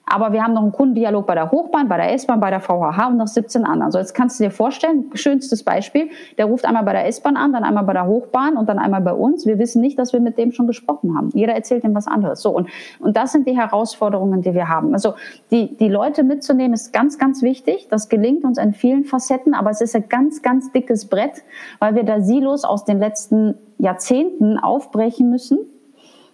Aber 0.10 0.34
wir 0.34 0.44
haben 0.44 0.54
noch 0.54 0.64
einen 0.64 0.72
Kundendialog 0.72 1.28
bei 1.28 1.36
der 1.36 1.52
Hochbahn, 1.52 1.88
bei 1.88 1.98
der 1.98 2.14
S-Bahn, 2.14 2.40
bei 2.40 2.50
der 2.50 2.60
VHH 2.60 3.08
und 3.10 3.18
noch 3.18 3.28
17 3.28 3.64
anderen. 3.64 3.92
So, 3.92 4.00
jetzt 4.00 4.14
kannst 4.16 4.40
du 4.40 4.44
dir 4.44 4.52
vorstellen, 4.52 5.06
schönstes 5.14 5.64
Beispiel, 5.64 6.10
der 6.38 6.46
ruft 6.46 6.66
einmal 6.66 6.84
bei 6.84 6.94
der 6.94 7.06
S-Bahn 7.08 7.38
an, 7.38 7.54
dann 7.54 7.64
einmal 7.64 7.84
bei 7.84 7.94
der 7.94 8.08
Hochbahn 8.08 8.58
und 8.58 8.68
dann 8.68 8.80
einmal 8.80 9.02
bei 9.02 9.14
uns. 9.14 9.46
Wir 9.46 9.60
wissen 9.60 9.82
nicht, 9.82 10.00
dass 10.00 10.12
wir 10.12 10.20
mit 10.20 10.40
dem 10.40 10.52
schon 10.52 10.66
gesprochen 10.66 11.16
haben. 11.16 11.30
Jeder 11.34 11.54
erzählt 11.54 11.84
ihm 11.84 11.94
was 11.94 12.08
anderes. 12.08 12.42
So, 12.42 12.50
und, 12.50 12.70
und 13.00 13.16
das 13.16 13.32
sind 13.32 13.48
die 13.48 13.56
Herausforderungen, 13.56 14.42
die 14.42 14.56
wir 14.56 14.68
haben. 14.68 14.94
Also, 14.94 15.14
die, 15.52 15.78
die 15.78 15.90
Leute 15.90 16.24
mitzunehmen 16.24 16.74
ist 16.74 16.92
ganz, 16.92 17.20
ganz 17.20 17.44
wichtig. 17.44 17.88
Das 17.90 18.10
gelingt 18.10 18.44
uns 18.46 18.58
in 18.58 18.74
vielen 18.74 19.06
Facetten, 19.06 19.54
aber 19.54 19.70
es 19.70 19.80
ist 19.82 19.96
ein 19.96 20.10
ganz, 20.10 20.42
ganz 20.42 20.72
dickes 20.72 21.06
Brett, 21.06 21.44
weil 21.78 21.94
wir 21.94 22.04
da 22.04 22.22
Silos 22.22 22.64
aus 22.64 22.84
den 22.84 22.98
letzten 23.00 23.56
Jahrzehnten 23.78 24.58
aufbrechen 24.58 25.30
müssen. 25.30 25.60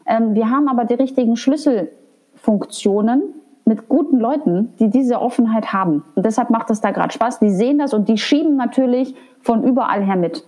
Ähm, 0.06 0.34
wir 0.34 0.50
haben 0.50 0.70
aber 0.70 0.86
die 0.86 0.94
richtigen 0.94 1.36
Schlüsselfunktionen, 1.36 3.34
mit 3.66 3.90
guten 3.90 4.20
Leuten, 4.20 4.74
die 4.80 4.90
diese 4.90 5.20
Offenheit 5.20 5.74
haben. 5.74 6.04
Und 6.14 6.26
deshalb 6.26 6.52
macht 6.52 6.70
es 6.70 6.82
da 6.82 6.92
gerade 6.92 7.12
Spaß. 7.12 7.40
Die 7.40 7.50
sehen 7.50 7.80
das 7.80 7.94
und 7.94 8.08
die 8.08 8.18
schieben 8.18 8.56
natürlich 8.56 9.16
von 9.42 9.64
überall 9.64 10.04
her 10.04 10.16
mit. 10.16 10.48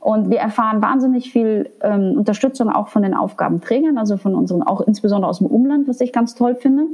Und 0.00 0.30
wir 0.30 0.38
erfahren 0.38 0.82
wahnsinnig 0.82 1.30
viel 1.32 1.70
ähm, 1.82 2.14
Unterstützung 2.18 2.70
auch 2.70 2.88
von 2.88 3.02
den 3.02 3.14
Aufgabenträgern, 3.14 3.96
also 3.96 4.16
von 4.16 4.34
unseren, 4.34 4.62
auch 4.62 4.80
insbesondere 4.82 5.30
aus 5.30 5.38
dem 5.38 5.46
Umland, 5.46 5.88
was 5.88 6.00
ich 6.00 6.12
ganz 6.12 6.34
toll 6.34 6.54
finde. 6.54 6.86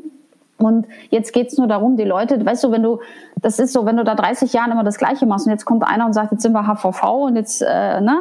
Und 0.65 0.87
jetzt 1.11 1.33
geht's 1.33 1.57
nur 1.59 1.67
darum, 1.67 1.97
die 1.97 2.05
Leute, 2.05 2.45
weißt 2.45 2.65
du, 2.65 2.71
wenn 2.71 2.83
du, 2.83 3.01
das 3.41 3.59
ist 3.59 3.73
so, 3.73 3.87
wenn 3.87 3.97
du 3.97 4.05
da 4.05 4.15
30 4.15 4.53
Jahre 4.53 4.73
immer 4.73 4.85
das 4.85 4.99
Gleiche 4.99 5.27
machst 5.27 5.47
und 5.47 5.53
jetzt 5.53 5.65
kommt 5.65 5.87
einer 5.87 6.07
und 6.07 6.13
sagt, 6.13 6.33
jetzt 6.33 6.43
sind 6.43 6.53
wir 6.53 6.67
HVV 6.67 7.03
und 7.27 7.37
jetzt, 7.37 7.63
äh, 7.63 8.01
ne, 8.01 8.19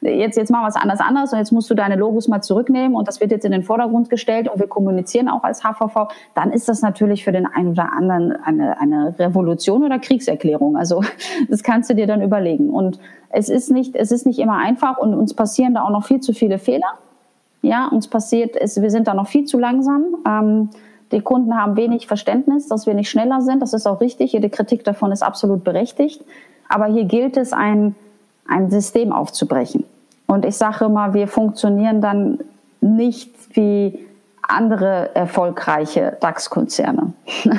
jetzt, 0.00 0.36
jetzt 0.36 0.50
machen 0.50 0.64
wir 0.64 0.68
es 0.68 0.76
anders 0.76 1.00
anders 1.00 1.32
und 1.32 1.38
jetzt 1.38 1.52
musst 1.52 1.70
du 1.70 1.74
deine 1.74 1.96
Logos 1.96 2.28
mal 2.28 2.42
zurücknehmen 2.42 2.96
und 2.96 3.08
das 3.08 3.20
wird 3.20 3.30
jetzt 3.30 3.44
in 3.44 3.52
den 3.52 3.62
Vordergrund 3.62 4.10
gestellt 4.10 4.48
und 4.48 4.58
wir 4.58 4.68
kommunizieren 4.68 5.28
auch 5.28 5.44
als 5.44 5.62
HVV, 5.62 6.08
dann 6.34 6.52
ist 6.52 6.68
das 6.68 6.82
natürlich 6.82 7.24
für 7.24 7.32
den 7.32 7.46
einen 7.46 7.68
oder 7.68 7.92
anderen 7.92 8.32
eine, 8.44 8.80
eine 8.80 9.14
Revolution 9.18 9.84
oder 9.84 9.98
Kriegserklärung. 9.98 10.76
Also 10.76 11.02
das 11.48 11.62
kannst 11.62 11.90
du 11.90 11.94
dir 11.94 12.06
dann 12.06 12.22
überlegen. 12.22 12.70
Und 12.70 12.98
es 13.30 13.48
ist 13.48 13.70
nicht, 13.70 13.96
es 13.96 14.12
ist 14.12 14.26
nicht 14.26 14.38
immer 14.38 14.56
einfach 14.56 14.98
und 14.98 15.14
uns 15.14 15.34
passieren 15.34 15.74
da 15.74 15.82
auch 15.82 15.90
noch 15.90 16.04
viel 16.04 16.20
zu 16.20 16.32
viele 16.32 16.58
Fehler. 16.58 16.98
Ja, 17.62 17.88
uns 17.88 18.08
passiert, 18.08 18.56
es, 18.56 18.80
wir 18.80 18.90
sind 18.90 19.08
da 19.08 19.14
noch 19.14 19.26
viel 19.26 19.44
zu 19.46 19.58
langsam. 19.58 20.16
Ähm, 20.26 20.70
die 21.12 21.20
Kunden 21.20 21.56
haben 21.56 21.76
wenig 21.76 22.06
Verständnis, 22.06 22.68
dass 22.68 22.86
wir 22.86 22.94
nicht 22.94 23.10
schneller 23.10 23.40
sind. 23.40 23.60
Das 23.60 23.72
ist 23.72 23.86
auch 23.86 24.00
richtig. 24.00 24.32
Jede 24.32 24.50
Kritik 24.50 24.84
davon 24.84 25.12
ist 25.12 25.22
absolut 25.22 25.64
berechtigt. 25.64 26.24
Aber 26.68 26.86
hier 26.86 27.04
gilt 27.04 27.36
es, 27.36 27.52
ein, 27.52 27.94
ein 28.48 28.70
System 28.70 29.12
aufzubrechen. 29.12 29.84
Und 30.26 30.44
ich 30.44 30.56
sage 30.56 30.86
immer, 30.86 31.14
wir 31.14 31.28
funktionieren 31.28 32.00
dann 32.00 32.40
nicht 32.80 33.30
wie 33.56 33.98
andere 34.42 35.14
erfolgreiche 35.14 36.16
DAX-Konzerne. 36.20 37.12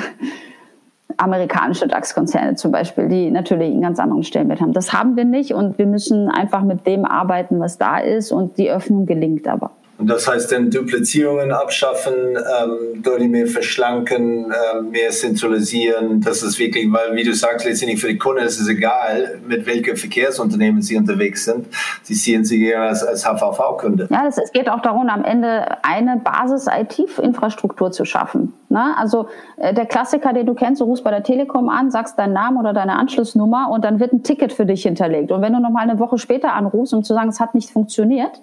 Amerikanische 1.16 1.88
DAX-Konzerne 1.88 2.56
zum 2.56 2.72
Beispiel, 2.72 3.08
die 3.08 3.30
natürlich 3.30 3.70
einen 3.70 3.80
ganz 3.80 3.98
anderen 3.98 4.22
Stellenwert 4.22 4.60
haben. 4.60 4.72
Das 4.72 4.92
haben 4.92 5.16
wir 5.16 5.24
nicht 5.24 5.54
und 5.54 5.78
wir 5.78 5.86
müssen 5.86 6.28
einfach 6.28 6.62
mit 6.62 6.86
dem 6.86 7.04
arbeiten, 7.04 7.58
was 7.58 7.78
da 7.78 7.98
ist 7.98 8.32
und 8.32 8.58
die 8.58 8.70
Öffnung 8.70 9.06
gelingt 9.06 9.48
aber. 9.48 9.70
Und 9.98 10.08
das 10.08 10.28
heißt 10.28 10.52
dann 10.52 10.70
Duplizierungen 10.70 11.52
abschaffen, 11.52 12.12
ähm, 12.14 13.02
deutlich 13.02 13.30
mehr 13.30 13.46
verschlanken, 13.46 14.50
äh, 14.50 14.82
mehr 14.82 15.10
zentralisieren. 15.10 16.20
Das 16.20 16.42
ist 16.42 16.58
wirklich, 16.58 16.92
weil, 16.92 17.14
wie 17.16 17.24
du 17.24 17.32
sagst, 17.32 17.64
letztendlich 17.64 18.00
für 18.00 18.08
die 18.08 18.18
Kunden 18.18 18.42
ist 18.42 18.60
es 18.60 18.68
egal, 18.68 19.40
mit 19.46 19.66
welchen 19.66 19.96
Verkehrsunternehmen 19.96 20.82
sie 20.82 20.96
unterwegs 20.96 21.46
sind. 21.46 21.66
Sie 22.02 22.14
sehen 22.14 22.44
sie 22.44 22.66
eher 22.66 22.82
als, 22.82 23.02
als 23.02 23.24
HVV-Kunde. 23.24 24.08
Ja, 24.10 24.24
das, 24.24 24.36
es 24.36 24.52
geht 24.52 24.68
auch 24.68 24.82
darum, 24.82 25.08
am 25.08 25.24
Ende 25.24 25.82
eine 25.82 26.20
Basis-IT-Infrastruktur 26.22 27.90
zu 27.90 28.04
schaffen. 28.04 28.52
Na, 28.68 28.88
ne? 28.88 28.98
also 28.98 29.28
äh, 29.56 29.72
der 29.72 29.86
Klassiker, 29.86 30.34
den 30.34 30.44
du 30.44 30.54
kennst, 30.54 30.80
du 30.82 30.84
rufst 30.84 31.04
bei 31.04 31.10
der 31.10 31.22
Telekom 31.22 31.70
an, 31.70 31.90
sagst 31.90 32.18
deinen 32.18 32.34
Namen 32.34 32.58
oder 32.58 32.74
deine 32.74 32.96
Anschlussnummer 32.96 33.70
und 33.70 33.84
dann 33.84 33.98
wird 33.98 34.12
ein 34.12 34.22
Ticket 34.22 34.52
für 34.52 34.66
dich 34.66 34.82
hinterlegt. 34.82 35.32
Und 35.32 35.40
wenn 35.40 35.54
du 35.54 35.60
nochmal 35.60 35.88
eine 35.88 35.98
Woche 35.98 36.18
später 36.18 36.52
anrufst, 36.52 36.92
um 36.92 37.02
zu 37.02 37.14
sagen, 37.14 37.30
es 37.30 37.40
hat 37.40 37.54
nicht 37.54 37.70
funktioniert, 37.70 38.42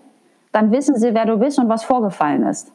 dann 0.54 0.72
wissen 0.72 0.96
sie, 0.96 1.14
wer 1.14 1.26
du 1.26 1.38
bist 1.38 1.60
und 1.60 1.68
was 1.68 1.84
vorgefallen 1.84 2.44
ist. 2.44 2.72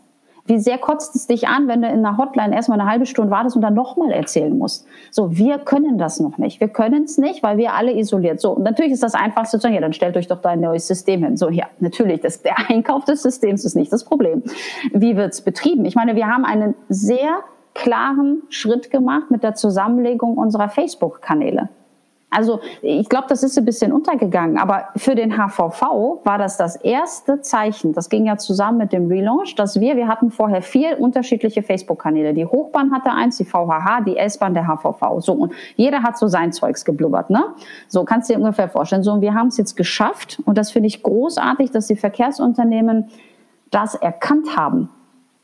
Wie 0.48 0.58
sehr 0.58 0.78
kotzt 0.78 1.14
es 1.14 1.26
dich 1.26 1.46
an, 1.46 1.68
wenn 1.68 1.82
du 1.82 1.88
in 1.88 2.04
einer 2.04 2.16
Hotline 2.16 2.54
erstmal 2.54 2.80
eine 2.80 2.90
halbe 2.90 3.04
Stunde 3.04 3.30
wartest 3.30 3.54
und 3.54 3.60
dann 3.60 3.74
nochmal 3.74 4.10
erzählen 4.10 4.56
musst? 4.56 4.86
So, 5.10 5.36
wir 5.36 5.58
können 5.58 5.98
das 5.98 6.20
noch 6.20 6.38
nicht. 6.38 6.58
Wir 6.58 6.68
können 6.68 7.04
es 7.04 7.18
nicht, 7.18 7.42
weil 7.42 7.58
wir 7.58 7.74
alle 7.74 7.92
isoliert. 7.92 8.40
So, 8.40 8.52
und 8.52 8.62
natürlich 8.62 8.92
ist 8.92 9.02
das 9.02 9.14
einfachste 9.14 9.58
zu 9.58 9.62
sagen, 9.62 9.74
ja, 9.74 9.82
dann 9.82 9.92
stellt 9.92 10.16
euch 10.16 10.26
doch 10.26 10.40
dein 10.40 10.60
neues 10.60 10.86
System 10.88 11.22
hin. 11.22 11.36
So, 11.36 11.50
ja, 11.50 11.66
natürlich, 11.80 12.22
das, 12.22 12.40
der 12.40 12.56
Einkauf 12.70 13.04
des 13.04 13.22
Systems 13.22 13.66
ist 13.66 13.74
nicht 13.74 13.92
das 13.92 14.04
Problem. 14.04 14.42
Wie 14.92 15.16
wird's 15.16 15.42
betrieben? 15.42 15.84
Ich 15.84 15.94
meine, 15.94 16.16
wir 16.16 16.28
haben 16.28 16.46
einen 16.46 16.74
sehr 16.88 17.40
klaren 17.74 18.42
Schritt 18.48 18.90
gemacht 18.90 19.30
mit 19.30 19.42
der 19.42 19.54
Zusammenlegung 19.54 20.38
unserer 20.38 20.70
Facebook-Kanäle. 20.70 21.68
Also 22.30 22.60
ich 22.82 23.08
glaube, 23.08 23.26
das 23.28 23.42
ist 23.42 23.56
ein 23.56 23.64
bisschen 23.64 23.90
untergegangen, 23.90 24.58
aber 24.58 24.88
für 24.96 25.14
den 25.14 25.32
HVV 25.32 26.20
war 26.24 26.36
das 26.36 26.58
das 26.58 26.76
erste 26.76 27.40
Zeichen. 27.40 27.94
Das 27.94 28.10
ging 28.10 28.26
ja 28.26 28.36
zusammen 28.36 28.78
mit 28.78 28.92
dem 28.92 29.08
Relaunch, 29.08 29.54
dass 29.54 29.80
wir, 29.80 29.96
wir 29.96 30.08
hatten 30.08 30.30
vorher 30.30 30.60
vier 30.60 31.00
unterschiedliche 31.00 31.62
Facebook-Kanäle. 31.62 32.34
Die 32.34 32.44
Hochbahn 32.44 32.92
hatte 32.92 33.10
eins, 33.12 33.38
die 33.38 33.46
VHH, 33.46 34.02
die 34.06 34.18
S-Bahn, 34.18 34.52
der 34.52 34.66
HVV. 34.66 35.20
So 35.20 35.32
und 35.32 35.54
jeder 35.76 36.02
hat 36.02 36.18
so 36.18 36.26
sein 36.26 36.52
Zeugs 36.52 36.84
geblubbert, 36.84 37.30
ne? 37.30 37.44
So 37.86 38.04
kannst 38.04 38.28
du 38.28 38.34
dir 38.34 38.40
ungefähr 38.40 38.68
vorstellen. 38.68 39.02
So 39.02 39.12
und 39.12 39.22
wir 39.22 39.32
haben 39.32 39.48
es 39.48 39.56
jetzt 39.56 39.76
geschafft 39.76 40.42
und 40.44 40.58
das 40.58 40.70
finde 40.70 40.88
ich 40.88 41.02
großartig, 41.02 41.70
dass 41.70 41.86
die 41.86 41.96
Verkehrsunternehmen 41.96 43.08
das 43.70 43.94
erkannt 43.94 44.54
haben 44.54 44.90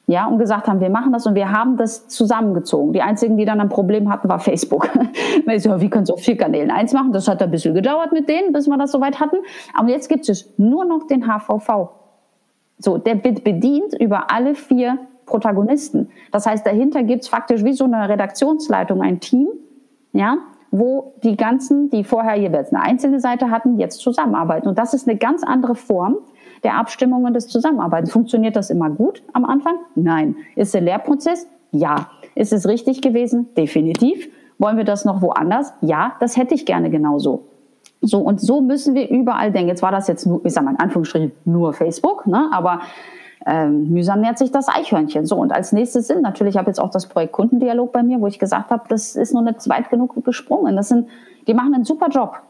ja, 0.07 0.27
und 0.27 0.39
gesagt 0.39 0.69
haben, 0.69 0.81
wir 0.81 0.91
machen 0.91 1.13
das 1.13 1.27
und 1.27 1.35
wir 1.35 1.51
haben 1.51 1.79
das 1.79 2.09
zusammengezogen. 2.09 2.93
Die 2.93 3.01
einzigen, 3.01 3.39
die 3.39 3.47
dann 3.47 3.61
ein 3.61 3.71
Problem 3.71 4.11
hatten, 4.11 4.29
war 4.29 4.39
Facebook. 4.39 4.91
so, 5.59 5.81
wie 5.81 5.89
können 5.89 6.09
auf 6.11 6.21
vier 6.21 6.37
Kanälen 6.37 6.71
eins 6.71 6.93
machen? 6.93 7.13
Das 7.13 7.27
hat 7.27 7.43
ein 7.43 7.51
bisschen 7.51 7.75
gedauert 7.75 8.13
mit 8.13 8.29
denen, 8.29 8.53
bis 8.53 8.69
wir 8.69 8.77
das 8.77 8.93
soweit 8.93 9.19
hatten. 9.19 9.37
Aber 9.73 9.89
jetzt 9.89 10.11
gibt 10.11 10.29
es 10.29 10.53
nur 10.59 10.85
noch 10.85 11.07
den 11.07 11.27
HVV. 11.27 11.89
So, 12.79 12.99
der 12.99 13.25
wird 13.25 13.45
bedient 13.45 13.95
über 13.99 14.31
alle 14.31 14.55
vier 14.55 14.99
Protagonisten. 15.25 16.11
Das 16.33 16.45
heißt, 16.45 16.67
dahinter 16.67 17.03
gibt 17.03 17.23
es 17.23 17.29
faktisch 17.29 17.65
wie 17.65 17.73
so 17.73 17.85
eine 17.85 18.07
Redaktionsleitung, 18.07 19.01
ein 19.01 19.21
Team, 19.21 19.49
ja, 20.13 20.37
wo 20.71 21.15
die 21.23 21.37
ganzen, 21.37 21.89
die 21.89 22.05
vorher 22.05 22.37
jeweils 22.37 22.75
eine 22.75 22.83
einzelne 22.83 23.21
Seite 23.21 23.51
hatten, 23.51 23.79
jetzt 23.79 24.01
zusammenarbeiten. 24.01 24.69
Und 24.69 24.79
das 24.79 24.93
ist 24.93 25.09
eine 25.09 25.17
ganz 25.17 25.43
andere 25.45 25.77
Form 25.77 26.19
der 26.65 26.77
Abstimmung 26.77 27.25
und 27.25 27.35
des 27.35 27.47
Zusammenarbeitens. 27.49 28.13
Funktioniert 28.13 28.57
das 28.57 28.71
immer 28.71 28.91
gut 28.91 29.23
am 29.33 29.45
Anfang? 29.45 29.75
Nein. 29.95 30.37
Ist 30.57 30.75
der 30.75 30.81
Lehrprozess? 30.81 31.47
Ja. 31.71 32.09
Ist 32.35 32.53
es 32.53 32.67
richtig 32.67 33.03
gewesen? 33.03 33.49
Definitiv. 33.57 34.29
Wollen 34.59 34.77
wir 34.77 34.85
das 34.85 35.05
noch 35.05 35.23
woanders? 35.23 35.73
Ja, 35.81 36.15
das 36.21 36.37
hätte 36.37 36.55
ich 36.55 36.67
gerne 36.67 36.91
genauso. 36.91 37.45
So, 38.01 38.19
und 38.21 38.41
so 38.41 38.61
müssen 38.61 38.95
wir 38.95 39.09
überall 39.09 39.51
denken. 39.51 39.69
Jetzt 39.69 39.83
war 39.83 39.93
das 39.93 40.09
jetzt 40.09 40.27
nur, 40.27 40.45
ich 40.45 40.53
sag 40.53 40.65
mal 40.65 40.73
in 40.73 40.81
Anführungsstrichen, 40.81 41.33
nur 41.45 41.73
Facebook, 41.73 42.27
ne? 42.27 42.49
aber 42.53 42.81
ähm, 43.47 43.91
mühsam 43.91 44.21
nährt 44.21 44.39
sich 44.39 44.51
das 44.51 44.69
Eichhörnchen. 44.69 45.27
So, 45.27 45.37
und 45.37 45.53
als 45.53 45.73
nächstes 45.73 46.07
sind 46.07 46.23
natürlich, 46.23 46.55
ich 46.55 46.59
habe 46.59 46.69
jetzt 46.69 46.81
auch 46.81 46.91
das 46.91 47.09
Projekt 47.09 47.33
Kundendialog 47.33 47.93
bei 47.93 48.03
mir, 48.03 48.21
wo 48.21 48.27
ich 48.27 48.39
gesagt 48.39 48.71
habe, 48.71 48.85
das 48.89 49.17
ist 49.17 49.33
noch 49.33 49.43
nicht 49.43 49.69
weit 49.69 49.91
genug 49.91 50.23
gesprungen. 50.25 50.77
Das 50.77 50.89
sind, 50.89 51.09
die 51.47 51.55
machen 51.55 51.75
einen 51.75 51.85
super 51.85 52.09
Job 52.09 52.41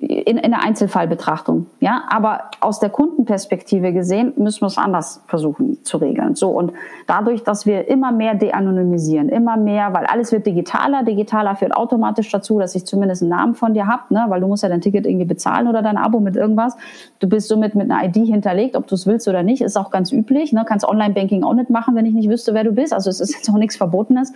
in, 0.00 0.38
in 0.38 0.50
der 0.50 0.64
Einzelfallbetrachtung. 0.64 1.66
Ja, 1.80 2.04
aber 2.08 2.44
aus 2.60 2.80
der 2.80 2.88
Kundenperspektive 2.88 3.92
gesehen 3.92 4.32
müssen 4.36 4.62
wir 4.62 4.68
es 4.68 4.78
anders 4.78 5.22
versuchen 5.26 5.84
zu 5.84 5.98
regeln. 5.98 6.34
So 6.34 6.48
und 6.48 6.72
dadurch, 7.06 7.44
dass 7.44 7.66
wir 7.66 7.86
immer 7.86 8.10
mehr 8.10 8.34
de-anonymisieren, 8.34 9.28
immer 9.28 9.58
mehr, 9.58 9.92
weil 9.92 10.06
alles 10.06 10.32
wird 10.32 10.46
digitaler. 10.46 11.02
Digitaler 11.02 11.54
führt 11.54 11.76
automatisch 11.76 12.30
dazu, 12.30 12.58
dass 12.58 12.74
ich 12.74 12.86
zumindest 12.86 13.22
einen 13.22 13.30
Namen 13.30 13.54
von 13.54 13.74
dir 13.74 13.86
habe, 13.86 14.02
ne? 14.08 14.24
weil 14.28 14.40
du 14.40 14.46
musst 14.46 14.62
ja 14.62 14.70
dein 14.70 14.80
Ticket 14.80 15.04
irgendwie 15.04 15.26
bezahlen 15.26 15.68
oder 15.68 15.82
dein 15.82 15.98
Abo 15.98 16.18
mit 16.18 16.34
irgendwas. 16.34 16.78
Du 17.18 17.28
bist 17.28 17.48
somit 17.48 17.74
mit 17.74 17.90
einer 17.90 18.02
ID 18.02 18.26
hinterlegt, 18.26 18.76
ob 18.76 18.86
du 18.86 18.94
es 18.94 19.06
willst 19.06 19.28
oder 19.28 19.42
nicht, 19.42 19.60
ist 19.60 19.76
auch 19.76 19.90
ganz 19.90 20.12
üblich. 20.12 20.54
Ne? 20.54 20.64
Kannst 20.66 20.88
Online-Banking 20.88 21.44
auch 21.44 21.54
nicht 21.54 21.68
machen, 21.68 21.94
wenn 21.94 22.06
ich 22.06 22.14
nicht 22.14 22.30
wüsste, 22.30 22.54
wer 22.54 22.64
du 22.64 22.72
bist. 22.72 22.94
Also 22.94 23.10
es 23.10 23.20
ist 23.20 23.34
jetzt 23.34 23.50
auch 23.50 23.58
nichts 23.58 23.76
Verbotenes 23.76 24.32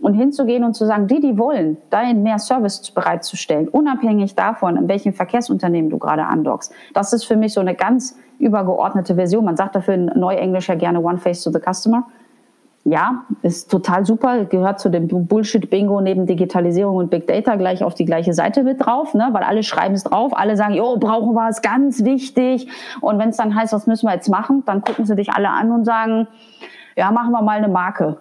und 0.00 0.14
hinzugehen 0.14 0.64
und 0.64 0.74
zu 0.74 0.86
sagen, 0.86 1.06
die, 1.06 1.20
die 1.20 1.38
wollen, 1.38 1.76
dahin 1.90 2.22
mehr 2.22 2.38
Service 2.38 2.90
bereitzustellen, 2.90 3.68
unabhängig 3.68 4.34
davon, 4.34 4.76
in 4.76 4.88
welchem 4.88 5.12
Verkehrsunternehmen 5.12 5.90
du 5.90 5.98
gerade 5.98 6.24
andockst. 6.24 6.72
Das 6.92 7.12
ist 7.12 7.24
für 7.24 7.36
mich 7.36 7.52
so 7.52 7.60
eine 7.60 7.74
ganz 7.74 8.18
übergeordnete 8.38 9.14
Version. 9.14 9.44
Man 9.44 9.56
sagt 9.56 9.74
dafür 9.74 9.94
in 9.94 10.06
Neuenglisch 10.06 10.68
ja 10.68 10.74
gerne 10.74 11.00
One 11.00 11.18
Face 11.18 11.42
to 11.42 11.50
the 11.50 11.60
Customer. 11.60 12.04
Ja, 12.86 13.24
ist 13.40 13.70
total 13.70 14.04
super, 14.04 14.44
gehört 14.44 14.78
zu 14.78 14.90
dem 14.90 15.08
Bullshit-Bingo 15.08 16.02
neben 16.02 16.26
Digitalisierung 16.26 16.96
und 16.96 17.10
Big 17.10 17.26
Data 17.26 17.56
gleich 17.56 17.82
auf 17.82 17.94
die 17.94 18.04
gleiche 18.04 18.34
Seite 18.34 18.62
mit 18.62 18.84
drauf, 18.84 19.14
ne? 19.14 19.28
weil 19.32 19.42
alle 19.42 19.62
schreiben 19.62 19.94
es 19.94 20.04
drauf, 20.04 20.36
alle 20.36 20.54
sagen, 20.58 20.74
jo, 20.74 20.98
brauchen 20.98 21.32
wir 21.32 21.48
es, 21.48 21.62
ganz 21.62 22.04
wichtig. 22.04 22.68
Und 23.00 23.18
wenn 23.18 23.30
es 23.30 23.38
dann 23.38 23.54
heißt, 23.54 23.72
was 23.72 23.86
müssen 23.86 24.06
wir 24.06 24.12
jetzt 24.12 24.28
machen, 24.28 24.64
dann 24.66 24.82
gucken 24.82 25.06
sie 25.06 25.16
dich 25.16 25.32
alle 25.32 25.48
an 25.48 25.70
und 25.70 25.86
sagen, 25.86 26.28
ja, 26.94 27.10
machen 27.10 27.32
wir 27.32 27.40
mal 27.40 27.56
eine 27.56 27.68
Marke. 27.68 28.18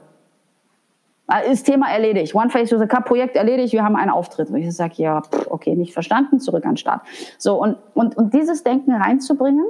Äh, 1.33 1.51
ist 1.51 1.65
Thema 1.65 1.89
erledigt. 1.89 2.35
One 2.35 2.49
Face 2.49 2.69
to 2.69 2.77
the 2.77 2.87
Cup 2.87 3.05
Projekt 3.05 3.35
erledigt, 3.35 3.73
wir 3.73 3.83
haben 3.83 3.95
einen 3.95 4.11
Auftritt. 4.11 4.49
Und 4.49 4.57
ich 4.57 4.75
sage, 4.75 4.95
ja, 4.97 5.21
okay, 5.49 5.75
nicht 5.75 5.93
verstanden, 5.93 6.39
zurück 6.39 6.65
an 6.65 6.71
den 6.71 6.77
Start. 6.77 7.01
So, 7.37 7.61
und, 7.61 7.77
und, 7.93 8.17
und 8.17 8.33
dieses 8.33 8.63
Denken 8.63 8.91
reinzubringen, 8.91 9.65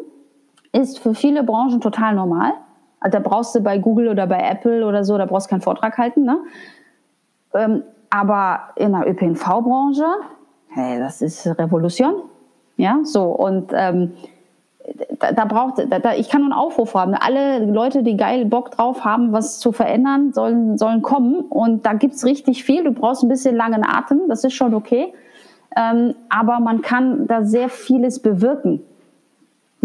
ist 0.72 1.00
für 1.00 1.14
viele 1.14 1.44
Branchen 1.44 1.82
total 1.82 2.16
normal. 2.16 2.54
Also 3.00 3.18
da 3.18 3.28
brauchst 3.28 3.54
du 3.56 3.62
bei 3.62 3.78
Google 3.78 4.10
oder 4.10 4.28
bei 4.28 4.40
Apple 4.40 4.86
oder 4.86 5.04
so, 5.04 5.18
da 5.18 5.26
brauchst 5.26 5.48
du 5.48 5.52
keinen 5.52 5.62
Vortrag 5.62 5.98
halten. 5.98 6.24
Ne? 6.24 6.38
Ähm, 7.54 7.84
aber 8.10 8.70
in 8.76 8.92
der 8.92 9.08
ÖPNV-Branche, 9.08 10.06
hey, 10.70 11.00
das 11.00 11.22
ist 11.22 11.46
Revolution. 11.60 12.24
Ja, 12.78 13.00
so. 13.04 13.26
Und 13.26 13.72
ähm, 13.76 14.14
da, 15.20 15.32
da 15.32 15.46
braucht, 15.46 15.80
da, 15.90 16.00
da, 16.00 16.14
ich 16.14 16.30
kann 16.30 16.42
nur 16.42 16.52
einen 16.52 16.60
Aufruf 16.60 16.94
haben. 16.94 17.14
Alle 17.14 17.66
Leute, 17.66 18.04
die 18.04 18.18
geil 18.18 18.46
Bock 18.46 18.72
drauf 18.72 19.06
haben, 19.06 19.32
was 19.32 19.60
zu 19.60 19.72
verändern, 19.72 20.34
sollen, 20.34 20.78
sollen 20.78 21.02
kommen. 21.02 21.42
Und 21.42 21.86
da 21.86 21.94
gibt's 21.94 22.26
richtig 22.26 22.64
viel. 22.64 22.84
Du 22.84 22.92
brauchst 22.92 23.24
ein 23.24 23.30
bisschen 23.30 23.56
langen 23.56 23.86
Atem, 23.86 24.22
das 24.28 24.44
ist 24.44 24.54
schon 24.54 24.74
okay. 24.74 25.14
Ähm, 25.76 26.16
aber 26.30 26.60
man 26.60 26.82
kann 26.82 27.28
da 27.28 27.44
sehr 27.44 27.70
vieles 27.70 28.22
bewirken. 28.22 28.82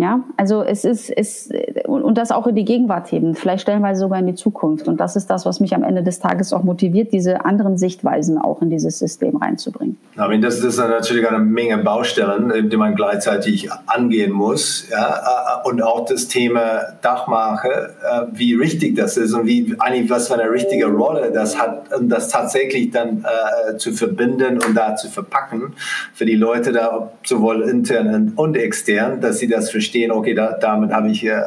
Ja, 0.01 0.22
also 0.36 0.62
es 0.62 0.84
ist, 0.84 1.11
es, 1.11 1.51
und 1.84 2.16
das 2.16 2.30
auch 2.30 2.46
in 2.46 2.55
die 2.55 2.64
Gegenwart 2.64 3.11
heben, 3.11 3.34
vielleicht 3.34 3.62
stellenweise 3.62 3.99
sogar 4.03 4.20
in 4.20 4.28
die 4.28 4.36
Zukunft. 4.36 4.86
Und 4.86 5.01
das 5.01 5.16
ist 5.16 5.26
das, 5.26 5.44
was 5.44 5.59
mich 5.59 5.74
am 5.74 5.82
Ende 5.82 6.05
des 6.05 6.20
Tages 6.20 6.53
auch 6.53 6.62
motiviert, 6.62 7.12
diese 7.12 7.44
anderen 7.44 7.76
Sichtweisen 7.78 8.38
auch 8.38 8.62
in 8.62 8.70
dieses 8.70 9.01
System 9.01 9.36
reinzubringen. 9.38 9.96
Mean, 10.14 10.40
das, 10.40 10.61
ist 10.61 10.78
natürlich 10.78 11.26
eine 11.26 11.40
Menge 11.40 11.78
Baustellen, 11.78 12.70
die 12.70 12.76
man 12.76 12.94
gleichzeitig 12.94 13.68
angehen 13.86 14.30
muss. 14.30 14.88
Ja? 14.88 15.62
Und 15.64 15.82
auch 15.82 16.05
das 16.05 16.28
Thema 16.28 16.80
Dachmache, 17.03 17.68
äh, 17.68 18.26
wie 18.34 18.55
richtig 18.55 18.94
das 18.94 19.16
ist 19.16 19.34
und 19.34 19.46
wie 19.46 19.74
eigentlich 19.80 20.09
was 20.11 20.28
für 20.28 20.34
eine 20.34 20.49
richtige 20.49 20.86
Rolle 20.86 21.32
das 21.32 21.59
hat, 21.59 21.92
um 21.92 22.09
das 22.09 22.28
tatsächlich 22.28 22.92
dann 22.92 23.24
äh, 23.24 23.76
zu 23.78 23.90
verbinden 23.90 24.61
und 24.64 24.76
da 24.76 24.94
zu 24.94 25.09
verpacken 25.09 25.72
für 26.14 26.24
die 26.24 26.36
Leute 26.36 26.70
da, 26.70 27.11
sowohl 27.24 27.62
intern 27.62 28.34
und 28.36 28.57
extern, 28.57 29.20
dass 29.20 29.38
sie 29.38 29.49
das 29.49 29.70
verstehen 29.70 29.88
verstehen, 29.89 30.12
okay, 30.12 30.34
da, 30.34 30.53
damit 30.53 30.93
habe 30.93 31.09
ich, 31.09 31.24
äh, 31.24 31.41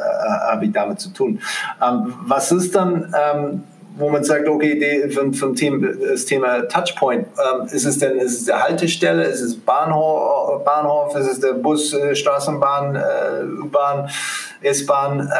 hab 0.50 0.62
ich 0.62 0.72
damit 0.72 1.00
zu 1.00 1.10
tun. 1.10 1.40
Ähm, 1.80 2.14
was 2.26 2.50
ist 2.52 2.74
dann, 2.74 3.14
ähm, 3.16 3.62
wo 3.96 4.08
man 4.08 4.24
sagt, 4.24 4.48
okay, 4.48 4.78
die, 4.78 5.10
vom, 5.10 5.34
vom 5.34 5.54
Thema, 5.54 5.88
das 5.88 6.24
Thema 6.24 6.62
Touchpoint, 6.62 7.26
ähm, 7.26 7.66
ist 7.66 7.84
es 7.84 7.98
denn, 7.98 8.18
ist 8.18 8.40
es 8.40 8.44
die 8.46 8.52
Haltestelle, 8.52 9.24
ist 9.24 9.40
es 9.40 9.56
Bahnhof, 9.56 10.64
Bahnhof 10.64 11.14
ist 11.16 11.26
es 11.26 11.40
der 11.40 11.54
Bus, 11.54 11.92
äh, 11.92 12.14
Straßenbahn, 12.14 12.96
äh, 12.96 13.62
U-Bahn? 13.62 14.08
S-Bahn. 14.62 15.20
Äh, 15.20 15.32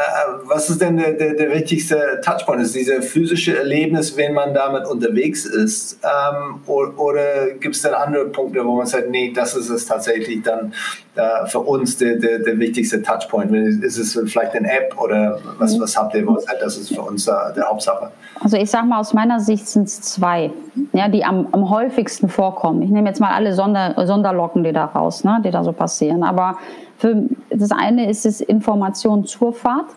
was 0.43 0.69
ist 0.69 0.81
denn 0.81 0.97
der, 0.97 1.13
der, 1.13 1.33
der, 1.33 1.51
wichtigste 1.51 2.21
Touchpoint? 2.23 2.61
Ist 2.61 2.75
dieser 2.75 3.01
physische 3.01 3.57
Erlebnis, 3.57 4.17
wenn 4.17 4.33
man 4.33 4.53
damit 4.53 4.85
unterwegs 4.85 5.45
ist? 5.45 5.99
Ähm, 6.03 6.61
oder, 6.65 6.99
oder 6.99 7.51
gibt 7.51 7.75
es 7.75 7.81
dann 7.81 7.93
andere 7.93 8.25
Punkte, 8.25 8.65
wo 8.65 8.75
man 8.75 8.85
sagt, 8.85 9.09
nee, 9.09 9.31
das 9.33 9.55
ist 9.55 9.69
es 9.69 9.85
tatsächlich 9.85 10.43
dann 10.43 10.73
äh, 11.15 11.47
für 11.47 11.59
uns 11.59 11.97
der, 11.97 12.17
der, 12.17 12.39
der 12.39 12.59
wichtigste 12.59 13.01
Touchpoint? 13.01 13.83
Ist 13.83 13.97
es 13.97 14.19
vielleicht 14.31 14.53
eine 14.53 14.71
App 14.71 14.99
oder 14.99 15.39
was, 15.57 15.79
was 15.79 15.95
habt 15.95 16.15
ihr, 16.15 16.27
wo 16.27 16.37
sagt, 16.39 16.61
das 16.61 16.77
ist 16.77 16.93
für 16.93 17.01
uns 17.01 17.27
äh, 17.27 17.31
der 17.55 17.69
Hauptsache? 17.69 18.11
Also 18.39 18.57
ich 18.57 18.69
sage 18.69 18.87
mal, 18.87 18.99
aus 18.99 19.13
meiner 19.13 19.39
Sicht 19.39 19.67
sind 19.67 19.87
es 19.87 20.01
zwei, 20.01 20.51
ja, 20.91 21.07
die 21.07 21.23
am, 21.23 21.47
am 21.51 21.69
häufigsten 21.69 22.29
vorkommen. 22.29 22.81
Ich 22.81 22.89
nehme 22.89 23.07
jetzt 23.07 23.19
mal 23.19 23.31
alle 23.31 23.53
Sonder, 23.53 23.93
Sonderlocken, 24.05 24.63
die 24.63 24.73
da 24.73 24.85
raus, 24.85 25.23
ne, 25.23 25.39
die 25.43 25.51
da 25.51 25.63
so 25.63 25.71
passieren. 25.71 26.23
Aber 26.23 26.57
für, 26.97 27.23
das 27.49 27.71
eine 27.71 28.09
ist 28.09 28.25
es 28.25 28.41
Information 28.41 29.25
zur 29.25 29.53
Fahrt. 29.53 29.87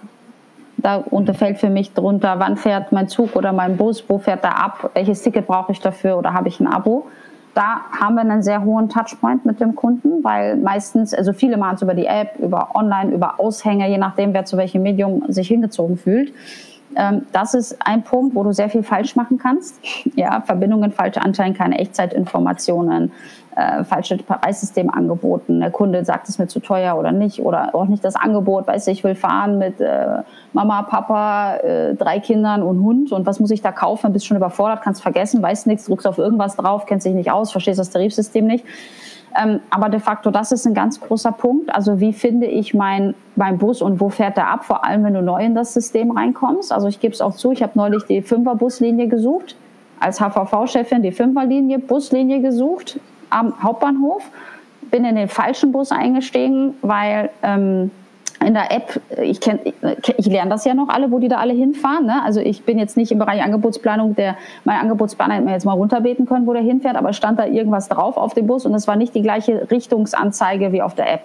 Da 0.77 0.97
unterfällt 0.97 1.59
für 1.59 1.71
mich 1.71 1.95
drunter, 1.95 2.39
wann 2.39 2.57
fährt 2.57 2.93
mein 2.93 3.09
Zug 3.09 3.35
oder 3.35 3.53
mein 3.53 3.77
Bus, 3.77 4.05
wo 4.09 4.19
fährt 4.19 4.45
er 4.45 4.63
ab, 4.63 4.91
welches 4.95 5.23
Ticket 5.23 5.47
brauche 5.47 5.73
ich 5.73 5.81
dafür 5.81 6.19
oder 6.19 6.35
habe 6.35 6.49
ich 6.49 6.61
ein 6.61 6.67
Abo. 6.67 7.07
Da 7.55 7.81
haben 7.99 8.17
wir 8.17 8.21
einen 8.21 8.43
sehr 8.43 8.63
hohen 8.63 8.91
Touchpoint 8.91 9.47
mit 9.47 9.61
dem 9.61 9.75
Kunden, 9.75 10.23
weil 10.23 10.57
meistens, 10.57 11.15
also 11.15 11.33
viele 11.33 11.57
machen 11.57 11.77
es 11.77 11.83
über 11.83 11.95
die 11.95 12.05
App, 12.05 12.39
über 12.39 12.75
Online, 12.75 13.13
über 13.13 13.41
Aushänge, 13.41 13.89
je 13.89 13.97
nachdem, 13.97 14.35
wer 14.35 14.45
zu 14.45 14.59
welchem 14.59 14.83
Medium 14.83 15.25
sich 15.29 15.49
hingezogen 15.49 15.97
fühlt. 15.97 16.35
Ähm, 16.95 17.27
das 17.33 17.55
ist 17.55 17.77
ein 17.81 18.05
Punkt, 18.05 18.35
wo 18.35 18.43
du 18.43 18.53
sehr 18.53 18.69
viel 18.69 18.83
falsch 18.83 19.17
machen 19.17 19.39
kannst. 19.39 19.79
Ja, 20.15 20.41
Verbindungen 20.41 20.93
falsch 20.93 21.19
anteilen, 21.19 21.53
keine 21.53 21.79
Echtzeitinformationen, 21.79 23.13
äh, 23.55 23.85
falsche 23.85 24.17
Preissystem 24.17 24.89
angeboten. 24.89 25.61
Der 25.61 25.71
Kunde 25.71 26.05
sagt 26.05 26.29
es 26.29 26.39
mir 26.39 26.47
zu 26.47 26.61
teuer 26.61 26.97
oder 26.97 27.13
nicht 27.13 27.41
oder 27.41 27.75
auch 27.75 27.85
nicht 27.85 28.03
das 28.03 28.17
Angebot. 28.17 28.67
Weiß 28.67 28.87
ich 28.87 29.05
will 29.05 29.15
fahren 29.15 29.59
mit 29.59 29.81
äh, 29.81 30.23
Mama, 30.55 30.83
Papa, 30.83 31.57
äh, 31.57 31.95
drei 31.95 32.19
Kindern 32.21 32.63
und 32.63 32.83
Hund 32.83 33.13
und 33.13 33.27
was 33.27 33.41
muss 33.41 33.51
ich 33.51 33.61
da 33.61 33.73
kaufen? 33.73 34.13
Bist 34.13 34.27
schon 34.27 34.39
überfordert, 34.39 34.81
kannst 34.83 35.03
vergessen, 35.03 35.43
weißt 35.43 35.67
nichts, 35.67 35.85
druckst 35.85 36.07
auf 36.07 36.17
irgendwas 36.19 36.57
drauf, 36.57 36.87
kennst 36.87 37.05
dich 37.07 37.15
nicht 37.15 37.31
aus, 37.31 37.53
verstehst 37.53 37.79
das 37.79 37.91
Tarifsystem 37.91 38.47
nicht. 38.47 38.65
Ähm, 39.41 39.61
aber 39.71 39.89
de 39.89 40.01
facto, 40.01 40.31
das 40.31 40.53
ist 40.53 40.67
ein 40.67 40.75
ganz 40.75 41.01
großer 41.01 41.33
Punkt. 41.33 41.75
Also 41.75 42.01
wie 42.01 42.13
finde 42.13 42.47
ich 42.47 42.75
mein, 42.75 43.15
mein 43.35 43.59
Bus 43.59 43.83
und 43.83 44.01
wo 44.01 44.09
fährt 44.09 44.37
er 44.39 44.49
ab? 44.49 44.65
Vor 44.65 44.85
allem, 44.85 45.05
wenn 45.05 45.15
du 45.15 45.23
neu 45.23 45.45
in 45.45 45.55
das 45.55 45.75
System 45.75 46.11
reinkommst. 46.11 46.73
Also 46.73 46.89
ich 46.89 47.01
gebe 47.01 47.15
es 47.15 47.21
auch 47.21 47.35
zu, 47.35 47.53
ich 47.53 47.63
habe 47.63 47.73
neulich 47.75 48.05
die 48.05 48.23
Fünfer-Buslinie 48.23 49.09
gesucht. 49.09 49.57
Als 50.01 50.21
HVV-Chefin 50.21 51.03
die 51.03 51.13
Fünferlinie, 51.13 51.79
Buslinie 51.79 52.41
gesucht 52.41 53.01
am 53.31 53.63
Hauptbahnhof, 53.63 54.23
bin 54.91 55.05
in 55.05 55.17
den 55.17 55.29
falschen 55.29 55.73
Bus 55.73 55.91
eingestiegen, 55.91 56.75
weil 56.83 57.31
ähm, 57.43 57.91
in 58.45 58.55
der 58.55 58.71
App, 58.73 59.01
ich, 59.23 59.41
kenn, 59.41 59.59
ich 60.17 60.27
lerne 60.27 60.51
das 60.51 60.65
ja 60.65 60.75
noch 60.75 60.89
alle, 60.89 61.11
wo 61.11 61.19
die 61.19 61.29
da 61.29 61.39
alle 61.39 61.53
hinfahren. 61.53 62.07
Ne? 62.07 62.23
Also 62.25 62.41
ich 62.41 62.65
bin 62.65 62.79
jetzt 62.79 62.97
nicht 62.97 63.11
im 63.13 63.19
Bereich 63.19 63.43
Angebotsplanung, 63.43 64.15
der 64.15 64.37
mein 64.65 64.81
Angebotsplaner 64.81 65.35
hätte 65.35 65.45
mir 65.45 65.53
jetzt 65.53 65.65
mal 65.65 65.73
runterbeten 65.73 66.27
können, 66.27 66.47
wo 66.47 66.53
der 66.53 66.63
hinfährt, 66.63 66.97
aber 66.97 67.13
stand 67.13 67.39
da 67.39 67.47
irgendwas 67.47 67.89
drauf 67.89 68.17
auf 68.17 68.35
dem 68.35 68.47
Bus 68.47 68.67
und 68.67 68.75
es 68.75 68.87
war 68.87 68.97
nicht 68.97 69.15
die 69.15 69.23
gleiche 69.23 69.71
Richtungsanzeige 69.71 70.73
wie 70.73 70.83
auf 70.83 70.95
der 70.95 71.13
App. 71.13 71.21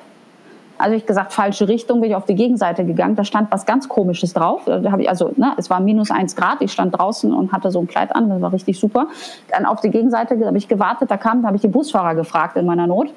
Also 0.81 0.95
ich 0.95 1.05
gesagt, 1.05 1.31
falsche 1.31 1.67
Richtung, 1.67 2.01
bin 2.01 2.09
ich 2.09 2.15
auf 2.15 2.25
die 2.25 2.33
Gegenseite 2.33 2.83
gegangen. 2.85 3.15
Da 3.15 3.23
stand 3.23 3.51
was 3.51 3.67
ganz 3.67 3.87
Komisches 3.87 4.33
drauf. 4.33 4.63
Da 4.65 4.91
habe 4.91 5.03
ich 5.03 5.09
also, 5.09 5.31
ne, 5.35 5.53
es 5.57 5.69
war 5.69 5.79
minus 5.79 6.09
eins 6.09 6.35
Grad. 6.35 6.61
Ich 6.61 6.71
stand 6.71 6.97
draußen 6.97 7.31
und 7.31 7.51
hatte 7.51 7.69
so 7.69 7.79
ein 7.79 7.87
Kleid 7.87 8.15
an. 8.15 8.29
Das 8.29 8.41
war 8.41 8.51
richtig 8.51 8.79
super. 8.79 9.07
Dann 9.51 9.65
auf 9.65 9.81
die 9.81 9.91
Gegenseite 9.91 10.43
habe 10.43 10.57
ich 10.57 10.67
gewartet. 10.67 11.11
Da 11.11 11.17
kam, 11.17 11.43
da 11.43 11.47
habe 11.47 11.57
ich 11.57 11.61
den 11.61 11.71
Busfahrer 11.71 12.15
gefragt 12.15 12.57
in 12.57 12.65
meiner 12.65 12.87
Not. 12.87 13.09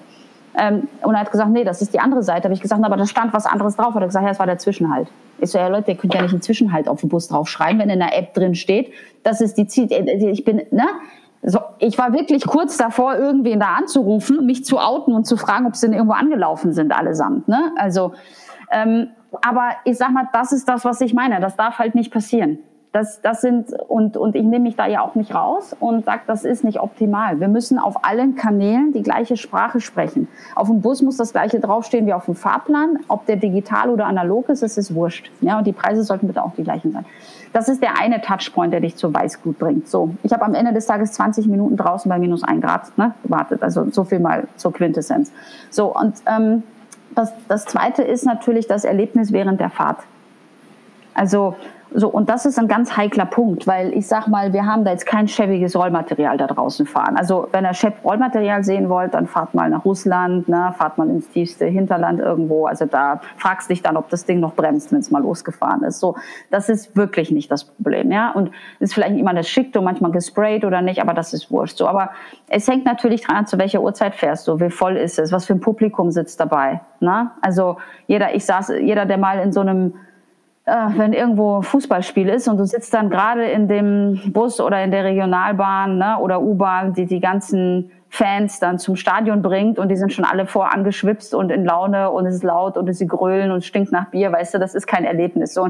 Ähm, 0.57 0.89
und 1.03 1.15
er 1.15 1.21
hat 1.21 1.33
gesagt, 1.33 1.51
nee, 1.51 1.65
das 1.65 1.83
ist 1.83 1.93
die 1.93 2.01
andere 2.01 2.23
Seite. 2.23 2.45
Habe 2.45 2.55
ich 2.55 2.61
gesagt, 2.61 2.85
aber 2.85 2.97
da 2.97 3.07
stand 3.07 3.33
was 3.33 3.47
anderes 3.47 3.77
drauf. 3.77 3.95
Hat 3.95 4.03
er 4.03 4.07
gesagt, 4.07 4.25
ja, 4.25 4.31
das 4.31 4.39
war 4.39 4.47
der 4.47 4.59
Zwischenhalt. 4.59 5.09
Ich 5.39 5.51
so, 5.51 5.59
ja 5.59 5.69
Leute, 5.69 5.91
ihr 5.91 5.97
könnt 5.97 6.15
ja 6.15 6.23
nicht 6.23 6.33
einen 6.33 6.43
Zwischenhalt 6.43 6.89
auf 6.89 7.01
dem 7.01 7.09
Bus 7.09 7.29
draufschreiben, 7.29 7.81
wenn 7.81 7.91
in 7.91 7.99
der 7.99 8.17
App 8.17 8.35
drin 8.35 8.55
steht, 8.55 8.93
das 9.25 9.41
ist 9.41 9.59
die 9.59 9.67
Ziel. 9.67 9.89
Ich 9.91 10.45
bin, 10.45 10.63
ne? 10.71 10.87
So, 11.47 11.61
ich 11.79 11.99
war 11.99 12.15
wirklich 12.15 12.47
kurz 12.47 12.79
davor, 12.79 13.17
irgendwen 13.17 13.61
da 13.61 13.75
anzurufen, 13.75 14.47
mich 14.47 14.65
zu 14.65 14.79
outen 14.79 15.13
und 15.13 15.27
zu 15.27 15.37
fragen, 15.37 15.67
ob 15.67 15.77
sie 15.77 15.87
denn 15.87 15.95
irgendwo 15.95 16.15
angelaufen 16.15 16.73
sind 16.73 16.91
allesamt. 16.91 17.49
Ne? 17.49 17.73
Also, 17.77 18.15
ähm, 18.71 19.09
aber 19.43 19.73
ich 19.85 19.99
sag 19.99 20.11
mal, 20.11 20.27
das 20.33 20.53
ist 20.53 20.67
das, 20.67 20.87
was 20.87 21.03
ich 21.03 21.13
meine. 21.13 21.41
Das 21.41 21.57
darf 21.57 21.79
halt 21.79 21.95
nicht 21.95 22.11
passieren. 22.11 22.61
Das, 22.95 23.21
das 23.21 23.41
sind, 23.41 23.73
und, 23.89 24.17
und 24.17 24.37
ich 24.37 24.45
nehme 24.45 24.61
mich 24.61 24.77
da 24.77 24.87
ja 24.87 25.01
auch 25.01 25.17
nicht 25.17 25.35
raus 25.35 25.75
und 25.81 26.05
sage, 26.05 26.21
das 26.29 26.45
ist 26.45 26.63
nicht 26.63 26.79
optimal. 26.79 27.41
Wir 27.41 27.49
müssen 27.49 27.81
auf 27.81 28.05
allen 28.05 28.37
Kanälen 28.37 28.93
die 28.93 29.03
gleiche 29.03 29.37
Sprache 29.37 29.81
sprechen. 29.81 30.29
Auf 30.55 30.69
dem 30.69 30.81
Bus 30.81 31.03
muss 31.03 31.17
das 31.17 31.33
gleiche 31.33 31.59
draufstehen 31.59 32.07
wie 32.07 32.13
auf 32.13 32.27
dem 32.27 32.37
Fahrplan. 32.37 33.01
Ob 33.09 33.27
der 33.27 33.35
digital 33.35 33.91
oder 33.91 34.07
analog 34.07 34.49
ist, 34.49 34.63
das 34.63 34.79
ist 34.79 34.95
wurscht. 34.95 35.33
Ja, 35.41 35.59
und 35.59 35.67
die 35.67 35.73
Preise 35.73 36.05
sollten 36.05 36.29
bitte 36.29 36.41
auch 36.45 36.55
die 36.55 36.63
gleichen 36.63 36.93
sein. 36.93 37.05
Das 37.53 37.69
ist 37.69 37.83
der 37.83 37.99
eine 37.99 38.21
Touchpoint, 38.21 38.73
der 38.73 38.79
dich 38.79 38.95
zur 38.95 39.13
Weißglut 39.13 39.59
bringt. 39.59 39.89
So, 39.89 40.15
ich 40.23 40.33
habe 40.33 40.45
am 40.45 40.55
Ende 40.55 40.73
des 40.73 40.87
Tages 40.87 41.11
20 41.15 41.49
Minuten 41.49 41.77
draußen 41.77 42.09
bei 42.09 42.21
minus 42.21 42.45
ein 42.45 42.61
Grad 42.61 42.97
ne, 42.97 43.13
gewartet. 43.25 43.65
Also 43.65 43.91
so 43.91 44.05
viel 44.05 44.21
mal 44.21 44.47
zur 44.55 44.73
Quintessenz. 44.73 45.33
So, 45.69 45.93
und 45.93 46.15
ähm, 46.27 46.63
das, 47.17 47.33
das 47.49 47.65
zweite 47.65 48.05
ist 48.05 48.25
natürlich 48.25 48.69
das 48.69 48.85
Erlebnis 48.85 49.33
während 49.33 49.59
der 49.59 49.71
Fahrt. 49.71 49.99
Also 51.13 51.57
so, 51.93 52.09
und 52.09 52.29
das 52.29 52.45
ist 52.45 52.59
ein 52.59 52.67
ganz 52.67 52.97
heikler 52.97 53.27
Punkt, 53.27 53.67
weil 53.67 53.93
ich 53.93 54.07
sag 54.07 54.27
mal, 54.27 54.53
wir 54.53 54.67
haben 54.67 54.85
da 54.85 54.91
jetzt 54.91 55.07
kein 55.07 55.29
schäbiges 55.29 55.77
Rollmaterial 55.77 56.37
da 56.37 56.47
draußen 56.47 56.87
fahren. 56.87 57.17
Also 57.17 57.49
wenn 57.53 57.65
ihr 57.65 57.75
schäb 57.75 58.05
Rollmaterial 58.05 58.65
sehen 58.65 58.89
wollt, 58.89 59.15
dann 59.15 59.27
fahrt 59.27 59.55
mal 59.55 59.71
nach 59.71 59.85
Russland, 59.85 60.49
ne, 60.49 60.75
fahrt 60.77 60.99
mal 60.99 61.09
ins 61.09 61.29
tiefste 61.29 61.67
Hinterland 61.67 62.21
irgendwo. 62.21 62.67
Also 62.67 62.87
da 62.87 63.21
fragst 63.37 63.71
dich 63.71 63.83
dann, 63.83 63.97
ob 63.97 64.09
das 64.09 64.25
Ding 64.25 64.41
noch 64.41 64.55
bremst, 64.55 64.93
wenn 64.93 64.99
es 65.01 65.11
mal 65.11 65.23
losgefahren 65.23 65.85
ist. 65.85 66.01
So, 66.01 66.17
das 66.51 66.69
ist 66.69 66.97
wirklich 66.97 67.31
nicht 67.31 67.51
das 67.51 67.65
Problem, 67.65 68.11
ja. 68.11 68.33
Und 68.33 68.51
ist 68.81 68.95
vielleicht 68.95 69.17
immer 69.17 69.35
das 69.35 69.49
schickt 69.49 69.77
und 69.77 69.85
manchmal 69.85 70.11
gesprayt 70.11 70.65
oder 70.65 70.83
nicht, 70.83 71.01
aber 71.01 71.15
das 71.15 71.33
ist 71.33 71.51
wurscht. 71.51 71.77
So, 71.77 71.87
aber 71.87 72.11
es 72.49 72.67
hängt 72.67 72.85
natürlich 72.85 73.23
dran, 73.23 73.47
zu 73.47 73.59
welcher 73.59 73.81
Uhrzeit 73.83 74.15
fährst 74.15 74.49
du, 74.49 74.59
wie 74.59 74.71
voll 74.71 74.97
ist 74.97 75.19
es, 75.19 75.33
was 75.33 75.45
für 75.45 75.55
ein 75.55 75.61
Publikum 75.61 76.11
sitzt 76.11 76.41
dabei. 76.41 76.81
Ne? 77.01 77.31
Also 77.41 77.77
jeder, 78.07 78.35
ich 78.35 78.45
saß, 78.45 78.73
jeder, 78.81 79.07
der 79.07 79.19
mal 79.19 79.39
in 79.39 79.53
so 79.53 79.61
einem 79.61 79.95
wenn 80.67 81.13
irgendwo 81.13 81.61
Fußballspiel 81.61 82.29
ist 82.29 82.49
und 82.49 82.57
du 82.57 82.65
sitzt 82.65 82.95
dann 82.95 83.11
gerade 83.11 83.45
in 83.45 83.69
dem 83.69 84.33
Bus 84.33 84.61
oder 84.61 84.83
in 84.83 84.91
der 84.91 85.05
Regionalbahn 85.05 85.99
ne, 85.99 86.19
oder 86.21 86.41
U-Bahn, 86.41 86.95
die 86.95 87.05
die 87.05 87.21
ganzen 87.21 87.91
Fans 88.09 88.61
dann 88.61 88.79
zum 88.79 88.97
Stadion 88.97 89.43
bringt 89.43 89.79
und 89.79 89.89
die 89.89 89.97
sind 89.97 90.13
schon 90.13 90.25
alle 90.25 90.47
vorangeschwipst 90.47 91.35
und 91.35 91.51
in 91.51 91.65
Laune 91.65 92.11
und 92.11 92.27
es 92.27 92.37
ist 92.37 92.45
laut 92.45 92.79
und 92.79 92.91
sie 92.95 93.07
grölen 93.07 93.51
und 93.51 93.65
stinkt 93.65 93.93
nach 93.93 94.11
Bier, 94.11 94.33
weißt 94.33 94.55
du, 94.55 94.59
das 94.59 94.75
ist 94.75 94.87
kein 94.87 95.05
Erlebnis. 95.05 95.53
So, 95.53 95.69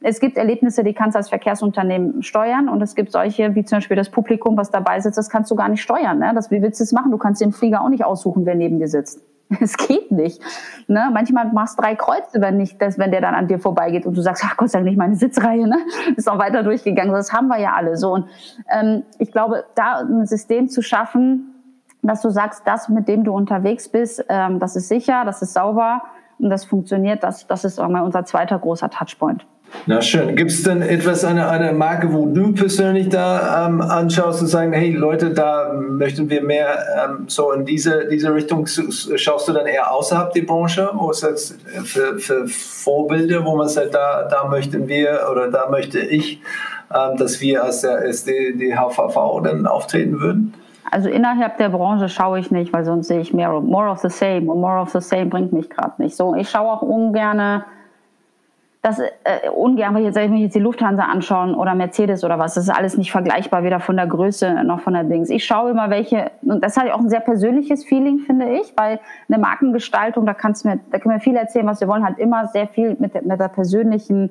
es 0.00 0.20
gibt 0.20 0.36
Erlebnisse, 0.36 0.84
die 0.84 0.92
kannst 0.92 1.14
du 1.14 1.18
als 1.18 1.30
Verkehrsunternehmen 1.30 2.22
steuern 2.22 2.68
und 2.68 2.82
es 2.82 2.94
gibt 2.94 3.10
solche, 3.10 3.54
wie 3.54 3.64
zum 3.64 3.78
Beispiel 3.78 3.96
das 3.96 4.10
Publikum, 4.10 4.56
was 4.56 4.70
dabei 4.70 5.00
sitzt, 5.00 5.18
das 5.18 5.30
kannst 5.30 5.50
du 5.50 5.56
gar 5.56 5.68
nicht 5.68 5.82
steuern. 5.82 6.18
Ne? 6.18 6.32
Das, 6.34 6.50
wie 6.50 6.62
willst 6.62 6.78
du 6.78 6.84
es 6.84 6.92
machen? 6.92 7.10
Du 7.10 7.18
kannst 7.18 7.40
den 7.40 7.52
Flieger 7.52 7.80
auch 7.80 7.88
nicht 7.88 8.04
aussuchen, 8.04 8.46
wer 8.46 8.54
neben 8.54 8.78
dir 8.78 8.88
sitzt. 8.88 9.24
Es 9.60 9.76
geht 9.76 10.10
nicht. 10.10 10.40
Ne? 10.88 11.08
Manchmal 11.12 11.52
machst 11.52 11.78
du 11.78 11.82
drei 11.82 11.94
Kreuze, 11.94 12.40
wenn 12.40 12.56
nicht, 12.56 12.80
das, 12.80 12.98
wenn 12.98 13.10
der 13.10 13.20
dann 13.20 13.34
an 13.34 13.48
dir 13.48 13.58
vorbeigeht 13.58 14.06
und 14.06 14.16
du 14.16 14.20
sagst, 14.20 14.44
ach 14.46 14.56
Gott 14.56 14.70
sei 14.70 14.78
Dank 14.78 14.88
nicht 14.88 14.98
meine 14.98 15.16
Sitzreihe, 15.16 15.66
ne? 15.66 15.78
Ist 16.16 16.28
auch 16.28 16.38
weiter 16.38 16.62
durchgegangen. 16.62 17.12
Das 17.12 17.32
haben 17.32 17.48
wir 17.48 17.58
ja 17.58 17.74
alle 17.74 17.96
so. 17.96 18.12
Und 18.12 18.26
ähm, 18.70 19.04
ich 19.18 19.30
glaube, 19.32 19.64
da 19.74 20.00
ein 20.00 20.26
System 20.26 20.68
zu 20.68 20.82
schaffen, 20.82 21.52
dass 22.02 22.22
du 22.22 22.30
sagst, 22.30 22.62
das, 22.66 22.88
mit 22.88 23.08
dem 23.08 23.24
du 23.24 23.32
unterwegs 23.34 23.88
bist, 23.88 24.24
ähm, 24.28 24.58
das 24.58 24.76
ist 24.76 24.88
sicher, 24.88 25.24
das 25.24 25.42
ist 25.42 25.54
sauber 25.54 26.02
und 26.38 26.50
das 26.50 26.64
funktioniert, 26.64 27.22
das, 27.22 27.46
das 27.46 27.64
ist 27.64 27.78
auch 27.80 27.88
mal 27.88 28.02
unser 28.02 28.24
zweiter 28.24 28.58
großer 28.58 28.90
Touchpoint. 28.90 29.46
Na 29.88 30.02
schön. 30.02 30.34
Gibt 30.34 30.50
es 30.50 30.62
denn 30.64 30.82
etwas, 30.82 31.24
eine, 31.24 31.48
eine 31.48 31.72
Marke, 31.72 32.12
wo 32.12 32.26
du 32.26 32.52
persönlich 32.52 33.08
da 33.08 33.66
ähm, 33.66 33.80
anschaust 33.80 34.40
und 34.40 34.48
sagen, 34.48 34.72
hey 34.72 34.90
Leute, 34.90 35.30
da 35.30 35.72
möchten 35.72 36.28
wir 36.28 36.42
mehr 36.42 36.78
ähm, 37.04 37.24
so 37.28 37.52
in 37.52 37.64
diese, 37.64 38.08
diese 38.08 38.34
Richtung, 38.34 38.66
schaust 38.66 39.48
du 39.48 39.52
dann 39.52 39.66
eher 39.66 39.92
außerhalb 39.92 40.32
der 40.32 40.42
Branche 40.42 40.90
oder 40.92 41.12
ist 41.12 41.22
das 41.22 41.58
für, 41.84 42.18
für 42.18 42.48
Vorbilder, 42.48 43.44
wo 43.44 43.56
man 43.56 43.68
sagt, 43.68 43.94
da, 43.94 44.26
da 44.28 44.48
möchten 44.48 44.88
wir 44.88 45.20
oder 45.30 45.50
da 45.50 45.68
möchte 45.68 46.00
ich, 46.00 46.40
ähm, 46.92 47.16
dass 47.16 47.40
wir 47.40 47.62
als 47.62 47.82
der 47.82 48.04
SDHVV 48.06 49.42
dann 49.44 49.66
auftreten 49.66 50.20
würden? 50.20 50.54
Also 50.90 51.08
innerhalb 51.08 51.58
der 51.58 51.68
Branche 51.68 52.08
schaue 52.08 52.38
ich 52.38 52.50
nicht, 52.50 52.72
weil 52.72 52.84
sonst 52.84 53.08
sehe 53.08 53.20
ich 53.20 53.32
mehr, 53.32 53.50
more 53.50 53.90
of 53.90 53.98
the 53.98 54.08
same 54.08 54.50
und 54.50 54.60
more 54.60 54.80
of 54.80 54.90
the 54.90 55.00
same 55.00 55.26
bringt 55.26 55.52
mich 55.52 55.68
gerade 55.70 56.00
nicht. 56.02 56.16
So, 56.16 56.34
ich 56.34 56.48
schaue 56.48 56.72
auch 56.72 56.82
ungerne 56.82 57.64
das 58.86 59.00
äh, 59.00 59.50
ungern, 59.52 59.94
wenn 59.94 60.06
ich 60.06 60.14
jetzt, 60.14 60.16
jetzt 60.16 60.54
die 60.54 60.60
Lufthansa 60.60 61.02
anschauen 61.02 61.56
oder 61.56 61.74
Mercedes 61.74 62.22
oder 62.22 62.38
was, 62.38 62.54
das 62.54 62.64
ist 62.64 62.70
alles 62.70 62.96
nicht 62.96 63.10
vergleichbar, 63.10 63.64
weder 63.64 63.80
von 63.80 63.96
der 63.96 64.06
Größe 64.06 64.62
noch 64.62 64.80
von 64.80 64.92
der 64.92 65.02
Dings. 65.02 65.28
Ich 65.28 65.44
schaue 65.44 65.72
immer 65.72 65.90
welche, 65.90 66.30
und 66.42 66.62
das 66.62 66.76
hat 66.76 66.88
auch 66.92 67.00
ein 67.00 67.08
sehr 67.08 67.20
persönliches 67.20 67.84
Feeling, 67.84 68.20
finde 68.20 68.48
ich, 68.48 68.72
weil 68.76 69.00
eine 69.28 69.38
Markengestaltung, 69.38 70.24
da 70.24 70.34
kannst 70.34 70.64
mir, 70.64 70.78
da 70.92 71.00
können 71.00 71.16
wir 71.16 71.20
viel 71.20 71.34
erzählen, 71.34 71.66
was 71.66 71.80
wir 71.80 71.88
wollen, 71.88 72.04
hat 72.04 72.20
immer 72.20 72.46
sehr 72.46 72.68
viel 72.68 72.96
mit 73.00 73.14
der, 73.14 73.22
mit 73.22 73.40
der 73.40 73.48
persönlichen 73.48 74.30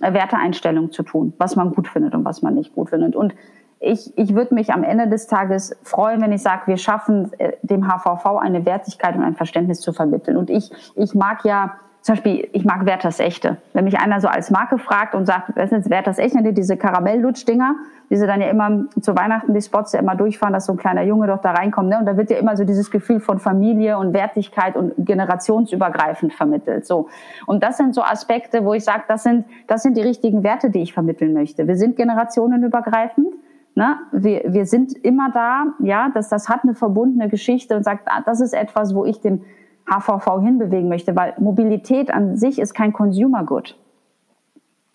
äh, 0.00 0.14
Werteeinstellung 0.14 0.90
zu 0.90 1.02
tun, 1.02 1.34
was 1.36 1.54
man 1.54 1.74
gut 1.74 1.86
findet 1.86 2.14
und 2.14 2.24
was 2.24 2.40
man 2.40 2.54
nicht 2.54 2.74
gut 2.74 2.88
findet. 2.88 3.14
Und 3.14 3.34
ich, 3.78 4.16
ich 4.16 4.34
würde 4.34 4.54
mich 4.54 4.72
am 4.72 4.84
Ende 4.84 5.06
des 5.06 5.26
Tages 5.26 5.76
freuen, 5.82 6.22
wenn 6.22 6.32
ich 6.32 6.40
sage, 6.40 6.62
wir 6.64 6.78
schaffen 6.78 7.30
äh, 7.36 7.52
dem 7.60 7.86
HVV 7.86 8.38
eine 8.40 8.64
Wertigkeit 8.64 9.16
und 9.16 9.22
ein 9.22 9.34
Verständnis 9.34 9.82
zu 9.82 9.92
vermitteln. 9.92 10.38
Und 10.38 10.48
ich, 10.48 10.70
ich 10.96 11.14
mag 11.14 11.44
ja 11.44 11.74
zum 12.02 12.16
Beispiel, 12.16 12.48
ich 12.52 12.64
mag 12.64 12.84
Werthers 12.84 13.20
Echte. 13.20 13.58
Wenn 13.72 13.84
mich 13.84 13.98
einer 13.98 14.20
so 14.20 14.26
als 14.26 14.50
Marke 14.50 14.78
fragt 14.78 15.14
und 15.14 15.24
sagt, 15.24 15.52
was 15.54 15.66
ist 15.66 15.70
jetzt 15.70 15.90
Werthers 15.90 16.18
Echte, 16.18 16.52
diese 16.52 16.76
Karamell-Lutsch-Dinger, 16.76 17.76
die 18.10 18.16
sie 18.16 18.26
dann 18.26 18.40
ja 18.40 18.48
immer 18.48 18.86
zu 19.00 19.16
Weihnachten, 19.16 19.54
die 19.54 19.62
Spots 19.62 19.92
ja 19.92 20.00
immer 20.00 20.16
durchfahren, 20.16 20.52
dass 20.52 20.66
so 20.66 20.72
ein 20.72 20.78
kleiner 20.78 21.02
Junge 21.02 21.28
doch 21.28 21.40
da 21.40 21.52
reinkommt. 21.52 21.88
Ne? 21.88 21.98
Und 22.00 22.06
da 22.06 22.16
wird 22.16 22.30
ja 22.30 22.38
immer 22.38 22.56
so 22.56 22.64
dieses 22.64 22.90
Gefühl 22.90 23.20
von 23.20 23.38
Familie 23.38 23.98
und 23.98 24.14
Wertigkeit 24.14 24.74
und 24.74 24.94
generationsübergreifend 24.98 26.34
vermittelt. 26.34 26.86
So. 26.86 27.08
Und 27.46 27.62
das 27.62 27.76
sind 27.76 27.94
so 27.94 28.02
Aspekte, 28.02 28.64
wo 28.64 28.74
ich 28.74 28.82
sage, 28.82 29.04
das 29.06 29.22
sind, 29.22 29.44
das 29.68 29.84
sind 29.84 29.96
die 29.96 30.02
richtigen 30.02 30.42
Werte, 30.42 30.70
die 30.70 30.82
ich 30.82 30.92
vermitteln 30.92 31.32
möchte. 31.32 31.68
Wir 31.68 31.76
sind 31.76 31.94
generationenübergreifend. 31.96 33.28
Ne? 33.76 33.96
Wir, 34.10 34.42
wir 34.48 34.66
sind 34.66 34.92
immer 35.04 35.30
da, 35.32 35.66
ja, 35.78 36.10
dass 36.12 36.28
das 36.28 36.48
hat 36.48 36.64
eine 36.64 36.74
verbundene 36.74 37.28
Geschichte 37.28 37.76
und 37.76 37.84
sagt, 37.84 38.02
ah, 38.06 38.22
das 38.26 38.40
ist 38.40 38.54
etwas, 38.54 38.92
wo 38.92 39.04
ich 39.04 39.20
den 39.20 39.44
HVV 39.86 40.40
hinbewegen 40.40 40.88
möchte, 40.88 41.16
weil 41.16 41.34
Mobilität 41.38 42.12
an 42.12 42.36
sich 42.36 42.58
ist 42.58 42.74
kein 42.74 42.92
Consumer 42.92 43.44
Good. 43.44 43.76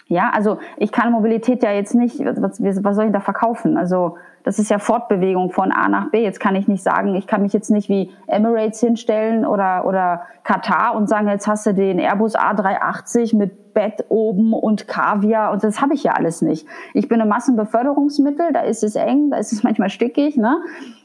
Ja, 0.09 0.29
also 0.33 0.57
ich 0.77 0.91
kann 0.91 1.11
Mobilität 1.11 1.63
ja 1.63 1.71
jetzt 1.71 1.93
nicht, 1.93 2.19
was, 2.19 2.63
was 2.63 2.95
soll 2.95 3.05
ich 3.05 3.11
da 3.11 3.19
verkaufen? 3.19 3.77
Also 3.77 4.15
das 4.43 4.59
ist 4.59 4.71
ja 4.71 4.79
Fortbewegung 4.79 5.51
von 5.51 5.73
A 5.73 5.89
nach 5.89 6.09
B. 6.09 6.23
Jetzt 6.23 6.39
kann 6.39 6.55
ich 6.55 6.69
nicht 6.69 6.81
sagen, 6.81 7.15
ich 7.15 7.27
kann 7.27 7.41
mich 7.41 7.51
jetzt 7.51 7.69
nicht 7.69 7.89
wie 7.89 8.11
Emirates 8.27 8.79
hinstellen 8.79 9.45
oder, 9.45 9.85
oder 9.85 10.21
Katar 10.45 10.95
und 10.95 11.09
sagen, 11.09 11.27
jetzt 11.27 11.47
hast 11.47 11.65
du 11.65 11.73
den 11.73 11.99
Airbus 11.99 12.37
A380 12.37 13.35
mit 13.35 13.73
Bett 13.73 14.05
oben 14.07 14.53
und 14.53 14.87
Kaviar 14.87 15.51
und 15.51 15.65
das 15.65 15.81
habe 15.81 15.93
ich 15.93 16.03
ja 16.03 16.13
alles 16.13 16.41
nicht. 16.41 16.65
Ich 16.93 17.09
bin 17.09 17.21
ein 17.21 17.27
Massenbeförderungsmittel, 17.27 18.53
da 18.53 18.61
ist 18.61 18.85
es 18.85 18.95
eng, 18.95 19.31
da 19.31 19.37
ist 19.37 19.51
es 19.51 19.63
manchmal 19.65 19.89
stickig. 19.89 20.37
Ne? 20.37 20.57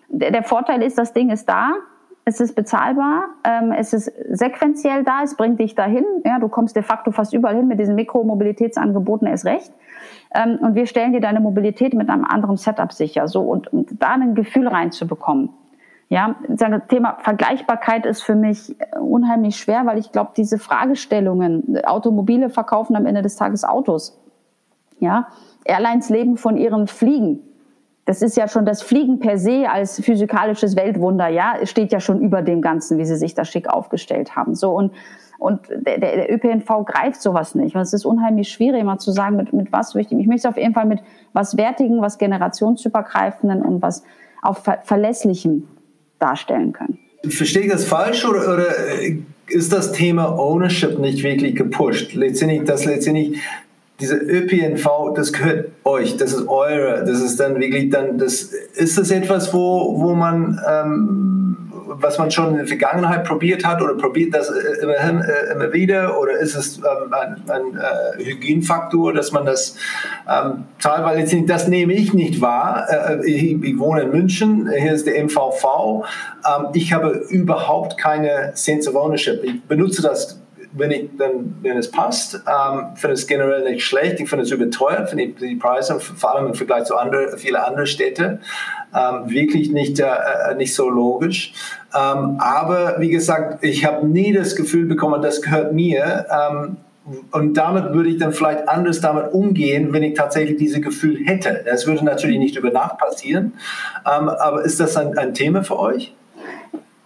Der, 0.09 0.31
der 0.31 0.45
Vorteil 0.45 0.81
ist, 0.81 0.97
das 0.97 1.13
Ding 1.13 1.31
ist 1.31 1.49
da, 1.49 1.73
es 2.25 2.41
ist 2.41 2.55
bezahlbar, 2.55 3.25
ähm, 3.45 3.73
es 3.73 3.93
ist 3.93 4.13
sequenziell 4.31 5.03
da, 5.03 5.23
es 5.25 5.37
bringt 5.37 5.59
dich 5.59 5.75
dahin. 5.75 6.05
Ja, 6.25 6.39
du 6.39 6.49
kommst 6.49 6.77
de 6.77 6.83
facto 6.83 7.11
fast 7.11 7.33
überall 7.33 7.57
hin 7.57 7.67
mit 7.67 7.81
diesen 7.81 7.97
Mikromobilitätsangeboten 7.97 9.27
erst 9.27 9.45
recht. 9.45 9.73
Ähm, 10.35 10.59
und 10.61 10.75
wir 10.75 10.87
stellen 10.87 11.13
dir 11.13 11.21
deine 11.21 11.41
Mobilität 11.41 11.95
mit 11.95 12.09
einem 12.09 12.25
anderen 12.25 12.57
Setup 12.57 12.93
sicher. 12.93 13.27
So 13.27 13.43
und, 13.43 13.73
und 13.73 14.01
da 14.01 14.11
ein 14.11 14.35
Gefühl 14.35 14.69
reinzubekommen. 14.69 15.51
Ja, 16.09 16.37
das 16.47 16.83
Thema 16.89 17.17
Vergleichbarkeit 17.21 18.05
ist 18.05 18.23
für 18.23 18.35
mich 18.35 18.77
unheimlich 19.01 19.57
schwer, 19.57 19.87
weil 19.87 19.97
ich 19.97 20.13
glaube, 20.13 20.33
diese 20.37 20.59
Fragestellungen, 20.59 21.79
Automobile 21.85 22.51
verkaufen 22.51 22.97
am 22.97 23.07
Ende 23.07 23.23
des 23.23 23.37
Tages 23.37 23.65
Autos. 23.65 24.21
Ja, 25.01 25.29
Airlines 25.65 26.11
leben 26.11 26.37
von 26.37 26.59
ihren 26.59 26.87
Fliegen. 26.87 27.41
Das 28.05 28.21
ist 28.21 28.37
ja 28.37 28.49
schon 28.49 28.67
das 28.67 28.83
Fliegen 28.83 29.21
per 29.21 29.39
se 29.39 29.67
als 29.71 30.01
physikalisches 30.01 30.77
Weltwunder, 30.77 31.29
ja, 31.29 31.55
steht 31.65 31.93
ja 31.93 32.01
schon 32.01 32.21
über 32.21 32.43
dem 32.43 32.61
Ganzen, 32.61 32.99
wie 32.99 33.05
sie 33.05 33.17
sich 33.17 33.35
da 33.35 33.45
schick 33.45 33.69
aufgestellt 33.69 34.35
haben. 34.35 34.55
So 34.55 34.73
und 34.73 34.93
und 35.43 35.61
der, 35.71 35.99
der 35.99 36.33
ÖPNV 36.33 36.85
greift 36.87 37.21
sowas 37.21 37.57
nicht. 37.57 37.75
Und 37.75 37.81
es 37.81 37.93
ist 37.93 38.05
unheimlich 38.05 38.49
schwierig, 38.49 38.85
mal 38.85 38.99
zu 38.99 39.11
sagen, 39.11 39.35
mit, 39.35 39.53
mit 39.53 39.73
was 39.73 39.93
möchte 39.97 40.15
ich. 40.15 40.29
Möchte 40.29 40.49
auf 40.49 40.57
jeden 40.57 40.73
Fall 40.73 40.87
mit 40.87 41.01
was 41.33 41.57
Wertigen, 41.57 42.01
was 42.01 42.19
generationsübergreifenden 42.19 43.63
und 43.63 43.83
was 43.83 44.05
auch 44.41 44.59
ver 44.59 44.79
Verlässlichem 44.85 45.67
darstellen 46.21 46.73
können. 46.73 46.99
Verstehe 47.29 47.63
ich 47.63 47.73
das 47.73 47.85
falsch 47.85 48.25
oder, 48.25 48.55
oder 48.55 48.67
ist 49.49 49.73
das 49.73 49.91
Thema 49.91 50.39
Ownership 50.39 51.01
nicht 51.01 51.25
wirklich 51.25 51.57
gepusht? 51.57 52.15
Letztendlich, 52.15 52.63
dass 52.63 52.85
letztendlich 52.85 53.41
diese 54.01 54.17
ÖPNV, 54.17 55.15
das 55.15 55.33
gehört 55.33 55.69
euch, 55.85 56.17
das 56.17 56.33
ist 56.33 56.49
eure, 56.49 57.05
das 57.05 57.21
ist 57.21 57.39
dann 57.39 57.61
wirklich 57.61 57.91
dann, 57.91 58.19
das 58.19 58.43
ist 58.43 58.99
das 58.99 59.11
etwas, 59.11 59.53
wo, 59.55 60.01
wo 60.01 60.15
man 60.15 60.61
ähm, 60.69 61.53
was 62.03 62.19
man 62.19 62.31
schon 62.31 62.51
in 62.51 62.57
der 62.57 62.67
Vergangenheit 62.67 63.25
probiert 63.25 63.65
hat 63.65 63.81
oder 63.83 63.95
probiert 63.95 64.35
das 64.35 64.51
äh, 64.51 64.83
immerhin 64.83 65.21
äh, 65.21 65.53
immer 65.53 65.73
wieder 65.73 66.19
oder 66.19 66.39
ist 66.39 66.55
es 66.55 66.79
ähm, 66.79 67.13
ein, 67.13 67.43
ein 67.49 67.79
äh, 67.79 68.25
Hygienfaktor, 68.25 69.13
dass 69.13 69.33
man 69.33 69.47
das 69.47 69.77
ähm, 70.29 70.65
teilweise 70.81 71.43
das 71.43 71.69
nehme 71.69 71.93
ich 71.93 72.13
nicht 72.13 72.41
wahr. 72.41 72.87
Äh, 72.89 73.27
ich, 73.27 73.63
ich, 73.63 73.79
wohne 73.79 74.03
in 74.03 74.11
München, 74.11 74.71
hier 74.71 74.93
ist 74.93 75.07
der 75.07 75.23
MVV. 75.23 76.05
Ähm, 76.47 76.67
ich 76.75 76.93
habe 76.93 77.25
überhaupt 77.29 77.99
keine 77.99 78.53
Sense 78.55 78.91
of 78.91 78.97
Ownership. 78.97 79.43
Ich 79.45 79.63
benutze 79.65 80.03
das 80.03 80.42
wenn, 80.73 80.91
ich, 80.91 81.11
dann, 81.19 81.57
wenn 81.63 81.77
es 81.77 81.91
passt. 81.91 82.35
Ähm, 82.35 82.97
finde 82.97 83.15
es 83.15 83.27
generell 83.27 83.71
nicht 83.71 83.85
schlecht. 83.85 84.21
Ich 84.21 84.29
finde 84.29 84.45
es 84.45 84.51
überteuert, 84.51 85.11
finde 85.11 85.29
die 85.29 85.57
Preise, 85.57 86.01
vor 86.01 86.35
allem 86.35 86.49
im 86.49 86.55
Vergleich 86.55 86.85
zu 86.85 86.97
andere, 86.97 87.37
viele 87.39 87.65
andere 87.65 87.87
Städte, 87.87 88.41
ähm, 88.95 89.31
wirklich 89.31 89.71
nicht, 89.71 90.01
äh, 90.01 90.05
äh, 90.05 90.55
nicht 90.55 90.75
so 90.75 90.89
logisch. 90.89 91.53
Ähm, 91.95 92.37
aber 92.39 92.97
wie 92.99 93.11
gesagt, 93.11 93.65
ich 93.65 93.85
habe 93.85 94.07
nie 94.07 94.33
das 94.33 94.57
Gefühl 94.57 94.87
bekommen, 94.87 95.23
das 95.23 95.43
gehört 95.43 95.73
mir. 95.73 96.27
Ähm, 96.31 96.77
und 97.33 97.55
damit 97.55 97.93
würde 97.95 98.11
ich 98.11 98.19
dann 98.19 98.33
vielleicht 98.33 98.69
anders 98.69 99.01
damit 99.01 99.33
umgehen, 99.33 99.93
wenn 99.93 100.05
ich 100.05 100.15
tatsächlich 100.15 100.57
dieses 100.57 100.81
Gefühl 100.81 101.19
hätte. 101.27 101.63
Das 101.65 101.87
würde 101.87 102.05
natürlich 102.05 102.39
nicht 102.39 102.57
über 102.57 102.71
Nacht 102.71 102.99
passieren. 102.99 103.55
Ähm, 104.07 104.29
aber 104.29 104.63
ist 104.63 104.79
das 104.79 104.97
ein, 104.97 105.19
ein 105.19 105.35
Thema 105.35 105.65
für 105.65 105.79
euch? 105.79 106.15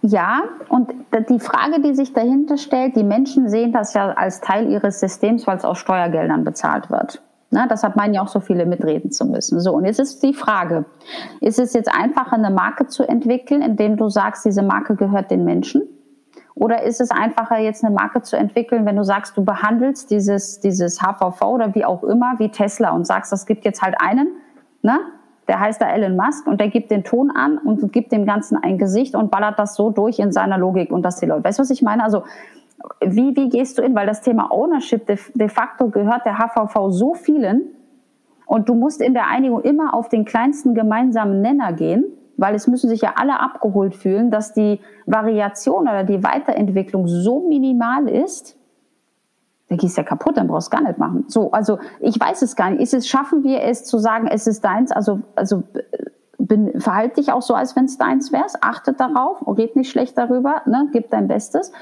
Ja, 0.07 0.43
und 0.69 0.93
die 1.28 1.41
Frage, 1.41 1.81
die 1.81 1.95
sich 1.95 2.12
dahinter 2.12 2.59
stellt, 2.59 2.95
die 2.95 3.03
Menschen 3.03 3.49
sehen 3.49 3.73
das 3.73 3.93
ja 3.95 4.12
als 4.12 4.41
Teil 4.41 4.70
ihres 4.70 5.01
Systems, 5.01 5.47
weil 5.49 5.57
es 5.57 5.65
aus 5.65 5.78
Steuergeldern 5.78 6.45
bezahlt 6.45 6.91
wird. 6.91 7.23
Na, 7.51 7.66
deshalb 7.66 7.97
meinen 7.97 8.15
ja 8.15 8.23
auch 8.23 8.28
so 8.28 8.39
viele 8.39 8.66
mitreden 8.66 9.11
zu 9.11 9.24
müssen. 9.24 9.61
So, 9.61 9.73
und 9.73 9.85
jetzt 9.85 9.99
ist 9.99 10.23
die 10.23 10.35
Frage, 10.35 10.85
ist 11.41 11.59
es 11.59 11.73
jetzt 11.73 11.93
einfacher, 11.93 12.35
eine 12.35 12.51
Marke 12.51 12.87
zu 12.87 13.03
entwickeln, 13.09 13.62
indem 13.62 13.97
du 13.97 14.09
sagst, 14.09 14.45
diese 14.45 14.62
Marke 14.62 14.95
gehört 14.95 15.31
den 15.31 15.45
Menschen? 15.45 15.83
Oder 16.55 16.85
ist 16.85 17.01
es 17.01 17.11
einfacher, 17.11 17.59
jetzt 17.59 17.85
eine 17.85 17.95
Marke 17.95 18.23
zu 18.23 18.37
entwickeln, 18.37 18.87
wenn 18.87 18.97
du 18.97 19.03
sagst, 19.03 19.37
du 19.37 19.45
behandelst 19.45 20.11
dieses, 20.11 20.61
dieses 20.61 21.01
HVV 21.01 21.43
oder 21.43 21.74
wie 21.74 21.85
auch 21.85 22.05
immer, 22.05 22.35
wie 22.39 22.51
Tesla 22.51 22.91
und 22.91 23.07
sagst, 23.07 23.33
es 23.33 23.45
gibt 23.45 23.65
jetzt 23.65 23.83
halt 23.83 23.97
einen, 24.01 24.28
ne? 24.83 25.01
Der 25.48 25.60
heißt 25.60 25.81
da 25.81 25.89
Elon 25.89 26.16
Musk 26.16 26.47
und 26.47 26.60
der 26.60 26.68
gibt 26.68 26.90
den 26.90 27.05
Ton 27.05 27.31
an 27.31 27.59
und 27.59 27.93
gibt 27.93 28.12
dem 28.12 28.27
Ganzen 28.27 28.56
ein 28.56 28.78
Gesicht 28.78 29.14
und 29.14 29.31
ballert 29.31 29.59
das 29.59 29.74
so 29.77 29.90
durch 29.90 30.18
in 30.18 30.32
seiner 30.32 30.59
Logik 30.59 30.90
und 30.90 31.02
dass 31.02 31.18
die 31.18 31.27
Leute, 31.27 31.44
weißt 31.44 31.59
du, 31.59 31.62
was 31.62 31.70
ich 31.70 31.82
meine? 31.82 32.02
Also, 32.02 32.24
wie, 33.01 33.35
wie 33.36 33.48
gehst 33.48 33.78
du 33.78 33.82
in? 33.82 33.94
Weil 33.94 34.06
das 34.06 34.23
Thema 34.23 34.51
Ownership 34.51 35.06
de, 35.06 35.18
de 35.35 35.48
facto 35.48 35.89
gehört 35.89 36.27
der 36.27 36.39
HVV 36.39 36.90
so 36.90 37.14
vielen 37.14 37.62
und 38.47 38.68
du 38.68 38.74
musst 38.74 39.01
in 39.01 39.14
der 39.14 39.28
Einigung 39.28 39.62
immer 39.62 39.94
auf 39.94 40.09
den 40.09 40.24
kleinsten 40.24 40.74
gemeinsamen 40.74 41.40
Nenner 41.43 41.73
gehen, 41.73 42.05
weil 42.36 42.55
es 42.55 42.66
müssen 42.66 42.89
sich 42.89 43.01
ja 43.01 43.14
alle 43.16 43.40
abgeholt 43.40 43.94
fühlen, 43.94 44.31
dass 44.31 44.52
die 44.52 44.81
Variation 45.06 45.82
oder 45.82 46.05
die 46.05 46.23
Weiterentwicklung 46.23 47.09
so 47.09 47.48
minimal 47.48 48.09
ist, 48.09 48.56
dann 49.69 49.79
gehst 49.79 49.97
ja 49.97 50.05
kaputt, 50.05 50.37
dann 50.37 50.47
brauchst 50.47 50.73
du 50.73 50.77
gar 50.77 50.85
nicht 50.87 50.99
machen. 50.99 51.25
So, 51.29 51.51
also 51.51 51.79
ich 52.01 52.19
weiß 52.19 52.43
es 52.43 52.55
gar 52.55 52.71
nicht. 52.71 52.83
Ist 52.83 52.95
es, 52.95 53.09
schaffen 53.09 53.43
wir 53.43 53.63
es 53.63 53.85
zu 53.85 53.99
sagen, 53.99 54.29
es 54.29 54.47
ist 54.47 54.65
deins? 54.65 54.93
Also, 54.93 55.21
also 55.35 55.65
bin, 56.39 56.81
verhalte 56.81 57.21
dich 57.21 57.33
auch 57.33 57.43
so, 57.43 57.55
als 57.55 57.75
wenn 57.75 57.87
es 57.87 57.99
deins 57.99 58.33
wärst. 58.33 58.63
Achtet 58.63 59.01
darauf, 59.01 59.43
red 59.47 59.75
nicht 59.75 59.91
schlecht 59.91 60.17
darüber, 60.17 60.63
ne? 60.67 60.89
gib 60.93 61.11
dein 61.11 61.27
Bestes. 61.27 61.73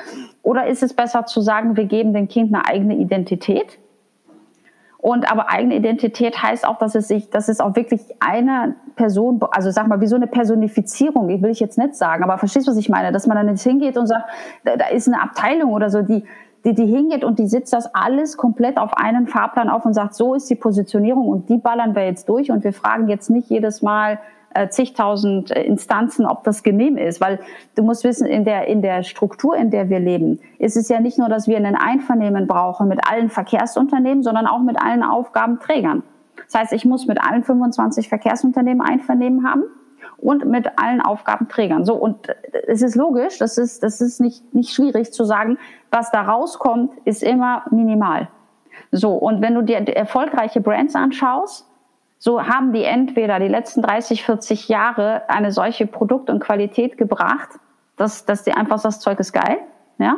Oder 0.42 0.66
ist 0.66 0.82
es 0.82 0.94
besser 0.94 1.26
zu 1.26 1.40
sagen, 1.40 1.76
wir 1.76 1.84
geben 1.84 2.14
dem 2.14 2.28
Kind 2.28 2.54
eine 2.54 2.66
eigene 2.66 2.96
Identität? 2.96 3.78
Und 5.04 5.30
aber 5.30 5.50
eigene 5.50 5.76
Identität 5.76 6.42
heißt 6.42 6.66
auch, 6.66 6.78
dass 6.78 6.94
es 6.94 7.08
sich, 7.08 7.28
dass 7.28 7.48
es 7.48 7.60
auch 7.60 7.76
wirklich 7.76 8.00
eine 8.20 8.74
Person, 8.96 9.38
also 9.50 9.70
sag 9.70 9.86
mal, 9.86 10.00
wie 10.00 10.06
so 10.06 10.16
eine 10.16 10.26
Personifizierung, 10.26 11.28
ich 11.28 11.42
will 11.42 11.50
ich 11.50 11.60
jetzt 11.60 11.76
nicht 11.76 11.94
sagen, 11.94 12.24
aber 12.24 12.38
verstehst 12.38 12.66
du, 12.66 12.70
was 12.70 12.78
ich 12.78 12.88
meine? 12.88 13.12
Dass 13.12 13.26
man 13.26 13.36
dann 13.36 13.48
jetzt 13.48 13.64
hingeht 13.64 13.98
und 13.98 14.06
sagt, 14.06 14.24
da, 14.64 14.76
da 14.78 14.86
ist 14.86 15.06
eine 15.06 15.20
Abteilung 15.20 15.74
oder 15.74 15.90
so, 15.90 16.00
die, 16.00 16.24
die, 16.64 16.74
die 16.74 16.86
hingeht 16.86 17.24
und 17.24 17.38
die 17.38 17.46
sitzt 17.46 17.72
das 17.72 17.94
alles 17.94 18.36
komplett 18.36 18.78
auf 18.78 18.96
einen 18.96 19.26
Fahrplan 19.26 19.68
auf 19.68 19.84
und 19.84 19.94
sagt, 19.94 20.14
so 20.14 20.34
ist 20.34 20.48
die 20.48 20.54
Positionierung 20.54 21.28
und 21.28 21.48
die 21.48 21.58
ballern 21.58 21.94
wir 21.94 22.04
jetzt 22.04 22.28
durch 22.28 22.50
und 22.50 22.64
wir 22.64 22.72
fragen 22.72 23.08
jetzt 23.08 23.30
nicht 23.30 23.50
jedes 23.50 23.82
Mal 23.82 24.18
äh, 24.54 24.68
zigtausend 24.68 25.50
Instanzen, 25.50 26.26
ob 26.26 26.44
das 26.44 26.62
genehm 26.62 26.96
ist, 26.96 27.20
weil 27.20 27.40
du 27.74 27.82
musst 27.82 28.04
wissen, 28.04 28.26
in 28.26 28.44
der, 28.44 28.68
in 28.68 28.82
der 28.82 29.02
Struktur, 29.02 29.56
in 29.56 29.70
der 29.70 29.90
wir 29.90 29.98
leben, 29.98 30.40
ist 30.58 30.76
es 30.76 30.88
ja 30.88 31.00
nicht 31.00 31.18
nur, 31.18 31.28
dass 31.28 31.48
wir 31.48 31.56
ein 31.56 31.76
Einvernehmen 31.76 32.46
brauchen 32.46 32.88
mit 32.88 33.00
allen 33.10 33.28
Verkehrsunternehmen, 33.28 34.22
sondern 34.22 34.46
auch 34.46 34.60
mit 34.60 34.80
allen 34.80 35.02
Aufgabenträgern. 35.02 36.02
Das 36.46 36.60
heißt, 36.60 36.72
ich 36.72 36.84
muss 36.84 37.06
mit 37.06 37.20
allen 37.20 37.42
25 37.42 38.08
Verkehrsunternehmen 38.08 38.80
Einvernehmen 38.80 39.48
haben 39.48 39.64
und 40.18 40.44
mit 40.46 40.78
allen 40.78 41.00
Aufgabenträgern. 41.00 41.84
So, 41.84 41.94
und 41.94 42.34
es 42.66 42.82
ist 42.82 42.94
logisch, 42.94 43.38
das 43.38 43.58
ist, 43.58 43.82
das 43.82 44.00
ist 44.00 44.20
nicht, 44.20 44.54
nicht 44.54 44.72
schwierig 44.72 45.12
zu 45.12 45.24
sagen, 45.24 45.58
was 45.94 46.10
da 46.10 46.22
rauskommt, 46.22 46.92
ist 47.04 47.22
immer 47.22 47.62
minimal. 47.70 48.28
So, 48.90 49.12
und 49.12 49.40
wenn 49.40 49.54
du 49.54 49.62
dir 49.62 49.78
erfolgreiche 49.96 50.60
Brands 50.60 50.96
anschaust, 50.96 51.68
so 52.18 52.42
haben 52.42 52.72
die 52.72 52.82
entweder 52.82 53.38
die 53.38 53.48
letzten 53.48 53.82
30, 53.82 54.24
40 54.24 54.68
Jahre 54.68 55.22
eine 55.28 55.52
solche 55.52 55.86
Produkt- 55.86 56.30
und 56.30 56.40
Qualität 56.40 56.98
gebracht, 56.98 57.50
dass, 57.96 58.24
dass 58.24 58.42
die 58.42 58.52
einfach 58.52 58.82
das 58.82 58.98
Zeug 58.98 59.20
ist 59.20 59.32
geil, 59.32 59.58
ja, 59.98 60.16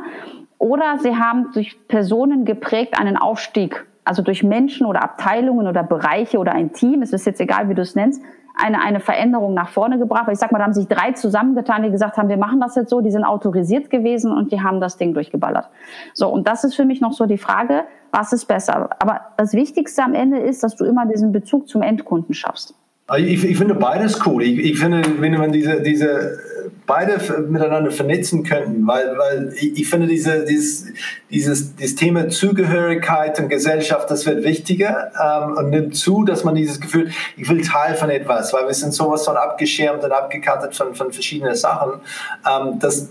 oder 0.59 0.99
sie 0.99 1.17
haben 1.17 1.53
durch 1.53 1.77
Personen 1.89 2.47
geprägt 2.47 2.99
einen 2.99 3.19
Aufstieg, 3.19 3.87
also 4.07 4.23
durch 4.23 4.43
Menschen 4.43 4.87
oder 4.87 5.03
Abteilungen 5.03 5.67
oder 5.67 5.83
Bereiche 5.83 6.39
oder 6.39 6.53
ein 6.53 6.73
Team, 6.73 7.03
es 7.03 7.13
ist 7.13 7.27
jetzt 7.27 7.41
egal, 7.41 7.69
wie 7.69 7.75
du 7.75 7.83
es 7.83 7.95
nennst, 7.95 8.23
eine, 8.57 8.81
eine 8.81 9.01
Veränderung 9.01 9.53
nach 9.53 9.69
vorne 9.69 9.99
gebracht. 9.99 10.29
Ich 10.33 10.39
sag 10.39 10.51
mal, 10.51 10.59
da 10.59 10.65
haben 10.65 10.73
sich 10.73 10.89
drei 10.89 11.13
zusammengetan, 11.13 11.83
die 11.83 11.91
gesagt 11.91 12.17
haben, 12.17 12.29
wir 12.29 12.39
machen 12.39 12.61
das 12.61 12.75
jetzt 12.75 12.89
so, 12.89 13.01
die 13.01 13.11
sind 13.11 13.25
autorisiert 13.25 13.91
gewesen 13.91 14.33
und 14.33 14.51
die 14.51 14.63
haben 14.63 14.81
das 14.81 14.97
Ding 14.97 15.13
durchgeballert. 15.13 15.69
So, 16.15 16.29
und 16.29 16.49
das 16.49 16.65
ist 16.65 16.75
für 16.75 16.85
mich 16.85 17.01
noch 17.01 17.13
so 17.13 17.27
die 17.27 17.37
Frage, 17.37 17.85
was 18.13 18.33
ist 18.33 18.47
besser? 18.47 18.91
Aber 18.99 19.21
das 19.37 19.53
Wichtigste 19.53 20.03
am 20.03 20.15
Ende 20.15 20.39
ist, 20.39 20.63
dass 20.63 20.77
du 20.77 20.85
immer 20.85 21.05
diesen 21.05 21.33
Bezug 21.33 21.69
zum 21.69 21.83
Endkunden 21.83 22.35
schaffst. 22.35 22.75
Ich, 23.15 23.45
ich 23.45 23.57
finde 23.57 23.75
beides 23.75 24.27
cool. 24.27 24.43
Ich, 24.43 24.59
ich 24.59 24.79
finde, 24.81 25.03
wenn 25.21 25.33
man 25.35 25.53
diese, 25.53 25.81
diese 25.81 26.39
beide 26.87 27.19
miteinander 27.49 27.91
vernetzen 27.91 28.43
könnten, 28.43 28.87
weil, 28.87 29.17
weil 29.19 29.53
ich, 29.55 29.89
finde 29.89 30.07
diese, 30.07 30.45
dieses, 30.45 30.87
dieses, 31.31 31.77
dieses 31.77 31.97
Thema 31.97 32.29
Zugehörigkeit 32.29 33.39
und 33.41 33.49
Gesellschaft, 33.49 34.11
das 34.11 34.27
wird 34.27 34.45
wichtiger 34.45 35.13
ähm, 35.21 35.57
und 35.57 35.71
nimmt 35.71 35.97
zu, 35.97 36.25
dass 36.25 36.45
man 36.45 36.55
dieses 36.55 36.81
Gefühl, 36.81 37.11
ich 37.37 37.49
will 37.49 37.63
Teil 37.63 37.95
von 37.95 38.11
etwas, 38.11 38.53
weil 38.53 38.67
wir 38.67 38.75
sind 38.75 38.93
sowas 38.93 39.25
von 39.25 39.37
abgeschirmt 39.37 40.03
und 40.05 40.13
abgekartet 40.13 40.75
von, 40.75 40.95
von 40.95 41.13
verschiedenen 41.13 41.55
Sachen. 41.55 42.01
Ähm, 42.49 42.79
das, 42.79 43.11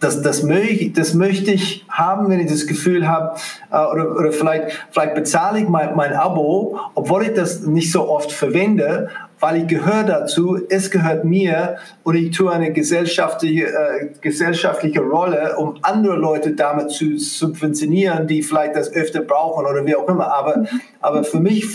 das, 0.00 0.22
das, 0.22 0.42
möchte, 0.42 0.90
das 0.90 1.14
möchte 1.14 1.52
ich 1.52 1.84
haben, 1.88 2.28
wenn 2.28 2.40
ich 2.40 2.50
das 2.50 2.66
Gefühl 2.66 3.08
habe, 3.08 3.36
äh, 3.70 3.76
oder, 3.76 4.16
oder 4.16 4.32
vielleicht, 4.32 4.86
vielleicht 4.90 5.14
bezahle 5.14 5.60
ich 5.60 5.68
mein, 5.68 5.94
mein 5.96 6.12
Abo, 6.12 6.80
obwohl 6.94 7.24
ich 7.24 7.34
das 7.34 7.60
nicht 7.60 7.92
so 7.92 8.08
oft 8.08 8.32
verwende, 8.32 9.10
weil 9.40 9.62
ich 9.62 9.66
gehöre 9.66 10.04
dazu, 10.04 10.58
es 10.68 10.90
gehört 10.90 11.24
mir 11.24 11.76
und 12.04 12.16
ich 12.16 12.36
tue 12.36 12.50
eine 12.50 12.72
gesellschaftliche, 12.72 13.66
äh, 13.66 14.10
gesellschaftliche 14.20 15.00
Rolle, 15.00 15.56
um 15.58 15.76
andere 15.82 16.16
Leute 16.16 16.52
damit 16.52 16.90
zu 16.90 17.18
subventionieren, 17.18 18.26
die 18.26 18.42
vielleicht 18.42 18.76
das 18.76 18.92
öfter 18.92 19.20
brauchen 19.20 19.66
oder 19.66 19.84
wie 19.84 19.94
auch 19.94 20.08
immer. 20.08 20.34
Aber, 20.34 20.58
mhm. 20.58 20.80
aber 21.00 21.24
für 21.24 21.40
mich 21.40 21.66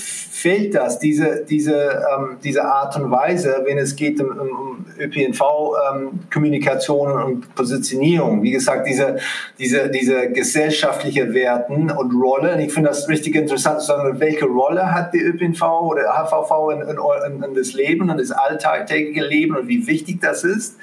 fehlt 0.41 0.73
das, 0.73 0.97
diese, 0.97 1.45
diese, 1.47 2.01
ähm, 2.15 2.37
diese 2.43 2.65
Art 2.65 2.95
und 2.95 3.11
Weise, 3.11 3.61
wenn 3.65 3.77
es 3.77 3.95
geht 3.95 4.19
um, 4.19 4.39
um 4.39 4.83
ÖPNV-Kommunikation 4.97 7.11
ähm, 7.11 7.25
und 7.25 7.53
Positionierung. 7.55 8.41
Wie 8.41 8.49
gesagt, 8.51 8.87
diese, 8.87 9.17
diese, 9.59 9.89
diese 9.89 10.29
gesellschaftliche 10.29 11.33
Werten 11.33 11.91
und 11.91 12.13
Rolle. 12.13 12.55
Und 12.55 12.61
ich 12.61 12.73
finde 12.73 12.89
das 12.89 13.07
richtig 13.07 13.35
interessant 13.35 13.81
zu 13.81 13.87
sagen, 13.87 14.19
welche 14.19 14.45
Rolle 14.45 14.93
hat 14.93 15.13
die 15.13 15.19
ÖPNV 15.19 15.61
oder 15.61 16.13
HVV 16.13 16.71
in, 16.71 16.81
in, 16.81 16.97
in, 17.43 17.50
in 17.51 17.57
das 17.57 17.73
Leben 17.73 18.09
und 18.09 18.17
das 18.17 18.31
alltägliche 18.31 19.25
Leben 19.25 19.55
und 19.55 19.67
wie 19.67 19.85
wichtig 19.87 20.19
das 20.21 20.43
ist. 20.43 20.77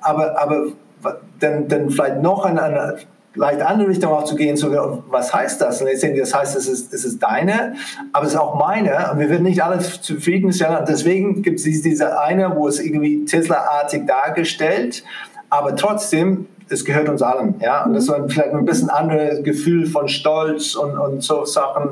Aber, 0.00 0.40
aber 0.40 0.72
dann, 1.40 1.68
dann 1.68 1.90
vielleicht 1.90 2.22
noch 2.22 2.44
eine, 2.44 2.62
eine 2.62 2.98
leicht 3.34 3.62
andere 3.62 3.88
Richtung 3.88 4.12
auch 4.12 4.24
zu 4.24 4.36
gehen, 4.36 4.56
so, 4.56 5.02
was 5.08 5.32
heißt 5.32 5.60
das? 5.60 5.80
Und 5.80 5.88
letztendlich, 5.88 6.22
das 6.22 6.34
heißt, 6.34 6.56
es 6.56 6.68
ist, 6.68 6.92
es 6.92 7.04
ist 7.04 7.22
deine, 7.22 7.74
aber 8.12 8.26
es 8.26 8.32
ist 8.32 8.38
auch 8.38 8.58
meine 8.58 9.10
und 9.12 9.18
wir 9.18 9.30
werden 9.30 9.44
nicht 9.44 9.62
alle 9.62 9.78
zufriedenstellen. 9.78 10.78
Und 10.78 10.88
deswegen 10.88 11.42
gibt 11.42 11.60
es 11.60 11.64
diese 11.64 12.20
eine, 12.20 12.54
wo 12.56 12.68
es 12.68 12.80
irgendwie 12.80 13.24
Tesla-artig 13.24 14.06
dargestellt, 14.06 15.04
aber 15.50 15.76
trotzdem 15.76 16.46
es 16.70 16.84
gehört 16.84 17.08
uns 17.08 17.22
allen. 17.22 17.58
Ja? 17.60 17.84
Und 17.84 17.94
das 17.94 18.04
ist 18.04 18.18
mhm. 18.18 18.28
vielleicht 18.28 18.52
ein 18.52 18.64
bisschen 18.64 18.90
anderes 18.90 19.42
Gefühl 19.42 19.86
von 19.86 20.08
Stolz 20.08 20.74
und, 20.74 20.96
und 20.96 21.22
so 21.22 21.44
Sachen 21.44 21.90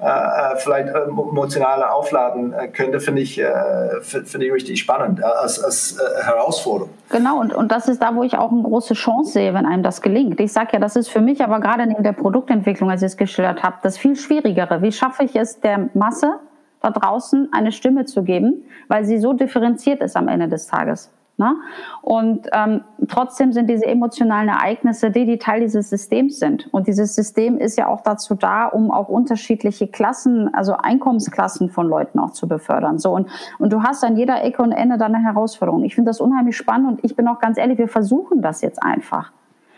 äh, 0.00 0.06
äh 0.06 0.56
vielleicht 0.56 0.88
äh, 0.88 1.02
emotionaler 1.02 1.94
aufladen 1.94 2.52
äh, 2.52 2.68
könnte, 2.68 3.00
finde 3.00 3.22
ich, 3.22 3.40
äh, 3.40 4.00
finde 4.00 4.46
ich 4.46 4.52
richtig 4.52 4.80
spannend 4.80 5.22
als, 5.22 5.62
als 5.62 5.98
äh, 5.98 6.24
Herausforderung. 6.24 6.90
Genau, 7.10 7.40
und, 7.40 7.54
und 7.54 7.72
das 7.72 7.88
ist 7.88 8.02
da, 8.02 8.14
wo 8.14 8.22
ich 8.22 8.36
auch 8.36 8.52
eine 8.52 8.62
große 8.62 8.94
Chance 8.94 9.32
sehe, 9.32 9.54
wenn 9.54 9.66
einem 9.66 9.82
das 9.82 10.02
gelingt. 10.02 10.40
Ich 10.40 10.52
sage 10.52 10.70
ja, 10.74 10.78
das 10.78 10.96
ist 10.96 11.08
für 11.08 11.20
mich 11.20 11.42
aber 11.42 11.60
gerade 11.60 11.84
in 11.84 12.02
der 12.02 12.12
Produktentwicklung, 12.12 12.90
als 12.90 13.02
ich 13.02 13.06
es 13.06 13.16
geschildert 13.16 13.62
habe, 13.62 13.76
das 13.82 13.96
viel 13.96 14.16
Schwierigere. 14.16 14.82
Wie 14.82 14.92
schaffe 14.92 15.24
ich 15.24 15.34
es 15.36 15.60
der 15.60 15.88
Masse 15.94 16.34
da 16.80 16.90
draußen 16.90 17.48
eine 17.52 17.72
Stimme 17.72 18.04
zu 18.04 18.22
geben, 18.22 18.64
weil 18.88 19.04
sie 19.04 19.18
so 19.18 19.32
differenziert 19.32 20.00
ist 20.00 20.16
am 20.16 20.28
Ende 20.28 20.48
des 20.48 20.66
Tages? 20.66 21.10
Ne? 21.38 21.54
Und 22.02 22.48
ähm, 22.52 22.82
trotzdem 23.06 23.52
sind 23.52 23.70
diese 23.70 23.86
emotionalen 23.86 24.48
Ereignisse 24.48 25.12
die, 25.12 25.24
die 25.24 25.38
Teil 25.38 25.60
dieses 25.60 25.88
Systems 25.88 26.40
sind. 26.40 26.68
Und 26.72 26.88
dieses 26.88 27.14
System 27.14 27.58
ist 27.58 27.78
ja 27.78 27.86
auch 27.86 28.00
dazu 28.00 28.34
da, 28.34 28.66
um 28.66 28.90
auch 28.90 29.08
unterschiedliche 29.08 29.86
Klassen, 29.86 30.52
also 30.52 30.74
Einkommensklassen 30.76 31.70
von 31.70 31.88
Leuten 31.88 32.18
auch 32.18 32.32
zu 32.32 32.48
befördern. 32.48 32.98
So 32.98 33.12
und, 33.12 33.28
und 33.60 33.72
du 33.72 33.84
hast 33.84 34.02
an 34.02 34.16
jeder 34.16 34.42
Ecke 34.42 34.62
und 34.62 34.72
Ende 34.72 34.98
deine 34.98 35.18
Herausforderung. 35.18 35.84
Ich 35.84 35.94
finde 35.94 36.10
das 36.10 36.20
unheimlich 36.20 36.56
spannend 36.56 36.88
und 36.88 37.04
ich 37.04 37.14
bin 37.14 37.28
auch 37.28 37.38
ganz 37.38 37.56
ehrlich, 37.56 37.78
wir 37.78 37.88
versuchen 37.88 38.42
das 38.42 38.60
jetzt 38.60 38.82
einfach. 38.82 39.30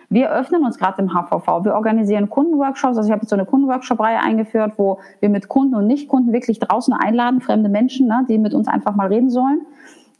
Wir 0.09 0.33
öffnen 0.33 0.65
uns 0.65 0.79
gerade 0.79 1.03
im 1.03 1.13
HVV. 1.13 1.65
Wir 1.65 1.75
organisieren 1.75 2.31
Kundenworkshops. 2.31 2.97
Also 2.97 3.09
ich 3.09 3.13
habe 3.13 3.21
jetzt 3.21 3.31
so 3.31 3.37
eine 3.37 3.45
Kundenworkshop-Reihe 3.45 4.19
eingeführt, 4.19 4.73
wo 4.79 4.99
wir 5.21 5.29
mit 5.29 5.49
Kunden 5.49 5.75
und 5.75 5.87
Nicht-Kunden 5.87 6.33
wirklich 6.33 6.59
draußen 6.59 6.95
einladen, 6.95 7.43
fremde 7.43 7.69
Menschen, 7.69 8.09
ne, 8.09 8.25
die 8.29 8.39
mit 8.39 8.55
uns 8.55 8.67
einfach 8.67 8.97
mal 8.97 9.09
reden 9.09 9.29
sollen 9.29 9.61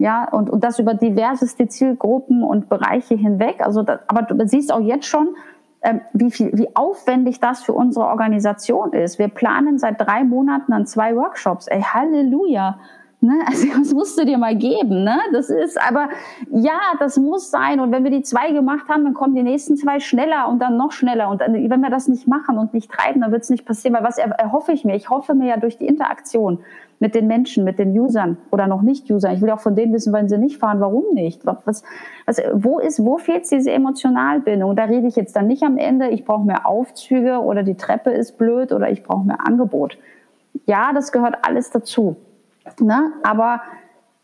ja, 0.01 0.27
und, 0.31 0.49
und 0.49 0.65
das 0.65 0.79
über 0.79 0.95
diverseste 0.95 1.69
Zielgruppen 1.69 2.43
und 2.43 2.71
Bereiche 2.71 3.15
hinweg. 3.17 3.57
Also, 3.61 3.83
das, 3.83 4.01
aber 4.09 4.23
du 4.23 4.49
siehst 4.49 4.73
auch 4.73 4.81
jetzt 4.81 5.05
schon, 5.05 5.37
ähm, 5.83 6.01
wie 6.15 6.31
viel, 6.31 6.51
wie 6.55 6.75
aufwendig 6.75 7.39
das 7.39 7.63
für 7.63 7.75
unsere 7.75 8.07
Organisation 8.07 8.95
ist. 8.95 9.19
Wir 9.19 9.29
planen 9.29 9.79
seit 9.79 10.01
drei 10.01 10.25
Monaten 10.25 10.73
an 10.73 10.87
zwei 10.87 11.15
Workshops. 11.15 11.67
Ey, 11.69 11.83
Halleluja! 11.83 12.79
Ne? 13.21 13.39
Also 13.47 13.67
das 13.79 13.93
musst 13.93 14.19
du 14.19 14.25
dir 14.25 14.39
mal 14.39 14.57
geben. 14.57 15.05
Ne? 15.05 15.19
Das 15.33 15.51
ist 15.51 15.81
aber, 15.81 16.09
ja, 16.51 16.79
das 16.99 17.17
muss 17.19 17.51
sein. 17.51 17.81
Und 17.81 17.93
wenn 17.93 18.05
wir 18.05 18.11
die 18.11 18.23
zwei 18.23 18.53
gemacht 18.53 18.89
haben, 18.89 19.05
dann 19.05 19.15
kommen 19.15 19.35
die 19.35 19.43
nächsten 19.43 19.77
zwei 19.77 20.01
schneller 20.01 20.49
und 20.49 20.61
dann 20.61 20.77
noch 20.77 20.93
schneller. 20.93 21.29
Und 21.29 21.41
dann, 21.41 21.55
wenn 21.55 21.81
wir 21.81 21.91
das 21.91 22.09
nicht 22.09 22.27
machen 22.27 22.59
und 22.59 22.75
nicht 22.75 22.91
treiben, 22.91 23.21
dann 23.21 23.33
wird 23.33 23.43
es 23.43 23.51
nicht 23.51 23.67
passieren. 23.67 23.95
Weil 23.95 24.05
was 24.05 24.19
erhoffe 24.19 24.73
ich 24.73 24.85
mir? 24.85 24.95
Ich 24.97 25.11
hoffe 25.11 25.35
mir 25.35 25.49
ja 25.49 25.57
durch 25.57 25.77
die 25.77 25.87
Interaktion 25.87 26.61
mit 27.01 27.15
den 27.15 27.27
Menschen, 27.27 27.65
mit 27.65 27.79
den 27.79 27.99
Usern 27.99 28.37
oder 28.51 28.67
noch 28.67 28.83
nicht 28.83 29.11
Usern. 29.11 29.35
Ich 29.35 29.41
will 29.41 29.51
auch 29.51 29.61
von 29.61 29.75
denen 29.75 29.93
wissen, 29.93 30.13
wenn 30.13 30.29
sie 30.29 30.37
nicht 30.37 30.59
fahren, 30.59 30.81
warum 30.81 31.15
nicht? 31.15 31.47
Was, 31.47 31.83
was, 32.27 32.43
wo 32.53 32.79
ist, 32.79 33.03
wo 33.03 33.17
fehlt 33.17 33.51
diese 33.51 33.73
Emotionalbindung? 33.73 34.77
Da 34.77 34.85
rede 34.85 35.09
ich 35.09 35.17
jetzt 35.17 35.35
dann 35.35 35.47
nicht 35.47 35.63
am 35.63 35.79
Ende, 35.79 36.11
ich 36.11 36.27
brauche 36.27 36.45
mehr 36.45 36.67
Aufzüge 36.67 37.39
oder 37.41 37.63
die 37.63 37.77
Treppe 37.77 38.11
ist 38.11 38.37
blöd 38.37 38.71
oder 38.73 38.91
ich 38.91 39.03
brauche 39.03 39.27
mehr 39.27 39.47
Angebot. 39.47 39.97
Ja, 40.67 40.93
das 40.93 41.11
gehört 41.11 41.39
alles 41.43 41.71
dazu. 41.71 42.17
Ne? 42.81 43.13
Aber 43.23 43.61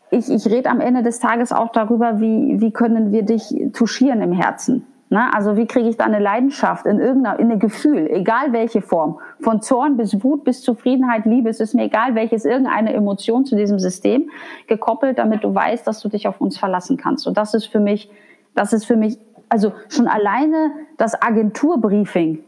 ich, 0.09 0.29
ich 0.29 0.45
rede 0.45 0.69
am 0.69 0.79
Ende 0.79 1.03
des 1.03 1.19
Tages 1.19 1.51
auch 1.51 1.71
darüber, 1.71 2.19
wie, 2.19 2.59
wie 2.61 2.71
können 2.71 3.11
wir 3.11 3.23
dich 3.23 3.53
touchieren 3.73 4.21
im 4.21 4.31
Herzen. 4.31 4.85
Ne? 5.09 5.33
Also 5.33 5.55
wie 5.55 5.67
kriege 5.67 5.87
ich 5.87 5.97
da 5.97 6.05
eine 6.05 6.19
Leidenschaft 6.19 6.85
in 6.85 6.99
irgendeiner, 6.99 7.39
in 7.39 7.51
ein 7.51 7.59
Gefühl, 7.59 8.07
egal 8.09 8.51
welche 8.51 8.81
Form, 8.81 9.19
von 9.39 9.61
Zorn 9.61 9.97
bis 9.97 10.23
Wut 10.23 10.43
bis 10.43 10.61
Zufriedenheit, 10.61 11.25
Liebe, 11.25 11.49
es 11.49 11.59
ist 11.59 11.73
mir 11.73 11.85
egal 11.85 12.15
welches, 12.15 12.45
irgendeine 12.45 12.93
Emotion 12.93 13.45
zu 13.45 13.55
diesem 13.55 13.79
System 13.79 14.29
gekoppelt, 14.67 15.17
damit 15.17 15.43
du 15.43 15.53
weißt, 15.53 15.87
dass 15.87 16.01
du 16.01 16.09
dich 16.09 16.27
auf 16.27 16.41
uns 16.41 16.57
verlassen 16.57 16.97
kannst. 16.97 17.27
Und 17.27 17.37
das 17.37 17.53
ist 17.53 17.67
für 17.67 17.79
mich, 17.79 18.09
das 18.53 18.73
ist 18.73 18.85
für 18.85 18.97
mich, 18.97 19.17
also 19.49 19.71
schon 19.87 20.07
alleine 20.07 20.71
das 20.97 21.21
Agenturbriefing 21.21 22.43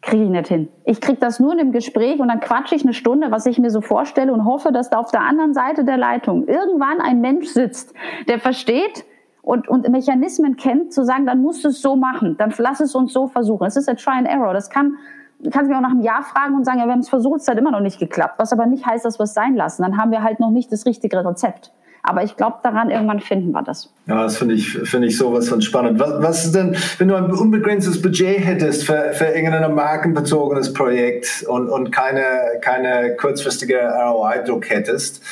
kriege 0.00 0.24
ich 0.24 0.30
nicht 0.30 0.48
hin. 0.48 0.68
Ich 0.84 1.00
kriege 1.00 1.18
das 1.18 1.40
nur 1.40 1.52
in 1.52 1.58
dem 1.58 1.72
Gespräch 1.72 2.20
und 2.20 2.28
dann 2.28 2.40
quatsche 2.40 2.74
ich 2.74 2.82
eine 2.82 2.94
Stunde, 2.94 3.30
was 3.30 3.46
ich 3.46 3.58
mir 3.58 3.70
so 3.70 3.80
vorstelle 3.80 4.32
und 4.32 4.44
hoffe, 4.44 4.72
dass 4.72 4.90
da 4.90 4.98
auf 4.98 5.10
der 5.10 5.22
anderen 5.22 5.54
Seite 5.54 5.84
der 5.84 5.96
Leitung 5.96 6.46
irgendwann 6.46 7.00
ein 7.00 7.20
Mensch 7.20 7.48
sitzt, 7.48 7.94
der 8.28 8.38
versteht 8.38 9.04
und, 9.42 9.68
und 9.68 9.88
Mechanismen 9.88 10.56
kennt, 10.56 10.92
zu 10.92 11.04
sagen, 11.04 11.26
dann 11.26 11.42
musst 11.42 11.64
du 11.64 11.68
es 11.68 11.82
so 11.82 11.96
machen, 11.96 12.36
dann 12.36 12.54
lass 12.58 12.80
es 12.80 12.94
uns 12.94 13.12
so 13.12 13.26
versuchen. 13.26 13.66
Es 13.66 13.76
ist 13.76 13.88
ein 13.88 13.96
Try 13.96 14.12
and 14.12 14.28
Error. 14.28 14.52
Das 14.52 14.70
kann, 14.70 14.96
du 15.40 15.50
kannst 15.50 15.68
mich 15.68 15.76
auch 15.76 15.82
nach 15.82 15.90
einem 15.90 16.02
Jahr 16.02 16.22
fragen 16.22 16.54
und 16.54 16.64
sagen, 16.64 16.78
ja, 16.78 16.86
wir 16.86 16.92
haben 16.92 17.00
es 17.00 17.08
versucht, 17.08 17.40
es 17.40 17.48
hat 17.48 17.58
immer 17.58 17.70
noch 17.70 17.80
nicht 17.80 17.98
geklappt. 17.98 18.34
Was 18.38 18.52
aber 18.52 18.66
nicht 18.66 18.86
heißt, 18.86 19.04
dass 19.04 19.18
wir 19.18 19.24
es 19.24 19.34
sein 19.34 19.56
lassen. 19.56 19.82
Dann 19.82 19.96
haben 19.96 20.10
wir 20.10 20.22
halt 20.22 20.38
noch 20.38 20.50
nicht 20.50 20.70
das 20.70 20.86
richtige 20.86 21.24
Rezept. 21.24 21.72
Aber 22.02 22.22
ich 22.22 22.36
glaube 22.36 22.56
daran, 22.62 22.90
irgendwann 22.90 23.20
finden 23.20 23.52
wir 23.52 23.62
das. 23.62 23.92
Ja, 24.06 24.22
das 24.22 24.38
finde 24.38 24.54
ich, 24.54 24.72
finde 24.72 25.08
ich 25.08 25.18
sowas 25.18 25.48
von 25.48 25.60
spannend. 25.60 26.00
Was, 26.00 26.22
was 26.22 26.44
ist 26.46 26.54
denn, 26.54 26.76
wenn 26.98 27.08
du 27.08 27.16
ein 27.16 27.30
unbegrenztes 27.30 28.00
Budget 28.00 28.38
hättest 28.38 28.84
für, 28.84 29.12
für 29.12 29.26
irgendein 29.26 29.74
markenbezogenes 29.74 30.72
Projekt 30.72 31.44
und, 31.48 31.68
und 31.68 31.90
keine, 31.90 32.22
keine 32.60 33.16
kurzfristige 33.16 33.78
ROI-Druck 33.78 34.70
hättest, 34.70 35.22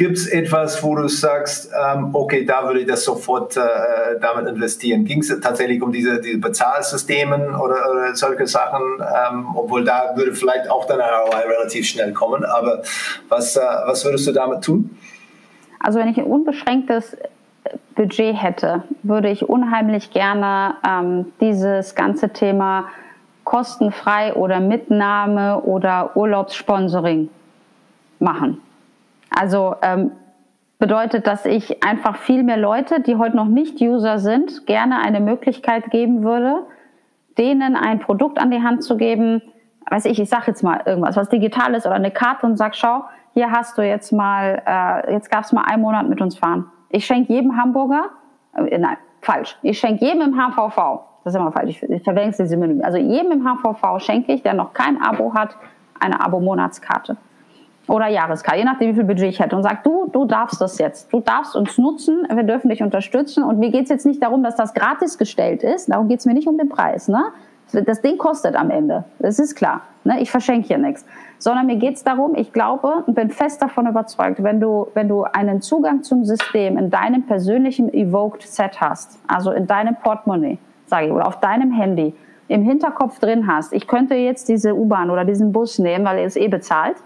Gibt 0.00 0.16
es 0.16 0.28
etwas, 0.28 0.82
wo 0.82 0.94
du 0.94 1.08
sagst, 1.08 1.70
ähm, 1.78 2.14
okay, 2.14 2.46
da 2.46 2.64
würde 2.66 2.80
ich 2.80 2.86
das 2.86 3.04
sofort 3.04 3.58
äh, 3.58 3.60
damit 4.18 4.46
investieren? 4.46 5.04
Ging 5.04 5.20
es 5.20 5.28
tatsächlich 5.40 5.82
um 5.82 5.92
diese, 5.92 6.22
diese 6.22 6.38
Bezahlsystemen 6.38 7.54
oder, 7.54 7.90
oder 7.90 8.14
solche 8.14 8.46
Sachen? 8.46 8.80
Ähm, 9.00 9.48
obwohl 9.54 9.84
da 9.84 10.14
würde 10.16 10.32
vielleicht 10.32 10.70
auch 10.70 10.86
dein 10.86 11.00
ROI 11.00 11.42
relativ 11.46 11.86
schnell 11.86 12.14
kommen. 12.14 12.46
Aber 12.46 12.82
was, 13.28 13.56
äh, 13.56 13.60
was 13.60 14.02
würdest 14.06 14.26
du 14.26 14.32
damit 14.32 14.62
tun? 14.62 14.96
Also 15.80 15.98
wenn 15.98 16.08
ich 16.08 16.18
ein 16.18 16.26
unbeschränktes 16.26 17.16
Budget 17.94 18.40
hätte, 18.40 18.84
würde 19.02 19.30
ich 19.30 19.48
unheimlich 19.48 20.10
gerne 20.10 20.74
ähm, 20.86 21.32
dieses 21.40 21.94
ganze 21.94 22.30
Thema 22.30 22.84
kostenfrei 23.44 24.34
oder 24.34 24.60
Mitnahme 24.60 25.60
oder 25.62 26.16
Urlaubssponsoring 26.16 27.28
machen. 28.20 28.60
Also 29.30 29.74
ähm, 29.82 30.12
bedeutet, 30.78 31.26
dass 31.26 31.46
ich 31.46 31.82
einfach 31.84 32.16
viel 32.16 32.42
mehr 32.42 32.56
Leute, 32.56 33.00
die 33.00 33.16
heute 33.16 33.36
noch 33.36 33.46
nicht 33.46 33.80
User 33.80 34.18
sind, 34.18 34.66
gerne 34.66 35.00
eine 35.00 35.20
Möglichkeit 35.20 35.90
geben 35.90 36.22
würde, 36.22 36.62
denen 37.38 37.76
ein 37.76 38.00
Produkt 38.00 38.38
an 38.38 38.50
die 38.50 38.62
Hand 38.62 38.82
zu 38.82 38.96
geben, 38.96 39.42
weiß 39.90 40.04
ich, 40.06 40.20
ich 40.20 40.28
sage 40.28 40.44
jetzt 40.48 40.62
mal 40.62 40.82
irgendwas, 40.84 41.16
was 41.16 41.28
digital 41.28 41.74
ist 41.74 41.86
oder 41.86 41.96
eine 41.96 42.10
Karte 42.10 42.46
und 42.46 42.56
sag, 42.56 42.76
schau, 42.76 43.04
hier 43.34 43.50
hast 43.50 43.78
du 43.78 43.82
jetzt 43.82 44.12
mal, 44.12 44.62
äh, 44.66 45.12
jetzt 45.12 45.32
darfst 45.32 45.52
du 45.52 45.56
mal 45.56 45.64
einen 45.64 45.82
Monat 45.82 46.08
mit 46.08 46.20
uns 46.20 46.36
fahren. 46.36 46.66
Ich 46.88 47.06
schenke 47.06 47.32
jedem 47.32 47.56
Hamburger, 47.56 48.06
äh, 48.54 48.78
nein, 48.78 48.96
falsch, 49.20 49.56
ich 49.62 49.78
schenke 49.78 50.04
jedem 50.04 50.22
im 50.22 50.34
HVV, 50.34 51.00
das 51.24 51.34
ist 51.34 51.40
immer 51.40 51.52
falsch, 51.52 51.70
ich, 51.70 51.82
ich 51.82 52.02
verwechsel 52.02 52.46
sie 52.46 52.56
mit, 52.56 52.84
also 52.84 52.98
jedem 52.98 53.32
im 53.32 53.44
HVV 53.44 53.98
schenke 53.98 54.32
ich, 54.32 54.42
der 54.42 54.54
noch 54.54 54.72
kein 54.72 55.00
Abo 55.00 55.34
hat, 55.34 55.56
eine 56.00 56.24
Abo-Monatskarte 56.24 57.16
oder 57.90 58.06
Jahreskarte, 58.06 58.58
je 58.58 58.64
nachdem, 58.64 58.90
wie 58.90 58.94
viel 58.94 59.04
Budget 59.04 59.30
ich 59.30 59.40
hätte 59.40 59.56
und 59.56 59.64
sagt, 59.64 59.84
du, 59.84 60.08
du 60.12 60.24
darfst 60.24 60.60
das 60.60 60.78
jetzt. 60.78 61.12
Du 61.12 61.20
darfst 61.20 61.56
uns 61.56 61.76
nutzen, 61.76 62.26
wir 62.32 62.44
dürfen 62.44 62.68
dich 62.70 62.82
unterstützen. 62.82 63.42
Und 63.42 63.58
mir 63.58 63.70
geht 63.70 63.84
es 63.84 63.88
jetzt 63.90 64.06
nicht 64.06 64.22
darum, 64.22 64.44
dass 64.44 64.54
das 64.54 64.74
gratis 64.74 65.18
gestellt 65.18 65.64
ist. 65.64 65.90
Darum 65.90 66.06
geht 66.06 66.20
es 66.20 66.26
mir 66.26 66.34
nicht 66.34 66.46
um 66.46 66.56
den 66.56 66.68
Preis. 66.68 67.08
Ne? 67.08 67.24
Das 67.72 68.00
Ding 68.00 68.18
kostet 68.18 68.54
am 68.54 68.70
Ende. 68.70 69.04
Das 69.18 69.38
ist 69.38 69.54
klar. 69.54 69.82
Ne? 70.04 70.20
Ich 70.20 70.30
verschenke 70.30 70.68
hier 70.68 70.78
nichts. 70.78 71.04
Sondern 71.38 71.66
mir 71.66 71.76
geht 71.76 71.96
es 71.96 72.04
darum, 72.04 72.34
ich 72.34 72.52
glaube 72.52 73.04
und 73.06 73.14
bin 73.14 73.30
fest 73.30 73.62
davon 73.62 73.86
überzeugt, 73.86 74.42
wenn 74.42 74.60
du, 74.60 74.88
wenn 74.94 75.08
du 75.08 75.24
einen 75.24 75.62
Zugang 75.62 76.02
zum 76.02 76.24
System 76.24 76.76
in 76.78 76.90
deinem 76.90 77.24
persönlichen 77.26 77.92
Evoked 77.92 78.42
Set 78.42 78.80
hast, 78.80 79.18
also 79.26 79.52
in 79.52 79.66
deinem 79.66 79.96
Portemonnaie, 79.96 80.58
sage 80.86 81.06
ich, 81.06 81.12
oder 81.12 81.26
auf 81.26 81.40
deinem 81.40 81.72
Handy, 81.72 82.14
im 82.48 82.62
Hinterkopf 82.62 83.20
drin 83.20 83.46
hast, 83.46 83.72
ich 83.72 83.86
könnte 83.86 84.14
jetzt 84.14 84.48
diese 84.48 84.74
U-Bahn 84.74 85.10
oder 85.10 85.24
diesen 85.24 85.52
Bus 85.52 85.78
nehmen, 85.78 86.04
weil 86.04 86.18
er 86.18 86.24
ist 86.24 86.36
eh 86.36 86.48
bezahlt, 86.48 86.96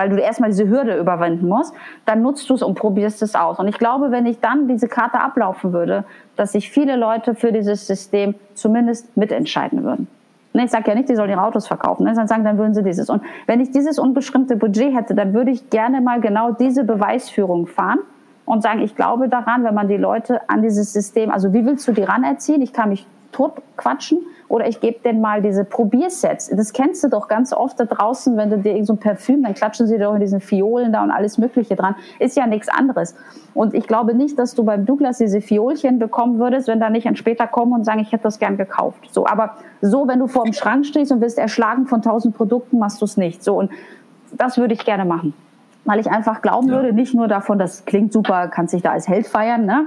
weil 0.00 0.08
du 0.08 0.16
erstmal 0.16 0.48
diese 0.48 0.66
Hürde 0.66 0.98
überwinden 0.98 1.46
musst, 1.46 1.74
dann 2.06 2.22
nutzt 2.22 2.48
du 2.48 2.54
es 2.54 2.62
und 2.62 2.74
probierst 2.74 3.22
es 3.22 3.34
aus. 3.34 3.58
Und 3.58 3.68
ich 3.68 3.76
glaube, 3.76 4.10
wenn 4.10 4.24
ich 4.24 4.40
dann 4.40 4.66
diese 4.66 4.88
Karte 4.88 5.20
ablaufen 5.20 5.74
würde, 5.74 6.04
dass 6.36 6.52
sich 6.52 6.70
viele 6.70 6.96
Leute 6.96 7.34
für 7.34 7.52
dieses 7.52 7.86
System 7.86 8.34
zumindest 8.54 9.14
mitentscheiden 9.14 9.84
würden. 9.84 10.08
Ne, 10.54 10.64
ich 10.64 10.70
sage 10.70 10.88
ja 10.88 10.94
nicht, 10.94 11.10
die 11.10 11.16
sollen 11.16 11.28
ihre 11.28 11.42
Autos 11.42 11.66
verkaufen, 11.66 12.04
ne, 12.04 12.10
sondern 12.14 12.28
sagen, 12.28 12.44
dann 12.44 12.56
würden 12.56 12.72
sie 12.72 12.82
dieses. 12.82 13.10
Und 13.10 13.22
wenn 13.46 13.60
ich 13.60 13.72
dieses 13.72 13.98
unbestimmte 13.98 14.56
Budget 14.56 14.94
hätte, 14.96 15.14
dann 15.14 15.34
würde 15.34 15.50
ich 15.50 15.68
gerne 15.68 16.00
mal 16.00 16.18
genau 16.22 16.52
diese 16.52 16.84
Beweisführung 16.84 17.66
fahren 17.66 17.98
und 18.46 18.62
sagen, 18.62 18.80
ich 18.80 18.96
glaube 18.96 19.28
daran, 19.28 19.64
wenn 19.64 19.74
man 19.74 19.86
die 19.86 19.98
Leute 19.98 20.40
an 20.48 20.62
dieses 20.62 20.94
System, 20.94 21.30
also 21.30 21.52
wie 21.52 21.66
willst 21.66 21.86
du 21.86 21.92
die 21.92 22.04
ranerziehen? 22.04 22.62
Ich 22.62 22.72
kann 22.72 22.88
mich 22.88 23.06
tot 23.32 23.52
quatschen 23.76 24.20
oder 24.50 24.66
ich 24.66 24.80
gebe 24.80 24.98
denen 24.98 25.20
mal 25.20 25.40
diese 25.42 25.64
Probiersets. 25.64 26.50
Das 26.50 26.72
kennst 26.72 27.04
du 27.04 27.08
doch 27.08 27.28
ganz 27.28 27.52
oft 27.52 27.78
da 27.78 27.84
draußen, 27.84 28.36
wenn 28.36 28.50
du 28.50 28.58
dir 28.58 28.72
irgend 28.72 28.88
so 28.88 28.94
ein 28.94 28.98
Parfüm, 28.98 29.44
dann 29.44 29.54
klatschen 29.54 29.86
sie 29.86 29.96
doch 29.96 30.12
in 30.14 30.20
diesen 30.20 30.40
Fiolen 30.40 30.92
da 30.92 31.04
und 31.04 31.12
alles 31.12 31.38
Mögliche 31.38 31.76
dran. 31.76 31.94
Ist 32.18 32.36
ja 32.36 32.48
nichts 32.48 32.68
anderes. 32.68 33.14
Und 33.54 33.74
ich 33.74 33.86
glaube 33.86 34.12
nicht, 34.12 34.36
dass 34.40 34.56
du 34.56 34.64
beim 34.64 34.86
Douglas 34.86 35.18
diese 35.18 35.40
Fiolchen 35.40 36.00
bekommen 36.00 36.40
würdest, 36.40 36.66
wenn 36.66 36.80
da 36.80 36.90
nicht 36.90 37.06
ein 37.06 37.14
später 37.14 37.46
kommen 37.46 37.72
und 37.72 37.84
sagen, 37.84 38.00
ich 38.00 38.10
hätte 38.10 38.24
das 38.24 38.40
gern 38.40 38.56
gekauft. 38.56 39.08
So, 39.12 39.24
aber 39.24 39.52
so, 39.82 40.08
wenn 40.08 40.18
du 40.18 40.26
vor 40.26 40.42
dem 40.42 40.52
Schrank 40.52 40.84
stehst 40.84 41.12
und 41.12 41.20
wirst 41.20 41.38
erschlagen 41.38 41.86
von 41.86 42.02
tausend 42.02 42.36
Produkten, 42.36 42.80
machst 42.80 43.00
du 43.00 43.04
es 43.04 43.16
nicht. 43.16 43.44
So, 43.44 43.56
und 43.56 43.70
das 44.32 44.58
würde 44.58 44.74
ich 44.74 44.84
gerne 44.84 45.04
machen 45.04 45.32
weil 45.86 45.98
ich 45.98 46.10
einfach 46.10 46.42
glauben 46.42 46.68
ja. 46.68 46.74
würde, 46.74 46.92
nicht 46.92 47.14
nur 47.14 47.26
davon, 47.26 47.58
das 47.58 47.86
klingt 47.86 48.12
super, 48.12 48.48
kannst 48.48 48.74
dich 48.74 48.82
da 48.82 48.92
als 48.92 49.08
Held 49.08 49.26
feiern, 49.26 49.64
ne? 49.64 49.86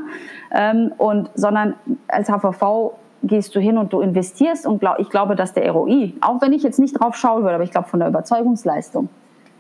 Ähm, 0.51 0.91
und, 0.97 1.29
sondern 1.35 1.75
als 2.07 2.29
HVV 2.29 2.93
gehst 3.23 3.55
du 3.55 3.59
hin 3.59 3.77
und 3.77 3.93
du 3.93 4.01
investierst 4.01 4.67
und 4.67 4.79
glaub, 4.79 4.99
ich 4.99 5.09
glaube, 5.09 5.35
dass 5.35 5.53
der 5.53 5.71
ROI, 5.71 6.13
auch 6.21 6.41
wenn 6.41 6.53
ich 6.53 6.61
jetzt 6.63 6.79
nicht 6.79 6.99
drauf 6.99 7.15
schauen 7.15 7.43
würde, 7.43 7.55
aber 7.55 7.63
ich 7.63 7.71
glaube 7.71 7.87
von 7.87 7.99
der 7.99 8.09
Überzeugungsleistung, 8.09 9.09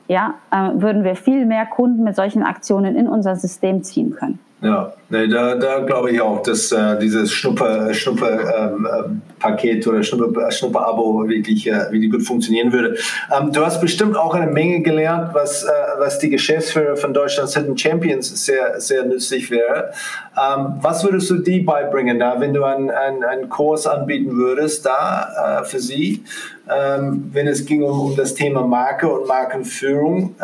ja, 0.07 0.35
äh, 0.51 0.69
würden 0.73 1.03
wir 1.03 1.15
viel 1.15 1.45
mehr 1.45 1.65
Kunden 1.65 2.03
mit 2.03 2.15
solchen 2.15 2.43
Aktionen 2.43 2.95
in 2.95 3.07
unser 3.07 3.35
System 3.35 3.83
ziehen 3.83 4.11
können. 4.15 4.39
Ja, 4.63 4.93
nee, 5.09 5.27
da, 5.27 5.55
da 5.55 5.79
glaube 5.79 6.11
ich 6.11 6.21
auch, 6.21 6.41
dass 6.41 6.71
äh, 6.71 6.97
dieses 6.97 7.33
Schnupper, 7.33 7.93
Schnupper 7.93 8.71
ähm, 8.73 8.87
ähm 8.87 9.21
oder 9.87 10.01
Schnupper, 10.03 10.49
Schnupper-Abo 10.49 11.27
wirklich, 11.27 11.67
äh, 11.67 11.91
wirklich 11.91 12.09
gut 12.09 12.23
funktionieren 12.23 12.71
würde. 12.71 12.95
Ähm, 13.37 13.51
du 13.51 13.59
hast 13.65 13.81
bestimmt 13.81 14.15
auch 14.15 14.33
eine 14.33 14.49
Menge 14.49 14.81
gelernt, 14.81 15.31
was, 15.33 15.65
äh, 15.65 15.69
was 15.97 16.17
die 16.19 16.29
Geschäftsführer 16.29 16.95
von 16.95 17.13
Deutschland's 17.13 17.57
Hidden 17.57 17.77
Champions 17.77 18.45
sehr, 18.45 18.79
sehr 18.79 19.03
nützlich 19.03 19.51
wäre. 19.51 19.91
Ähm, 20.37 20.75
was 20.79 21.03
würdest 21.03 21.29
du 21.29 21.39
die 21.39 21.59
beibringen 21.59 22.19
da, 22.19 22.39
wenn 22.39 22.53
du 22.53 22.63
einen, 22.63 22.89
einen, 22.89 23.49
Kurs 23.49 23.85
anbieten 23.85 24.37
würdest 24.37 24.85
da 24.85 25.59
äh, 25.59 25.65
für 25.65 25.79
sie, 25.79 26.23
ähm, 26.73 27.29
wenn 27.33 27.47
es 27.47 27.65
ging 27.65 27.83
um, 27.83 27.99
um 27.99 28.15
das 28.15 28.33
Thema 28.33 28.61
Marke 28.61 29.09
und 29.09 29.27
Markenführung? 29.27 30.35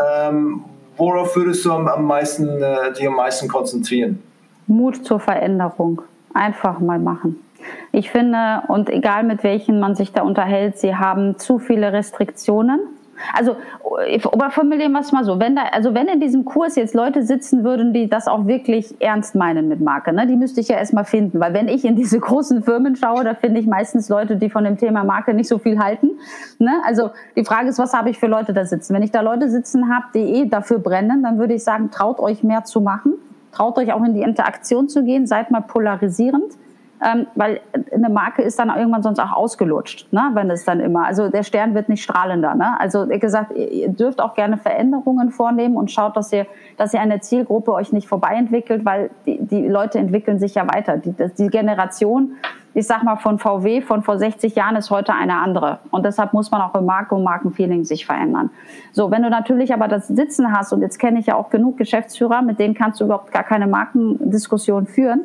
Worauf 1.00 1.34
würdest 1.38 1.64
du 1.64 1.72
am 1.72 2.06
meisten, 2.06 2.62
äh, 2.62 2.92
dich 2.92 3.08
am 3.08 3.16
meisten 3.16 3.48
konzentrieren? 3.48 4.22
Mut 4.68 5.06
zur 5.06 5.20
Veränderung. 5.20 6.02
Einfach 6.34 6.80
mal 6.80 7.00
machen. 7.00 7.42
Ich 7.94 8.12
finde, 8.12 8.64
und 8.68 8.90
egal 8.90 9.24
mit 9.24 9.44
welchen 9.44 9.80
man 9.80 9.96
sich 9.96 10.12
da 10.12 10.22
unterhält, 10.22 10.78
sie 10.78 10.96
haben 10.96 11.40
zu 11.40 11.58
viele 11.58 11.94
Restriktionen 11.94 12.82
also, 13.34 13.58
aber 14.32 14.52
formulieren 14.52 14.91
wir 14.91 15.02
es 15.02 15.12
mal 15.12 15.24
so, 15.24 15.40
wenn 15.40 15.56
da, 15.56 15.64
also 15.72 15.94
wenn 15.94 16.08
in 16.08 16.20
diesem 16.20 16.46
Kurs 16.46 16.76
jetzt 16.76 16.94
Leute 16.94 17.24
sitzen 17.24 17.64
würden, 17.64 17.94
die 17.94 18.10
das 18.10 18.28
auch 18.28 18.48
wirklich 18.48 18.96
ernst 19.02 19.36
meinen 19.36 19.68
mit 19.68 19.82
Marke, 19.82 20.14
ne, 20.14 20.28
die 20.28 20.36
müsste 20.36 20.62
ich 20.62 20.68
ja 20.68 20.78
erstmal 20.78 21.06
finden, 21.06 21.40
weil 21.40 21.54
wenn 21.54 21.68
ich 21.68 21.86
in 21.86 21.96
diese 21.96 22.20
großen 22.30 22.64
Firmen 22.64 22.96
schaue, 22.96 23.24
da 23.24 23.34
finde 23.34 23.60
ich 23.60 23.68
meistens 23.68 24.10
Leute, 24.10 24.36
die 24.36 24.50
von 24.50 24.64
dem 24.64 24.78
Thema 24.78 25.04
Marke 25.04 25.34
nicht 25.34 25.48
so 25.48 25.58
viel 25.58 25.80
halten. 25.80 26.12
Ne? 26.60 26.82
Also 26.86 27.12
die 27.36 27.44
Frage 27.44 27.70
ist, 27.70 27.80
was 27.80 27.94
habe 27.94 28.10
ich 28.10 28.20
für 28.20 28.28
Leute 28.28 28.54
da 28.54 28.66
sitzen? 28.66 28.94
Wenn 28.94 29.04
ich 29.04 29.12
da 29.12 29.22
Leute 29.22 29.50
sitzen 29.50 29.94
habe, 29.94 30.06
die 30.14 30.20
eh 30.20 30.46
dafür 30.46 30.80
brennen, 30.80 31.24
dann 31.24 31.38
würde 31.38 31.54
ich 31.54 31.64
sagen, 31.64 31.91
traut 31.91 32.20
euch 32.20 32.44
mehr 32.44 32.64
zu 32.64 32.82
machen, 32.82 33.14
traut 33.52 33.78
euch 33.78 33.94
auch 33.94 34.04
in 34.04 34.14
die 34.14 34.22
Interaktion 34.22 34.90
zu 34.90 35.04
gehen, 35.04 35.28
seid 35.28 35.52
mal 35.52 35.62
polarisierend 35.62 36.59
ähm, 37.02 37.28
weil 37.36 37.62
eine 37.94 38.10
Marke 38.10 38.42
ist 38.42 38.60
dann 38.60 38.70
irgendwann 38.70 39.04
sonst 39.04 39.20
auch 39.20 39.32
ausgelutscht, 39.32 40.12
ne? 40.12 40.32
wenn 40.34 40.50
es 40.52 40.66
dann 40.66 40.82
immer, 40.82 41.06
also 41.06 41.30
der 41.30 41.44
Stern 41.44 41.74
wird 41.74 41.88
nicht 41.88 42.04
strahlender. 42.04 42.56
Ne? 42.56 42.78
Also 42.80 43.10
wie 43.10 43.20
gesagt, 43.20 43.56
ihr 43.56 43.88
dürft 43.90 44.20
auch 44.20 44.34
gerne 44.34 44.58
Veränderungen 44.58 45.32
vornehmen 45.32 45.78
und 45.78 45.92
schaut, 45.92 46.18
dass 46.18 46.34
ihr, 46.34 46.46
dass 46.78 46.94
ihr 46.94 47.00
eine 47.00 47.22
Zielgruppe 47.22 47.72
euch 47.74 47.94
nicht 47.94 48.08
vorbei 48.08 48.34
entwickelt, 48.36 48.84
weil 48.84 49.12
die, 49.26 49.40
die 49.40 49.68
Leute 49.68 49.98
entwickeln 49.98 50.40
sich 50.40 50.56
ja 50.56 50.68
weiter. 50.68 50.98
Die, 50.98 51.14
die 51.38 51.48
Generation, 51.48 52.34
ich 52.74 52.86
sag 52.86 53.04
mal 53.04 53.16
von 53.16 53.40
VW 53.40 53.82
von 53.82 54.04
vor 54.04 54.20
60 54.20 54.56
Jahren 54.56 54.76
ist 54.76 54.92
heute 54.92 55.14
eine 55.14 55.38
andere 55.38 55.80
und 55.92 56.06
deshalb 56.06 56.34
muss 56.34 56.52
man 56.52 56.62
auch 56.62 56.76
im 56.76 56.86
Marke 56.86 57.16
und 57.16 57.24
Markenfeeling 57.24 57.86
sich 57.86 58.06
verändern. 58.06 58.50
So, 58.92 59.10
wenn 59.10 59.24
du 59.24 59.30
natürlich 59.30 59.74
aber 59.74 59.88
das 59.88 60.10
Sitzen 60.10 60.52
hast 60.52 60.74
und 60.74 60.82
jetzt 60.82 61.00
kenne 61.00 61.20
ich 61.20 61.28
ja 61.28 61.36
auch 61.36 61.50
genug 61.50 61.78
Geschäftsführer, 61.78 62.42
mit 62.42 62.60
denen 62.60 62.74
kannst 62.74 63.00
du 63.00 63.06
überhaupt 63.06 63.32
gar 63.32 63.44
keine 63.44 63.68
Markendiskussion 63.68 64.86
führen 64.86 65.22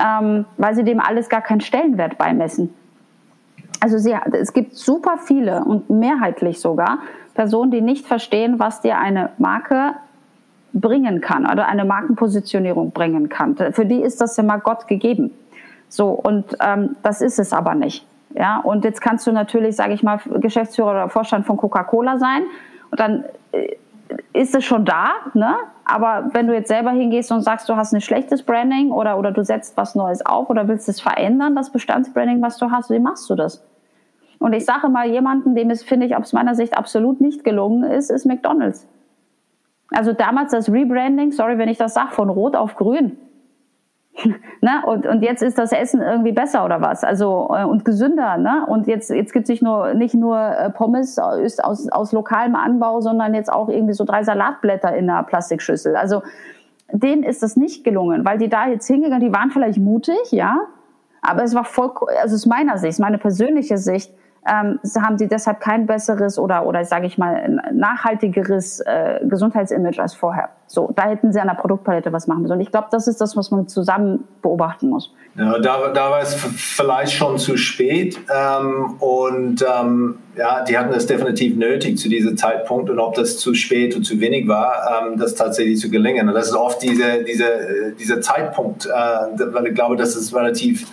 ähm, 0.00 0.46
weil 0.56 0.74
sie 0.74 0.84
dem 0.84 1.00
alles 1.00 1.28
gar 1.28 1.42
keinen 1.42 1.60
Stellenwert 1.60 2.18
beimessen. 2.18 2.74
Also 3.80 3.98
sie, 3.98 4.14
es 4.32 4.52
gibt 4.52 4.76
super 4.76 5.18
viele 5.18 5.64
und 5.64 5.88
mehrheitlich 5.88 6.60
sogar 6.60 6.98
Personen, 7.34 7.70
die 7.70 7.80
nicht 7.80 8.06
verstehen, 8.06 8.58
was 8.58 8.80
dir 8.80 8.98
eine 8.98 9.30
Marke 9.38 9.94
bringen 10.72 11.20
kann 11.20 11.50
oder 11.50 11.66
eine 11.66 11.84
Markenpositionierung 11.84 12.92
bringen 12.92 13.28
kann. 13.28 13.56
Für 13.56 13.86
die 13.86 14.00
ist 14.00 14.20
das 14.20 14.36
immer 14.38 14.58
Gott 14.58 14.86
gegeben. 14.86 15.32
So 15.88 16.10
und 16.10 16.56
ähm, 16.60 16.96
das 17.02 17.20
ist 17.20 17.38
es 17.38 17.52
aber 17.52 17.74
nicht. 17.74 18.06
Ja, 18.34 18.58
und 18.58 18.84
jetzt 18.84 19.00
kannst 19.00 19.26
du 19.26 19.32
natürlich, 19.32 19.74
sage 19.74 19.92
ich 19.92 20.02
mal, 20.02 20.20
Geschäftsführer 20.40 20.90
oder 20.90 21.08
Vorstand 21.08 21.46
von 21.46 21.56
Coca-Cola 21.56 22.18
sein 22.18 22.42
und 22.90 23.00
dann 23.00 23.24
äh, 23.52 23.76
ist 24.32 24.54
es 24.54 24.64
schon 24.64 24.84
da, 24.84 25.10
ne? 25.34 25.56
Aber 25.84 26.30
wenn 26.32 26.46
du 26.46 26.54
jetzt 26.54 26.68
selber 26.68 26.90
hingehst 26.90 27.32
und 27.32 27.42
sagst, 27.42 27.68
du 27.68 27.76
hast 27.76 27.92
ein 27.92 28.00
schlechtes 28.00 28.42
Branding 28.42 28.92
oder, 28.92 29.18
oder 29.18 29.32
du 29.32 29.44
setzt 29.44 29.76
was 29.76 29.94
Neues 29.94 30.24
auf 30.24 30.50
oder 30.50 30.68
willst 30.68 30.88
es 30.88 31.00
verändern, 31.00 31.56
das 31.56 31.70
Bestandsbranding, 31.70 32.40
was 32.42 32.58
du 32.58 32.70
hast, 32.70 32.90
wie 32.90 32.98
machst 32.98 33.28
du 33.28 33.34
das? 33.34 33.64
Und 34.38 34.52
ich 34.54 34.64
sage 34.64 34.88
mal, 34.88 35.08
jemanden, 35.08 35.54
dem 35.54 35.70
es, 35.70 35.82
finde 35.82 36.06
ich, 36.06 36.16
aus 36.16 36.32
meiner 36.32 36.54
Sicht 36.54 36.76
absolut 36.76 37.20
nicht 37.20 37.44
gelungen 37.44 37.84
ist, 37.84 38.10
ist 38.10 38.24
McDonalds. 38.24 38.86
Also 39.90 40.12
damals 40.12 40.52
das 40.52 40.70
Rebranding, 40.70 41.32
sorry, 41.32 41.58
wenn 41.58 41.68
ich 41.68 41.78
das 41.78 41.94
sage, 41.94 42.12
von 42.12 42.30
Rot 42.30 42.56
auf 42.56 42.76
Grün. 42.76 43.18
ne? 44.60 44.82
und, 44.86 45.06
und 45.06 45.22
jetzt 45.22 45.42
ist 45.42 45.58
das 45.58 45.72
Essen 45.72 46.02
irgendwie 46.02 46.32
besser 46.32 46.64
oder 46.64 46.80
was? 46.80 47.04
Also 47.04 47.48
äh, 47.56 47.64
und 47.64 47.84
gesünder, 47.84 48.36
ne? 48.36 48.66
Und 48.66 48.86
jetzt, 48.86 49.10
jetzt 49.10 49.32
gibt 49.32 49.44
es 49.44 49.48
nicht 49.48 49.62
nur, 49.62 49.94
nicht 49.94 50.14
nur 50.14 50.38
äh, 50.38 50.70
Pommes 50.70 51.18
aus, 51.18 51.58
aus, 51.58 51.88
aus 51.88 52.12
lokalem 52.12 52.54
Anbau, 52.54 53.00
sondern 53.00 53.34
jetzt 53.34 53.52
auch 53.52 53.68
irgendwie 53.68 53.94
so 53.94 54.04
drei 54.04 54.22
Salatblätter 54.22 54.94
in 54.96 55.08
einer 55.08 55.22
Plastikschüssel. 55.22 55.96
Also 55.96 56.22
denen 56.92 57.22
ist 57.22 57.42
das 57.42 57.56
nicht 57.56 57.84
gelungen, 57.84 58.24
weil 58.24 58.38
die 58.38 58.48
da 58.48 58.66
jetzt 58.68 58.86
hingegangen, 58.86 59.20
die 59.20 59.32
waren 59.32 59.50
vielleicht 59.50 59.78
mutig, 59.78 60.32
ja, 60.32 60.58
aber 61.22 61.44
es 61.44 61.54
war 61.54 61.64
voll, 61.64 61.92
also 62.20 62.34
aus 62.34 62.46
meiner 62.46 62.78
Sicht, 62.78 62.98
meine 62.98 63.18
persönliche 63.18 63.78
Sicht, 63.78 64.12
ähm, 64.46 64.78
haben 65.02 65.18
sie 65.18 65.28
deshalb 65.28 65.60
kein 65.60 65.86
besseres 65.86 66.38
oder, 66.38 66.66
oder 66.66 66.84
sage 66.84 67.06
ich 67.06 67.18
mal, 67.18 67.60
nachhaltigeres 67.72 68.80
äh, 68.80 69.20
Gesundheitsimage 69.24 70.00
als 70.00 70.14
vorher. 70.14 70.48
So, 70.66 70.92
da 70.94 71.08
hätten 71.08 71.32
sie 71.32 71.40
an 71.40 71.48
der 71.48 71.54
Produktpalette 71.54 72.12
was 72.12 72.26
machen 72.26 72.42
müssen. 72.42 72.54
Und 72.54 72.60
ich 72.60 72.70
glaube, 72.70 72.88
das 72.90 73.06
ist 73.06 73.20
das, 73.20 73.36
was 73.36 73.50
man 73.50 73.68
zusammen 73.68 74.24
beobachten 74.40 74.88
muss. 74.88 75.12
Ja, 75.36 75.58
da, 75.58 75.88
da 75.88 76.10
war 76.10 76.22
es 76.22 76.34
vielleicht 76.34 77.12
schon 77.12 77.38
zu 77.38 77.56
spät. 77.56 78.18
Ähm, 78.32 78.94
und 79.00 79.62
ähm, 79.62 80.18
ja, 80.36 80.64
die 80.64 80.78
hatten 80.78 80.94
es 80.94 81.06
definitiv 81.06 81.56
nötig 81.56 81.98
zu 81.98 82.08
diesem 82.08 82.36
Zeitpunkt. 82.36 82.88
Und 82.88 82.98
ob 82.98 83.14
das 83.14 83.38
zu 83.38 83.52
spät 83.54 83.94
oder 83.94 84.04
zu 84.04 84.20
wenig 84.20 84.48
war, 84.48 85.02
ähm, 85.04 85.18
das 85.18 85.34
tatsächlich 85.34 85.78
zu 85.78 85.90
gelingen. 85.90 86.28
Und 86.28 86.34
das 86.34 86.48
ist 86.48 86.54
oft 86.56 86.82
diese, 86.82 87.24
diese, 87.24 87.44
äh, 87.44 87.92
dieser 87.98 88.20
Zeitpunkt, 88.20 88.86
äh, 88.86 88.90
weil 88.90 89.66
ich 89.66 89.74
glaube, 89.74 89.96
das 89.96 90.16
ist 90.16 90.34
relativ 90.34 90.86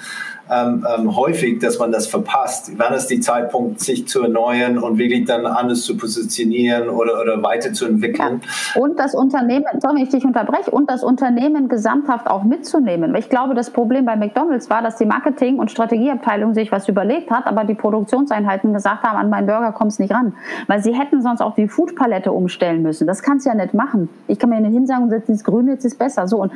ähm, 0.50 0.86
ähm, 0.98 1.16
häufig, 1.16 1.60
dass 1.60 1.80
man 1.80 1.92
das 1.92 2.08
verpasst. 2.08 2.72
Wann 2.78 2.94
ist 2.94 3.08
die 3.08 3.20
Zeitpunkt, 3.20 3.80
sich 3.80 4.08
zu 4.08 4.24
erneuern 4.24 4.78
und 4.78 4.98
wirklich 4.98 5.26
dann 5.26 5.46
anders 5.46 5.82
zu 5.84 5.98
positionieren 5.98 6.90
oder, 6.90 7.22
oder 7.22 7.42
weiterzuentwickeln? 7.44 8.42
Ja. 8.76 8.82
Und 8.82 9.00
das 9.00 9.16
Unternehmen, 9.16 9.66
sorry, 9.80 10.04
ich 10.04 10.10
dich 10.10 10.26
unterbreche, 10.26 10.72
und 10.72 10.90
das 10.90 11.04
Unternehmen 11.04 11.68
gesamthaft 11.70 12.28
auch 12.28 12.44
mitzunehmen. 12.44 13.16
Ich 13.16 13.30
glaube, 13.30 13.56
das 13.56 13.70
Problem 13.70 14.06
bei 14.06 14.16
McDonalds 14.16 14.70
war, 14.70 14.82
dass 14.82 14.98
die 14.98 15.06
Marketing- 15.06 15.60
und 15.60 15.72
Strategieabteilung 15.72 16.54
sich 16.54 16.72
was 16.72 16.88
überlegt 16.88 17.32
hat, 17.32 17.46
aber 17.48 17.64
die 17.64 17.76
Produktionseinheiten 17.76 18.74
gesagt 18.74 19.04
haben, 19.04 19.18
an 19.18 19.30
meinen 19.30 19.48
Burger 19.48 19.72
kommst 19.72 20.00
nicht 20.00 20.14
ran. 20.14 20.34
Weil 20.68 20.82
sie 20.82 20.94
hätten 20.94 21.22
sonst 21.22 21.42
auch 21.42 21.56
die 21.56 21.68
Foodpalette 21.68 22.32
umstellen 22.32 22.82
müssen. 22.82 23.08
Das 23.08 23.22
kannst 23.22 23.46
du 23.46 23.50
ja 23.50 23.56
nicht 23.56 23.74
machen. 23.74 24.10
Ich 24.28 24.40
kann 24.40 24.50
mir 24.50 24.60
nicht 24.60 24.74
hinsagen, 24.74 25.10
das 25.10 25.44
Grüne 25.44 25.72
jetzt 25.72 25.86
ist 25.86 25.98
besser. 25.98 26.28
So, 26.28 26.42
und 26.42 26.52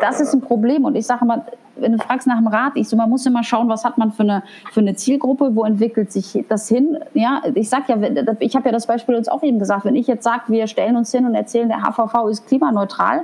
das 0.00 0.20
ist 0.20 0.34
ein 0.34 0.40
Problem. 0.40 0.84
Und 0.84 0.94
ich 0.94 1.06
sage 1.06 1.24
mal, 1.24 1.44
wenn 1.80 1.92
du 1.92 1.98
fragst 1.98 2.26
nach 2.26 2.38
dem 2.38 2.46
Rat, 2.46 2.72
ich 2.74 2.88
so, 2.88 2.96
man 2.96 3.10
muss 3.10 3.26
immer 3.26 3.42
schauen, 3.42 3.68
was 3.68 3.84
hat 3.84 3.98
man 3.98 4.12
für 4.12 4.22
eine, 4.22 4.42
für 4.72 4.80
eine 4.80 4.94
Zielgruppe, 4.94 5.54
wo 5.54 5.64
entwickelt 5.64 6.12
sich 6.12 6.44
das 6.48 6.68
hin. 6.68 6.98
Ja, 7.14 7.42
ich 7.54 7.68
sag 7.68 7.88
ja, 7.88 7.96
ich 8.40 8.56
habe 8.56 8.66
ja 8.66 8.72
das 8.72 8.86
Beispiel 8.86 9.14
uns 9.14 9.28
auch 9.28 9.42
eben 9.42 9.58
gesagt, 9.58 9.84
wenn 9.84 9.96
ich 9.96 10.06
jetzt 10.06 10.24
sage, 10.24 10.42
wir 10.48 10.66
stellen 10.66 10.96
uns 10.96 11.10
hin 11.12 11.26
und 11.26 11.34
erzählen, 11.34 11.68
der 11.68 11.82
HVV 11.82 12.28
ist 12.28 12.46
klimaneutral, 12.46 13.22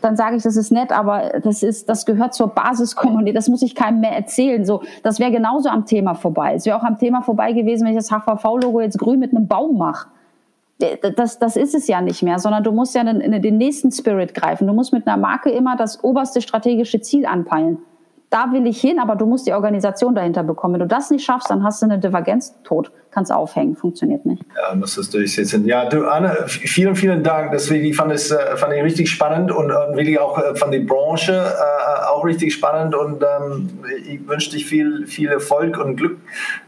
dann 0.00 0.16
sage 0.16 0.36
ich, 0.36 0.42
das 0.42 0.56
ist 0.56 0.72
nett, 0.72 0.90
aber 0.90 1.40
das 1.42 1.62
ist, 1.62 1.88
das 1.88 2.04
gehört 2.04 2.34
zur 2.34 2.48
Basiskommunität. 2.48 3.36
Das 3.36 3.48
muss 3.48 3.62
ich 3.62 3.74
keinem 3.74 4.00
mehr 4.00 4.12
erzählen. 4.12 4.64
So, 4.64 4.82
das 5.02 5.20
wäre 5.20 5.30
genauso 5.30 5.68
am 5.68 5.86
Thema 5.86 6.14
vorbei. 6.14 6.54
Es 6.54 6.66
wäre 6.66 6.76
auch 6.76 6.82
am 6.82 6.98
Thema 6.98 7.22
vorbei 7.22 7.52
gewesen, 7.52 7.86
wenn 7.86 7.96
ich 7.96 7.98
das 7.98 8.10
HVV-Logo 8.10 8.80
jetzt 8.80 8.98
grün 8.98 9.20
mit 9.20 9.34
einem 9.34 9.46
Baum 9.46 9.78
mache 9.78 10.08
das, 11.16 11.38
das 11.38 11.56
ist 11.56 11.74
es 11.74 11.86
ja 11.86 12.00
nicht 12.00 12.22
mehr, 12.22 12.38
sondern 12.38 12.64
du 12.64 12.72
musst 12.72 12.94
ja 12.94 13.04
den, 13.04 13.40
den 13.40 13.56
nächsten 13.56 13.90
Spirit 13.90 14.34
greifen. 14.34 14.66
Du 14.66 14.72
musst 14.72 14.92
mit 14.92 15.06
einer 15.06 15.16
Marke 15.16 15.50
immer 15.50 15.76
das 15.76 16.02
oberste 16.02 16.42
strategische 16.42 17.00
Ziel 17.00 17.26
anpeilen. 17.26 17.78
Da 18.32 18.50
will 18.50 18.66
ich 18.66 18.80
hin, 18.80 18.98
aber 18.98 19.14
du 19.14 19.26
musst 19.26 19.46
die 19.46 19.52
Organisation 19.52 20.14
dahinter 20.14 20.42
bekommen. 20.42 20.72
Wenn 20.72 20.80
du 20.80 20.86
das 20.86 21.10
nicht 21.10 21.22
schaffst, 21.22 21.50
dann 21.50 21.62
hast 21.62 21.82
du 21.82 21.86
eine 21.86 21.98
Divergenz 21.98 22.54
tot. 22.64 22.90
kann 23.10 23.24
es 23.24 23.30
aufhängen, 23.30 23.76
funktioniert 23.76 24.24
nicht. 24.24 24.42
Ja, 24.56 24.74
muss 24.74 24.94
das 24.94 25.10
durchsetzen. 25.10 25.66
Ja, 25.66 25.84
du 25.84 26.06
Anne, 26.06 26.44
vielen, 26.46 26.96
vielen 26.96 27.22
Dank. 27.22 27.52
Das 27.52 27.70
ich 27.70 27.94
fand 27.94 28.10
es 28.10 28.30
äh, 28.30 28.56
fand 28.56 28.72
ich 28.72 28.82
richtig 28.82 29.10
spannend 29.10 29.52
und, 29.52 29.70
und 29.70 29.96
wirklich 29.98 30.18
auch 30.18 30.38
äh, 30.38 30.54
von 30.54 30.70
der 30.70 30.80
Branche 30.80 31.34
äh, 31.34 32.06
auch 32.08 32.24
richtig 32.24 32.54
spannend 32.54 32.94
und 32.94 33.22
ähm, 33.22 33.68
ich 34.08 34.26
wünsche 34.26 34.50
dir 34.50 34.64
viel, 34.64 35.06
viel 35.06 35.28
Erfolg 35.28 35.76
und 35.76 35.96
Glück 35.96 36.16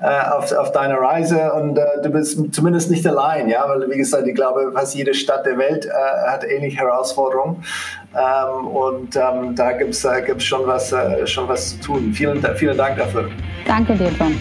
äh, 0.01 0.33
auf, 0.33 0.53
auf 0.53 0.73
deiner 0.73 0.97
Reise 0.97 1.51
und 1.55 1.79
äh, 1.79 1.85
du 2.03 2.11
bist 2.11 2.55
zumindest 2.55 2.91
nicht 2.91 3.07
allein, 3.07 3.49
ja, 3.49 3.67
weil 3.67 3.91
wie 3.91 3.97
gesagt, 3.97 4.27
ich 4.27 4.35
glaube, 4.35 4.71
fast 4.75 4.95
jede 4.95 5.15
Stadt 5.15 5.47
der 5.47 5.57
Welt 5.57 5.87
äh, 5.87 5.91
hat 6.31 6.45
ähnliche 6.45 6.79
Herausforderungen 6.79 7.65
ähm, 8.17 8.67
und 8.67 9.17
ähm, 9.17 9.55
da 9.55 9.73
gibt 9.73 9.91
es 9.91 10.45
schon, 10.45 10.67
was, 10.67 10.95
schon 11.27 11.49
was 11.49 11.79
zu 11.81 11.87
tun. 11.87 12.13
Vielen, 12.13 12.43
vielen 12.57 12.77
Dank 12.77 12.97
dafür. 12.97 13.31
Danke 13.67 13.95
dir, 13.95 14.11
John. 14.19 14.35